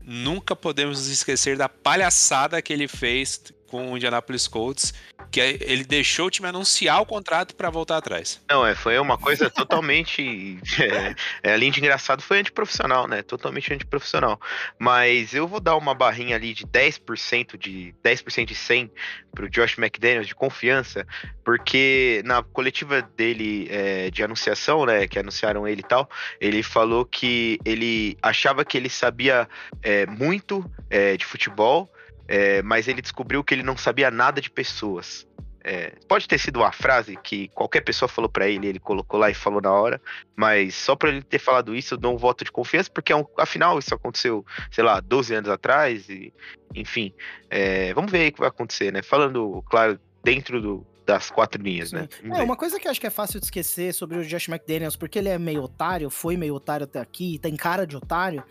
nunca 0.00 0.54
podemos 0.54 1.08
esquecer 1.08 1.56
da 1.56 1.68
palhaçada 1.68 2.62
que 2.62 2.72
ele 2.72 2.86
fez 2.86 3.42
com 3.66 3.92
o 3.92 3.96
Indianapolis 3.96 4.46
Colts, 4.46 4.94
que 5.30 5.40
ele 5.40 5.84
deixou 5.84 6.26
o 6.26 6.30
time 6.30 6.48
anunciar 6.48 7.00
o 7.00 7.06
contrato 7.06 7.54
pra 7.54 7.70
voltar 7.70 7.96
atrás. 7.96 8.40
Não, 8.48 8.66
é, 8.66 8.74
foi 8.74 8.98
uma 8.98 9.18
coisa 9.18 9.50
totalmente. 9.50 10.58
É, 10.86 11.14
é, 11.42 11.54
além 11.54 11.70
de 11.70 11.80
engraçado, 11.80 12.22
foi 12.22 12.38
antiprofissional, 12.38 13.08
né? 13.08 13.22
Totalmente 13.22 13.72
antiprofissional. 13.72 14.38
Mas 14.78 15.32
eu 15.32 15.48
vou 15.48 15.58
dar 15.58 15.74
uma 15.76 15.94
barrinha 15.94 16.36
ali 16.36 16.52
de 16.52 16.66
10% 16.66 17.56
de 17.58 17.94
10% 18.04 18.44
de 18.44 18.54
100 18.54 18.90
pro 19.34 19.48
Josh 19.48 19.78
McDaniels 19.78 20.26
de 20.26 20.34
confiança, 20.34 21.06
porque 21.44 22.22
na 22.24 22.42
coletiva 22.42 23.02
dele 23.02 23.68
é, 23.70 24.10
de 24.10 24.22
anunciação, 24.22 24.84
né? 24.84 25.06
Que 25.06 25.18
anunciaram 25.18 25.66
ele 25.66 25.80
e 25.80 25.88
tal, 25.88 26.08
ele 26.40 26.62
falou 26.62 27.04
que 27.04 27.58
ele 27.64 28.16
achava 28.22 28.64
que 28.64 28.76
ele 28.76 28.90
sabia 28.90 29.48
é, 29.82 30.06
muito 30.06 30.68
é, 30.90 31.16
de 31.16 31.24
futebol. 31.24 31.90
É, 32.28 32.62
mas 32.62 32.88
ele 32.88 33.02
descobriu 33.02 33.42
que 33.44 33.54
ele 33.54 33.62
não 33.62 33.76
sabia 33.76 34.10
nada 34.10 34.40
de 34.40 34.50
pessoas. 34.50 35.26
É, 35.68 35.94
pode 36.06 36.28
ter 36.28 36.38
sido 36.38 36.60
uma 36.60 36.70
frase 36.70 37.16
que 37.24 37.48
qualquer 37.48 37.80
pessoa 37.80 38.08
falou 38.08 38.30
pra 38.30 38.46
ele, 38.46 38.68
ele 38.68 38.78
colocou 38.78 39.18
lá 39.18 39.28
e 39.28 39.34
falou 39.34 39.60
na 39.60 39.72
hora, 39.72 40.00
mas 40.36 40.76
só 40.76 40.94
pra 40.94 41.08
ele 41.08 41.22
ter 41.22 41.40
falado 41.40 41.74
isso, 41.74 41.94
eu 41.94 41.98
dou 41.98 42.14
um 42.14 42.16
voto 42.16 42.44
de 42.44 42.52
confiança, 42.52 42.88
porque 42.88 43.12
é 43.12 43.16
um- 43.16 43.26
afinal 43.36 43.76
isso 43.76 43.92
aconteceu, 43.92 44.46
sei 44.70 44.84
lá, 44.84 45.00
12 45.00 45.34
anos 45.34 45.50
atrás, 45.50 46.08
e 46.08 46.32
enfim, 46.72 47.12
é, 47.50 47.92
vamos 47.94 48.12
ver 48.12 48.18
aí 48.20 48.28
o 48.28 48.32
que 48.32 48.38
vai 48.38 48.48
acontecer, 48.48 48.92
né? 48.92 49.02
Falando, 49.02 49.60
claro, 49.68 49.98
dentro 50.22 50.62
do- 50.62 50.86
das 51.06 51.30
quatro 51.30 51.62
linhas, 51.62 51.92
né? 51.92 52.08
Vamos 52.20 52.36
É, 52.36 52.40
ver. 52.40 52.44
uma 52.44 52.56
coisa 52.56 52.80
que 52.80 52.86
eu 52.88 52.90
acho 52.90 53.00
que 53.00 53.06
é 53.06 53.10
fácil 53.10 53.38
de 53.38 53.46
esquecer 53.46 53.94
sobre 53.94 54.18
o 54.18 54.24
Josh 54.24 54.48
McDaniels, 54.48 54.96
porque 54.96 55.18
ele 55.18 55.28
é 55.28 55.38
meio 55.38 55.62
otário, 55.62 56.10
foi 56.10 56.36
meio 56.36 56.54
otário 56.54 56.84
até 56.84 56.98
aqui, 56.98 57.38
tem 57.38 57.54
cara 57.54 57.86
de 57.86 57.96
otário. 57.96 58.42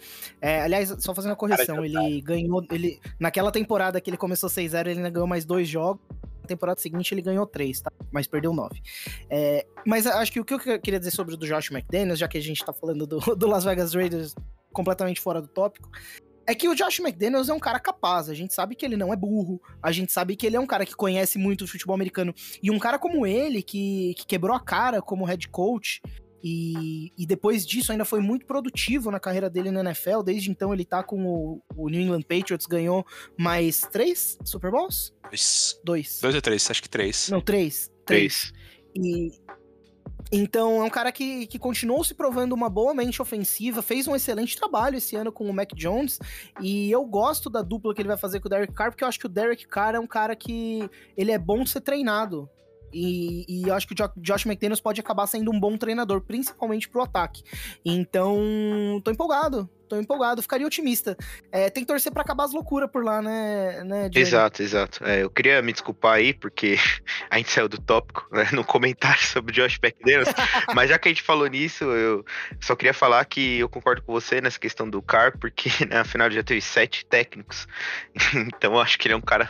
É, 0.41 0.61
aliás, 0.61 0.95
só 0.99 1.13
fazendo 1.13 1.33
a 1.33 1.35
correção, 1.35 1.83
ele 1.83 2.21
ganhou. 2.21 2.65
ele 2.71 2.99
Naquela 3.19 3.51
temporada 3.51 3.99
que 3.99 4.09
ele 4.09 4.17
começou 4.17 4.49
6-0, 4.49 4.87
ele 4.87 4.97
ainda 4.99 5.09
ganhou 5.09 5.27
mais 5.27 5.43
dois 5.45 5.67
jogos. 5.67 6.01
Na 6.41 6.47
temporada 6.47 6.79
seguinte 6.79 7.13
ele 7.13 7.21
ganhou 7.23 7.45
três, 7.45 7.81
tá? 7.81 7.91
Mas 8.11 8.27
perdeu 8.27 8.53
nove. 8.53 8.79
É, 9.29 9.65
mas 9.85 10.05
acho 10.07 10.31
que 10.31 10.39
o 10.39 10.45
que 10.45 10.53
eu 10.53 10.59
queria 10.79 10.99
dizer 10.99 11.11
sobre 11.11 11.33
o 11.33 11.37
do 11.37 11.45
Josh 11.47 11.71
McDaniels, 11.71 12.19
já 12.19 12.27
que 12.27 12.37
a 12.37 12.41
gente 12.41 12.63
tá 12.63 12.71
falando 12.71 13.05
do, 13.07 13.17
do 13.35 13.47
Las 13.47 13.63
Vegas 13.65 13.93
Raiders 13.93 14.33
completamente 14.71 15.19
fora 15.19 15.41
do 15.41 15.47
tópico, 15.47 15.89
é 16.47 16.53
que 16.53 16.67
o 16.67 16.75
Josh 16.75 16.99
McDaniels 16.99 17.49
é 17.49 17.53
um 17.53 17.59
cara 17.59 17.79
capaz. 17.79 18.29
A 18.29 18.33
gente 18.33 18.53
sabe 18.53 18.75
que 18.75 18.85
ele 18.85 18.95
não 18.95 19.11
é 19.13 19.15
burro. 19.15 19.61
A 19.81 19.91
gente 19.91 20.11
sabe 20.11 20.35
que 20.35 20.45
ele 20.45 20.55
é 20.55 20.59
um 20.59 20.67
cara 20.67 20.85
que 20.85 20.95
conhece 20.95 21.37
muito 21.37 21.63
o 21.63 21.67
futebol 21.67 21.95
americano. 21.95 22.33
E 22.61 22.69
um 22.69 22.79
cara 22.79 22.99
como 22.99 23.25
ele, 23.25 23.61
que, 23.63 24.13
que 24.17 24.25
quebrou 24.25 24.55
a 24.55 24.59
cara 24.59 25.01
como 25.01 25.25
head 25.25 25.47
coach, 25.49 26.01
e, 26.47 27.11
e 27.17 27.25
depois 27.25 27.65
disso 27.65 27.91
ainda 27.91 28.05
foi 28.05 28.19
muito 28.19 28.45
produtivo 28.45 29.09
na 29.09 29.19
carreira 29.19 29.49
dele 29.49 29.71
na 29.71 29.79
NFL. 29.79 30.21
Desde 30.21 30.51
então 30.51 30.71
ele 30.71 30.85
tá 30.85 31.01
com 31.01 31.25
o, 31.25 31.61
o 31.75 31.89
New 31.89 31.99
England 31.99 32.21
Patriots, 32.21 32.67
ganhou 32.67 33.03
mais 33.35 33.81
três 33.81 34.37
Super 34.45 34.69
Bowls? 34.69 35.11
Dois, 35.23 35.79
Dois. 35.83 36.19
dois 36.21 36.35
ou 36.35 36.41
três? 36.41 36.69
Acho 36.69 36.83
que 36.83 36.89
três. 36.89 37.29
Não, 37.29 37.41
três. 37.41 37.91
Três. 38.05 38.53
E 38.95 39.31
então 40.31 40.81
é 40.81 40.83
um 40.83 40.89
cara 40.89 41.11
que, 41.11 41.47
que 41.47 41.59
continuou 41.59 42.03
se 42.03 42.13
provando 42.13 42.53
uma 42.53 42.69
boa 42.69 42.93
mente 42.93 43.21
ofensiva, 43.21 43.81
fez 43.81 44.07
um 44.07 44.15
excelente 44.15 44.57
trabalho 44.57 44.97
esse 44.97 45.15
ano 45.15 45.31
com 45.31 45.49
o 45.49 45.53
Mac 45.53 45.73
Jones, 45.73 46.19
e 46.59 46.91
eu 46.91 47.05
gosto 47.05 47.49
da 47.49 47.61
dupla 47.61 47.93
que 47.93 48.01
ele 48.01 48.09
vai 48.09 48.17
fazer 48.17 48.39
com 48.39 48.47
o 48.47 48.49
Derek 48.49 48.73
Carr, 48.73 48.91
porque 48.91 49.03
eu 49.03 49.07
acho 49.07 49.19
que 49.19 49.25
o 49.25 49.29
Derek 49.29 49.67
Carr 49.67 49.95
é 49.95 49.99
um 49.99 50.07
cara 50.07 50.35
que 50.35 50.89
ele 51.15 51.31
é 51.31 51.37
bom 51.37 51.63
de 51.63 51.69
ser 51.69 51.81
treinado. 51.81 52.49
E, 52.97 53.45
e 53.49 53.67
eu 53.67 53.73
acho 53.73 53.85
que 53.85 53.93
o 53.93 53.97
Jo- 53.97 54.13
Josh 54.15 54.45
McDaniels 54.45 54.79
pode 54.79 55.01
acabar 55.01 55.27
sendo 55.27 55.51
um 55.51 55.59
bom 55.59 55.77
treinador, 55.77 56.21
principalmente 56.21 56.87
pro 56.87 57.01
ataque. 57.01 57.43
Então, 57.83 58.39
tô 59.03 59.11
empolgado, 59.11 59.69
tô 59.87 59.99
empolgado, 59.99 60.41
ficaria 60.41 60.65
otimista. 60.65 61.15
É, 61.51 61.69
tem 61.69 61.83
que 61.83 61.87
torcer 61.87 62.11
pra 62.11 62.21
acabar 62.21 62.45
as 62.45 62.53
loucuras 62.53 62.89
por 62.91 63.03
lá, 63.03 63.21
né, 63.21 63.83
né? 63.83 64.09
Exato, 64.13 64.61
exato. 64.61 65.03
É, 65.05 65.23
eu 65.23 65.29
queria 65.29 65.61
me 65.61 65.71
desculpar 65.71 66.13
aí, 66.15 66.33
porque 66.33 66.77
a 67.29 67.37
gente 67.37 67.51
saiu 67.51 67.67
do 67.69 67.79
tópico, 67.79 68.27
né, 68.31 68.49
no 68.51 68.63
comentário 68.63 69.21
sobre 69.25 69.51
o 69.51 69.55
Josh 69.55 69.79
McDaniels, 69.83 70.29
mas 70.75 70.89
já 70.89 70.97
que 70.97 71.07
a 71.07 71.11
gente 71.11 71.21
falou 71.21 71.47
nisso, 71.47 71.83
eu 71.85 72.25
só 72.59 72.75
queria 72.75 72.93
falar 72.93 73.23
que 73.25 73.59
eu 73.59 73.69
concordo 73.69 74.01
com 74.01 74.11
você 74.13 74.41
nessa 74.41 74.59
questão 74.59 74.89
do 74.89 75.01
Carr, 75.01 75.37
porque 75.39 75.69
né, 75.85 75.99
afinal 75.99 76.27
ele 76.27 76.35
já 76.35 76.43
teve 76.43 76.61
sete 76.61 77.05
técnicos, 77.05 77.67
então 78.33 78.73
eu 78.73 78.79
acho 78.79 78.97
que 78.97 79.07
ele 79.07 79.13
é 79.13 79.17
um 79.17 79.21
cara 79.21 79.49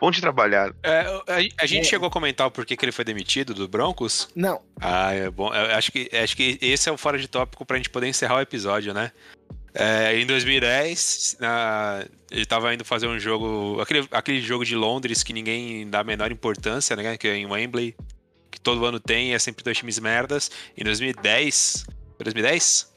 bom 0.00 0.10
de 0.10 0.20
trabalhar. 0.20 0.72
É, 0.82 1.00
a, 1.28 1.62
a 1.62 1.66
gente 1.66 1.82
É. 1.86 1.88
chegou 1.88 2.08
a 2.08 2.10
comentar 2.10 2.46
o 2.46 2.50
porquê 2.50 2.76
que 2.76 2.84
ele 2.84 2.92
foi 2.92 3.04
demitido 3.04 3.54
do 3.54 3.68
Broncos. 3.68 4.28
Não, 4.34 4.60
Ah, 4.80 5.12
é 5.12 5.30
bom. 5.30 5.52
Eu 5.54 5.74
acho 5.76 5.90
que, 5.92 6.10
acho 6.16 6.36
que 6.36 6.58
esse 6.60 6.88
é 6.88 6.92
o 6.92 6.96
fora 6.96 7.18
de 7.18 7.28
tópico 7.28 7.64
pra 7.64 7.76
gente 7.76 7.90
poder 7.90 8.06
encerrar 8.08 8.36
o 8.36 8.40
episódio, 8.40 8.92
né? 8.92 9.12
É, 9.78 10.18
em 10.18 10.24
2010, 10.24 11.36
na- 11.38 12.02
ele 12.30 12.46
tava 12.46 12.72
indo 12.72 12.84
fazer 12.84 13.06
um 13.06 13.18
jogo. 13.18 13.78
Aquele, 13.80 14.08
aquele 14.10 14.40
jogo 14.40 14.64
de 14.64 14.74
Londres 14.74 15.22
que 15.22 15.34
ninguém 15.34 15.88
dá 15.88 16.00
a 16.00 16.04
menor 16.04 16.32
importância, 16.32 16.96
né? 16.96 17.16
Que 17.18 17.28
é 17.28 17.36
em 17.36 17.44
Wembley, 17.44 17.94
que 18.50 18.58
todo 18.58 18.86
ano 18.86 18.98
tem, 18.98 19.34
é 19.34 19.38
sempre 19.38 19.62
dois 19.62 19.76
times 19.76 19.98
merdas. 19.98 20.50
Em 20.76 20.82
2010. 20.82 21.84
Foi 22.16 22.24
2010? 22.24 22.90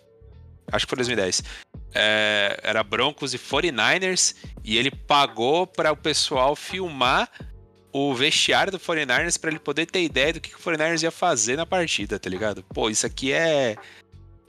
Acho 0.72 0.86
que 0.86 0.90
foi 0.90 0.96
2010. 0.98 1.44
É, 1.94 2.58
era 2.64 2.82
Broncos 2.84 3.34
e 3.34 3.38
49ers, 3.40 4.36
e 4.64 4.78
ele 4.78 4.92
pagou 4.92 5.68
para 5.68 5.92
o 5.92 5.98
pessoal 5.98 6.56
filmar 6.56 7.30
o 7.92 8.14
vestiário 8.14 8.72
do 8.72 8.80
49ers 8.80 9.38
pra 9.40 9.50
ele 9.50 9.60
poder 9.60 9.88
ter 9.88 10.04
ideia 10.04 10.32
do 10.32 10.40
que, 10.40 10.50
que 10.52 10.56
o 10.56 10.60
49ers 10.60 11.02
ia 11.04 11.12
fazer 11.12 11.58
na 11.58 11.66
partida, 11.66 12.20
tá 12.20 12.30
ligado? 12.30 12.64
Pô, 12.74 12.90
isso 12.90 13.06
aqui 13.06 13.34
é. 13.34 13.76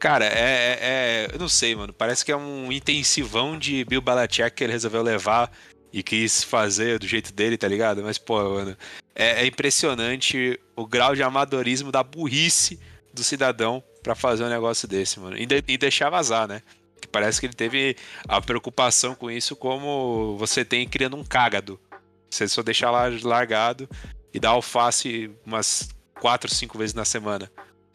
Cara, 0.00 0.24
é, 0.24 0.30
é- 0.30 0.78
é- 0.80 1.28
Eu 1.34 1.38
não 1.38 1.48
sei, 1.48 1.76
mano. 1.76 1.92
Parece 1.92 2.24
que 2.24 2.32
é 2.32 2.36
um 2.36 2.72
intensivão 2.72 3.56
de 3.58 3.84
Bill 3.84 4.00
Belichick 4.00 4.50
que 4.56 4.64
ele 4.64 4.72
resolveu 4.72 5.02
levar 5.02 5.52
e 5.92 6.02
quis 6.02 6.42
fazer 6.42 6.98
do 6.98 7.06
jeito 7.06 7.32
dele, 7.32 7.58
tá 7.58 7.68
ligado? 7.68 8.02
Mas, 8.02 8.16
pô, 8.18 8.42
mano. 8.54 8.76
É, 9.14 9.42
é 9.42 9.46
impressionante 9.46 10.58
o 10.74 10.86
grau 10.86 11.14
de 11.14 11.22
amadorismo 11.22 11.92
da 11.92 12.02
burrice 12.02 12.80
do 13.12 13.22
cidadão 13.22 13.82
pra 14.02 14.14
fazer 14.14 14.42
um 14.44 14.48
negócio 14.48 14.88
desse, 14.88 15.20
mano. 15.20 15.36
E, 15.36 15.44
de- 15.44 15.62
e 15.68 15.76
deixar 15.76 16.08
vazar, 16.08 16.48
né? 16.48 16.62
Que 17.00 17.06
parece 17.06 17.38
que 17.38 17.46
ele 17.46 17.52
teve 17.54 17.94
a 18.26 18.40
preocupação 18.40 19.14
com 19.14 19.30
isso 19.30 19.54
como 19.54 20.36
você 20.38 20.64
tem 20.64 20.88
criando 20.88 21.16
um 21.16 21.24
cágado. 21.24 21.78
Você 22.30 22.48
só 22.48 22.62
deixar 22.62 22.90
lá 22.90 23.04
largado 23.22 23.86
e 24.32 24.40
dar 24.40 24.50
alface 24.50 25.30
umas 25.44 25.90
quatro, 26.18 26.48
cinco 26.54 26.78
vezes 26.78 26.94
na 26.94 27.04
semana. 27.04 27.50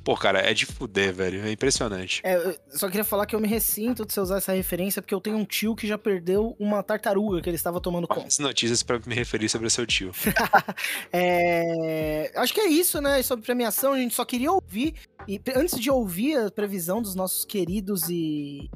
Pô, 0.06 0.16
cara, 0.16 0.40
é 0.40 0.54
de 0.54 0.68
fuder, 0.68 1.12
velho. 1.12 1.44
É 1.44 1.52
impressionante. 1.52 2.22
É, 2.24 2.60
só 2.70 2.88
queria 2.88 3.04
falar 3.04 3.26
que 3.26 3.36
eu 3.36 3.40
me 3.40 3.48
ressinto 3.48 4.06
de 4.06 4.14
você 4.14 4.22
usar 4.22 4.38
essa 4.38 4.54
referência, 4.54 5.02
porque 5.02 5.16
eu 5.16 5.20
tenho 5.20 5.36
um 5.36 5.44
tio 5.44 5.76
que 5.76 5.88
já 5.88 5.98
perdeu 5.98 6.56
uma 6.60 6.84
tartaruga 6.84 7.42
que 7.42 7.50
ele 7.50 7.56
estava 7.56 7.82
tomando 7.82 8.08
conta. 8.08 8.28
As 8.28 8.38
notícias 8.38 8.84
pra 8.84 9.00
me 9.04 9.16
referir 9.16 9.50
sobre 9.50 9.66
o 9.66 9.72
seu 9.72 9.86
tio. 9.86 10.12
É, 11.12 12.32
Acho 12.36 12.54
que 12.54 12.60
é 12.60 12.68
isso, 12.68 13.02
né? 13.02 13.22
Sobre 13.24 13.44
premiação, 13.46 13.94
a 13.94 13.98
gente 13.98 14.14
só 14.14 14.24
queria 14.24 14.52
ouvir. 14.52 14.94
E 15.28 15.42
antes 15.56 15.80
de 15.80 15.90
ouvir 15.90 16.38
a 16.38 16.52
previsão 16.52 17.02
dos 17.02 17.16
nossos 17.16 17.44
queridos 17.46 18.10
e, 18.10 18.70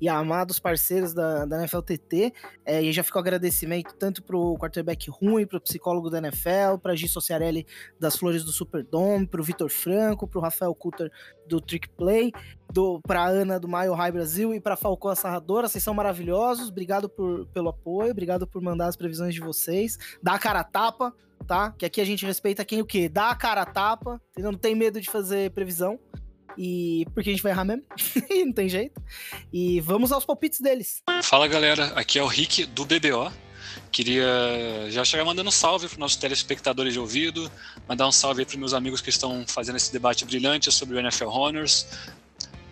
e 0.00 0.08
amados 0.08 0.58
parceiros 0.58 1.12
da, 1.12 1.44
da 1.44 1.58
NFLTT, 1.62 2.32
é, 2.64 2.82
e 2.82 2.92
já 2.92 3.02
ficou 3.02 3.20
agradecimento 3.20 3.94
tanto 3.96 4.22
pro 4.22 4.56
quarterback 4.58 5.10
ruim, 5.10 5.46
pro 5.46 5.60
psicólogo 5.60 6.08
da 6.08 6.18
NFL, 6.18 6.78
pra 6.82 6.94
Gi 6.94 7.08
Sociarelli 7.08 7.66
das 7.98 8.16
Flores 8.16 8.44
do 8.44 8.52
Superdome, 8.52 9.26
pro 9.26 9.42
Vitor 9.42 9.68
Franco, 9.68 10.26
pro 10.26 10.40
Rafael 10.40 10.74
Kutter 10.74 11.10
do 11.46 11.60
Trick 11.60 11.88
Play, 11.90 12.32
do, 12.72 13.00
pra 13.00 13.26
Ana 13.26 13.58
do 13.58 13.68
Maio 13.68 13.92
High 13.92 14.12
Brasil 14.12 14.54
e 14.54 14.60
pra 14.60 14.76
Falcão 14.76 15.10
Assarradora. 15.10 15.68
Vocês 15.68 15.82
são 15.82 15.92
maravilhosos. 15.92 16.68
Obrigado 16.68 17.08
por, 17.08 17.46
pelo 17.46 17.68
apoio, 17.68 18.12
obrigado 18.12 18.46
por 18.46 18.62
mandar 18.62 18.86
as 18.86 18.96
previsões 18.96 19.34
de 19.34 19.40
vocês. 19.40 19.98
Dá 20.22 20.34
a 20.34 20.38
cara 20.38 20.60
a 20.60 20.64
tapa, 20.64 21.12
tá? 21.46 21.72
Que 21.72 21.84
aqui 21.84 22.00
a 22.00 22.04
gente 22.04 22.24
respeita 22.24 22.64
quem 22.64 22.80
o 22.80 22.86
quê? 22.86 23.08
Dá 23.08 23.30
a 23.30 23.36
cara 23.36 23.62
a 23.62 23.66
tapa? 23.66 24.20
Não 24.38 24.54
tem 24.54 24.74
medo 24.74 25.00
de 25.00 25.10
fazer 25.10 25.50
previsão. 25.50 25.98
E 26.56 27.06
porque 27.14 27.30
a 27.30 27.32
gente 27.32 27.42
vai 27.42 27.52
errar 27.52 27.64
mesmo. 27.64 27.84
Não 28.46 28.52
tem 28.52 28.68
jeito. 28.68 29.00
E 29.52 29.80
vamos 29.80 30.12
aos 30.12 30.24
palpites 30.24 30.60
deles. 30.60 31.02
Fala 31.22 31.46
galera, 31.48 31.86
aqui 31.96 32.18
é 32.18 32.22
o 32.22 32.26
Rick 32.26 32.66
do 32.66 32.84
BBO. 32.84 33.32
Queria 33.92 34.26
já 34.88 35.04
chegar 35.04 35.24
mandando 35.24 35.48
um 35.48 35.52
salve 35.52 35.86
para 35.86 35.94
os 35.94 35.98
nossos 35.98 36.16
telespectadores 36.16 36.92
de 36.92 36.98
ouvido, 36.98 37.50
mandar 37.88 38.06
um 38.06 38.12
salve 38.12 38.44
para 38.44 38.56
meus 38.56 38.72
amigos 38.72 39.00
que 39.00 39.10
estão 39.10 39.44
fazendo 39.46 39.76
esse 39.76 39.92
debate 39.92 40.24
brilhante 40.24 40.70
sobre 40.70 40.96
o 40.96 40.98
NFL 40.98 41.28
Honors. 41.28 41.86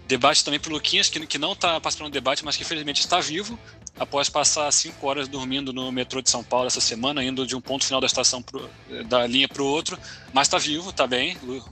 Debate 0.06 0.44
também 0.44 0.58
pro 0.58 0.72
Luquinhas, 0.72 1.08
que, 1.08 1.24
que 1.26 1.36
não 1.36 1.52
está 1.52 1.78
participando 1.80 2.10
do 2.10 2.14
debate, 2.14 2.44
mas 2.44 2.56
que 2.56 2.62
infelizmente 2.62 3.00
está 3.00 3.20
vivo, 3.20 3.58
após 3.98 4.28
passar 4.30 4.70
cinco 4.72 5.06
horas 5.06 5.28
dormindo 5.28 5.72
no 5.72 5.92
metrô 5.92 6.22
de 6.22 6.30
São 6.30 6.42
Paulo 6.42 6.66
essa 6.66 6.80
semana, 6.80 7.22
indo 7.22 7.46
de 7.46 7.54
um 7.54 7.60
ponto 7.60 7.84
final 7.84 8.00
da 8.00 8.06
estação 8.06 8.40
pro, 8.40 8.70
da 9.06 9.26
linha 9.26 9.48
para 9.48 9.62
o 9.62 9.66
outro, 9.66 9.98
mas 10.32 10.46
está 10.46 10.56
vivo, 10.56 10.90
está 10.90 11.06
bem, 11.06 11.36
o 11.42 11.62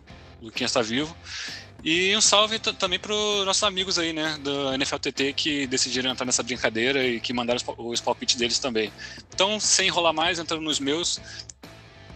Luquinhas 0.43 0.71
está 0.71 0.83
vivo. 0.83 1.17
E 1.85 2.17
um 2.17 2.21
salve 2.21 2.59
também 2.59 2.99
para 2.99 3.15
os 3.15 3.45
nossos 3.45 3.63
amigos 3.63 3.99
aí, 3.99 4.13
né, 4.13 4.39
do 4.43 4.77
NFLTT 4.77 5.33
que 5.35 5.67
decidiram 5.67 6.11
entrar 6.11 6.27
nessa 6.27 6.43
brincadeira 6.43 7.07
e 7.07 7.21
que 7.21 7.33
mandaram 7.33 7.61
os 7.79 8.01
palpites 8.01 8.35
deles 8.35 8.59
também. 8.59 8.93
Então, 9.33 9.61
sem 9.61 9.87
enrolar 9.87 10.13
mais, 10.13 10.39
entrando 10.39 10.63
nos 10.63 10.81
meus, 10.81 11.21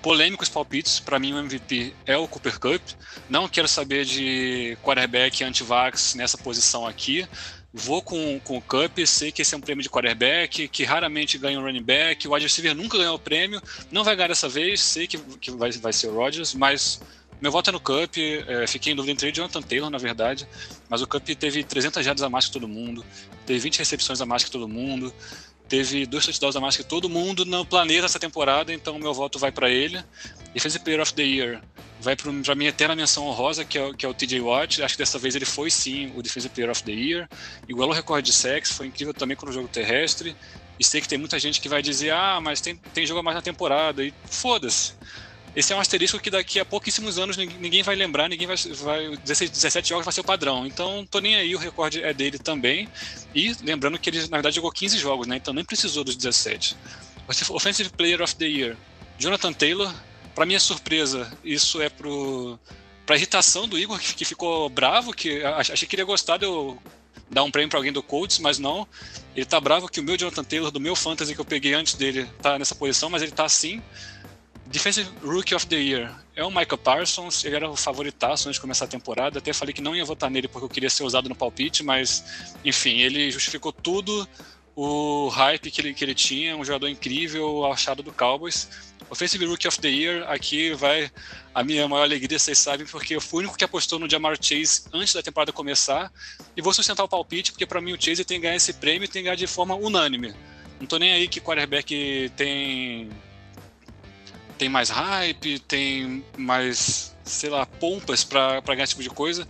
polêmicos 0.03 0.49
palpites. 0.49 1.01
Para 1.01 1.19
mim, 1.19 1.33
o 1.33 1.39
MVP 1.39 1.95
é 2.07 2.17
o 2.17 2.27
Cooper 2.27 2.59
Cup. 2.59 2.83
Não 3.29 3.49
quero 3.49 3.69
saber 3.69 4.05
de 4.05 4.77
quarterback 4.83 5.45
anti-vax 5.45 6.15
nessa 6.15 6.37
posição 6.39 6.87
aqui. 6.87 7.27
Vou 7.73 8.03
com, 8.03 8.41
com 8.41 8.57
o 8.57 8.63
Cup, 8.63 8.99
sei 9.07 9.31
que 9.31 9.43
esse 9.43 9.55
é 9.55 9.59
um 9.59 9.61
prêmio 9.61 9.83
de 9.83 9.89
quarterback, 9.89 10.67
que 10.67 10.85
raramente 10.85 11.39
ganha 11.39 11.59
um 11.59 11.63
running 11.63 11.83
back. 11.83 12.27
O 12.27 12.33
wide 12.33 12.47
receiver 12.47 12.75
nunca 12.75 12.99
ganhou 12.99 13.15
o 13.15 13.19
prêmio, 13.19 13.63
não 13.93 14.03
vai 14.03 14.17
ganhar 14.17 14.29
dessa 14.29 14.49
vez, 14.49 14.81
sei 14.81 15.07
que, 15.07 15.19
que 15.19 15.53
vai, 15.53 15.71
vai 15.73 15.93
ser 15.93 16.09
o 16.09 16.15
Rodgers, 16.15 16.53
mas 16.53 17.01
meu 17.41 17.51
voto 17.51 17.71
é 17.71 17.73
no 17.73 17.81
Cup. 17.81 18.17
É, 18.19 18.67
fiquei 18.67 18.93
em 18.93 18.97
dúvida 18.97 19.13
entre 19.13 19.29
e 19.29 19.33
Jonathan 19.33 19.63
Taylor, 19.63 19.91
na 19.91 19.99
verdade. 19.99 20.47
Mas 20.89 21.03
o 21.03 21.07
Cup 21.07 21.27
teve 21.29 21.65
300 21.65 22.05
jardas 22.05 22.23
a 22.23 22.29
mais 22.29 22.47
que 22.47 22.53
todo 22.53 22.69
mundo, 22.69 23.05
teve 23.47 23.59
20 23.61 23.79
recepções 23.79 24.21
a 24.21 24.27
mais 24.27 24.45
que 24.45 24.51
todo 24.51 24.69
mundo 24.69 25.13
teve 25.71 26.05
dois 26.05 26.27
touchdowns 26.27 26.57
a 26.57 26.61
mais 26.61 26.77
que 26.77 26.83
todo 26.83 27.09
mundo 27.09 27.45
no 27.45 27.65
planeta 27.65 28.05
essa 28.05 28.19
temporada, 28.19 28.75
então 28.75 28.99
meu 28.99 29.15
voto 29.15 29.39
vai 29.39 29.53
para 29.53 29.71
ele. 29.71 30.05
Defensive 30.53 30.83
Player 30.83 31.01
of 31.01 31.15
the 31.15 31.23
Year 31.23 31.63
vai 32.01 32.17
para 32.17 32.55
minha 32.57 32.71
eterna 32.71 32.97
menção 32.97 33.25
honrosa, 33.27 33.65
que 33.65 33.79
é, 33.79 33.93
que 33.95 34.05
é 34.05 34.09
o 34.09 34.13
TJ 34.13 34.41
Watt. 34.41 34.83
Acho 34.83 34.95
que 34.95 34.99
dessa 34.99 35.17
vez 35.17 35.37
ele 35.37 35.45
foi 35.45 35.71
sim 35.71 36.13
o 36.17 36.23
Defensive 36.23 36.53
Player 36.53 36.71
of 36.71 36.83
the 36.83 36.91
Year. 36.91 37.29
Igual 37.69 37.89
o 37.89 37.93
recorde 37.93 38.31
de 38.31 38.37
sex, 38.37 38.73
foi 38.73 38.89
incrível 38.89 39.15
também 39.15 39.37
com 39.37 39.49
o 39.49 39.53
jogo 39.53 39.69
terrestre. 39.69 40.35
E 40.77 40.85
sei 40.85 41.01
que 41.01 41.09
tem 41.09 41.19
muita 41.19 41.39
gente 41.39 41.61
que 41.61 41.69
vai 41.69 41.81
dizer: 41.81 42.11
ah, 42.11 42.41
mas 42.43 42.61
tem, 42.61 42.75
tem 42.93 43.07
jogo 43.07 43.21
a 43.21 43.23
mais 43.23 43.37
na 43.37 43.43
temporada. 43.43 44.03
E 44.03 44.13
foda-se. 44.25 44.95
Esse 45.55 45.73
é 45.73 45.77
um 45.77 45.81
asterisco 45.81 46.19
que 46.21 46.31
daqui 46.31 46.61
a 46.61 46.65
pouquíssimos 46.65 47.19
anos 47.19 47.37
ninguém 47.37 47.83
vai 47.83 47.97
lembrar, 47.97 48.29
ninguém 48.29 48.47
vai. 48.47 48.57
vai 48.57 49.17
16, 49.17 49.51
17 49.51 49.89
jogos 49.89 50.05
vai 50.05 50.13
ser 50.13 50.21
o 50.21 50.25
padrão. 50.25 50.67
Então, 50.67 51.05
tô 51.11 51.19
nem 51.19 51.35
aí, 51.35 51.55
o 51.55 51.59
recorde 51.59 52.03
é 52.03 52.15
dele 52.15 52.39
também. 52.39 52.89
E 53.35 53.55
lembrando 53.63 53.99
que 53.99 54.11
ele, 54.11 54.21
na 54.29 54.37
verdade, 54.37 54.57
jogou 54.57 54.71
15 54.71 54.99
jogos, 54.99 55.27
né? 55.27 55.37
Então 55.37 55.53
nem 55.53 55.65
precisou 55.65 56.05
dos 56.05 56.17
17. 56.17 56.77
Offensive 57.51 57.91
Player 57.91 58.23
of 58.23 58.35
the 58.37 58.47
Year, 58.47 58.77
Jonathan 59.19 59.53
Taylor. 59.53 59.93
Para 60.35 60.47
minha 60.47 60.61
surpresa, 60.61 61.31
isso 61.45 61.83
é 61.83 61.89
pro, 61.89 62.59
pra 63.05 63.17
irritação 63.17 63.67
do 63.67 63.77
Igor, 63.77 63.99
que, 63.99 64.25
ficou 64.25 64.69
bravo, 64.71 65.13
que 65.13 65.43
achei 65.43 65.87
que 65.87 65.97
ele 65.97 66.03
ia 66.03 66.07
gostar 66.07 66.37
de 66.37 66.47
eu 66.47 66.79
dar 67.29 67.43
um 67.43 67.51
prêmio 67.51 67.69
para 67.69 67.79
alguém 67.79 67.93
do 67.93 68.03
Colts, 68.03 68.39
mas 68.39 68.59
não. 68.59 68.87
Ele 69.35 69.45
tá 69.45 69.61
bravo 69.61 69.89
que 69.89 70.01
o 70.01 70.03
meu 70.03 70.17
Jonathan 70.17 70.45
Taylor, 70.45 70.71
do 70.71 70.81
meu 70.81 70.97
fantasy 70.97 71.35
que 71.35 71.41
eu 71.41 71.45
peguei 71.45 71.75
antes 71.75 71.95
dele, 71.95 72.25
tá 72.41 72.59
nessa 72.59 72.75
posição, 72.75 73.11
mas 73.11 73.23
ele 73.23 73.33
tá 73.33 73.45
assim. 73.45 73.83
Defensive 74.71 75.11
Rookie 75.25 75.53
of 75.53 75.67
the 75.67 75.77
Year 75.77 76.15
é 76.37 76.45
o 76.45 76.49
Michael 76.49 76.79
Parsons, 76.79 77.45
ele 77.45 77.57
era 77.57 77.69
o 77.69 77.77
favoritaço 77.77 78.49
antes 78.49 78.57
de 78.57 78.61
começar 78.61 78.85
a 78.85 78.89
temporada. 78.89 79.41
Até 79.41 79.53
falei 79.53 79.75
que 79.75 79.83
não 79.83 79.97
ia 79.97 80.05
votar 80.05 80.31
nele 80.31 80.47
porque 80.47 80.65
eu 80.65 80.69
queria 80.69 80.89
ser 80.89 81.03
usado 81.03 81.29
no 81.29 81.35
palpite, 81.35 81.83
mas 81.83 82.55
enfim, 82.65 83.01
ele 83.01 83.33
justificou 83.33 83.73
tudo 83.73 84.29
o 84.77 85.29
hype 85.29 85.73
que 85.73 85.81
ele, 85.81 85.93
que 85.93 86.05
ele 86.05 86.15
tinha, 86.15 86.57
um 86.57 86.65
jogador 86.65 86.89
incrível, 86.89 87.67
achado 87.67 88.01
do 88.01 88.13
Cowboys. 88.13 88.69
Offensive 89.11 89.45
Rookie 89.45 89.67
of 89.67 89.81
the 89.81 89.89
Year, 89.89 90.31
aqui 90.31 90.73
vai 90.73 91.11
a 91.53 91.65
minha 91.65 91.89
maior 91.89 92.05
alegria, 92.05 92.39
vocês 92.39 92.57
sabem, 92.57 92.87
porque 92.87 93.17
eu 93.17 93.21
fui 93.21 93.39
o 93.39 93.41
único 93.41 93.59
que 93.59 93.65
apostou 93.65 93.99
no 93.99 94.09
Jamar 94.09 94.37
Chase 94.41 94.85
antes 94.93 95.13
da 95.13 95.21
temporada 95.21 95.53
começar. 95.53 96.13
E 96.57 96.63
vou 96.63 96.73
sustentar 96.73 97.03
o 97.03 97.09
palpite, 97.09 97.51
porque 97.51 97.67
para 97.67 97.81
mim 97.81 97.93
o 97.93 98.01
Chase 98.01 98.25
tem 98.25 98.39
que 98.39 98.45
ganhar 98.45 98.55
esse 98.55 98.73
prêmio 98.75 99.05
e 99.05 99.09
tem 99.09 99.21
que 99.21 99.25
ganhar 99.25 99.35
de 99.35 99.49
forma 99.49 99.75
unânime. 99.75 100.33
Não 100.79 100.87
tô 100.87 100.97
nem 100.97 101.13
aí 101.13 101.27
que 101.27 101.41
quarterback 101.41 102.33
tem 102.37 103.11
tem 104.61 104.69
mais 104.69 104.91
hype, 104.91 105.59
tem 105.61 106.23
mais, 106.37 107.17
sei 107.25 107.49
lá, 107.49 107.65
pompas 107.65 108.23
para 108.25 108.61
ganhar 108.61 108.85
esse 108.85 108.91
tipo 108.91 109.03
de 109.03 109.09
coisa. 109.09 109.49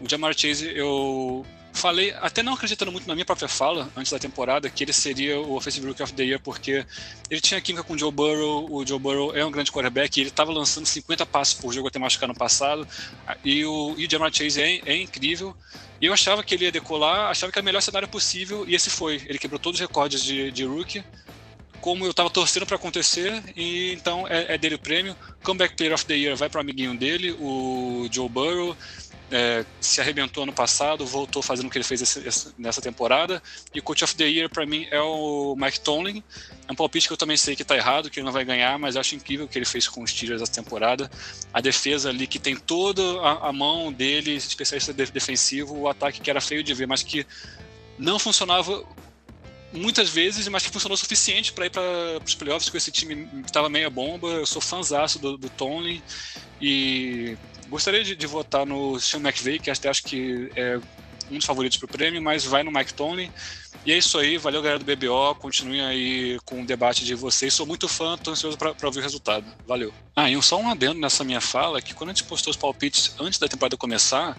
O 0.00 0.08
Jamar 0.08 0.38
Chase, 0.38 0.70
eu 0.72 1.44
falei, 1.72 2.12
até 2.20 2.44
não 2.44 2.54
acreditando 2.54 2.92
muito 2.92 3.08
na 3.08 3.14
minha 3.14 3.24
própria 3.24 3.48
fala 3.48 3.90
antes 3.96 4.12
da 4.12 4.20
temporada, 4.20 4.70
que 4.70 4.84
ele 4.84 4.92
seria 4.92 5.40
o 5.40 5.56
Offensive 5.56 5.84
Rookie 5.84 6.04
of 6.04 6.12
the 6.12 6.22
Year, 6.22 6.40
porque 6.40 6.86
ele 7.28 7.40
tinha 7.40 7.60
química 7.60 7.82
com 7.82 7.94
o 7.94 7.98
Joe 7.98 8.12
Burrow, 8.12 8.72
o 8.72 8.86
Joe 8.86 9.00
Burrow 9.00 9.36
é 9.36 9.44
um 9.44 9.50
grande 9.50 9.72
quarterback, 9.72 10.20
ele 10.20 10.28
estava 10.28 10.52
lançando 10.52 10.86
50 10.86 11.26
passos 11.26 11.54
por 11.54 11.72
jogo 11.72 11.88
até 11.88 11.98
machucar 11.98 12.28
no 12.28 12.34
passado, 12.34 12.86
e 13.44 13.64
o, 13.64 13.96
e 13.98 14.06
o 14.06 14.10
Jamar 14.10 14.32
Chase 14.32 14.62
é, 14.62 14.80
é 14.86 14.96
incrível. 14.96 15.56
E 16.00 16.06
eu 16.06 16.12
achava 16.12 16.44
que 16.44 16.54
ele 16.54 16.66
ia 16.66 16.72
decolar, 16.72 17.30
achava 17.30 17.50
que 17.50 17.58
era 17.58 17.64
o 17.64 17.66
melhor 17.66 17.80
cenário 17.80 18.06
possível, 18.06 18.64
e 18.68 18.76
esse 18.76 18.90
foi. 18.90 19.22
Ele 19.26 19.38
quebrou 19.38 19.58
todos 19.58 19.80
os 19.80 19.86
recordes 19.86 20.22
de, 20.22 20.52
de 20.52 20.64
rookie, 20.64 21.02
como 21.82 22.06
eu 22.06 22.12
estava 22.12 22.30
torcendo 22.30 22.64
para 22.64 22.76
acontecer, 22.76 23.42
e 23.56 23.92
então 23.92 24.26
é, 24.28 24.54
é, 24.54 24.56
dele 24.56 24.76
o 24.76 24.78
prêmio. 24.78 25.16
Comeback 25.42 25.76
Player 25.76 25.92
of 25.92 26.06
the 26.06 26.14
Year 26.14 26.36
vai 26.36 26.48
para 26.48 26.58
o 26.58 26.60
amiguinho 26.60 26.96
dele, 26.96 27.32
o 27.32 28.08
Joe 28.10 28.28
Burrow. 28.28 28.74
É, 29.34 29.64
se 29.80 29.98
arrebentou 29.98 30.42
ano 30.42 30.52
passado, 30.52 31.06
voltou 31.06 31.42
fazendo 31.42 31.66
o 31.66 31.70
que 31.70 31.78
ele 31.78 31.84
fez 31.84 32.02
esse, 32.02 32.20
esse, 32.20 32.52
nessa 32.56 32.80
temporada. 32.80 33.42
E 33.74 33.80
o 33.80 33.82
Coach 33.82 34.04
of 34.04 34.14
the 34.14 34.24
Year 34.24 34.48
para 34.48 34.64
mim 34.64 34.86
é 34.90 35.00
o 35.00 35.56
Mike 35.58 35.80
Tomlin. 35.80 36.22
É 36.68 36.72
um 36.72 36.74
palpite 36.74 37.08
que 37.08 37.14
eu 37.14 37.16
também 37.16 37.36
sei 37.36 37.56
que 37.56 37.62
está 37.62 37.74
errado, 37.74 38.10
que 38.10 38.20
ele 38.20 38.26
não 38.26 38.32
vai 38.32 38.44
ganhar, 38.44 38.78
mas 38.78 38.94
acho 38.94 39.16
incrível 39.16 39.46
o 39.46 39.48
que 39.48 39.58
ele 39.58 39.64
fez 39.64 39.88
com 39.88 40.02
os 40.04 40.10
Steelers 40.10 40.40
essa 40.40 40.52
temporada. 40.52 41.10
A 41.52 41.60
defesa 41.60 42.10
ali 42.10 42.28
que 42.28 42.38
tem 42.38 42.54
toda 42.54 43.02
a, 43.22 43.48
a 43.48 43.52
mão 43.52 43.92
dele, 43.92 44.36
especialista 44.36 44.92
de, 44.92 45.06
defensivo, 45.06 45.76
o 45.76 45.88
ataque 45.88 46.20
que 46.20 46.30
era 46.30 46.40
feio 46.40 46.62
de 46.62 46.74
ver, 46.74 46.86
mas 46.86 47.02
que 47.02 47.26
não 47.98 48.18
funcionava 48.18 48.84
muitas 49.72 50.10
vezes, 50.10 50.46
mas 50.48 50.64
que 50.64 50.70
funcionou 50.70 50.94
o 50.94 50.98
suficiente 50.98 51.52
para 51.52 51.66
ir 51.66 51.70
para 51.70 51.82
os 52.24 52.34
playoffs 52.34 52.68
com 52.68 52.76
esse 52.76 52.90
time 52.90 53.26
que 53.26 53.46
estava 53.46 53.68
meia 53.68 53.88
bomba. 53.88 54.28
Eu 54.28 54.46
sou 54.46 54.60
fãzaço 54.60 55.18
do, 55.18 55.36
do 55.36 55.48
Tony 55.48 56.02
e 56.60 57.36
gostaria 57.68 58.04
de, 58.04 58.14
de, 58.14 58.26
votar 58.26 58.66
no 58.66 59.00
Sean 59.00 59.20
McVay, 59.20 59.58
que 59.58 59.70
até 59.70 59.88
acho 59.88 60.02
que 60.04 60.50
é 60.54 60.78
um 61.30 61.38
dos 61.38 61.46
favoritos 61.46 61.78
para 61.78 61.86
o 61.86 61.88
prêmio, 61.88 62.20
mas 62.20 62.44
vai 62.44 62.62
no 62.62 62.70
Mike 62.70 62.94
Tony. 62.94 63.30
E 63.84 63.90
é 63.90 63.98
isso 63.98 64.16
aí, 64.18 64.38
valeu 64.38 64.62
galera 64.62 64.78
do 64.78 64.84
BBO, 64.84 65.34
continuem 65.36 65.80
aí 65.80 66.38
com 66.44 66.62
o 66.62 66.66
debate 66.66 67.04
de 67.04 67.14
vocês. 67.14 67.52
Sou 67.52 67.66
muito 67.66 67.88
fã, 67.88 68.16
tô 68.16 68.30
ansioso 68.30 68.56
para 68.56 68.76
ouvir 68.84 69.00
o 69.00 69.02
resultado. 69.02 69.44
Valeu. 69.66 69.92
Ah, 70.14 70.30
e 70.30 70.40
só 70.42 70.56
um 70.56 70.70
adendo 70.70 71.00
nessa 71.00 71.24
minha 71.24 71.40
fala, 71.40 71.82
que 71.82 71.92
quando 71.92 72.10
a 72.10 72.12
gente 72.12 72.24
postou 72.24 72.52
os 72.52 72.56
palpites 72.56 73.14
antes 73.18 73.40
da 73.40 73.48
temporada 73.48 73.76
começar, 73.76 74.38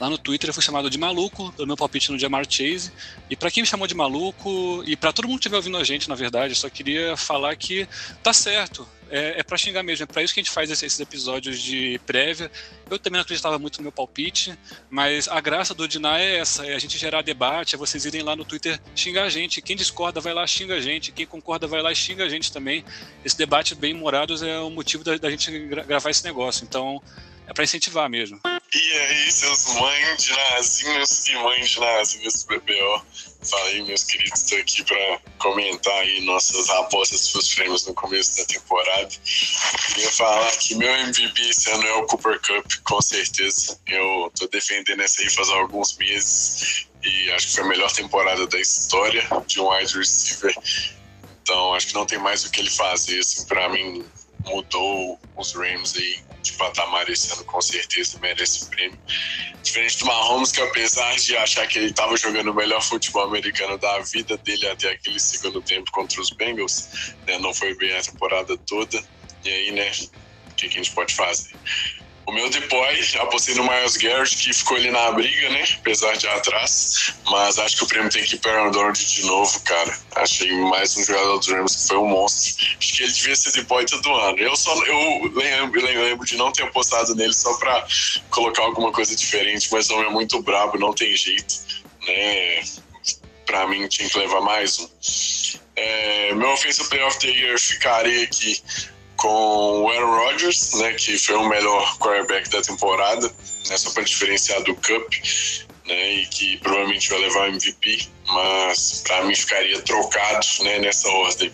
Lá 0.00 0.10
no 0.10 0.18
Twitter 0.18 0.50
eu 0.50 0.54
fui 0.54 0.62
chamado 0.62 0.90
de 0.90 0.98
maluco, 0.98 1.52
pelo 1.52 1.66
meu 1.66 1.76
palpite 1.76 2.10
no 2.10 2.18
Jamar 2.18 2.44
Chase. 2.48 2.92
E 3.30 3.36
para 3.36 3.50
quem 3.50 3.62
me 3.62 3.66
chamou 3.66 3.86
de 3.86 3.94
maluco, 3.94 4.82
e 4.86 4.96
para 4.96 5.12
todo 5.12 5.28
mundo 5.28 5.38
que 5.38 5.42
estiver 5.42 5.56
ouvindo 5.56 5.76
a 5.76 5.84
gente, 5.84 6.08
na 6.08 6.14
verdade, 6.14 6.52
eu 6.52 6.56
só 6.56 6.68
queria 6.68 7.16
falar 7.16 7.54
que 7.56 7.88
tá 8.22 8.32
certo. 8.32 8.86
É, 9.10 9.40
é 9.40 9.42
para 9.42 9.56
xingar 9.56 9.82
mesmo, 9.82 10.02
é 10.02 10.06
para 10.06 10.22
isso 10.22 10.34
que 10.34 10.40
a 10.40 10.42
gente 10.42 10.52
faz 10.52 10.70
esses 10.70 10.98
episódios 10.98 11.60
de 11.60 12.00
prévia. 12.04 12.50
Eu 12.90 12.98
também 12.98 13.18
não 13.18 13.22
acreditava 13.22 13.58
muito 13.58 13.76
no 13.78 13.82
meu 13.84 13.92
palpite, 13.92 14.58
mas 14.90 15.28
a 15.28 15.40
graça 15.40 15.72
do 15.72 15.86
Diná 15.86 16.18
é 16.18 16.38
essa: 16.38 16.66
é 16.66 16.74
a 16.74 16.78
gente 16.78 16.98
gerar 16.98 17.22
debate, 17.22 17.74
é 17.74 17.78
vocês 17.78 18.04
irem 18.04 18.22
lá 18.22 18.34
no 18.34 18.44
Twitter 18.44 18.80
xingar 18.96 19.24
a 19.24 19.28
gente. 19.28 19.62
Quem 19.62 19.76
discorda 19.76 20.20
vai 20.20 20.34
lá 20.34 20.46
xinga 20.46 20.74
a 20.74 20.80
gente, 20.80 21.12
quem 21.12 21.26
concorda 21.26 21.66
vai 21.66 21.82
lá 21.82 21.92
e 21.92 21.96
xinga 21.96 22.24
a 22.24 22.28
gente 22.28 22.50
também. 22.50 22.84
Esse 23.24 23.36
debate 23.36 23.74
bem 23.74 23.94
morados 23.94 24.42
é 24.42 24.58
o 24.58 24.70
motivo 24.70 25.04
da, 25.04 25.16
da 25.16 25.30
gente 25.30 25.50
gravar 25.86 26.10
esse 26.10 26.24
negócio. 26.24 26.64
Então, 26.64 27.00
é 27.46 27.52
para 27.52 27.64
incentivar 27.64 28.08
mesmo. 28.08 28.40
E 28.74 28.92
aí, 28.98 29.30
seus 29.30 29.74
mães 29.74 30.28
nazinhos 30.28 31.28
e 31.28 31.34
mães 31.34 31.76
nazinhos 31.76 32.44
do 32.44 32.58
BBO. 32.58 33.02
Fala 33.48 33.66
aí, 33.66 33.82
meus 33.82 34.04
queridos, 34.04 34.42
estou 34.42 34.58
aqui 34.58 34.82
para 34.82 35.20
comentar 35.38 35.92
aí 36.00 36.22
nossas 36.22 36.68
apostas 36.70 37.28
para 37.28 37.38
os 37.40 37.54
prêmios 37.54 37.86
no 37.86 37.94
começo 37.94 38.36
da 38.38 38.44
temporada. 38.46 39.08
Queria 39.86 40.10
falar 40.10 40.50
que 40.56 40.74
meu 40.74 40.88
MVP 40.88 41.50
esse 41.50 41.70
ano 41.70 41.86
é 41.86 41.92
o 41.94 42.06
Cooper 42.06 42.40
Cup, 42.40 42.72
com 42.84 43.02
certeza. 43.02 43.78
Eu 43.86 44.28
estou 44.28 44.48
defendendo 44.48 45.02
essa 45.02 45.22
aí 45.22 45.30
faz 45.30 45.48
alguns 45.50 45.96
meses 45.98 46.86
e 47.02 47.30
acho 47.32 47.48
que 47.48 47.54
foi 47.54 47.64
a 47.64 47.68
melhor 47.68 47.92
temporada 47.92 48.46
da 48.46 48.58
história 48.58 49.22
de 49.46 49.60
um 49.60 49.68
wide 49.68 49.98
receiver. 49.98 50.54
Então, 51.42 51.74
acho 51.74 51.88
que 51.88 51.94
não 51.94 52.06
tem 52.06 52.18
mais 52.18 52.44
o 52.44 52.50
que 52.50 52.60
ele 52.60 52.70
fazer, 52.70 53.20
assim, 53.20 53.46
para 53.46 53.68
mim 53.68 54.04
mudou 54.46 55.20
os 55.36 55.52
Rams 55.52 55.94
aí 55.96 56.33
de 56.44 56.52
patamar 56.52 57.08
esse 57.08 57.32
ano, 57.32 57.44
com 57.44 57.60
certeza 57.60 58.18
merece 58.20 58.64
o 58.64 58.70
prêmio. 58.70 58.98
Diferente 59.62 59.98
do 59.98 60.06
Mahomes, 60.06 60.52
que 60.52 60.60
apesar 60.60 61.16
de 61.16 61.36
achar 61.38 61.66
que 61.66 61.78
ele 61.78 61.86
estava 61.86 62.16
jogando 62.16 62.50
o 62.50 62.54
melhor 62.54 62.82
futebol 62.82 63.24
americano 63.24 63.78
da 63.78 63.98
vida 64.00 64.36
dele 64.38 64.68
até 64.68 64.90
aquele 64.90 65.18
segundo 65.18 65.62
tempo 65.62 65.90
contra 65.90 66.20
os 66.20 66.30
Bengals, 66.30 67.16
né, 67.26 67.38
não 67.38 67.54
foi 67.54 67.74
bem 67.76 67.96
a 67.96 68.02
temporada 68.02 68.56
toda. 68.66 69.02
E 69.42 69.48
aí, 69.48 69.72
né, 69.72 69.90
o 70.50 70.54
que, 70.54 70.68
que 70.68 70.78
a 70.78 70.82
gente 70.82 70.94
pode 70.94 71.14
fazer? 71.14 71.50
O 72.26 72.32
meu 72.32 72.48
depois, 72.48 73.14
apostei 73.16 73.54
no 73.54 73.64
Miles 73.64 73.98
Garrett, 73.98 74.36
que 74.36 74.52
ficou 74.52 74.78
ali 74.78 74.90
na 74.90 75.12
briga, 75.12 75.50
né? 75.50 75.62
Apesar 75.76 76.16
de 76.16 76.26
atrás. 76.26 77.14
Mas 77.26 77.58
acho 77.58 77.76
que 77.76 77.84
o 77.84 77.86
prêmio 77.86 78.10
tem 78.10 78.24
que 78.24 78.36
ir 78.36 78.38
para 78.38 78.52
Aaron 78.52 78.70
Donald 78.70 79.04
de 79.04 79.26
novo, 79.26 79.60
cara. 79.60 79.98
Achei 80.14 80.50
mais 80.52 80.96
um 80.96 81.04
jogador 81.04 81.38
dos 81.38 81.48
Rams 81.48 81.76
que 81.76 81.88
foi 81.88 81.98
um 81.98 82.08
monstro. 82.08 82.66
Acho 82.78 82.96
que 82.96 83.02
ele 83.02 83.12
devia 83.12 83.36
ser 83.36 83.52
depois 83.52 83.90
todo 83.90 84.14
ano. 84.14 84.38
Eu 84.38 84.56
só 84.56 84.74
eu 84.86 85.32
lembro, 85.34 85.84
lembro 85.84 86.24
de 86.24 86.36
não 86.36 86.50
ter 86.50 86.62
apostado 86.62 87.14
nele 87.14 87.34
só 87.34 87.52
para 87.58 87.86
colocar 88.30 88.62
alguma 88.62 88.90
coisa 88.90 89.14
diferente, 89.14 89.68
mas 89.70 89.90
o 89.90 89.94
homem 89.94 90.06
é 90.06 90.10
muito 90.10 90.40
brabo, 90.40 90.78
não 90.78 90.94
tem 90.94 91.14
jeito, 91.14 91.54
né? 92.06 92.62
Pra 93.44 93.66
mim 93.66 93.86
tinha 93.88 94.08
que 94.08 94.18
levar 94.18 94.40
mais 94.40 94.78
um. 94.78 94.88
É, 95.76 96.34
meu 96.34 96.48
Offensive 96.50 96.88
Player 96.88 97.06
of 97.06 97.18
the 97.18 97.28
Year 97.28 97.58
ficaria 97.58 98.24
aqui 98.24 98.62
com 99.24 99.80
o 99.80 99.90
Aaron 99.90 100.16
Rodgers, 100.16 100.74
né, 100.74 100.92
que 100.92 101.16
foi 101.16 101.34
o 101.36 101.48
melhor 101.48 101.96
quarterback 101.96 102.50
da 102.50 102.60
temporada, 102.60 103.26
né, 103.70 103.78
só 103.78 103.90
para 103.92 104.02
diferenciar 104.02 104.62
do 104.64 104.74
Cup, 104.74 105.14
né, 105.86 106.12
e 106.12 106.26
que 106.26 106.58
provavelmente 106.58 107.08
vai 107.08 107.20
levar 107.20 107.48
o 107.48 107.54
MVP, 107.54 108.06
mas 108.26 109.02
para 109.06 109.24
mim 109.24 109.34
ficaria 109.34 109.80
trocado 109.80 110.46
né, 110.60 110.78
nessa 110.78 111.08
ordem. 111.08 111.50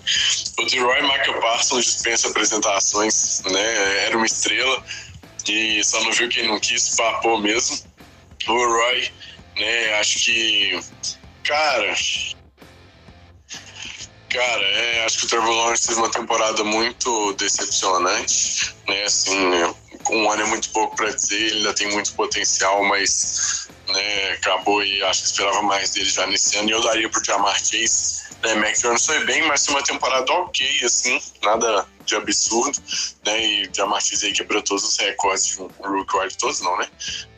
O 0.59 0.63
Leroy 0.63 1.03
Michael 1.03 1.41
Parsons 1.41 1.85
dispensa 1.85 2.27
apresentações, 2.27 3.43
né, 3.45 4.05
era 4.07 4.17
uma 4.17 4.27
estrela 4.27 4.85
e 5.49 5.85
só 5.85 6.03
não 6.03 6.11
viu 6.11 6.29
quem 6.29 6.49
não 6.49 6.59
quis, 6.59 6.97
papou 6.97 7.39
mesmo. 7.39 7.79
O 8.49 8.53
Roy, 8.53 9.13
né, 9.57 9.95
acho 10.01 10.25
que, 10.25 10.81
cara, 11.45 11.95
Cara, 14.31 14.63
é, 14.63 15.05
acho 15.05 15.19
que 15.19 15.25
o 15.27 15.29
Trevor 15.29 15.51
Lawrence 15.51 15.89
teve 15.89 15.99
uma 15.99 16.11
temporada 16.11 16.63
muito 16.63 17.33
decepcionante, 17.33 18.73
né? 18.87 19.03
Assim, 19.03 19.35
um 20.09 20.31
ano 20.31 20.43
é 20.43 20.47
muito 20.47 20.71
pouco 20.71 20.95
para 20.95 21.11
dizer, 21.11 21.37
ele 21.37 21.57
ainda 21.59 21.75
tem 21.75 21.91
muito 21.91 22.15
potencial, 22.15 22.85
mas 22.85 23.69
né, 23.89 24.33
acabou 24.33 24.85
e 24.85 25.03
acho 25.03 25.23
que 25.23 25.27
esperava 25.27 25.63
mais 25.63 25.91
dele 25.91 26.09
já 26.09 26.29
nesse 26.29 26.57
ano. 26.57 26.69
E 26.69 26.73
eu 26.73 26.81
daria 26.81 27.09
pro 27.09 27.25
Jamar 27.25 27.59
Chase. 27.59 28.21
Né, 28.43 28.55
Mac 28.55 28.75
Jones 28.75 29.05
foi 29.05 29.23
bem, 29.27 29.43
mas 29.49 29.67
foi 29.67 29.75
uma 29.75 29.83
temporada 29.83 30.33
ok, 30.33 30.81
assim, 30.85 31.21
nada 31.43 31.85
de 32.07 32.15
absurdo, 32.15 32.79
né? 33.27 33.45
E 33.45 33.71
Jamar 33.75 34.01
Chase 34.01 34.27
aí 34.27 34.33
quebrou 34.33 34.63
todos 34.63 34.85
os 34.85 34.97
recordes 34.97 35.47
de 35.47 35.61
um 35.61 35.69
rookie 35.81 36.17
wide, 36.17 36.39
todos 36.39 36.61
não, 36.61 36.79
né? 36.79 36.89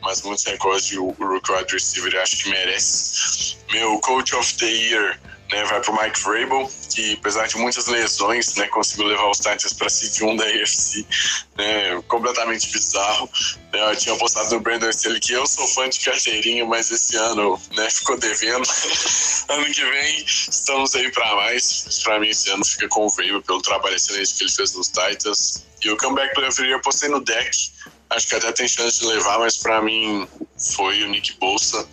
Mas 0.01 0.21
muitos 0.21 0.45
recordes 0.45 0.85
de 0.85 0.99
um 0.99 1.09
rookie 1.09 1.51
wide 1.51 1.73
receiver, 1.73 2.21
acho 2.21 2.43
que 2.43 2.49
merece. 2.51 3.57
Meu 3.71 3.99
Coach 3.99 4.35
of 4.35 4.53
the 4.55 4.65
Year 4.65 5.19
né, 5.53 5.63
vai 5.65 5.81
para 5.81 5.91
o 5.91 6.03
Mike 6.03 6.19
Vrabel, 6.21 6.71
que 6.93 7.13
apesar 7.13 7.47
de 7.47 7.57
muitas 7.57 7.87
lesões, 7.87 8.55
né, 8.55 8.67
conseguiu 8.67 9.07
levar 9.07 9.29
os 9.29 9.37
Titans 9.37 9.73
para 9.73 9.89
Seed 9.89 10.21
1 10.21 10.35
da 10.35 10.45
AFC, 10.45 11.05
né, 11.57 12.01
completamente 12.07 12.71
bizarro. 12.71 13.29
Né, 13.71 13.91
eu 13.91 13.95
tinha 13.95 14.15
postado 14.15 14.53
no 14.53 14.61
Brandon 14.61 14.89
Staley 14.89 15.19
que 15.19 15.33
eu 15.33 15.45
sou 15.47 15.67
fã 15.67 15.89
de 15.89 15.99
carteirinha, 15.99 16.65
mas 16.65 16.91
esse 16.91 17.15
ano 17.15 17.59
né, 17.75 17.89
ficou 17.89 18.17
devendo. 18.17 18.67
ano 19.49 19.65
que 19.65 19.83
vem 19.83 20.23
estamos 20.25 20.95
aí 20.95 21.11
para 21.11 21.35
mais. 21.35 22.01
Para 22.03 22.19
mim 22.19 22.29
esse 22.29 22.49
ano 22.49 22.63
fica 22.63 22.87
com 22.87 23.05
o 23.05 23.09
Vrabel 23.09 23.41
pelo 23.41 23.61
trabalho 23.61 23.95
excelente 23.95 24.33
que 24.35 24.43
ele 24.43 24.51
fez 24.51 24.73
nos 24.73 24.87
Titans. 24.87 25.63
E 25.83 25.89
o 25.89 25.97
comeback 25.97 26.33
player 26.33 26.71
eu 26.71 26.79
postei 26.81 27.09
no 27.09 27.19
deck. 27.19 27.71
Acho 28.09 28.27
que 28.27 28.35
até 28.35 28.51
tem 28.51 28.67
chance 28.67 28.99
de 28.99 29.07
levar, 29.07 29.39
mas 29.39 29.57
para 29.57 29.81
mim 29.81 30.27
foi 30.75 31.03
o 31.03 31.09
Nick 31.09 31.33
Bolsa. 31.39 31.87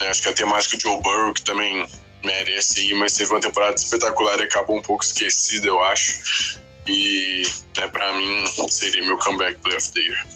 Né, 0.00 0.08
acho 0.08 0.22
que 0.22 0.28
a 0.28 0.32
temática 0.32 0.76
de 0.76 0.82
Joe 0.82 1.00
Burrow, 1.02 1.34
que 1.34 1.42
também 1.42 1.86
merece 2.24 2.80
ir, 2.80 2.94
mas 2.94 3.14
teve 3.14 3.30
uma 3.32 3.40
temporada 3.40 3.76
espetacular 3.76 4.38
e 4.40 4.44
acabou 4.44 4.78
um 4.78 4.82
pouco 4.82 5.04
esquecida, 5.04 5.66
eu 5.66 5.82
acho. 5.84 6.58
E 6.86 7.42
né, 7.76 7.88
para 7.88 8.12
mim 8.14 8.44
seria 8.68 9.04
meu 9.04 9.18
comeback 9.18 9.58
play 9.60 9.76
of 9.76 9.90
the 9.92 10.00
year. 10.00 10.26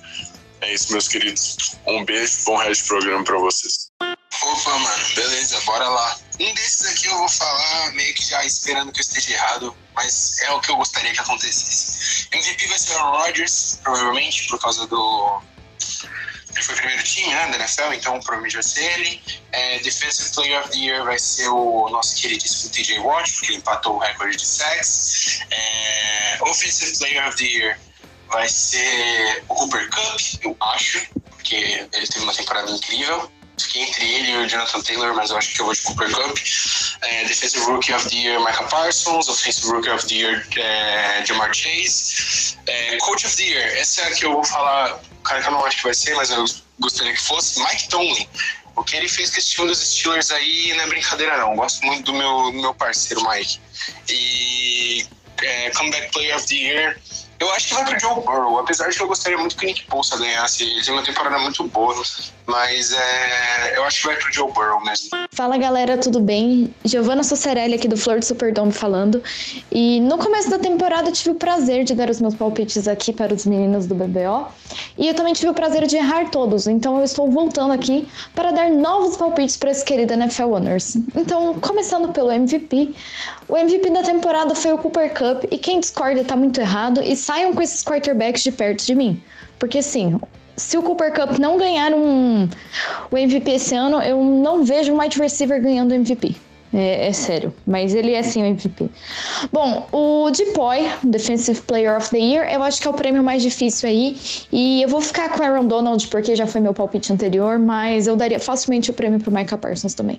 É 0.60 0.74
isso, 0.74 0.92
meus 0.92 1.08
queridos. 1.08 1.76
Um 1.86 2.04
beijo, 2.04 2.44
bom 2.44 2.56
resto 2.56 2.82
de 2.82 2.88
programa 2.88 3.24
para 3.24 3.38
vocês. 3.38 3.90
Opa, 4.00 4.78
mano, 4.78 5.14
beleza, 5.14 5.60
bora 5.62 5.88
lá. 5.88 6.18
Um 6.40 6.54
desses 6.54 6.86
aqui 6.86 7.06
eu 7.06 7.18
vou 7.18 7.28
falar 7.28 7.92
meio 7.92 8.14
que 8.14 8.24
já 8.24 8.44
esperando 8.44 8.92
que 8.92 9.00
eu 9.00 9.02
esteja 9.02 9.32
errado, 9.32 9.76
mas 9.94 10.40
é 10.40 10.50
o 10.52 10.60
que 10.60 10.70
eu 10.70 10.76
gostaria 10.76 11.12
que 11.12 11.20
acontecesse. 11.20 12.28
MVP 12.32 12.66
vai 12.66 12.78
ser 12.78 12.94
o 12.96 13.10
Rodgers, 13.10 13.78
provavelmente, 13.82 14.48
por 14.48 14.58
causa 14.60 14.86
do 14.86 15.42
ele 16.54 16.62
foi 16.62 16.74
o 16.74 16.78
primeiro 16.78 17.02
time 17.02 17.28
né, 17.28 17.48
da 17.48 17.56
NFL, 17.56 17.92
então 17.94 18.12
provavelmente 18.20 18.54
vai 18.54 18.62
ser 18.62 18.84
ele. 18.84 19.22
É, 19.52 19.78
Defensive 19.78 20.30
Player 20.34 20.60
of 20.60 20.70
the 20.70 20.78
Year 20.78 21.04
vai 21.04 21.18
ser 21.18 21.48
o 21.48 21.88
nosso 21.90 22.14
queridíssimo 22.16 22.70
TJ 22.70 22.98
Watt, 23.00 23.32
porque 23.32 23.46
ele 23.52 23.58
empatou 23.58 23.96
o 23.96 23.98
recorde 23.98 24.36
de 24.36 24.46
sacks. 24.46 25.40
É, 25.50 26.38
Offensive 26.42 26.98
Player 26.98 27.26
of 27.26 27.36
the 27.36 27.44
Year 27.44 27.78
vai 28.28 28.48
ser 28.48 29.44
o 29.48 29.54
Cooper 29.54 29.88
Cup, 29.90 30.20
eu 30.42 30.56
acho, 30.60 31.06
porque 31.30 31.86
ele 31.92 32.06
teve 32.06 32.24
uma 32.24 32.34
temporada 32.34 32.70
incrível. 32.70 33.30
Fiquei 33.58 33.82
entre 33.82 34.04
ele 34.04 34.30
e 34.32 34.36
o 34.38 34.48
Jonathan 34.48 34.80
Taylor, 34.80 35.14
mas 35.14 35.30
eu 35.30 35.36
acho 35.36 35.54
que 35.54 35.60
eu 35.60 35.66
vou 35.66 35.74
de 35.74 35.82
Cooper 35.82 36.10
Cup. 36.10 36.38
É, 37.02 37.24
Defensive 37.24 37.64
Rookie 37.64 37.92
of 37.92 38.08
the 38.08 38.16
Year, 38.16 38.40
Micah 38.40 38.64
Parsons. 38.64 39.28
Offensive 39.28 39.70
Rookie 39.70 39.90
of 39.90 40.06
the 40.06 40.14
Year, 40.14 40.46
é, 40.56 41.24
Jamar 41.24 41.54
Chase. 41.54 42.51
É, 42.66 42.96
Coach 42.98 43.26
of 43.26 43.36
the 43.36 43.42
Year, 43.42 43.76
essa 43.78 44.02
é 44.02 44.10
que 44.14 44.24
eu 44.24 44.32
vou 44.32 44.44
falar 44.44 45.00
cara 45.22 45.40
que 45.40 45.48
eu 45.48 45.52
não 45.52 45.64
acho 45.64 45.78
que 45.78 45.82
vai 45.84 45.94
ser, 45.94 46.14
mas 46.14 46.30
eu 46.30 46.44
gostaria 46.78 47.12
que 47.12 47.20
fosse, 47.20 47.60
Mike 47.60 47.88
Tomlin. 47.88 48.28
O 48.74 48.82
que 48.82 48.96
ele 48.96 49.08
fez 49.08 49.30
com 49.30 49.38
esse 49.38 49.50
time 49.50 49.66
dos 49.66 49.78
Steelers 49.78 50.30
aí 50.30 50.72
não 50.74 50.84
é 50.84 50.86
brincadeira, 50.86 51.36
não. 51.36 51.56
Gosto 51.56 51.84
muito 51.84 52.10
do 52.10 52.14
meu, 52.14 52.52
meu 52.52 52.74
parceiro, 52.74 53.22
Mike. 53.28 53.60
E 54.08 55.06
é, 55.42 55.70
Comeback 55.70 56.10
Player 56.12 56.36
of 56.36 56.46
the 56.46 56.54
Year, 56.54 56.98
eu 57.42 57.50
acho 57.50 57.68
que 57.68 57.74
vai 57.74 57.84
pro 57.84 57.98
Joe 57.98 58.14
Burrow, 58.14 58.58
apesar 58.60 58.88
de 58.88 58.96
que 58.96 59.02
eu 59.02 59.08
gostaria 59.08 59.36
muito 59.36 59.56
que 59.56 59.64
o 59.64 59.68
Nick 59.68 59.84
Bolsa 59.88 60.16
ganhasse. 60.16 60.62
Ele 60.62 60.82
tem 60.82 60.94
uma 60.94 61.02
temporada 61.02 61.38
muito 61.40 61.64
boa, 61.64 62.00
mas 62.46 62.92
é, 62.92 63.76
eu 63.76 63.84
acho 63.84 64.00
que 64.00 64.06
vai 64.06 64.16
pro 64.16 64.32
Joe 64.32 64.52
Burrow 64.52 64.80
mesmo. 64.84 65.10
Fala 65.32 65.58
galera, 65.58 65.98
tudo 65.98 66.20
bem? 66.20 66.72
Giovanna 66.84 67.24
Socerelli 67.24 67.74
aqui 67.74 67.88
do 67.88 67.96
Flor 67.96 68.20
do 68.20 68.24
Superdome 68.24 68.70
falando. 68.72 69.20
E 69.72 70.00
no 70.00 70.18
começo 70.18 70.50
da 70.50 70.58
temporada 70.58 71.08
eu 71.08 71.12
tive 71.12 71.30
o 71.30 71.34
prazer 71.34 71.82
de 71.82 71.94
dar 71.94 72.08
os 72.08 72.20
meus 72.20 72.34
palpites 72.34 72.86
aqui 72.86 73.12
para 73.12 73.34
os 73.34 73.44
meninos 73.44 73.86
do 73.86 73.94
BBO. 73.96 74.46
E 74.96 75.08
eu 75.08 75.14
também 75.14 75.32
tive 75.32 75.48
o 75.48 75.54
prazer 75.54 75.84
de 75.86 75.96
errar 75.96 76.30
todos, 76.30 76.68
então 76.68 76.98
eu 76.98 77.04
estou 77.04 77.28
voltando 77.28 77.72
aqui 77.72 78.06
para 78.36 78.52
dar 78.52 78.70
novos 78.70 79.16
palpites 79.16 79.56
para 79.56 79.72
esse 79.72 79.84
querido 79.84 80.12
NFL 80.12 80.54
Winners. 80.54 80.96
Então, 81.16 81.54
começando 81.60 82.12
pelo 82.12 82.30
MVP. 82.30 82.94
O 83.52 83.56
MVP 83.58 83.90
da 83.90 84.02
temporada 84.02 84.54
foi 84.54 84.72
o 84.72 84.78
Cooper 84.78 85.12
Cup 85.12 85.44
e 85.50 85.58
quem 85.58 85.78
discorda 85.78 86.24
tá 86.24 86.34
muito 86.34 86.58
errado 86.58 87.02
e 87.02 87.14
saiam 87.14 87.52
com 87.52 87.60
esses 87.60 87.84
quarterbacks 87.84 88.42
de 88.42 88.50
perto 88.50 88.82
de 88.82 88.94
mim. 88.94 89.22
Porque 89.58 89.76
assim, 89.76 90.18
se 90.56 90.78
o 90.78 90.82
Cooper 90.82 91.12
Cup 91.12 91.38
não 91.38 91.58
ganhar 91.58 91.92
um, 91.92 92.48
o 93.10 93.18
MVP 93.18 93.50
esse 93.50 93.74
ano, 93.74 94.00
eu 94.00 94.24
não 94.24 94.64
vejo 94.64 94.94
um 94.94 94.98
wide 94.98 95.18
receiver 95.18 95.60
ganhando 95.60 95.90
o 95.90 95.94
MVP. 95.94 96.34
É, 96.74 97.08
é, 97.08 97.12
sério, 97.12 97.52
mas 97.66 97.94
ele 97.94 98.14
é 98.14 98.22
sim 98.22 98.42
o 98.42 98.46
MVP. 98.46 98.88
Bom, 99.52 99.86
o 99.92 100.30
Depoy, 100.30 100.90
Defensive 101.02 101.60
Player 101.62 101.96
of 101.98 102.08
the 102.10 102.18
Year, 102.18 102.50
eu 102.50 102.62
acho 102.62 102.80
que 102.80 102.88
é 102.88 102.90
o 102.90 102.94
prêmio 102.94 103.22
mais 103.22 103.42
difícil 103.42 103.88
aí. 103.88 104.16
E 104.50 104.82
eu 104.82 104.88
vou 104.88 105.02
ficar 105.02 105.28
com 105.28 105.40
o 105.40 105.42
Aaron 105.44 105.66
Donald 105.66 106.06
porque 106.08 106.34
já 106.34 106.46
foi 106.46 106.62
meu 106.62 106.72
palpite 106.72 107.12
anterior, 107.12 107.58
mas 107.58 108.06
eu 108.06 108.16
daria 108.16 108.40
facilmente 108.40 108.90
o 108.90 108.94
prêmio 108.94 109.20
para 109.20 109.28
o 109.28 109.34
Micah 109.34 109.58
Parsons 109.58 109.92
também. 109.92 110.18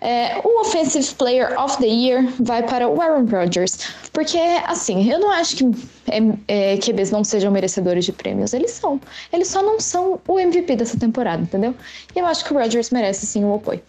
É, 0.00 0.40
o 0.44 0.60
Offensive 0.60 1.14
Player 1.14 1.58
of 1.60 1.76
the 1.78 1.86
Year 1.86 2.26
vai 2.38 2.62
para 2.62 2.88
o 2.88 3.00
Aaron 3.00 3.26
Rodgers, 3.26 3.78
porque, 4.12 4.38
assim, 4.66 5.10
eu 5.10 5.18
não 5.18 5.30
acho 5.30 5.56
que 5.56 5.64
é, 6.08 6.72
é, 6.72 6.76
QBs 6.78 7.10
não 7.10 7.24
sejam 7.24 7.50
merecedores 7.50 8.04
de 8.04 8.12
prêmios, 8.12 8.52
eles 8.52 8.70
são. 8.70 9.00
Eles 9.32 9.48
só 9.48 9.62
não 9.62 9.80
são 9.80 10.20
o 10.26 10.38
MVP 10.38 10.76
dessa 10.76 10.98
temporada, 10.98 11.42
entendeu? 11.42 11.74
E 12.14 12.18
eu 12.18 12.26
acho 12.26 12.44
que 12.44 12.52
o 12.52 12.58
Rodgers 12.58 12.90
merece, 12.90 13.26
sim, 13.26 13.44
o 13.44 13.54
apoio. 13.54 13.82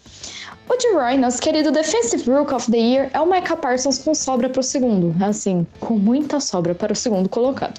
O 0.72 0.78
D-Roy, 0.78 1.18
nosso 1.18 1.42
querido 1.42 1.70
Defensive 1.70 2.32
Rook 2.32 2.54
of 2.54 2.72
the 2.72 2.78
Year, 2.78 3.10
é 3.14 3.20
o 3.20 3.26
Micah 3.26 3.58
Parsons 3.58 3.98
com 3.98 4.16
sobra 4.16 4.48
para 4.48 4.62
o 4.62 4.64
segundo, 4.64 5.14
assim, 5.22 5.68
com 5.82 5.96
muita 5.96 6.40
sobra 6.40 6.74
para 6.74 6.94
o 6.94 6.96
segundo 6.96 7.28
colocado. 7.28 7.78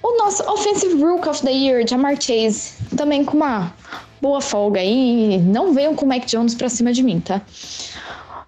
O 0.00 0.16
nosso 0.16 0.48
Offensive 0.48 1.02
Rook 1.02 1.28
of 1.28 1.42
the 1.42 1.50
Year, 1.50 1.84
Jamar 1.84 2.14
Chase, 2.14 2.74
também 2.96 3.24
com 3.24 3.38
uma 3.38 3.74
boa 4.22 4.40
folga 4.40 4.78
aí. 4.78 5.38
Não 5.38 5.74
venham 5.74 5.92
com 5.96 6.04
o 6.04 6.08
Mac 6.08 6.24
Jones 6.24 6.54
pra 6.54 6.68
cima 6.68 6.92
de 6.92 7.02
mim, 7.02 7.18
tá? 7.18 7.42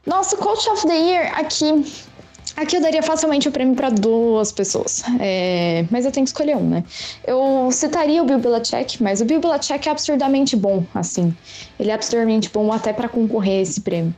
Nosso 0.07 0.37
Coach 0.37 0.71
of 0.71 0.87
the 0.87 0.97
Year 0.97 1.37
aqui. 1.37 1.85
Aqui 2.57 2.77
eu 2.77 2.81
daria 2.81 3.03
facilmente 3.03 3.49
o 3.49 3.53
prêmio 3.53 3.75
para 3.75 3.91
duas 3.91 4.53
pessoas, 4.53 5.03
é, 5.19 5.85
mas 5.91 6.05
eu 6.05 6.11
tenho 6.11 6.25
que 6.25 6.31
escolher 6.31 6.57
um, 6.57 6.69
né? 6.69 6.85
Eu 7.27 7.69
citaria 7.73 8.23
o 8.23 8.27
Bill 8.27 8.39
Belichick, 8.39 9.03
mas 9.03 9.21
o 9.21 9.25
Bill 9.25 9.41
Belichick 9.41 9.89
é 9.89 9.93
absurdamente 9.93 10.57
bom, 10.57 10.85
assim. 10.95 11.35
Ele 11.79 11.91
é 11.91 11.95
absurdamente 11.95 12.51
bom 12.51 12.73
até 12.73 12.93
para 12.93 13.09
concorrer 13.09 13.59
a 13.59 13.63
esse 13.63 13.81
prêmio. 13.81 14.15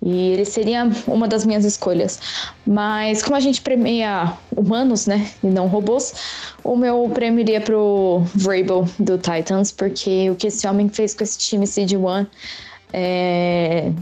E 0.00 0.32
ele 0.32 0.44
seria 0.44 0.88
uma 1.06 1.26
das 1.26 1.44
minhas 1.44 1.64
escolhas. 1.64 2.20
Mas 2.66 3.22
como 3.22 3.36
a 3.36 3.40
gente 3.40 3.60
premia 3.60 4.32
humanos, 4.56 5.06
né, 5.06 5.28
e 5.42 5.48
não 5.48 5.66
robôs, 5.66 6.14
o 6.62 6.76
meu 6.76 7.10
prêmio 7.12 7.40
iria 7.40 7.60
pro 7.60 8.22
Vrabel 8.34 8.86
do 8.98 9.18
Titans, 9.18 9.72
porque 9.72 10.30
o 10.30 10.36
que 10.36 10.46
esse 10.46 10.66
homem 10.68 10.88
fez 10.88 11.14
com 11.14 11.24
esse 11.24 11.38
time 11.38 11.66
Seed 11.66 11.92
One 11.94 12.28
é... 12.92 13.92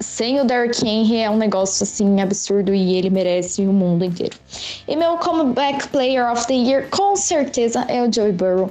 sem 0.00 0.40
o 0.40 0.44
Derrick 0.44 0.86
Henry 0.86 1.18
é 1.18 1.30
um 1.30 1.36
negócio 1.36 1.82
assim 1.82 2.20
absurdo 2.20 2.74
e 2.74 2.96
ele 2.96 3.10
merece 3.10 3.62
o 3.62 3.72
mundo 3.72 4.04
inteiro. 4.04 4.36
E 4.86 4.96
meu 4.96 5.16
comeback 5.18 5.88
player 5.88 6.30
of 6.30 6.46
the 6.46 6.54
year 6.54 6.88
com 6.90 7.16
certeza 7.16 7.84
é 7.88 8.02
o 8.02 8.12
Joey 8.12 8.32
Burrow 8.32 8.70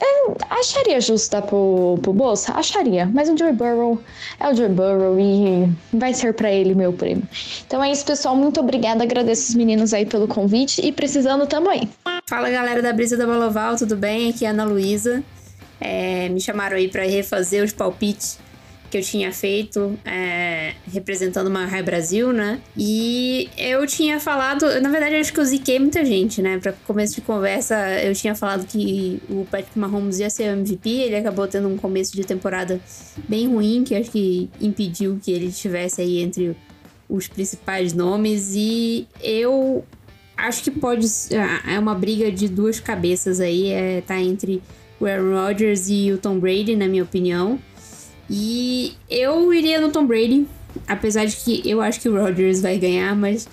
é, 0.00 0.32
acharia 0.50 1.00
justo 1.00 1.32
dar 1.32 1.42
pro, 1.42 1.98
pro 2.00 2.12
Bolsa? 2.12 2.52
Acharia, 2.52 3.06
mas 3.12 3.28
o 3.28 3.36
Joe 3.36 3.52
Burrow 3.52 4.00
é 4.38 4.48
o 4.48 4.54
Joe 4.54 4.68
Burrow 4.68 5.18
e 5.18 5.68
vai 5.92 6.14
ser 6.14 6.34
para 6.34 6.50
ele 6.50 6.74
meu 6.74 6.92
prêmio. 6.92 7.24
Então 7.66 7.82
é 7.82 7.90
isso, 7.90 8.04
pessoal. 8.04 8.36
Muito 8.36 8.60
obrigada. 8.60 9.02
Agradeço 9.02 9.48
os 9.48 9.54
meninos 9.54 9.92
aí 9.92 10.06
pelo 10.06 10.28
convite 10.28 10.80
e 10.84 10.92
precisando 10.92 11.46
também. 11.46 11.88
Fala 12.28 12.50
galera 12.50 12.80
da 12.80 12.92
Brisa 12.92 13.16
da 13.16 13.26
Baloval, 13.26 13.76
tudo 13.76 13.96
bem? 13.96 14.30
Aqui 14.30 14.44
é 14.44 14.48
a 14.48 14.50
Ana 14.52 14.64
Luísa. 14.64 15.22
É, 15.80 16.28
me 16.28 16.40
chamaram 16.40 16.76
aí 16.76 16.88
para 16.88 17.02
refazer 17.02 17.64
os 17.64 17.72
palpites 17.72 18.38
que 18.90 18.96
eu 18.96 19.02
tinha 19.02 19.32
feito 19.32 19.98
é, 20.04 20.74
representando 20.90 21.48
uma 21.48 21.66
High 21.66 21.82
Brasil, 21.82 22.32
né? 22.32 22.60
E 22.76 23.48
eu 23.56 23.86
tinha 23.86 24.18
falado, 24.18 24.80
na 24.80 24.88
verdade, 24.88 25.16
acho 25.16 25.32
que 25.32 25.40
eu 25.40 25.44
ziquei 25.44 25.78
muita 25.78 26.04
gente, 26.04 26.40
né? 26.40 26.58
Para 26.58 26.72
começo 26.86 27.14
de 27.14 27.20
conversa, 27.20 27.76
eu 28.02 28.14
tinha 28.14 28.34
falado 28.34 28.66
que 28.66 29.20
o 29.28 29.46
Patrick 29.50 29.78
Mahomes 29.78 30.18
ia 30.18 30.30
ser 30.30 30.54
o 30.54 30.58
MVP, 30.58 30.88
ele 30.88 31.16
acabou 31.16 31.46
tendo 31.46 31.68
um 31.68 31.76
começo 31.76 32.14
de 32.14 32.24
temporada 32.24 32.80
bem 33.28 33.48
ruim, 33.48 33.84
que 33.84 33.94
acho 33.94 34.10
que 34.10 34.48
impediu 34.60 35.18
que 35.22 35.30
ele 35.30 35.46
estivesse 35.46 36.00
aí 36.00 36.18
entre 36.18 36.56
os 37.08 37.28
principais 37.28 37.92
nomes. 37.92 38.54
E 38.54 39.06
eu 39.20 39.84
acho 40.36 40.62
que 40.62 40.70
pode. 40.70 41.06
É 41.66 41.78
uma 41.78 41.94
briga 41.94 42.30
de 42.30 42.48
duas 42.48 42.80
cabeças 42.80 43.40
aí, 43.40 43.70
é, 43.70 44.00
tá 44.00 44.18
entre 44.20 44.62
o 45.00 45.06
Aaron 45.06 45.34
Rodgers 45.34 45.88
e 45.88 46.12
o 46.12 46.18
Tom 46.18 46.38
Brady, 46.38 46.74
na 46.74 46.88
minha 46.88 47.02
opinião. 47.02 47.58
E 48.30 48.94
eu 49.08 49.52
iria 49.54 49.80
no 49.80 49.90
Tom 49.90 50.06
Brady, 50.06 50.46
apesar 50.86 51.24
de 51.24 51.36
que 51.36 51.68
eu 51.68 51.80
acho 51.80 52.00
que 52.00 52.08
o 52.08 52.20
Rodgers 52.20 52.60
vai 52.60 52.78
ganhar, 52.78 53.16
mas 53.16 53.48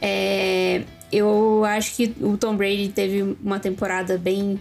é, 0.00 0.82
eu 1.12 1.64
acho 1.64 1.96
que 1.96 2.14
o 2.20 2.36
Tom 2.36 2.56
Brady 2.56 2.88
teve 2.88 3.36
uma 3.42 3.58
temporada 3.58 4.16
bem, 4.16 4.58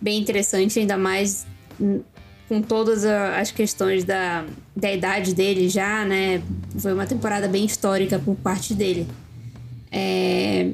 bem 0.00 0.20
interessante, 0.20 0.78
ainda 0.78 0.96
mais 0.96 1.46
com 2.48 2.60
todas 2.60 3.04
as 3.04 3.50
questões 3.50 4.04
da, 4.04 4.44
da 4.76 4.92
idade 4.92 5.34
dele 5.34 5.68
já, 5.68 6.04
né? 6.04 6.42
Foi 6.78 6.92
uma 6.92 7.06
temporada 7.06 7.48
bem 7.48 7.64
histórica 7.64 8.18
por 8.18 8.34
parte 8.36 8.74
dele. 8.74 9.06
É, 9.90 10.70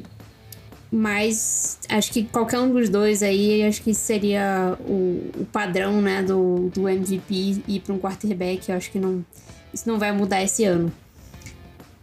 mas 0.93 1.79
acho 1.89 2.11
que 2.13 2.25
qualquer 2.25 2.59
um 2.59 2.73
dos 2.73 2.89
dois 2.89 3.23
aí, 3.23 3.63
acho 3.63 3.81
que 3.81 3.95
seria 3.95 4.77
o, 4.81 5.31
o 5.39 5.47
padrão, 5.53 6.03
né, 6.03 6.23
do, 6.23 6.69
do 6.75 6.89
MVP 6.89 7.63
ir 7.69 7.81
para 7.81 7.95
um 7.95 7.99
quarterback. 7.99 8.69
Eu 8.69 8.77
acho 8.77 8.91
que 8.91 8.99
não, 8.99 9.25
isso 9.73 9.89
não 9.89 9.99
vai 9.99 10.11
mudar 10.11 10.43
esse 10.43 10.65
ano. 10.65 10.93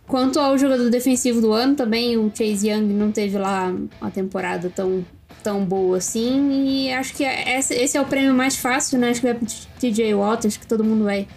Quanto 0.07 0.39
ao 0.39 0.57
jogador 0.57 0.89
defensivo 0.89 1.41
do 1.41 1.51
ano, 1.51 1.75
também 1.75 2.15
o 2.17 2.31
Chase 2.33 2.69
Young 2.69 2.93
não 2.93 3.11
teve 3.11 3.37
lá 3.37 3.75
uma 3.99 4.09
temporada 4.09 4.71
tão, 4.73 5.05
tão 5.43 5.65
boa 5.65 5.97
assim. 5.97 6.85
E 6.85 6.93
acho 6.93 7.13
que 7.13 7.25
esse, 7.25 7.73
esse 7.73 7.97
é 7.97 8.01
o 8.01 8.05
prêmio 8.05 8.33
mais 8.33 8.55
fácil, 8.55 8.97
né? 8.99 9.09
Acho 9.09 9.19
que 9.19 9.27
vai 9.27 9.35
pro 9.35 9.45
TJ 9.81 10.13
Watt, 10.13 10.47
acho 10.47 10.61
que 10.61 10.65
todo 10.65 10.81
mundo 10.81 11.03
vai, 11.03 11.27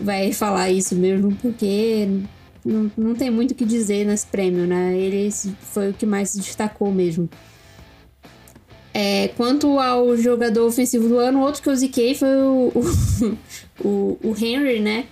vai 0.00 0.32
falar 0.32 0.70
isso 0.70 0.96
mesmo, 0.96 1.36
porque 1.36 2.08
não, 2.64 2.90
não 2.96 3.14
tem 3.14 3.30
muito 3.30 3.50
o 3.50 3.54
que 3.54 3.64
dizer 3.64 4.06
nesse 4.06 4.26
prêmio, 4.26 4.66
né? 4.66 4.96
Ele 4.96 5.30
foi 5.60 5.90
o 5.90 5.92
que 5.94 6.06
mais 6.06 6.30
se 6.30 6.38
destacou 6.38 6.90
mesmo. 6.90 7.28
É, 8.92 9.28
quanto 9.36 9.78
ao 9.78 10.16
jogador 10.16 10.66
ofensivo 10.66 11.08
do 11.08 11.18
ano, 11.18 11.40
outro 11.40 11.60
que 11.60 11.68
eu 11.68 11.74
ziquei 11.74 12.14
foi 12.14 12.36
o, 12.36 12.72
o, 13.84 14.18
o 14.22 14.36
Henry, 14.40 14.80
né? 14.80 15.06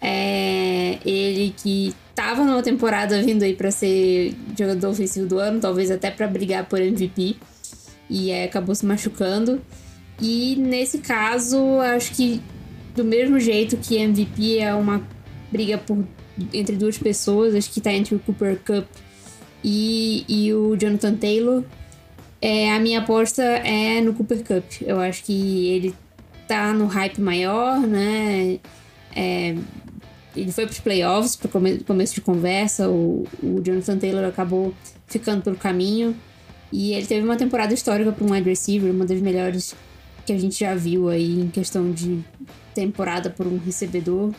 É, 0.00 0.98
ele 1.04 1.52
que 1.56 1.92
tava 2.14 2.44
numa 2.44 2.62
temporada 2.62 3.20
vindo 3.22 3.42
aí 3.42 3.54
para 3.54 3.70
ser 3.70 4.34
jogador 4.56 4.88
ofensivo 4.88 5.26
do 5.26 5.38
ano, 5.38 5.60
talvez 5.60 5.90
até 5.90 6.10
para 6.10 6.28
brigar 6.28 6.66
por 6.66 6.80
MVP, 6.80 7.36
e 8.08 8.30
é, 8.30 8.44
acabou 8.44 8.74
se 8.74 8.86
machucando. 8.86 9.60
E 10.20 10.54
nesse 10.56 10.98
caso, 10.98 11.58
acho 11.80 12.12
que 12.12 12.40
do 12.94 13.04
mesmo 13.04 13.40
jeito 13.40 13.76
que 13.76 13.96
MVP 13.96 14.58
é 14.58 14.72
uma 14.74 15.02
briga 15.50 15.76
por 15.76 16.04
entre 16.52 16.76
duas 16.76 16.98
pessoas, 16.98 17.54
acho 17.54 17.70
que 17.70 17.80
tá 17.80 17.92
entre 17.92 18.14
o 18.14 18.18
Cooper 18.18 18.58
Cup 18.58 18.86
e, 19.62 20.24
e 20.28 20.52
o 20.52 20.76
Jonathan 20.76 21.14
Taylor. 21.14 21.64
É, 22.40 22.72
a 22.72 22.78
minha 22.78 23.00
aposta 23.00 23.42
é 23.42 24.00
no 24.00 24.12
Cooper 24.14 24.44
Cup. 24.44 24.64
Eu 24.82 25.00
acho 25.00 25.24
que 25.24 25.68
ele 25.68 25.94
tá 26.46 26.72
no 26.72 26.86
hype 26.86 27.20
maior, 27.20 27.80
né? 27.80 28.58
É, 29.16 29.54
ele 30.36 30.52
foi 30.52 30.66
pros 30.66 30.80
playoffs, 30.80 31.36
para 31.36 31.48
come 31.48 31.78
começo 31.78 32.14
de 32.14 32.20
conversa. 32.20 32.88
O, 32.88 33.26
o 33.42 33.62
Jonathan 33.62 33.96
Taylor 33.98 34.24
acabou 34.24 34.74
ficando 35.06 35.42
pelo 35.42 35.56
caminho. 35.56 36.14
E 36.72 36.92
ele 36.92 37.06
teve 37.06 37.24
uma 37.24 37.36
temporada 37.36 37.72
histórica 37.72 38.10
para 38.10 38.26
um 38.26 38.32
wide 38.32 38.48
receiver, 38.48 38.90
uma 38.90 39.06
das 39.06 39.20
melhores 39.20 39.74
que 40.26 40.32
a 40.32 40.38
gente 40.38 40.58
já 40.58 40.74
viu 40.74 41.08
aí 41.08 41.40
em 41.40 41.48
questão 41.48 41.92
de 41.92 42.20
temporada 42.74 43.30
por 43.30 43.46
um 43.46 43.58
recebedor 43.58 44.32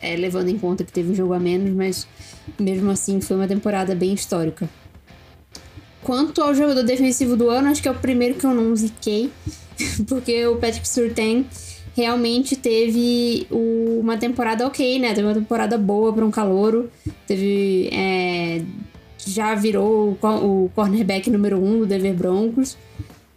é, 0.00 0.16
levando 0.16 0.48
em 0.48 0.58
conta 0.58 0.84
que 0.84 0.92
teve 0.92 1.12
um 1.12 1.14
jogo 1.14 1.32
a 1.32 1.38
menos, 1.38 1.70
mas 1.74 2.06
mesmo 2.58 2.90
assim 2.90 3.20
foi 3.20 3.36
uma 3.36 3.48
temporada 3.48 3.94
bem 3.94 4.12
histórica. 4.14 4.68
Quanto 6.02 6.42
ao 6.42 6.54
jogador 6.54 6.82
defensivo 6.82 7.36
do 7.36 7.50
ano, 7.50 7.68
acho 7.68 7.82
que 7.82 7.88
é 7.88 7.90
o 7.90 7.94
primeiro 7.94 8.34
que 8.34 8.44
eu 8.44 8.54
não 8.54 8.74
ziquei, 8.74 9.30
porque 10.08 10.46
o 10.46 10.56
Patrick 10.56 10.88
Surtain 10.88 11.46
realmente 11.94 12.56
teve 12.56 13.46
uma 13.50 14.16
temporada 14.16 14.66
ok, 14.66 14.98
né? 14.98 15.12
Teve 15.12 15.26
uma 15.26 15.34
temporada 15.34 15.76
boa 15.76 16.12
para 16.12 16.24
um 16.24 16.30
calouro, 16.30 16.90
teve 17.26 17.90
é, 17.92 18.62
já 19.26 19.54
virou 19.54 20.16
o 20.22 20.70
cornerback 20.74 21.28
número 21.28 21.58
um 21.62 21.80
do 21.80 21.86
Denver 21.86 22.14
Broncos, 22.14 22.76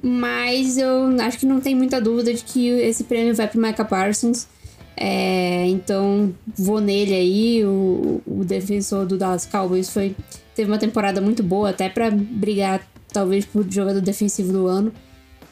mas 0.02 0.78
eu 0.78 1.08
acho 1.22 1.38
que 1.40 1.46
não 1.46 1.60
tem 1.60 1.76
muita 1.76 2.00
dúvida 2.00 2.34
de 2.34 2.44
que 2.44 2.68
esse 2.68 3.04
prêmio 3.04 3.36
vai 3.36 3.48
para 3.48 3.60
Micah 3.60 3.86
Parsons. 3.86 4.48
É, 4.96 5.66
então 5.68 6.34
vou 6.56 6.80
nele 6.80 7.14
aí. 7.14 7.66
O, 7.66 8.22
o 8.26 8.44
defensor 8.44 9.06
do 9.06 9.18
Dallas 9.18 9.46
Cowboys 9.46 9.90
foi, 9.90 10.16
teve 10.56 10.70
uma 10.70 10.78
temporada 10.78 11.20
muito 11.22 11.44
boa, 11.44 11.70
até 11.70 11.90
para 11.90 12.12
brigar 12.12 12.86
talvez 13.12 13.46
por 13.46 13.70
jogador 13.70 14.02
defensivo 14.02 14.52
do 14.52 14.68
ano. 14.68 14.94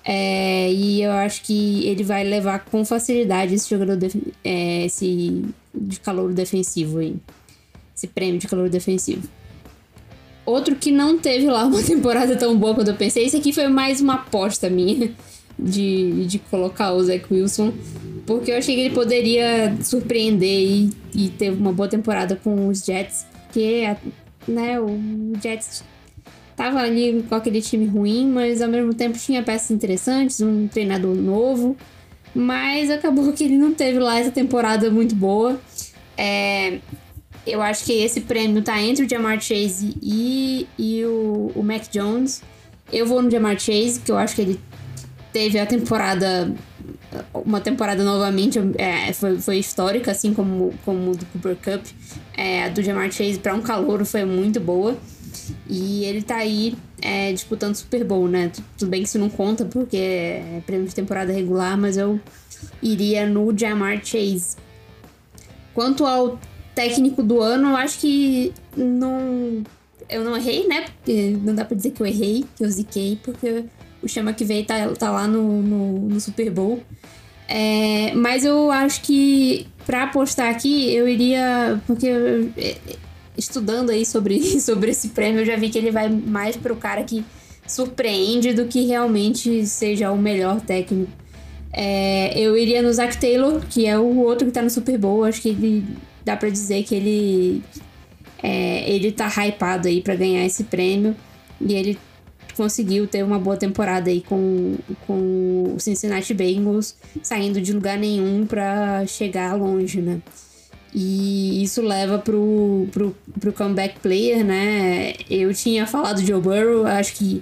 É, 0.04 0.72
e 0.72 1.04
eu 1.04 1.12
acho 1.12 1.44
que 1.44 1.86
ele 1.86 2.04
vai 2.04 2.24
levar 2.24 2.66
com 2.66 2.84
facilidade 2.84 3.54
esse 3.54 3.70
jogador 3.70 3.98
é, 4.44 4.86
esse 4.86 5.46
de 5.74 6.00
calor 6.00 6.34
defensivo 6.34 7.00
aí. 7.00 7.16
Esse 7.96 8.08
prêmio 8.08 8.40
de 8.40 8.48
calor 8.48 8.68
defensivo. 8.68 9.28
Outro 10.44 10.76
que 10.76 10.92
não 10.92 11.20
teve 11.20 11.46
lá 11.46 11.66
uma 11.66 11.82
temporada 11.84 12.36
tão 12.36 12.58
boa 12.58 12.74
quanto 12.74 12.90
eu 12.90 12.96
pensei. 12.96 13.26
Esse 13.26 13.38
aqui 13.38 13.54
foi 13.54 13.68
mais 13.68 14.02
uma 14.02 14.16
aposta 14.16 14.70
minha 14.70 15.14
de, 15.58 16.26
de 16.26 16.40
colocar 16.40 16.94
o 16.94 17.04
Zach 17.04 17.26
Wilson. 17.32 17.74
Porque 18.26 18.52
eu 18.52 18.58
achei 18.58 18.76
que 18.76 18.82
ele 18.82 18.94
poderia 18.94 19.76
surpreender 19.84 20.62
e, 20.62 20.90
e 21.14 21.30
ter 21.30 21.52
uma 21.52 21.74
boa 21.74 21.90
temporada 21.90 22.36
com 22.36 22.68
os 22.68 22.84
Jets. 22.84 23.26
Porque, 23.46 23.84
né, 24.48 24.80
o 24.80 24.98
Jets 25.42 25.84
tava 26.56 26.80
ali 26.80 27.26
com 27.28 27.36
aquele 27.36 27.62
time 27.62 27.86
ruim, 27.86 28.28
mas 28.28 28.62
ao 28.62 28.70
mesmo 28.70 28.94
tempo 28.94 29.18
tinha 29.18 29.42
peças 29.42 29.72
interessantes, 29.72 30.40
um 30.42 30.68
treinador 30.68 31.16
novo. 31.16 31.76
Mas 32.34 32.90
acabou 32.90 33.32
que 33.34 33.44
ele 33.44 33.58
não 33.58 33.74
teve 33.74 34.00
lá 34.00 34.20
essa 34.20 34.32
temporada 34.32 34.90
muito 34.90 35.16
boa. 35.16 35.60
É, 36.18 36.80
eu 37.46 37.62
acho 37.62 37.86
que 37.86 37.94
esse 37.94 38.22
prêmio 38.22 38.62
tá 38.62 38.80
entre 38.82 39.06
o 39.06 39.10
Jamar 39.10 39.42
Chase 39.42 39.96
e, 40.02 40.68
e 40.78 41.04
o, 41.04 41.52
o 41.56 41.64
Mac 41.64 41.90
Jones. 41.92 42.42
Eu 42.92 43.06
vou 43.06 43.22
no 43.22 43.30
Jamar 43.30 43.60
Chase, 43.60 44.00
que 44.00 44.12
eu 44.12 44.18
acho 44.18 44.36
que 44.36 44.42
ele 44.42 44.60
teve 45.32 45.60
a 45.60 45.66
temporada 45.66 46.54
uma 47.34 47.60
temporada 47.60 48.04
novamente 48.04 48.60
é, 48.78 49.12
foi, 49.14 49.40
foi 49.40 49.58
histórica, 49.58 50.12
assim 50.12 50.34
como, 50.34 50.74
como 50.86 51.16
do 51.16 51.26
Cooper 51.28 51.56
Cup. 51.58 51.86
É, 52.36 52.64
a 52.64 52.70
do 52.70 52.82
Jamar 52.82 53.12
Chase 53.12 53.40
para 53.40 53.54
um 53.54 53.62
calouro 53.62 54.06
foi 54.06 54.24
muito 54.24 54.60
boa. 54.60 54.98
E 55.68 56.06
ele 56.06 56.22
tá 56.22 56.38
aí 56.38 56.76
é, 57.02 57.32
disputando 57.34 57.76
Super 57.76 58.04
Bowl, 58.04 58.28
né? 58.28 58.52
Tudo 58.78 58.90
bem 58.90 59.02
que 59.02 59.10
isso 59.10 59.20
não 59.20 59.30
conta 59.30 59.66
porque 59.66 59.98
é 59.98 60.62
prêmio 60.66 60.88
de 60.88 60.96
temporada 60.96 61.32
regular, 61.32 61.78
mas 61.78 61.98
eu 61.98 62.20
iria 62.82 63.26
no 63.26 63.58
Jamar 63.58 64.04
Chase. 64.04 64.56
Quanto 65.74 66.06
ao 66.06 66.40
técnico 66.76 67.24
do 67.24 67.42
ano, 67.42 67.70
eu 67.70 67.76
acho 67.76 68.00
que 68.00 68.54
não. 68.76 69.64
Eu 70.10 70.26
não 70.26 70.36
errei, 70.36 70.68
né? 70.68 70.86
Porque 70.98 71.38
não 71.42 71.56
dá 71.56 71.64
pra 71.64 71.76
dizer 71.76 71.92
que 71.92 72.02
eu 72.02 72.06
errei, 72.06 72.46
que 72.56 72.64
eu 72.64 72.70
ziquei, 72.70 73.18
porque 73.24 73.66
o 74.02 74.08
Chama 74.08 74.34
que 74.34 74.44
veio 74.44 74.66
tá, 74.66 74.88
tá 74.90 75.12
lá 75.12 75.28
no, 75.28 75.62
no, 75.62 76.00
no 76.10 76.20
Super 76.20 76.50
Bowl. 76.50 76.84
É, 77.48 78.14
mas 78.14 78.46
eu 78.46 78.72
acho 78.72 79.02
que 79.02 79.68
para 79.86 80.04
apostar 80.04 80.50
aqui, 80.50 80.94
eu 80.94 81.08
iria. 81.08 81.82
Porque 81.86 82.08
é, 82.58 82.78
estudando 83.38 83.90
aí 83.90 84.06
sobre, 84.06 84.42
sobre 84.60 84.92
esse 84.92 85.10
prêmio, 85.10 85.42
eu 85.42 85.46
já 85.46 85.56
vi 85.56 85.70
que 85.70 85.78
ele 85.78 85.92
vai 85.92 86.10
mais 86.10 86.56
pro 86.56 86.76
cara 86.76 87.04
que 87.04 87.26
surpreende 87.68 88.54
do 88.54 88.66
que 88.66 88.86
realmente 88.86 89.66
seja 89.66 90.12
o 90.12 90.18
melhor 90.18 90.62
técnico. 90.62 91.12
É, 91.74 92.38
eu 92.38 92.58
iria 92.58 92.82
no 92.82 92.92
Zach 92.92 93.18
Taylor, 93.18 93.62
que 93.70 93.86
é 93.86 93.98
o 93.98 94.18
outro 94.20 94.48
que 94.48 94.54
tá 94.54 94.62
no 94.62 94.70
Super 94.70 94.98
Bowl. 94.98 95.24
Acho 95.24 95.42
que 95.42 95.50
ele 95.50 95.86
dá 96.24 96.36
para 96.36 96.50
dizer 96.50 96.84
que 96.84 96.96
ele 96.96 97.64
é, 98.42 98.90
ele 98.90 99.12
tá 99.12 99.28
hypado 99.28 99.88
aí 99.88 100.02
para 100.02 100.16
ganhar 100.16 100.46
esse 100.46 100.66
prêmio. 100.66 101.16
E 101.60 101.74
ele 101.74 101.98
conseguiu 102.62 103.08
ter 103.08 103.24
uma 103.24 103.40
boa 103.40 103.58
temporada 103.58 104.12
aí 104.12 104.22
com, 104.22 104.78
com 105.08 105.74
o 105.76 105.80
Cincinnati 105.80 106.32
Bengals 106.32 106.96
saindo 107.24 107.60
de 107.60 107.74
lugar 107.74 107.98
nenhum 107.98 108.46
para 108.46 109.04
chegar 109.08 109.56
longe, 109.56 110.00
né? 110.00 110.22
E 110.94 111.64
isso 111.64 111.82
leva 111.82 112.20
pro, 112.20 112.88
pro, 112.92 113.16
pro 113.40 113.52
comeback 113.52 114.00
player, 114.00 114.46
né? 114.46 115.14
Eu 115.28 115.52
tinha 115.56 115.88
falado 115.88 116.22
Joe 116.22 116.40
Burrow, 116.40 116.86
acho 116.86 117.14
que. 117.16 117.42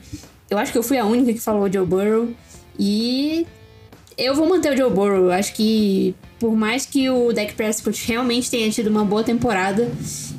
Eu 0.49 0.57
acho 0.57 0.71
que 0.71 0.77
eu 0.77 0.83
fui 0.83 0.97
a 0.97 1.05
única 1.05 1.33
que 1.33 1.39
falou 1.41 1.71
Joe 1.71 1.85
Burrow. 1.85 2.29
E 2.77 3.45
eu 4.17 4.33
vou 4.33 4.47
manter 4.47 4.71
o 4.71 4.77
Joe 4.77 4.89
Burrow. 4.89 5.31
Acho 5.31 5.53
que 5.53 6.15
por 6.39 6.55
mais 6.55 6.85
que 6.85 7.09
o 7.09 7.33
Dak 7.33 7.53
Prescott 7.53 8.07
realmente 8.07 8.49
tenha 8.49 8.69
tido 8.71 8.87
uma 8.87 9.03
boa 9.03 9.23
temporada, 9.23 9.91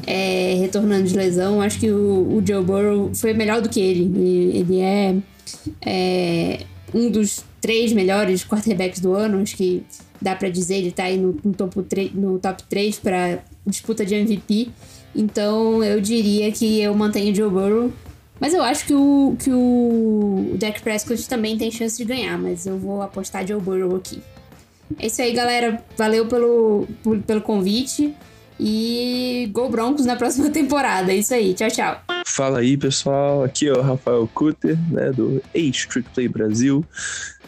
é, 0.07 0.57
retornando 0.59 1.07
de 1.07 1.15
lesão, 1.15 1.61
acho 1.61 1.79
que 1.79 1.91
o, 1.91 2.37
o, 2.37 2.43
Joe 2.45 2.65
Burrow 2.65 3.15
foi 3.15 3.35
melhor 3.35 3.61
do 3.61 3.69
que 3.69 3.81
ele. 3.81 4.05
Ele, 4.05 4.59
ele 4.59 4.81
é, 4.81 5.17
é, 5.83 6.61
um 6.95 7.11
dos 7.11 7.45
três 7.61 7.93
melhores 7.93 8.45
quarterbacks 8.45 9.01
do 9.01 9.13
ano. 9.13 9.43
Acho 9.43 9.57
que 9.57 9.85
dá 10.21 10.35
para 10.35 10.49
dizer, 10.49 10.77
ele 10.77 10.91
tá 10.91 11.05
aí 11.05 11.19
no, 11.19 11.39
no, 11.45 11.53
topo 11.53 11.85
no 12.15 12.39
top 12.39 12.63
3 12.65 12.99
para 12.99 13.45
disputa 13.67 14.05
de 14.05 14.15
MVP. 14.15 14.71
Então 15.15 15.85
eu 15.85 16.01
diria 16.01 16.51
que 16.51 16.81
eu 16.81 16.95
mantenho 16.95 17.33
o 17.33 17.35
Joe 17.35 17.51
Burrow. 17.51 17.93
Mas 18.41 18.55
eu 18.55 18.63
acho 18.63 18.87
que 18.87 18.95
o, 18.95 19.37
que 19.39 19.51
o 19.53 20.57
Dak 20.59 20.81
Prescott 20.81 21.29
também 21.29 21.59
tem 21.59 21.71
chance 21.71 21.99
de 21.99 22.07
ganhar, 22.07 22.39
mas 22.39 22.65
eu 22.65 22.79
vou 22.79 23.03
apostar 23.03 23.47
Joe 23.47 23.61
Burrow 23.61 23.95
aqui. 23.97 24.23
É 24.99 25.07
isso 25.07 25.23
aí, 25.23 25.33
galera. 25.33 25.83
Valeu 25.97 26.27
pelo, 26.27 26.87
pelo 27.27 27.41
convite. 27.41 28.15
E 28.63 29.49
Go 29.53 29.71
Broncos 29.71 30.05
na 30.05 30.17
próxima 30.17 30.51
temporada. 30.53 31.13
É 31.13 31.17
isso 31.17 31.33
aí. 31.33 31.55
Tchau, 31.55 31.71
tchau. 31.71 32.03
Fala 32.27 32.59
aí, 32.59 32.77
pessoal. 32.77 33.43
Aqui 33.43 33.69
é 33.69 33.73
o 33.73 33.81
Rafael 33.81 34.29
Cutter, 34.35 34.77
né, 34.91 35.11
do 35.13 35.43
A-Strict 35.55 36.11
Play 36.13 36.29
Brasil. 36.29 36.85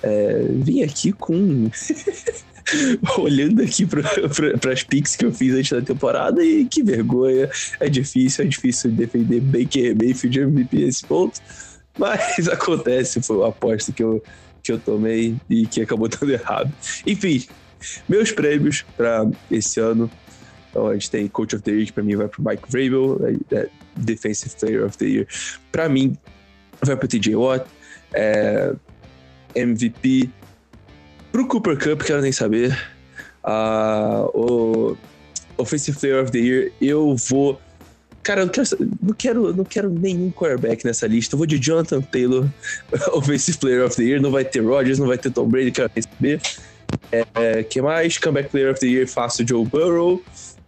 É, 0.03 0.47
vim 0.49 0.83
aqui 0.83 1.13
com. 1.13 1.71
Olhando 3.19 3.61
aqui 3.61 3.85
para 3.85 4.73
as 4.73 4.83
picks 4.85 5.17
que 5.17 5.27
eu 5.27 5.33
fiz 5.33 5.53
antes 5.53 5.71
da 5.73 5.83
temporada 5.83 6.43
e 6.43 6.65
que 6.65 6.83
vergonha. 6.83 7.51
É 7.79 7.89
difícil, 7.89 8.45
é 8.45 8.49
difícil 8.49 8.91
defender 8.93 9.41
Baker 9.41 9.95
Mayfield 9.97 10.41
MVP 10.41 10.81
esse 10.83 11.05
ponto. 11.05 11.41
Mas 11.99 12.49
acontece, 12.49 13.21
foi 13.21 13.37
uma 13.37 13.49
aposta 13.49 13.93
que 13.93 14.03
eu 14.03 14.23
que 14.63 14.73
eu 14.73 14.79
tomei 14.79 15.37
e 15.49 15.67
que 15.67 15.83
acabou 15.83 16.09
dando 16.09 16.31
errado. 16.33 16.73
Enfim, 17.07 17.47
meus 18.09 18.31
prêmios 18.33 18.85
para 18.97 19.29
esse 19.51 19.81
ano. 19.81 20.11
Então 20.71 20.89
a 20.89 20.95
gente 20.95 21.11
tem 21.11 21.29
Coach 21.29 21.55
of 21.55 21.63
the 21.63 21.71
Year, 21.71 21.93
que 21.93 22.03
mim 22.03 22.17
vai 22.17 22.29
pro 22.29 22.43
Mike 22.43 22.63
Vrabel, 22.69 23.21
é, 23.51 23.57
é 23.57 23.69
Defensive 23.97 24.55
Player 24.59 24.85
of 24.85 24.97
the 24.97 25.05
Year. 25.05 25.27
Pra 25.71 25.89
mim, 25.89 26.17
vai 26.81 26.97
pro 26.97 27.07
TJ 27.07 27.37
Watt, 27.37 27.67
é, 28.15 28.75
MVP. 29.55 30.31
Pro 31.31 31.47
Cooper 31.47 31.79
Cup, 31.79 32.03
quero 32.03 32.23
nem 32.23 32.33
saber. 32.33 32.77
Uh, 33.45 34.29
o 34.35 34.97
Offensive 35.57 35.99
Player 35.99 36.23
of 36.23 36.31
the 36.31 36.39
Year, 36.39 36.73
eu 36.81 37.17
vou 37.17 37.61
Cara, 38.23 38.43
eu 38.43 38.47
não 38.47 38.53
quero, 38.53 38.69
não 39.03 39.15
quero, 39.15 39.57
não 39.57 39.65
quero 39.65 39.91
nenhum 39.91 40.31
quarterback 40.31 40.85
nessa 40.85 41.07
lista. 41.07 41.35
Eu 41.35 41.39
vou 41.39 41.47
de 41.47 41.59
Jonathan 41.59 42.01
Taylor, 42.01 42.47
Offensive 43.13 43.59
Player 43.59 43.85
of 43.85 43.97
the 43.97 44.03
Year. 44.03 44.21
Não 44.21 44.31
vai 44.31 44.45
ter 44.45 44.61
Rodgers, 44.61 44.99
não 44.99 45.07
vai 45.07 45.19
ter 45.19 45.31
Tom 45.31 45.49
Brady, 45.49 45.73
quero 45.73 45.91
receber. 45.95 46.41
É, 47.11 47.63
que 47.63 47.83
mais? 47.83 48.19
Comeback 48.19 48.51
Player 48.51 48.71
of 48.71 48.81
the 48.81 48.87
Year, 48.87 49.09
fácil 49.09 49.47
Joe 49.47 49.65
Burrow. 49.65 50.23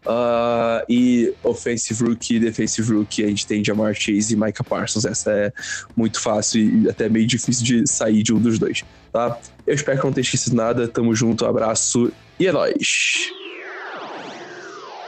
Uh, 0.06 0.85
e 0.86 1.32
Offensive 1.43 2.05
Rookie, 2.05 2.39
Defensive 2.39 2.93
Rookie, 2.93 3.24
a 3.24 3.28
gente 3.28 3.47
tem 3.47 3.64
Jamar 3.64 3.94
Chase 3.94 4.35
e 4.35 4.36
Micah 4.36 4.62
Parsons. 4.62 5.06
Essa 5.06 5.31
é 5.31 5.52
muito 5.97 6.20
fácil 6.20 6.60
e 6.60 6.89
até 6.90 7.09
meio 7.09 7.26
difícil 7.26 7.64
de 7.64 7.86
sair 7.90 8.22
de 8.22 8.35
um 8.35 8.39
dos 8.39 8.59
dois, 8.59 8.85
tá? 9.10 9.39
Eu 9.66 9.74
espero 9.74 9.98
que 9.98 10.05
não 10.05 10.12
tenha 10.12 10.22
esquecido 10.22 10.56
nada. 10.56 10.86
Tamo 10.86 11.14
junto, 11.14 11.47
abraço 11.47 12.12
e 12.39 12.47
é 12.47 12.52
nóis! 12.52 13.43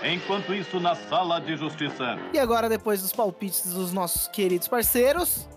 Enquanto 0.09 0.55
isso, 0.55 0.79
na 0.79 0.95
sala 0.95 1.41
de 1.41 1.57
justiça. 1.57 2.17
E 2.33 2.39
agora, 2.39 2.69
depois 2.69 3.03
dos 3.03 3.13
palpites 3.13 3.73
dos 3.73 3.93
nossos 3.93 4.29
queridos 4.29 4.69
parceiros, 4.69 5.49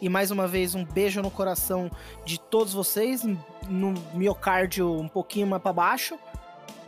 e 0.00 0.08
mais 0.08 0.30
uma 0.30 0.46
vez 0.46 0.74
um 0.74 0.84
beijo 0.84 1.20
no 1.20 1.30
coração 1.30 1.90
de 2.24 2.40
todos 2.40 2.72
vocês, 2.72 3.22
no 3.68 3.94
miocárdio 4.14 4.90
um 4.92 5.08
pouquinho 5.08 5.46
mais 5.46 5.62
para 5.62 5.72
baixo. 5.72 6.18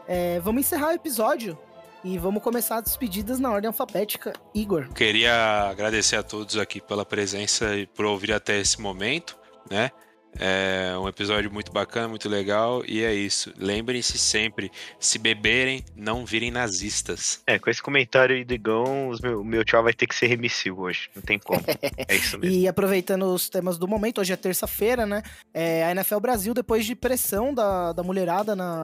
É, 0.08 0.40
vamos 0.40 0.62
encerrar 0.62 0.88
o 0.88 0.92
episódio 0.92 1.58
e 2.02 2.16
vamos 2.16 2.42
começar 2.42 2.76
as 2.76 2.84
despedidas 2.84 3.38
na 3.38 3.50
ordem 3.50 3.68
alfabética. 3.68 4.32
Igor. 4.54 4.88
Queria 4.94 5.68
agradecer 5.70 6.16
a 6.16 6.22
todos 6.22 6.56
aqui 6.56 6.80
pela 6.80 7.04
presença 7.04 7.76
e 7.76 7.86
por 7.86 8.06
ouvir 8.06 8.32
até 8.32 8.58
esse 8.58 8.80
momento, 8.80 9.36
né? 9.70 9.90
É 10.38 10.96
um 10.98 11.08
episódio 11.08 11.50
muito 11.50 11.72
bacana, 11.72 12.08
muito 12.08 12.28
legal, 12.28 12.82
e 12.86 13.02
é 13.02 13.12
isso. 13.12 13.52
Lembrem-se 13.58 14.18
sempre: 14.18 14.70
se 14.98 15.18
beberem, 15.18 15.84
não 15.96 16.24
virem 16.24 16.50
nazistas. 16.50 17.42
É, 17.46 17.58
com 17.58 17.68
esse 17.68 17.82
comentário 17.82 18.36
aí 18.36 18.44
do 18.44 18.54
Igão, 18.54 19.12
meu, 19.22 19.44
meu 19.44 19.64
tchau 19.64 19.82
vai 19.82 19.92
ter 19.92 20.06
que 20.06 20.14
ser 20.14 20.26
remissivo 20.26 20.82
hoje. 20.82 21.10
Não 21.14 21.22
tem 21.22 21.38
como. 21.38 21.62
É 22.08 22.14
isso 22.14 22.38
mesmo. 22.38 22.56
e 22.56 22.68
aproveitando 22.68 23.24
os 23.24 23.48
temas 23.48 23.78
do 23.78 23.88
momento, 23.88 24.20
hoje 24.20 24.32
é 24.32 24.36
terça-feira, 24.36 25.04
né? 25.04 25.22
É, 25.52 25.84
a 25.84 25.90
NFL 25.90 26.20
Brasil, 26.20 26.54
depois 26.54 26.84
de 26.84 26.94
pressão 26.94 27.52
da, 27.52 27.92
da 27.92 28.02
mulherada 28.02 28.54
na, 28.54 28.82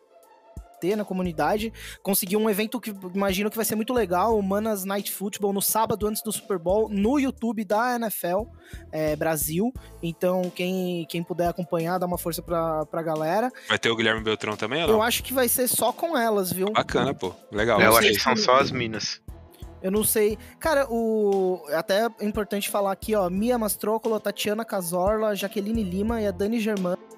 ter 0.81 0.97
na 0.97 1.05
comunidade. 1.05 1.73
Conseguiu 2.03 2.39
um 2.39 2.49
evento 2.49 2.81
que 2.81 2.95
imagino 3.15 3.51
que 3.51 3.57
vai 3.57 3.65
ser 3.65 3.75
muito 3.75 3.93
legal, 3.93 4.39
o 4.39 4.43
Manas 4.43 4.85
Night 4.85 5.11
Football, 5.13 5.53
no 5.53 5.63
sábado 5.63 6.07
antes 6.07 6.23
do 6.23 6.33
Super 6.33 6.59
Bowl, 6.59 6.89
no 6.89 7.19
YouTube 7.19 7.65
da 7.65 7.97
NFL 7.97 8.45
é, 8.93 9.17
Brasil. 9.17 9.73
Então, 10.03 10.51
quem, 10.55 11.07
quem 11.09 11.23
puder 11.23 11.49
acompanhar, 11.49 11.99
dá 11.99 12.07
uma 12.07 12.19
força 12.19 12.43
pra, 12.43 12.85
pra 12.87 13.03
galera. 13.03 13.51
Vai 13.69 13.79
ter 13.79 13.91
o 13.91 13.97
Guilherme 13.97 14.23
Beltrão 14.23 14.57
também 14.57 14.83
ou 14.83 14.89
não? 14.89 14.95
Eu 14.97 15.03
acho 15.03 15.23
que 15.23 15.33
vai 15.33 15.49
ser 15.49 15.69
só 15.69 15.93
com 15.93 16.17
elas, 16.17 16.53
viu? 16.53 16.71
Bacana, 16.73 17.15
pô. 17.15 17.35
Legal. 17.51 17.81
Eu 17.81 17.97
acho 17.97 18.09
que 18.09 18.21
são 18.21 18.37
só 18.37 18.59
as 18.59 18.71
minas. 18.71 19.21
Eu 19.83 19.91
não 19.91 20.03
sei. 20.03 20.39
Cara, 20.59 20.87
o. 20.91 21.63
Até 21.73 22.07
é 22.21 22.25
importante 22.25 22.71
falar 22.71 22.93
aqui, 22.93 23.15
ó. 23.15 23.29
Mia 23.29 23.59
Mastrócolo, 23.59 24.19
Tatiana 24.19 24.65
Casorla, 24.65 25.37
Jaqueline 25.37 25.85
Lima 25.85 26.21
e 26.21 26.27
a 26.27 26.31
Dani 26.31 26.59
Germano 26.59 27.16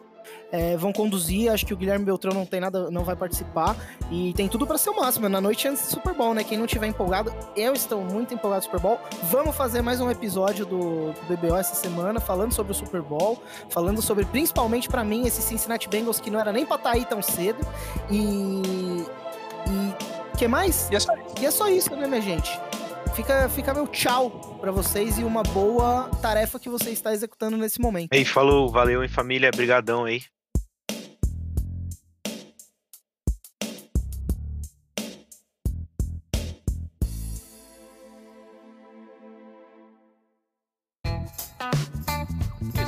é, 0.51 0.77
vão 0.77 0.93
conduzir. 0.93 1.51
Acho 1.51 1.67
que 1.67 1.75
o 1.75 1.77
Guilherme 1.77 2.05
Beltrão 2.05 2.33
não 2.33 2.47
tem 2.47 2.61
nada, 2.61 2.91
não 2.91 3.05
vai 3.05 3.17
participar. 3.17 3.77
E 4.11 4.33
tem 4.35 4.49
tudo 4.49 4.67
para 4.67 4.79
ser 4.79 4.91
o 4.91 4.97
máximo. 4.97 5.29
Na 5.29 5.41
noite 5.41 5.69
antes 5.69 5.83
do 5.85 5.91
Super 5.91 6.15
Bowl, 6.15 6.35
né? 6.35 6.45
Quem 6.45 6.59
não 6.59 6.67
tiver 6.67 6.87
empolgado, 6.87 7.33
eu 7.57 7.73
estou 7.73 8.03
muito 8.03 8.35
empolgado 8.35 8.63
com 8.63 8.69
o 8.69 8.79
Super 8.79 8.81
Bowl. 8.81 9.01
Vamos 9.25 9.57
fazer 9.57 9.83
mais 9.83 10.01
um 10.01 10.11
episódio 10.11 10.65
do, 10.65 11.13
do 11.13 11.37
BBO 11.37 11.57
essa 11.57 11.75
semana, 11.75 12.21
falando 12.21 12.53
sobre 12.53 12.73
o 12.73 12.75
Super 12.75 13.03
Bowl, 13.03 13.43
falando 13.71 14.01
sobre, 14.01 14.25
principalmente 14.25 14.89
para 14.89 15.05
mim, 15.05 15.27
esse 15.27 15.43
Cincinnati 15.43 15.89
Bengals 15.89 16.21
que 16.21 16.31
não 16.31 16.41
era 16.41 16.53
nem 16.53 16.65
pra 16.65 16.77
estar 16.77 16.91
tá 16.91 16.97
aí 16.97 17.05
tão 17.05 17.23
cedo. 17.23 17.59
E. 18.11 19.05
E. 19.67 20.37
que 20.37 20.49
mais? 20.49 20.89
E 20.91 20.97
é 20.97 21.01
só 21.01 21.15
isso, 21.15 21.35
e 21.41 21.47
é 21.47 21.51
só 21.51 21.69
isso 21.69 21.97
né, 21.97 22.07
minha 22.07 22.23
gente? 22.23 22.59
Fica, 23.15 23.49
fica 23.49 23.75
meu 23.75 23.87
tchau 23.89 24.31
para 24.61 24.71
vocês 24.71 25.19
e 25.19 25.25
uma 25.25 25.43
boa 25.43 26.09
tarefa 26.23 26.59
que 26.59 26.69
você 26.69 26.91
está 26.91 27.13
executando 27.13 27.57
nesse 27.57 27.81
momento. 27.81 28.13
Ei, 28.13 28.25
falou, 28.25 28.71
valeu 28.71 29.03
em 29.03 29.09
família, 29.09 29.51
brigadão 29.51 30.05
aí. 30.05 30.23